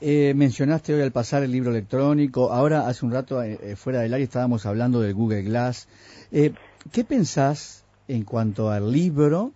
eh, 0.00 0.32
mencionaste 0.34 0.94
hoy 0.94 1.02
al 1.02 1.12
pasar 1.12 1.42
el 1.42 1.52
libro 1.52 1.70
electrónico, 1.70 2.52
ahora 2.52 2.86
hace 2.88 3.04
un 3.06 3.12
rato 3.12 3.40
fuera 3.76 4.00
del 4.00 4.12
área 4.14 4.24
estábamos 4.24 4.66
hablando 4.66 5.00
del 5.00 5.14
Google 5.14 5.42
Glass. 5.42 5.88
Eh, 6.32 6.52
¿Qué 6.92 7.04
pensás 7.04 7.84
en 8.08 8.24
cuanto 8.24 8.70
al 8.70 8.90
libro 8.92 9.52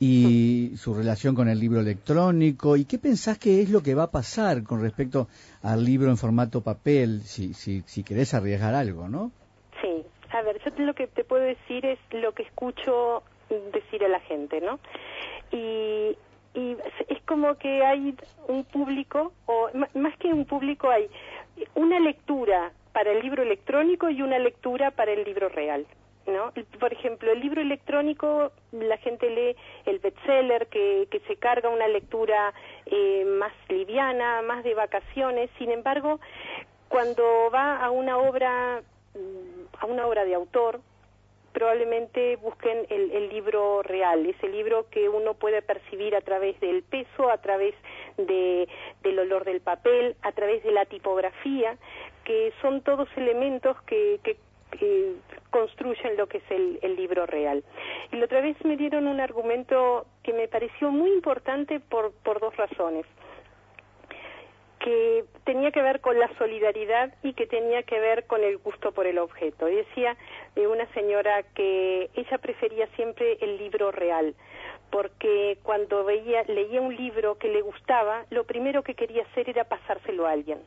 y 0.00 0.72
su 0.76 0.94
relación 0.94 1.34
con 1.34 1.48
el 1.48 1.58
libro 1.58 1.80
electrónico? 1.80 2.76
¿Y 2.76 2.84
qué 2.84 2.98
pensás 2.98 3.38
que 3.38 3.62
es 3.62 3.70
lo 3.70 3.82
que 3.82 3.94
va 3.94 4.04
a 4.04 4.10
pasar 4.10 4.62
con 4.62 4.80
respecto 4.80 5.28
al 5.62 5.84
libro 5.84 6.08
en 6.10 6.16
formato 6.16 6.60
papel, 6.62 7.22
si, 7.22 7.54
si, 7.54 7.82
si 7.86 8.02
querés 8.04 8.34
arriesgar 8.34 8.74
algo, 8.74 9.08
¿no? 9.08 9.32
Sí, 9.82 10.04
a 10.30 10.42
ver, 10.42 10.60
yo 10.64 10.84
lo 10.84 10.94
que 10.94 11.06
te 11.06 11.24
puedo 11.24 11.42
decir 11.42 11.84
es 11.86 11.98
lo 12.12 12.32
que 12.32 12.42
escucho 12.44 13.22
decir 13.72 14.04
a 14.04 14.08
la 14.08 14.20
gente, 14.20 14.60
¿no? 14.60 14.78
Y, 15.50 16.16
y 16.54 16.72
es- 17.08 17.22
como 17.28 17.56
que 17.56 17.84
hay 17.84 18.14
un 18.48 18.64
público, 18.64 19.32
o 19.46 19.68
más 19.94 20.16
que 20.18 20.28
un 20.32 20.46
público, 20.46 20.88
hay 20.88 21.06
una 21.74 22.00
lectura 22.00 22.72
para 22.94 23.12
el 23.12 23.20
libro 23.22 23.42
electrónico 23.42 24.08
y 24.08 24.22
una 24.22 24.38
lectura 24.38 24.90
para 24.92 25.12
el 25.12 25.24
libro 25.24 25.50
real. 25.50 25.86
¿No? 26.28 26.52
Por 26.78 26.92
ejemplo, 26.92 27.32
el 27.32 27.40
libro 27.40 27.62
electrónico, 27.62 28.52
la 28.70 28.98
gente 28.98 29.30
lee 29.30 29.56
el 29.86 29.98
bestseller 29.98 30.66
que, 30.66 31.08
que 31.10 31.20
se 31.20 31.36
carga 31.36 31.70
una 31.70 31.88
lectura 31.88 32.52
eh, 32.84 33.24
más 33.24 33.52
liviana, 33.70 34.42
más 34.42 34.62
de 34.62 34.74
vacaciones. 34.74 35.48
Sin 35.56 35.70
embargo, 35.70 36.20
cuando 36.90 37.22
va 37.50 37.82
a 37.82 37.90
una 37.90 38.18
obra 38.18 38.82
mm, 39.14 39.78
a 39.80 39.86
una 39.86 40.06
obra 40.06 40.26
de 40.26 40.34
autor 40.34 40.80
probablemente 41.58 42.36
busquen 42.36 42.86
el, 42.88 43.10
el 43.10 43.28
libro 43.30 43.82
real, 43.82 44.24
ese 44.26 44.48
libro 44.48 44.86
que 44.90 45.08
uno 45.08 45.34
puede 45.34 45.60
percibir 45.60 46.14
a 46.14 46.20
través 46.20 46.58
del 46.60 46.84
peso, 46.84 47.30
a 47.30 47.38
través 47.38 47.74
de, 48.16 48.68
del 49.02 49.18
olor 49.18 49.44
del 49.44 49.60
papel, 49.60 50.14
a 50.22 50.30
través 50.30 50.62
de 50.62 50.70
la 50.70 50.84
tipografía, 50.84 51.76
que 52.24 52.52
son 52.62 52.82
todos 52.82 53.08
elementos 53.16 53.80
que, 53.82 54.20
que, 54.22 54.36
que 54.70 55.14
construyen 55.50 56.16
lo 56.16 56.26
que 56.26 56.38
es 56.38 56.50
el, 56.50 56.78
el 56.82 56.96
libro 56.96 57.26
real. 57.26 57.64
Y 58.12 58.16
la 58.16 58.24
otra 58.26 58.40
vez 58.40 58.56
me 58.64 58.76
dieron 58.76 59.06
un 59.06 59.20
argumento 59.20 60.06
que 60.22 60.32
me 60.32 60.48
pareció 60.48 60.90
muy 60.90 61.10
importante 61.12 61.80
por, 61.80 62.12
por 62.22 62.40
dos 62.40 62.56
razones 62.56 63.06
que 64.78 65.24
tenía 65.44 65.70
que 65.70 65.82
ver 65.82 66.00
con 66.00 66.18
la 66.18 66.30
solidaridad 66.38 67.12
y 67.22 67.32
que 67.34 67.46
tenía 67.46 67.82
que 67.82 67.98
ver 67.98 68.26
con 68.26 68.42
el 68.42 68.58
gusto 68.58 68.92
por 68.92 69.06
el 69.06 69.18
objeto. 69.18 69.66
Decía 69.66 70.16
de 70.54 70.66
una 70.66 70.86
señora 70.94 71.42
que 71.54 72.10
ella 72.14 72.38
prefería 72.38 72.86
siempre 72.96 73.38
el 73.40 73.58
libro 73.58 73.90
real, 73.90 74.34
porque 74.90 75.58
cuando 75.62 76.04
veía, 76.04 76.42
leía 76.44 76.80
un 76.80 76.96
libro 76.96 77.38
que 77.38 77.48
le 77.48 77.60
gustaba, 77.60 78.24
lo 78.30 78.44
primero 78.44 78.82
que 78.82 78.94
quería 78.94 79.24
hacer 79.24 79.50
era 79.50 79.64
pasárselo 79.64 80.26
a 80.26 80.32
alguien. 80.32 80.60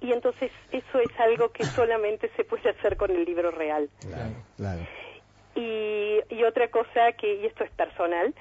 Y 0.00 0.12
entonces 0.12 0.50
eso 0.70 0.98
es 0.98 1.20
algo 1.20 1.50
que 1.52 1.64
solamente 1.64 2.30
se 2.36 2.44
puede 2.44 2.70
hacer 2.70 2.96
con 2.96 3.10
el 3.10 3.24
libro 3.24 3.50
real. 3.50 3.88
Claro. 4.56 4.80
Y, 5.56 6.18
y 6.30 6.44
otra 6.44 6.68
cosa 6.68 7.12
que, 7.12 7.34
y 7.36 7.46
esto 7.46 7.64
es 7.64 7.70
personal, 7.72 8.34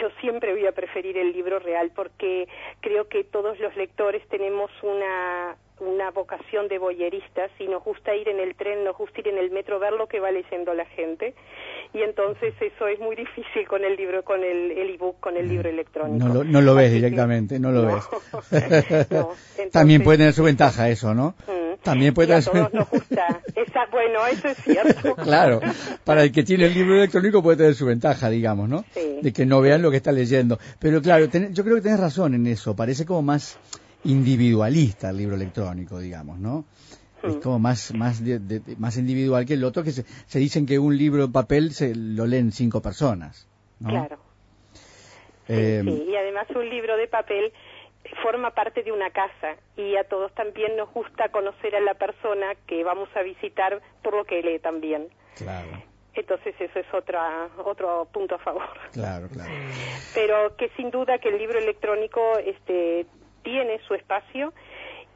yo 0.00 0.08
siempre 0.20 0.52
voy 0.52 0.66
a 0.66 0.72
preferir 0.72 1.16
el 1.18 1.32
libro 1.32 1.58
real 1.58 1.90
porque 1.94 2.48
creo 2.80 3.08
que 3.08 3.24
todos 3.24 3.58
los 3.60 3.76
lectores 3.76 4.26
tenemos 4.28 4.70
una, 4.82 5.56
una 5.80 6.10
vocación 6.10 6.68
de 6.68 6.78
boyeristas 6.78 7.50
y 7.58 7.66
nos 7.68 7.82
gusta 7.84 8.14
ir 8.16 8.28
en 8.28 8.40
el 8.40 8.54
tren, 8.54 8.84
nos 8.84 8.96
gusta 8.96 9.20
ir 9.20 9.28
en 9.28 9.38
el 9.38 9.50
metro, 9.50 9.78
ver 9.78 9.92
lo 9.92 10.06
que 10.06 10.20
va 10.20 10.30
leyendo 10.30 10.72
la 10.74 10.86
gente. 10.86 11.34
Y 11.94 12.00
entonces 12.02 12.54
eso 12.60 12.86
es 12.88 12.98
muy 13.00 13.16
difícil 13.16 13.68
con 13.68 13.84
el 13.84 13.96
libro, 13.96 14.22
con 14.24 14.42
el 14.42 14.72
el 14.72 14.90
ebook, 14.94 15.20
con 15.20 15.36
el 15.36 15.46
libro 15.48 15.68
electrónico. 15.68 16.26
No 16.26 16.34
lo, 16.34 16.44
no 16.44 16.60
lo 16.62 16.74
ves 16.74 16.86
Así 16.86 16.94
que- 16.94 17.00
directamente, 17.06 17.58
no 17.58 17.70
lo 17.70 17.82
No. 17.88 17.94
ves. 17.94 18.08
No, 19.10 19.18
entonces- 19.30 19.70
También 19.72 20.02
puede 20.02 20.18
tener 20.18 20.32
su 20.32 20.42
ventaja 20.44 20.88
eso, 20.88 21.14
¿no? 21.14 21.34
Mm. 21.46 21.61
También 21.82 22.14
puede 22.14 22.28
Y 22.34 22.36
a 22.36 22.42
todos 22.42 22.72
nos 22.72 22.88
gusta. 22.90 23.40
Esa, 23.56 23.86
bueno, 23.90 24.24
eso 24.26 24.48
es 24.48 24.56
cierto. 24.58 25.16
Claro, 25.22 25.60
para 26.04 26.22
el 26.22 26.30
que 26.32 26.42
tiene 26.44 26.66
el 26.66 26.74
libro 26.74 26.94
electrónico 26.96 27.42
puede 27.42 27.56
tener 27.56 27.74
su 27.74 27.86
ventaja, 27.86 28.30
digamos, 28.30 28.68
¿no? 28.68 28.84
Sí. 28.94 29.18
De 29.20 29.32
que 29.32 29.44
no 29.46 29.60
vean 29.60 29.82
lo 29.82 29.90
que 29.90 29.96
está 29.96 30.12
leyendo. 30.12 30.58
Pero 30.78 31.02
claro, 31.02 31.28
ten- 31.28 31.52
yo 31.54 31.64
creo 31.64 31.76
que 31.76 31.82
tenés 31.82 31.98
razón 32.00 32.34
en 32.34 32.46
eso. 32.46 32.76
Parece 32.76 33.04
como 33.04 33.22
más 33.22 33.58
individualista 34.04 35.10
el 35.10 35.16
libro 35.16 35.34
electrónico, 35.36 35.98
digamos, 35.98 36.38
¿no? 36.38 36.64
Es 37.22 37.36
como 37.36 37.58
más 37.60 37.94
más 37.94 38.24
de- 38.24 38.40
de- 38.40 38.62
más 38.78 38.96
individual 38.96 39.44
que 39.46 39.54
el 39.54 39.62
otro, 39.64 39.84
que 39.84 39.92
se, 39.92 40.04
se 40.26 40.38
dicen 40.40 40.66
que 40.66 40.78
un 40.80 40.96
libro 40.98 41.24
en 41.24 41.32
papel 41.32 41.72
se 41.72 41.94
lo 41.94 42.26
leen 42.26 42.50
cinco 42.52 42.82
personas, 42.82 43.46
¿no? 43.78 43.90
Claro. 43.90 44.18
Eh, 45.48 45.82
Sí, 45.84 46.04
y 46.10 46.16
además 46.16 46.46
un 46.54 46.68
libro 46.68 46.96
de 46.96 47.06
papel 47.08 47.52
forma 48.22 48.50
parte 48.50 48.82
de 48.82 48.92
una 48.92 49.10
casa 49.10 49.56
y 49.76 49.96
a 49.96 50.04
todos 50.04 50.32
también 50.34 50.76
nos 50.76 50.90
gusta 50.92 51.30
conocer 51.30 51.74
a 51.76 51.80
la 51.80 51.94
persona 51.94 52.54
que 52.66 52.84
vamos 52.84 53.08
a 53.14 53.22
visitar 53.22 53.80
por 54.02 54.14
lo 54.14 54.24
que 54.24 54.42
lee 54.42 54.58
también. 54.58 55.08
Claro, 55.36 55.68
Entonces 56.14 56.54
eso 56.60 56.78
es 56.78 56.86
otra, 56.92 57.48
otro 57.64 58.06
punto 58.12 58.34
a 58.34 58.38
favor. 58.38 58.68
claro, 58.92 59.28
claro. 59.32 59.50
Pero 60.14 60.56
que 60.56 60.68
sin 60.76 60.90
duda 60.90 61.18
que 61.18 61.30
el 61.30 61.38
libro 61.38 61.58
electrónico 61.58 62.36
este, 62.38 63.06
tiene 63.42 63.80
su 63.88 63.94
espacio 63.94 64.52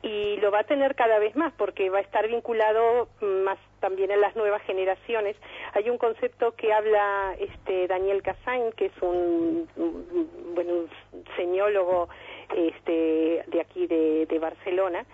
y 0.02 0.36
lo 0.38 0.50
va 0.50 0.60
a 0.60 0.64
tener 0.64 0.94
cada 0.94 1.18
vez 1.18 1.34
más 1.36 1.52
porque 1.54 1.90
va 1.90 1.98
a 1.98 2.02
estar 2.02 2.26
vinculado 2.28 3.08
más 3.20 3.58
también 3.80 4.10
en 4.10 4.20
las 4.20 4.36
nuevas 4.36 4.62
generaciones. 4.62 5.36
Hay 5.74 5.90
un 5.90 5.98
concepto 5.98 6.52
que 6.54 6.72
habla 6.72 7.34
este 7.38 7.86
Daniel 7.88 8.22
Cassain, 8.22 8.72
que 8.72 8.86
es 8.86 8.92
un, 9.02 9.68
un- 9.76 10.54
bueno, 10.54 10.72
un 10.74 11.24
semiólogo 11.36 12.08
este, 12.54 13.44
de 13.46 13.60
aquí 13.60 13.86
de, 13.86 14.26
de 14.26 14.38
Barcelona, 14.38 15.04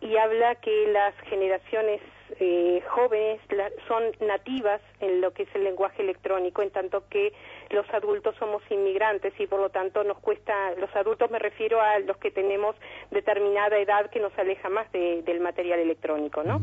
y 0.00 0.16
habla 0.16 0.54
que 0.56 0.88
las 0.88 1.14
generaciones 1.28 2.00
eh, 2.40 2.82
jóvenes 2.88 3.40
la- 3.50 3.70
son 3.88 4.02
nativas 4.20 4.80
en 5.00 5.20
lo 5.20 5.32
que 5.32 5.44
es 5.44 5.48
el 5.54 5.64
lenguaje 5.64 6.02
electrónico, 6.02 6.62
en 6.62 6.70
tanto 6.70 7.04
que 7.08 7.32
los 7.70 7.88
adultos 7.92 8.34
somos 8.38 8.62
inmigrantes 8.70 9.32
y 9.38 9.46
por 9.46 9.60
lo 9.60 9.70
tanto 9.70 10.04
nos 10.04 10.18
cuesta, 10.18 10.72
los 10.76 10.94
adultos 10.96 11.30
me 11.30 11.38
refiero 11.38 11.80
a 11.80 11.98
los 12.00 12.16
que 12.18 12.30
tenemos 12.30 12.76
determinada 13.10 13.78
edad 13.78 14.10
que 14.10 14.20
nos 14.20 14.36
aleja 14.38 14.68
más 14.68 14.90
de- 14.92 15.22
del 15.22 15.40
material 15.40 15.80
electrónico, 15.80 16.42
¿no? 16.42 16.58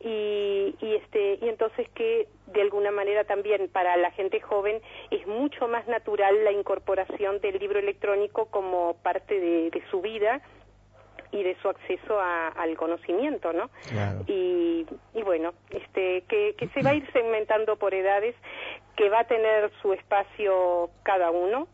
y, 0.00 0.74
y 0.80 0.94
este 0.96 1.38
y 1.40 1.48
entonces 1.48 1.88
que 1.94 2.26
de 2.48 2.60
alguna 2.62 2.90
manera 2.90 3.24
también 3.24 3.68
para 3.68 3.96
la 3.96 4.10
gente 4.10 4.40
joven 4.40 4.80
es 5.10 5.26
mucho 5.26 5.66
más 5.68 5.86
natural 5.86 6.44
la 6.44 6.52
incorporación 6.52 7.40
del 7.40 7.58
libro 7.58 7.78
electrónico 7.78 8.46
como 8.46 8.94
parte 9.02 9.38
de, 9.40 9.70
de 9.70 9.82
su 9.90 10.00
vida 10.02 10.40
y 11.34 11.42
de 11.42 11.56
su 11.60 11.68
acceso 11.68 12.18
a- 12.20 12.48
al 12.48 12.76
conocimiento, 12.76 13.52
¿no? 13.52 13.68
Y, 14.28 14.86
y 15.14 15.22
bueno, 15.22 15.52
este, 15.70 16.22
que, 16.28 16.54
que 16.56 16.68
se 16.68 16.82
va 16.82 16.90
a 16.90 16.94
ir 16.94 17.10
segmentando 17.12 17.76
por 17.76 17.92
edades, 17.92 18.34
que 18.96 19.08
va 19.10 19.20
a 19.20 19.24
tener 19.26 19.70
su 19.82 19.92
espacio 19.92 20.90
cada 21.02 21.30
uno 21.30 21.66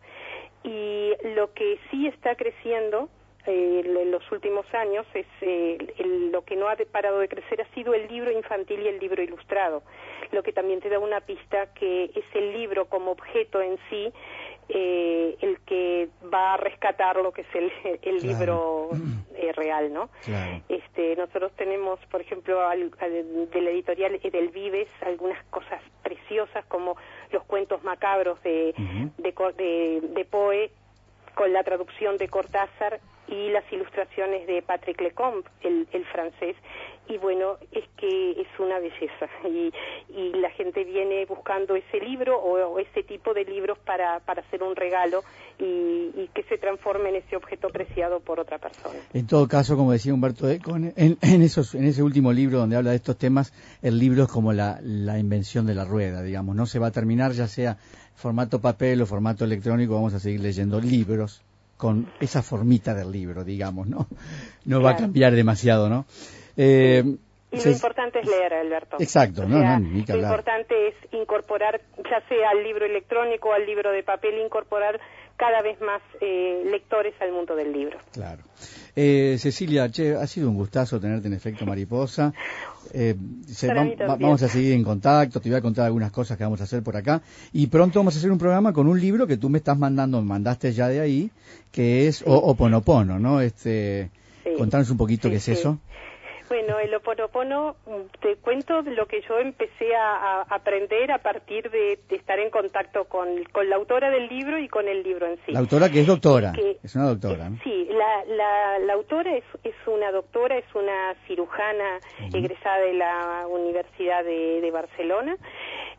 y 0.65 1.13
lo 1.35 1.53
que 1.55 1.79
sí 1.91 2.07
está 2.07 2.35
creciendo 2.37 3.09
eh, 3.47 3.83
en 3.87 4.11
los 4.11 4.31
últimos 4.33 4.67
años 4.75 5.07
es 5.15 5.27
eh, 5.41 5.79
el- 5.99 6.31
lo 6.31 6.45
que 6.45 6.57
no 6.57 6.69
ha 6.69 6.77
parado 6.93 7.19
de 7.21 7.29
crecer 7.29 7.63
ha 7.63 7.75
sido 7.75 7.95
el 7.95 8.07
libro 8.09 8.31
infantil 8.31 8.81
y 8.83 8.89
el 8.89 8.99
libro 8.99 9.23
ilustrado, 9.23 9.83
lo 10.33 10.43
que 10.43 10.53
también 10.53 10.81
te 10.81 10.91
da 10.91 10.99
una 10.99 11.21
pista 11.23 11.73
que 11.73 12.05
es 12.15 12.25
el 12.35 12.53
libro 12.53 12.85
como 12.87 13.13
objeto 13.13 13.63
en 13.63 13.79
sí 13.89 14.13
eh, 14.73 15.37
el 15.41 15.61
que 15.61 16.09
va 16.33 16.55
a 16.55 16.57
rescatar 16.57 17.17
lo 17.17 17.33
que 17.33 17.43
es 17.43 17.55
el, 17.55 17.73
el 18.03 18.23
libro 18.23 18.91
eh, 19.35 19.53
real, 19.53 19.93
¿no? 19.93 20.09
Este, 20.69 21.17
nosotros 21.17 21.53
tenemos, 21.57 21.99
por 22.07 22.21
ejemplo, 22.21 22.61
al- 22.67 22.91
al- 23.01 23.51
de 23.51 23.61
la 23.61 23.71
editorial 23.71 24.21
Edelvives 24.23 24.89
algunas 25.03 25.43
cosas 25.47 25.83
preciosas 26.03 26.65
como 26.67 26.97
los 27.33 27.43
cuentos 27.45 27.83
macabros 27.85 28.43
de, 28.43 28.75
de, 29.19 29.33
Co- 29.35 29.53
de, 29.53 30.01
de 30.03 30.25
Poe 30.25 30.71
con 31.35 31.53
la 31.53 31.63
traducción 31.65 32.17
de 32.19 32.29
Cortázar 32.29 33.01
y 33.31 33.51
las 33.51 33.65
ilustraciones 33.73 34.47
de 34.47 34.61
Patrick 34.63 35.01
Lecomte, 35.01 35.49
el, 35.63 35.87
francés. 36.13 36.57
Y 37.09 37.17
bueno, 37.19 37.57
es 37.73 37.85
que 37.97 38.33
es 38.33 38.47
una 38.59 38.79
belleza. 38.79 39.29
Y, 39.45 39.73
y 40.17 40.33
la 40.35 40.51
gente 40.51 40.85
viene 40.85 41.25
buscando 41.27 41.75
ese 41.77 41.99
libro 42.01 42.39
o, 42.39 42.79
ese 42.79 43.03
tipo 43.03 43.33
de 43.35 43.45
libros 43.45 43.79
para, 43.79 44.21
para 44.21 44.43
hacer 44.43 44.63
un 44.63 44.77
regalo 44.77 45.23
y, 45.59 45.65
y 46.17 46.31
que 46.35 46.43
se 46.45 46.59
transforme 46.59 47.09
en 47.11 47.17
ese 47.17 47.37
objeto 47.37 47.69
preciado 47.69 48.21
por 48.21 48.39
otra 48.41 48.59
persona. 48.59 48.99
En 49.13 49.27
todo 49.27 49.49
caso, 49.49 49.77
como 49.77 49.93
decía 49.93 50.15
Humberto 50.15 50.49
Eco, 50.49 50.77
en, 50.77 50.93
en- 50.97 51.19
en 51.23 51.43
esos, 51.43 51.75
en 51.75 51.85
ese 51.85 52.03
último 52.03 52.33
libro 52.33 52.59
donde 52.59 52.77
habla 52.77 52.91
de 52.91 52.97
estos 52.97 53.17
temas, 53.19 53.53
el 53.83 53.99
libro 53.99 54.25
es 54.25 54.29
como 54.29 54.53
la, 54.53 54.79
la 54.83 55.19
invención 55.19 55.67
de 55.67 55.75
la 55.75 55.85
rueda, 55.85 56.23
digamos. 56.23 56.55
No 56.57 56.67
se 56.67 56.79
va 56.79 56.89
a 56.89 56.93
terminar, 56.93 57.33
ya 57.33 57.47
sea 57.49 57.77
formato 58.15 58.61
papel 58.61 59.01
o 59.03 59.07
formato 59.07 59.45
electrónico, 59.45 59.95
vamos 59.95 60.15
a 60.15 60.21
seguir 60.21 60.41
leyendo 60.41 60.81
libros 60.81 61.43
con 61.81 62.13
esa 62.21 62.43
formita 62.43 62.95
del 62.95 63.11
libro, 63.11 63.43
digamos, 63.43 63.89
¿no? 63.89 64.07
No 64.67 64.83
va 64.83 64.91
a 64.91 64.97
cambiar 64.97 65.33
demasiado, 65.35 65.89
¿no? 65.89 66.05
Eh, 66.57 67.03
Y 67.53 67.57
lo 67.65 67.71
importante 67.71 68.21
es 68.21 68.27
leer, 68.29 68.53
Alberto. 68.53 68.97
Exacto, 69.01 69.43
O 69.43 69.49
no, 69.49 69.59
no, 69.59 69.81
ni 69.81 70.05
que 70.05 70.13
lo 70.13 70.19
hablar. 70.19 70.31
importante 70.33 70.89
es 70.89 70.95
incorporar, 71.13 71.81
ya 71.99 72.21
sea 72.29 72.51
al 72.51 72.63
libro 72.63 72.85
electrónico 72.85 73.49
o 73.49 73.53
al 73.55 73.65
libro 73.67 73.91
de 73.93 74.03
papel, 74.03 74.39
incorporar 74.45 75.01
cada 75.41 75.63
vez 75.63 75.81
más 75.81 76.03
eh, 76.21 76.63
lectores 76.71 77.15
al 77.21 77.33
mundo 77.33 77.57
del 77.57 77.73
libro. 77.73 77.97
Claro. 78.13 78.43
Eh, 78.95 79.37
Cecilia, 79.39 79.89
che, 79.91 80.15
ha 80.15 80.27
sido 80.27 80.51
un 80.51 80.57
gustazo 80.57 81.01
tenerte 81.01 81.29
en 81.29 81.35
Efecto 81.35 81.65
Mariposa. 81.67 82.33
Eh, 82.93 83.15
se- 83.47 83.69
va- 83.73 84.17
vamos 84.17 84.43
a 84.43 84.49
seguir 84.49 84.73
en 84.73 84.83
contacto, 84.83 85.41
te 85.41 85.49
voy 85.49 85.57
a 85.59 85.61
contar 85.63 85.87
algunas 85.87 86.11
cosas 86.11 86.37
que 86.37 86.43
vamos 86.43 86.61
a 86.61 86.65
hacer 86.65 86.83
por 86.83 86.97
acá. 86.97 87.23
Y 87.53 87.69
pronto 87.69 88.01
vamos 88.01 88.17
a 88.17 88.19
hacer 88.19 88.33
un 88.33 88.39
programa 88.39 88.73
con 88.73 88.89
un 88.89 89.01
libro 89.01 89.29
que 89.29 89.37
tú 89.37 89.49
me 89.49 89.59
estás 89.59 89.79
mandando, 89.79 90.21
me 90.21 90.27
mandaste 90.27 90.73
ya 90.73 90.89
de 90.89 90.99
ahí, 90.99 91.31
que 91.71 92.09
es 92.09 92.25
O 92.27 92.35
Oponopono, 92.35 93.21
¿no? 93.21 93.41
Este, 93.43 94.11
Sí. 94.43 94.51
Contanos 94.57 94.91
un 94.91 94.97
poquito 94.97 95.29
qué 95.31 95.37
es 95.37 95.45
sí. 95.45 95.53
eso. 95.53 95.79
Bueno, 96.51 96.81
el 96.81 96.93
Oponopono, 96.97 97.77
mm, 97.87 98.19
te 98.21 98.35
cuento 98.39 98.83
lo 98.83 99.07
que 99.07 99.21
yo 99.23 99.39
empecé 99.39 99.95
a, 99.95 100.41
a 100.41 100.43
aprender 100.51 101.13
a 101.13 101.19
partir 101.19 101.71
de, 101.71 102.01
de 102.09 102.17
estar 102.17 102.41
en 102.41 102.51
contacto 102.51 103.05
con, 103.05 103.45
con 103.53 103.71
la 103.71 103.77
autora 103.77 104.11
del 104.11 104.27
libro 104.29 104.59
y 104.59 104.67
con 104.67 104.89
el 104.89 105.05
libro 105.05 105.29
en 105.29 105.37
sí. 105.47 105.53
La 105.53 105.61
autora 105.61 105.89
que 105.89 106.01
es 106.01 106.09
doctora, 106.09 106.51
Que- 106.53 106.79
es 106.83 106.93
una 106.97 107.05
doctora, 107.07 107.49
¿no? 107.51 107.57
Sí, 107.63 107.87
la, 107.93 108.25
la, 108.25 108.79
la 108.81 108.93
autora 108.95 109.33
es, 109.37 109.45
es 109.63 109.77
una 109.87 110.11
doctora, 110.11 110.59
es 110.59 110.65
una 110.75 111.15
cirujana 111.29 112.01
egresada 112.35 112.79
de 112.79 112.95
la 112.95 113.47
Universidad 113.49 114.25
de, 114.25 114.61
de 114.61 114.71
Barcelona, 114.73 115.37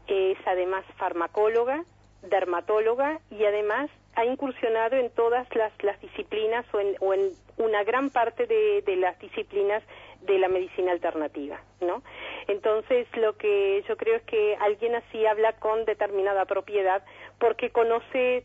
es 0.07 0.37
además 0.45 0.83
farmacóloga, 0.97 1.85
dermatóloga 2.23 3.19
y 3.29 3.45
además 3.45 3.89
ha 4.15 4.25
incursionado 4.25 4.95
en 4.97 5.09
todas 5.11 5.47
las, 5.55 5.71
las 5.83 5.99
disciplinas 6.01 6.65
o 6.73 6.79
en, 6.79 6.95
o 6.99 7.13
en 7.13 7.31
una 7.57 7.83
gran 7.83 8.09
parte 8.09 8.45
de, 8.45 8.81
de 8.81 8.95
las 8.95 9.17
disciplinas 9.19 9.83
de 10.21 10.37
la 10.37 10.47
medicina 10.47 10.91
alternativa, 10.91 11.59
¿no? 11.79 12.03
Entonces, 12.47 13.07
lo 13.15 13.37
que 13.37 13.83
yo 13.87 13.97
creo 13.97 14.17
es 14.17 14.23
que 14.23 14.55
alguien 14.59 14.95
así 14.95 15.25
habla 15.25 15.53
con 15.53 15.85
determinada 15.85 16.45
propiedad 16.45 17.03
porque 17.39 17.71
conoce 17.71 18.43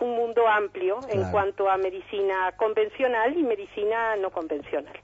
un 0.00 0.16
mundo 0.16 0.46
amplio 0.46 1.00
en 1.08 1.30
cuanto 1.30 1.68
a 1.68 1.76
medicina 1.76 2.52
convencional 2.56 3.36
y 3.36 3.42
medicina 3.42 4.16
no 4.16 4.30
convencional. 4.30 4.98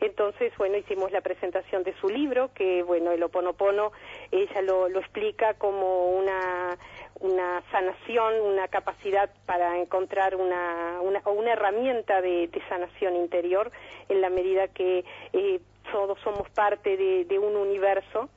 Entonces, 0.00 0.52
bueno, 0.58 0.76
hicimos 0.76 1.10
la 1.10 1.22
presentación 1.22 1.82
de 1.82 1.94
su 2.00 2.08
libro, 2.08 2.50
que, 2.54 2.82
bueno, 2.82 3.12
el 3.12 3.22
Oponopono, 3.22 3.92
ella 4.30 4.60
lo, 4.62 4.88
lo 4.88 5.00
explica 5.00 5.54
como 5.54 6.06
una, 6.10 6.76
una 7.20 7.62
sanación, 7.70 8.40
una 8.40 8.68
capacidad 8.68 9.30
para 9.46 9.78
encontrar 9.80 10.36
una, 10.36 11.00
una, 11.00 11.20
una 11.24 11.52
herramienta 11.52 12.20
de, 12.20 12.48
de 12.48 12.62
sanación 12.68 13.16
interior 13.16 13.70
en 14.08 14.20
la 14.20 14.30
medida 14.30 14.68
que 14.68 15.04
eh, 15.32 15.60
todos 15.92 16.18
somos 16.20 16.48
parte 16.50 16.96
de, 16.96 17.24
de 17.24 17.38
un 17.38 17.56
universo 17.56 18.28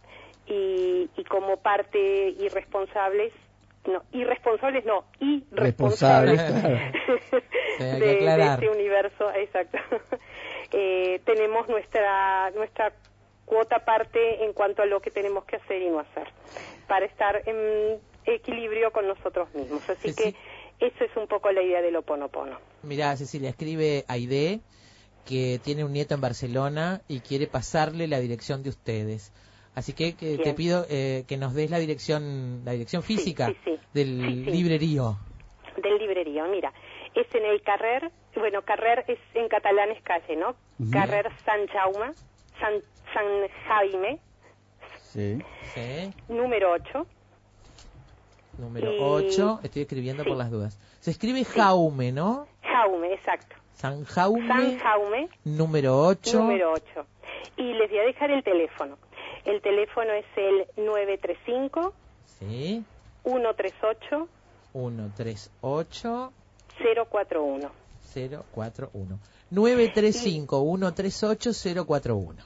y, 0.47 1.09
y 1.15 1.23
como 1.25 1.57
parte 1.57 2.29
irresponsables 2.39 3.33
no, 3.87 4.03
irresponsables 4.11 4.85
no, 4.85 5.05
irresponsables 5.19 6.37
de, 7.79 7.99
de 7.99 8.43
este 8.43 8.69
universo, 8.69 9.31
exacto. 9.33 9.77
Eh, 10.71 11.19
tenemos 11.25 11.67
nuestra 11.67 12.51
nuestra 12.51 12.93
cuota 13.45 13.79
parte 13.79 14.43
en 14.45 14.53
cuanto 14.53 14.83
a 14.83 14.85
lo 14.85 14.99
que 14.99 15.09
tenemos 15.09 15.43
que 15.45 15.55
hacer 15.55 15.81
y 15.81 15.89
no 15.89 15.99
hacer. 15.99 16.27
Para 16.87 17.07
estar 17.07 17.41
en 17.47 17.99
equilibrio 18.25 18.91
con 18.91 19.07
nosotros 19.07 19.53
mismos. 19.53 19.87
Así 19.89 20.13
que 20.15 20.35
eso 20.79 21.03
es 21.03 21.15
un 21.17 21.27
poco 21.27 21.51
la 21.51 21.61
idea 21.61 21.81
del 21.81 21.95
Oponopono. 21.95 22.57
Mira, 22.83 23.15
Cecilia, 23.17 23.49
escribe 23.49 24.05
Aide 24.07 24.59
que 25.25 25.59
tiene 25.63 25.83
un 25.83 25.93
nieto 25.93 26.15
en 26.15 26.21
Barcelona 26.21 27.01
y 27.07 27.19
quiere 27.19 27.47
pasarle 27.47 28.07
la 28.07 28.19
dirección 28.19 28.63
de 28.63 28.69
ustedes. 28.69 29.31
Así 29.75 29.93
que, 29.93 30.15
que 30.15 30.37
te 30.39 30.53
pido 30.53 30.85
eh, 30.89 31.23
que 31.27 31.37
nos 31.37 31.53
des 31.53 31.69
la 31.69 31.77
dirección, 31.79 32.61
la 32.65 32.71
dirección 32.71 33.03
física 33.03 33.47
sí, 33.47 33.57
sí. 33.63 33.79
del 33.93 34.21
Sí, 34.21 34.45
sí. 34.45 34.51
librerío. 34.51 35.17
Del 35.81 35.97
librería, 35.99 36.45
mira, 36.45 36.73
es 37.15 37.33
en 37.35 37.45
el 37.45 37.61
Carrer, 37.61 38.11
bueno, 38.35 38.61
Carrer 38.63 39.05
es 39.07 39.19
en 39.35 39.47
catalán 39.47 39.91
es 39.91 40.01
calle, 40.01 40.35
¿no? 40.35 40.55
Carrer 40.91 41.29
San 41.45 41.67
Jaume, 41.67 42.11
San, 42.59 42.73
San 43.13 43.25
Jaime, 43.67 44.19
Sí. 45.01 45.39
Sí. 45.73 46.13
número 46.27 46.71
8. 46.71 47.05
Número 48.59 48.91
Y- 48.93 48.97
8, 48.99 49.59
estoy 49.63 49.83
escribiendo 49.83 50.23
por 50.23 50.33
sí. 50.33 50.37
las 50.39 50.51
dudas. 50.51 50.77
Se 50.99 51.11
escribe 51.11 51.43
Jaume, 51.45 52.11
¿no? 52.11 52.45
Jaume, 52.61 53.13
exacto. 53.13 53.55
San 53.73 54.03
Jaume, 54.03 54.47
San 54.47 54.77
Jaume, 54.79 55.29
número 55.45 55.97
8. 56.05 56.39
número 56.39 56.73
8. 56.73 57.05
Y 57.57 57.63
les 57.73 57.89
voy 57.89 57.99
a 57.99 58.03
dejar 58.03 58.31
el 58.31 58.43
teléfono. 58.43 58.97
El 59.45 59.61
teléfono 59.61 60.11
es 60.11 60.25
el 60.35 60.65
935 60.75 61.93
Sí. 62.39 62.83
138 63.23 64.27
138 64.73 66.33
041. 67.09 67.71
041. 68.53 69.19
935 69.51 70.61
138 70.61 71.85
041. 71.85 72.43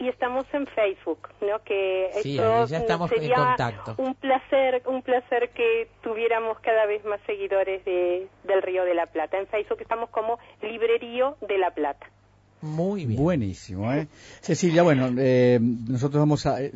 Y 0.00 0.08
estamos 0.08 0.46
en 0.54 0.66
Facebook, 0.66 1.28
¿no? 1.42 1.62
Que 1.62 2.10
Sí, 2.22 2.36
esto 2.38 2.66
ya 2.66 2.78
estamos 2.78 3.12
en 3.12 3.18
sería 3.18 3.36
contacto. 3.36 3.94
Un 3.98 4.14
placer, 4.14 4.82
un 4.86 5.02
placer 5.02 5.50
que 5.50 5.88
tuviéramos 6.02 6.58
cada 6.60 6.86
vez 6.86 7.04
más 7.04 7.20
seguidores 7.26 7.84
de, 7.84 8.26
del 8.44 8.62
Río 8.62 8.84
de 8.84 8.94
la 8.94 9.06
Plata. 9.06 9.38
En 9.38 9.46
Facebook 9.46 9.78
estamos 9.82 10.08
como 10.08 10.38
Librerío 10.62 11.36
de 11.46 11.58
la 11.58 11.70
Plata. 11.72 12.06
Muy 12.62 13.04
bien. 13.06 13.22
Buenísimo, 13.22 13.92
¿eh? 13.92 14.06
Cecilia, 14.40 14.82
bueno, 14.82 15.10
eh, 15.18 15.58
nosotros 15.60 16.20
vamos 16.20 16.44
a, 16.46 16.62
eh, 16.62 16.70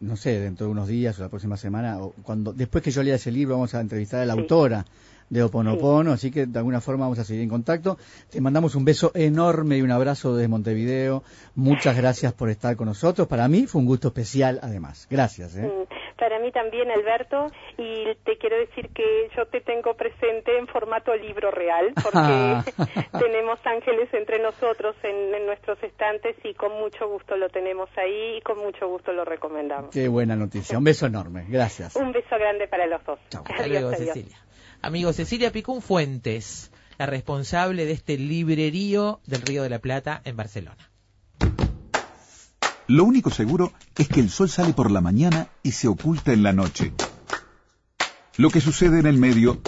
no 0.00 0.16
sé, 0.16 0.38
dentro 0.40 0.66
de 0.66 0.72
unos 0.72 0.88
días 0.88 1.18
o 1.18 1.22
la 1.22 1.28
próxima 1.28 1.56
semana, 1.58 1.98
o 2.02 2.12
cuando 2.22 2.52
después 2.52 2.82
que 2.84 2.90
yo 2.90 3.02
lea 3.02 3.16
ese 3.16 3.30
libro, 3.30 3.54
vamos 3.54 3.74
a 3.74 3.80
entrevistar 3.80 4.20
a 4.20 4.26
la 4.26 4.34
Sí. 4.34 4.40
autora 4.40 4.84
de 5.30 5.42
Oponopono, 5.44 6.12
así 6.12 6.30
que 6.30 6.46
de 6.46 6.58
alguna 6.58 6.80
forma 6.80 7.04
vamos 7.04 7.18
a 7.20 7.24
seguir 7.24 7.42
en 7.42 7.48
contacto. 7.48 7.96
Te 8.30 8.40
mandamos 8.40 8.74
un 8.74 8.84
beso 8.84 9.12
enorme 9.14 9.78
y 9.78 9.82
un 9.82 9.92
abrazo 9.92 10.34
desde 10.34 10.48
Montevideo. 10.48 11.22
Muchas 11.54 11.96
gracias 11.96 12.32
por 12.32 12.50
estar 12.50 12.76
con 12.76 12.86
nosotros. 12.86 13.28
Para 13.28 13.48
mí 13.48 13.66
fue 13.66 13.80
un 13.80 13.86
gusto 13.86 14.08
especial, 14.08 14.58
además. 14.62 15.06
Gracias, 15.08 15.56
¿eh? 15.56 15.62
Mm, 15.62 16.18
Para 16.18 16.38
mí 16.40 16.50
también, 16.50 16.90
Alberto, 16.90 17.46
y 17.78 18.14
te 18.24 18.36
quiero 18.38 18.58
decir 18.58 18.90
que 18.92 19.30
yo 19.36 19.46
te 19.46 19.60
tengo 19.60 19.94
presente 19.94 20.58
en 20.58 20.66
formato 20.66 21.14
libro 21.14 21.50
real, 21.50 21.92
porque 21.94 22.72
tenemos 23.18 23.58
ángeles 23.64 24.12
entre 24.12 24.42
nosotros 24.42 24.96
en, 25.04 25.32
en 25.34 25.46
nuestros 25.46 25.80
estantes 25.82 26.36
y 26.44 26.54
con 26.54 26.72
mucho 26.72 27.08
gusto 27.08 27.36
lo 27.36 27.48
tenemos 27.48 27.88
ahí 27.96 28.38
y 28.38 28.40
con 28.40 28.58
mucho 28.58 28.88
gusto 28.88 29.12
lo 29.12 29.24
recomendamos. 29.24 29.90
Qué 29.90 30.08
buena 30.08 30.34
noticia. 30.34 30.76
Un 30.76 30.84
beso 30.84 31.06
enorme. 31.06 31.46
Gracias. 31.48 31.94
Un 31.94 32.10
beso 32.10 32.36
grande 32.36 32.66
para 32.66 32.86
los 32.86 33.04
dos. 33.04 33.20
Hasta 33.32 33.66
luego, 33.68 33.90
Cecilia. 33.92 34.36
Amigo, 34.82 35.12
Cecilia 35.12 35.52
Picún 35.52 35.82
Fuentes, 35.82 36.70
la 36.98 37.04
responsable 37.04 37.84
de 37.84 37.92
este 37.92 38.16
librerío 38.16 39.20
del 39.26 39.42
Río 39.42 39.62
de 39.62 39.68
la 39.68 39.78
Plata 39.78 40.22
en 40.24 40.36
Barcelona. 40.36 40.90
Lo 42.86 43.04
único 43.04 43.30
seguro 43.30 43.72
es 43.96 44.08
que 44.08 44.20
el 44.20 44.30
sol 44.30 44.48
sale 44.48 44.72
por 44.72 44.90
la 44.90 45.00
mañana 45.00 45.48
y 45.62 45.72
se 45.72 45.86
oculta 45.86 46.32
en 46.32 46.42
la 46.42 46.52
noche. 46.52 46.92
Lo 48.36 48.48
que 48.48 48.60
sucede 48.60 49.00
en 49.00 49.06
el 49.06 49.18
medio 49.18 49.60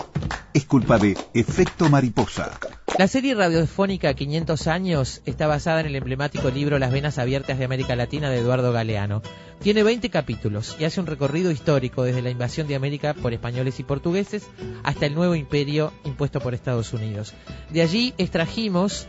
es 0.55 0.65
culpa 0.65 0.99
de 0.99 1.17
efecto 1.35 1.91
mariposa. 1.91 2.59
La 2.99 3.09
serie 3.09 3.35
radiofónica 3.35 4.13
500 4.13 4.67
años 4.67 5.23
está 5.25 5.47
basada 5.47 5.81
en 5.81 5.87
el 5.87 5.97
emblemático 5.97 6.51
libro 6.51 6.79
Las 6.79 6.93
venas 6.93 7.19
abiertas 7.19 7.59
de 7.59 7.65
América 7.65 7.97
Latina 7.97 8.29
de 8.29 8.39
Eduardo 8.39 8.71
Galeano. 8.71 9.23
Tiene 9.61 9.83
20 9.83 10.11
capítulos 10.11 10.77
y 10.79 10.85
hace 10.85 11.01
un 11.01 11.07
recorrido 11.07 11.51
histórico 11.51 12.03
desde 12.03 12.21
la 12.21 12.29
invasión 12.29 12.69
de 12.69 12.75
América 12.75 13.15
por 13.15 13.33
españoles 13.33 13.81
y 13.81 13.85
portugueses 13.85 14.47
hasta 14.83 15.07
el 15.07 15.15
nuevo 15.15 15.35
imperio 15.35 15.91
impuesto 16.05 16.41
por 16.41 16.53
Estados 16.53 16.93
Unidos. 16.93 17.33
De 17.71 17.81
allí 17.81 18.13
extrajimos 18.19 19.07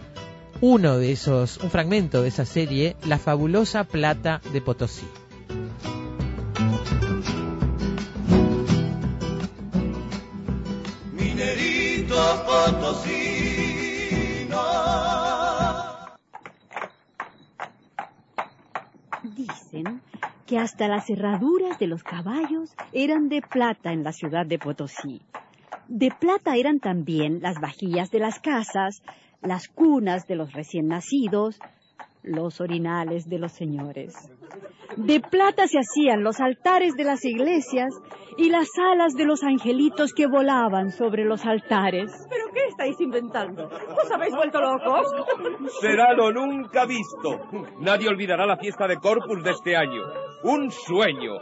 uno 0.62 0.98
de 0.98 1.12
esos, 1.12 1.58
un 1.58 1.70
fragmento 1.70 2.22
de 2.22 2.30
esa 2.30 2.46
serie, 2.46 2.96
La 3.06 3.20
fabulosa 3.20 3.84
plata 3.84 4.42
de 4.54 4.62
Potosí. 4.62 5.06
Potosino. 12.08 13.33
Que 20.54 20.60
hasta 20.60 20.88
las 20.88 21.10
herraduras 21.10 21.80
de 21.80 21.88
los 21.88 22.04
caballos 22.04 22.76
eran 22.92 23.28
de 23.28 23.42
plata 23.42 23.92
en 23.92 24.04
la 24.04 24.12
ciudad 24.12 24.46
de 24.46 24.60
Potosí. 24.60 25.20
De 25.88 26.12
plata 26.12 26.56
eran 26.56 26.80
también 26.80 27.42
las 27.42 27.60
vajillas 27.60 28.12
de 28.12 28.20
las 28.20 28.40
casas, 28.40 29.02
las 29.42 29.68
cunas 29.68 30.28
de 30.28 30.36
los 30.36 30.54
recién 30.54 30.86
nacidos, 30.90 31.60
los 32.24 32.62
orinales 32.62 33.30
de 33.30 33.40
los 33.40 33.52
señores. 33.52 34.14
De 34.98 35.20
plata 35.20 35.68
se 35.68 35.80
hacían 35.80 36.24
los 36.24 36.40
altares 36.40 36.94
de 36.96 37.04
las 37.04 37.24
iglesias 37.26 37.94
y 38.38 38.50
las 38.50 38.68
alas 38.92 39.14
de 39.14 39.26
los 39.26 39.44
angelitos 39.44 40.14
que 40.14 40.28
volaban 40.28 40.92
sobre 40.92 41.26
los 41.26 41.46
altares. 41.46 42.12
¿Pero 42.30 42.46
qué 42.54 42.66
estáis 42.68 43.00
inventando? 43.02 43.68
¿Os 43.68 44.12
habéis 44.12 44.36
vuelto 44.36 44.60
locos? 44.60 45.08
Será 45.82 46.14
lo 46.14 46.32
nunca 46.32 46.86
visto. 46.86 47.40
Nadie 47.80 48.08
olvidará 48.08 48.46
la 48.46 48.58
fiesta 48.58 48.88
de 48.88 48.98
Corpus 48.98 49.44
de 49.44 49.52
este 49.52 49.76
año. 49.76 50.02
Un 50.44 50.72
sueño. 50.72 51.34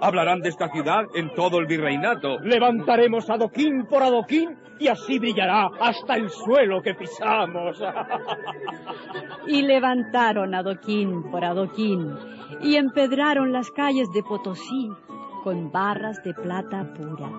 Hablarán 0.00 0.40
de 0.40 0.48
esta 0.48 0.68
ciudad 0.68 1.04
en 1.14 1.34
todo 1.34 1.58
el 1.58 1.66
virreinato. 1.66 2.38
Levantaremos 2.40 3.28
adoquín 3.28 3.86
por 3.86 4.02
adoquín 4.02 4.56
y 4.78 4.88
así 4.88 5.18
brillará 5.18 5.68
hasta 5.78 6.16
el 6.16 6.30
suelo 6.30 6.82
que 6.82 6.94
pisamos. 6.94 7.82
Y 9.46 9.62
levantaron 9.62 10.54
adoquín 10.54 11.30
por 11.30 11.44
adoquín 11.44 12.14
y 12.60 12.76
empedraron 12.76 13.52
las 13.52 13.70
calles 13.70 14.08
de 14.12 14.22
Potosí 14.22 14.90
con 15.42 15.72
barras 15.72 16.22
de 16.22 16.34
plata 16.34 16.86
pura. 16.94 17.30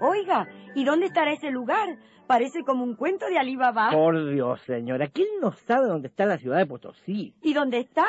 Oiga, 0.00 0.46
¿y 0.74 0.84
dónde 0.84 1.06
estará 1.06 1.32
ese 1.32 1.50
lugar? 1.50 1.98
Parece 2.26 2.62
como 2.64 2.82
un 2.84 2.94
cuento 2.96 3.26
de 3.28 3.38
Alibaba. 3.38 3.90
Por 3.92 4.30
Dios, 4.30 4.60
señora, 4.62 5.08
¿quién 5.08 5.28
no 5.40 5.52
sabe 5.52 5.86
dónde 5.86 6.08
está 6.08 6.26
la 6.26 6.38
ciudad 6.38 6.58
de 6.58 6.66
Potosí? 6.66 7.34
¿Y 7.42 7.52
dónde 7.54 7.78
está? 7.78 8.04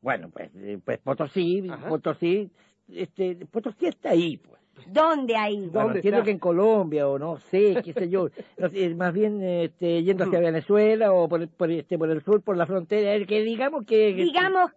Bueno, 0.00 0.30
pues, 0.30 0.50
eh, 0.56 0.78
pues 0.84 0.98
Potosí, 1.00 1.68
Potosí, 1.88 2.50
este, 2.88 3.34
Potosí 3.50 3.86
está 3.86 4.10
ahí, 4.10 4.36
pues. 4.38 4.58
¿Dónde 4.86 5.36
ahí? 5.36 5.68
Bueno, 5.72 5.92
entiendo 5.96 6.22
que 6.22 6.30
en 6.30 6.38
Colombia 6.38 7.08
o 7.08 7.18
no 7.18 7.38
sé, 7.38 7.80
qué 7.84 7.92
sé 7.92 8.08
yo, 8.08 8.28
No 8.58 8.68
sé, 8.70 8.94
más 8.94 9.12
bien 9.12 9.42
este, 9.42 10.02
yendo 10.04 10.24
hacia 10.24 10.38
Venezuela 10.38 11.12
o 11.12 11.28
por, 11.28 11.42
el- 11.42 11.48
por, 11.48 11.70
este, 11.70 11.98
por 11.98 12.08
el 12.10 12.22
sur, 12.22 12.40
por 12.42 12.56
la 12.56 12.64
frontera, 12.64 13.12
eh, 13.16 13.26
que 13.26 13.42
digamos 13.42 13.84
que... 13.84 14.14
Digamos. 14.14 14.70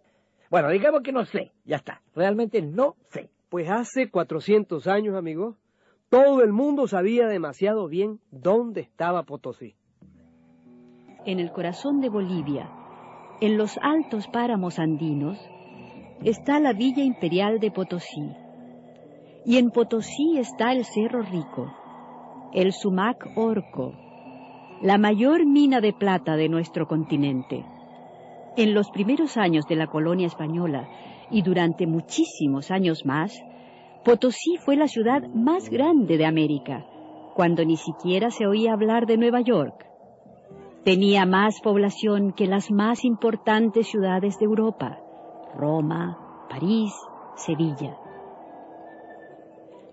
Bueno, 0.50 0.68
digamos 0.70 1.02
que 1.02 1.12
no 1.12 1.24
sé, 1.24 1.52
ya 1.64 1.76
está, 1.76 2.02
realmente 2.16 2.60
no 2.60 2.96
sé. 3.10 3.30
Pues 3.48 3.70
hace 3.70 4.10
400 4.10 4.86
años, 4.88 5.14
amigo, 5.14 5.56
todo 6.12 6.42
el 6.42 6.52
mundo 6.52 6.86
sabía 6.88 7.26
demasiado 7.26 7.88
bien 7.88 8.20
dónde 8.30 8.82
estaba 8.82 9.22
Potosí. 9.22 9.76
En 11.24 11.40
el 11.40 11.52
corazón 11.52 12.02
de 12.02 12.10
Bolivia, 12.10 12.68
en 13.40 13.56
los 13.56 13.78
altos 13.80 14.28
páramos 14.28 14.78
andinos, 14.78 15.38
está 16.22 16.60
la 16.60 16.74
Villa 16.74 17.02
Imperial 17.02 17.60
de 17.60 17.70
Potosí. 17.70 18.30
Y 19.46 19.56
en 19.56 19.70
Potosí 19.70 20.36
está 20.36 20.72
el 20.72 20.84
Cerro 20.84 21.22
Rico, 21.22 21.72
el 22.52 22.74
Sumac 22.74 23.26
Orco, 23.34 23.94
la 24.82 24.98
mayor 24.98 25.46
mina 25.46 25.80
de 25.80 25.94
plata 25.94 26.36
de 26.36 26.50
nuestro 26.50 26.86
continente. 26.86 27.64
En 28.58 28.74
los 28.74 28.90
primeros 28.90 29.38
años 29.38 29.64
de 29.66 29.76
la 29.76 29.86
colonia 29.86 30.26
española 30.26 30.86
y 31.30 31.40
durante 31.40 31.86
muchísimos 31.86 32.70
años 32.70 33.06
más, 33.06 33.32
Potosí 34.04 34.56
fue 34.64 34.76
la 34.76 34.88
ciudad 34.88 35.22
más 35.32 35.68
grande 35.68 36.16
de 36.16 36.26
América, 36.26 36.84
cuando 37.34 37.64
ni 37.64 37.76
siquiera 37.76 38.30
se 38.30 38.46
oía 38.46 38.72
hablar 38.72 39.06
de 39.06 39.16
Nueva 39.16 39.40
York. 39.42 39.86
Tenía 40.84 41.24
más 41.24 41.60
población 41.62 42.32
que 42.32 42.46
las 42.46 42.72
más 42.72 43.04
importantes 43.04 43.86
ciudades 43.86 44.38
de 44.40 44.46
Europa, 44.46 44.98
Roma, 45.54 46.46
París, 46.50 46.92
Sevilla. 47.36 47.96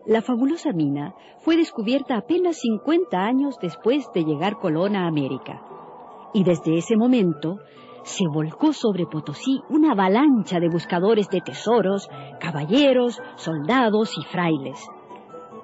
La 0.07 0.23
fabulosa 0.23 0.72
mina 0.73 1.14
fue 1.38 1.56
descubierta 1.56 2.18
apenas 2.18 2.57
50 2.61 3.15
años 3.15 3.60
después 3.61 4.10
de 4.15 4.23
llegar 4.23 4.57
Colón 4.57 4.95
a 4.95 5.06
América. 5.06 5.61
Y 6.34 6.44
desde 6.44 6.80
ese 6.80 6.98
momento 6.98 7.60
se 8.03 8.26
volcó 8.27 8.73
sobre 8.73 9.05
Potosí 9.05 9.61
una 9.69 9.91
avalancha 9.91 10.59
de 10.59 10.69
buscadores 10.69 11.27
de 11.30 11.41
tesoros, 11.41 12.09
caballeros, 12.39 13.19
soldados 13.35 14.17
y 14.17 14.23
frailes. 14.23 14.88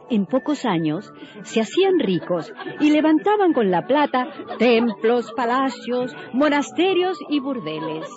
En 0.10 0.26
pocos 0.26 0.65
años 0.65 1.11
se 1.44 1.61
hacían 1.61 1.99
ricos 1.99 2.53
y 2.80 2.91
levantaban 2.91 3.53
con 3.53 3.72
la 3.72 3.88
plata 3.88 4.27
templos, 4.60 5.32
palacios, 5.36 6.15
monasterios 6.34 7.18
y 7.30 7.40
burdeles. 7.40 8.07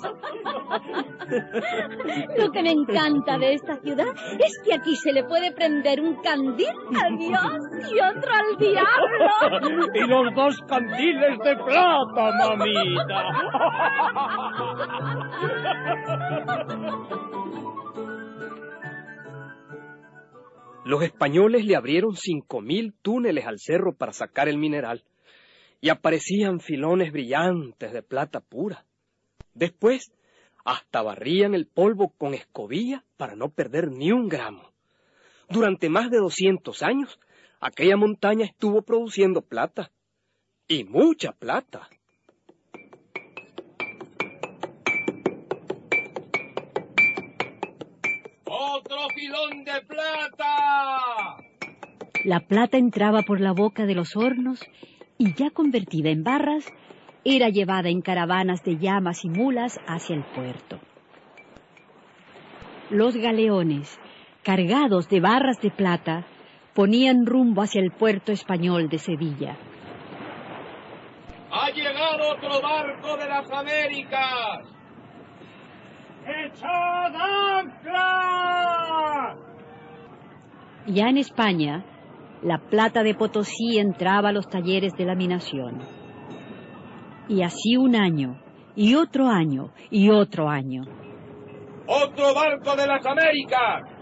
Lo 2.37 2.51
que 2.51 2.63
me 2.63 2.73
encanta 2.73 3.39
de 3.39 3.55
esta 3.55 3.77
ciudad 3.77 4.09
es 4.39 4.61
que 4.65 4.75
aquí 4.75 4.97
se 4.97 5.13
le 5.13 5.25
puede 5.25 5.53
prender 5.53 6.01
un 6.01 6.17
candil 6.23 6.69
al 7.03 7.17
Dios 7.17 7.59
y 7.91 8.01
otro 8.01 8.33
al 8.33 8.57
diablo. 8.59 9.89
y 9.95 10.01
los 10.07 10.35
dos 10.35 10.59
candiles 10.69 11.39
de 11.45 11.57
plata, 11.57 12.33
Los 20.89 21.03
españoles 21.03 21.67
le 21.67 21.77
abrieron 21.77 22.17
cinco 22.17 22.63
mil 22.63 22.95
túneles 23.03 23.45
al 23.45 23.59
cerro 23.59 23.93
para 23.93 24.15
sacar 24.15 24.49
el 24.49 24.57
mineral 24.57 25.05
y 25.83 25.91
aparecían 25.91 26.61
filones 26.61 27.13
brillantes 27.13 27.93
de 27.93 28.03
plata 28.03 28.41
pura. 28.41 28.87
Después, 29.53 30.11
hasta 30.65 31.03
barrían 31.03 31.55
el 31.55 31.67
polvo 31.67 32.15
con 32.17 32.33
escobilla 32.33 33.05
para 33.19 33.37
no 33.37 33.51
perder 33.51 33.91
ni 33.91 34.13
un 34.13 34.31
gramo. 34.31 34.73
Durante 35.51 35.91
más 35.91 36.11
de 36.11 36.21
200 36.21 36.83
años, 36.83 37.21
aquella 37.61 37.99
montaña 37.99 38.47
estuvo 38.47 38.81
produciendo 38.81 39.43
plata. 39.43 39.91
Y 40.69 40.85
mucha 40.85 41.33
plata. 41.33 41.91
¡Otro 48.99 49.15
filón 49.15 49.65
de 49.65 49.81
plata! 49.87 51.37
La 52.25 52.41
plata 52.41 52.79
entraba 52.79 53.23
por 53.23 53.41
la 53.41 53.53
boca 53.53 53.87
de 53.87 53.95
los 53.95 54.17
hornos 54.17 54.61
y 55.19 55.35
ya 55.35 55.51
convertida 55.51 56.11
en 56.11 56.25
barras, 56.25 56.67
era 57.25 57.49
llevada 57.49 57.91
en 57.91 58.01
caravanas 58.01 58.65
de 58.65 58.79
llamas 58.79 59.25
y 59.25 59.29
mulas 59.29 59.79
hacia 59.87 60.17
el 60.17 60.25
puerto. 60.25 60.81
Los 62.91 63.17
galeones, 63.17 64.01
cargados 64.43 65.09
de 65.09 65.21
barras 65.21 65.61
de 65.61 65.71
plata, 65.71 66.25
ponían 66.75 67.25
rumbo 67.25 67.63
hacia 67.63 67.81
el 67.81 67.93
puerto 67.93 68.33
español 68.33 68.89
de 68.89 68.99
Sevilla. 68.99 69.57
¡Ha 71.53 71.71
llegado 71.71 72.33
otro 72.33 72.61
barco 72.61 73.17
de 73.17 73.29
las 73.29 73.51
Américas! 73.51 74.78
Ya 80.87 81.09
en 81.09 81.19
España, 81.19 81.85
la 82.43 82.59
plata 82.59 83.03
de 83.03 83.15
Potosí 83.15 83.79
entraba 83.79 84.31
a 84.31 84.33
los 84.33 84.49
talleres 84.49 84.95
de 84.97 85.05
laminación. 85.05 85.81
Y 87.29 87.43
así 87.43 87.77
un 87.77 87.95
año, 87.95 88.41
y 88.75 88.95
otro 88.95 89.29
año, 89.29 89.71
y 89.91 90.11
otro 90.11 90.49
año. 90.49 90.85
¡Otro 91.87 92.35
barco 92.35 92.77
de 92.77 92.87
las 92.87 93.05
Américas! 93.05 93.98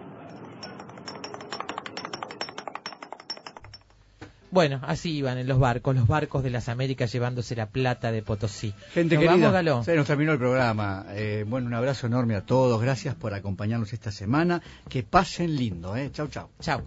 Bueno, 4.50 4.80
así 4.84 5.16
iban 5.16 5.38
en 5.38 5.48
los 5.48 5.58
barcos, 5.58 5.94
los 5.94 6.06
barcos 6.06 6.42
de 6.42 6.50
las 6.50 6.68
Américas 6.68 7.12
llevándose 7.12 7.56
la 7.56 7.66
plata 7.66 8.12
de 8.12 8.22
Potosí. 8.22 8.72
Gente 8.92 9.16
Nos 9.16 9.24
querida, 9.24 9.62
vamos, 9.62 9.84
se 9.84 9.96
nos 9.96 10.06
terminó 10.06 10.32
el 10.32 10.38
programa. 10.38 11.06
Eh, 11.10 11.44
bueno, 11.46 11.66
un 11.66 11.74
abrazo 11.74 12.06
enorme 12.06 12.36
a 12.36 12.42
todos. 12.42 12.80
Gracias 12.80 13.14
por 13.14 13.34
acompañarnos 13.34 13.92
esta 13.92 14.12
semana. 14.12 14.62
Que 14.88 15.02
pasen 15.02 15.56
lindo, 15.56 15.96
¿eh? 15.96 16.10
Chau, 16.12 16.28
chau. 16.28 16.48
Chau. 16.60 16.82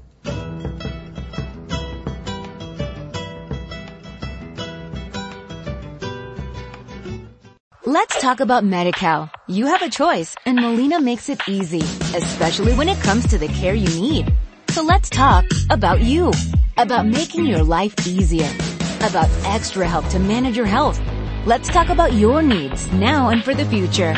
Let's 7.85 8.21
talk 8.21 8.39
about 8.39 8.63
MediCal. 8.63 9.31
You 9.47 9.65
have 9.65 9.81
a 9.81 9.89
choice 9.89 10.35
and 10.45 10.59
Molina 10.61 11.01
makes 11.01 11.27
it 11.27 11.41
easy, 11.47 11.81
especially 12.15 12.73
when 12.73 12.87
it 12.87 12.99
comes 13.01 13.27
to 13.29 13.39
the 13.39 13.47
care 13.47 13.73
you 13.73 13.89
need. 13.99 14.31
So 14.71 14.83
let's 14.83 15.09
talk 15.09 15.45
about 15.71 16.01
you, 16.01 16.31
about 16.77 17.07
making 17.07 17.45
your 17.45 17.63
life 17.63 18.07
easier, 18.07 18.49
about 18.97 19.27
extra 19.45 19.87
help 19.87 20.07
to 20.09 20.19
manage 20.19 20.55
your 20.55 20.67
health. 20.67 21.01
Let's 21.45 21.69
talk 21.69 21.89
about 21.89 22.13
your 22.13 22.43
needs 22.43 22.91
now 22.91 23.29
and 23.29 23.43
for 23.43 23.55
the 23.55 23.65
future. 23.65 24.13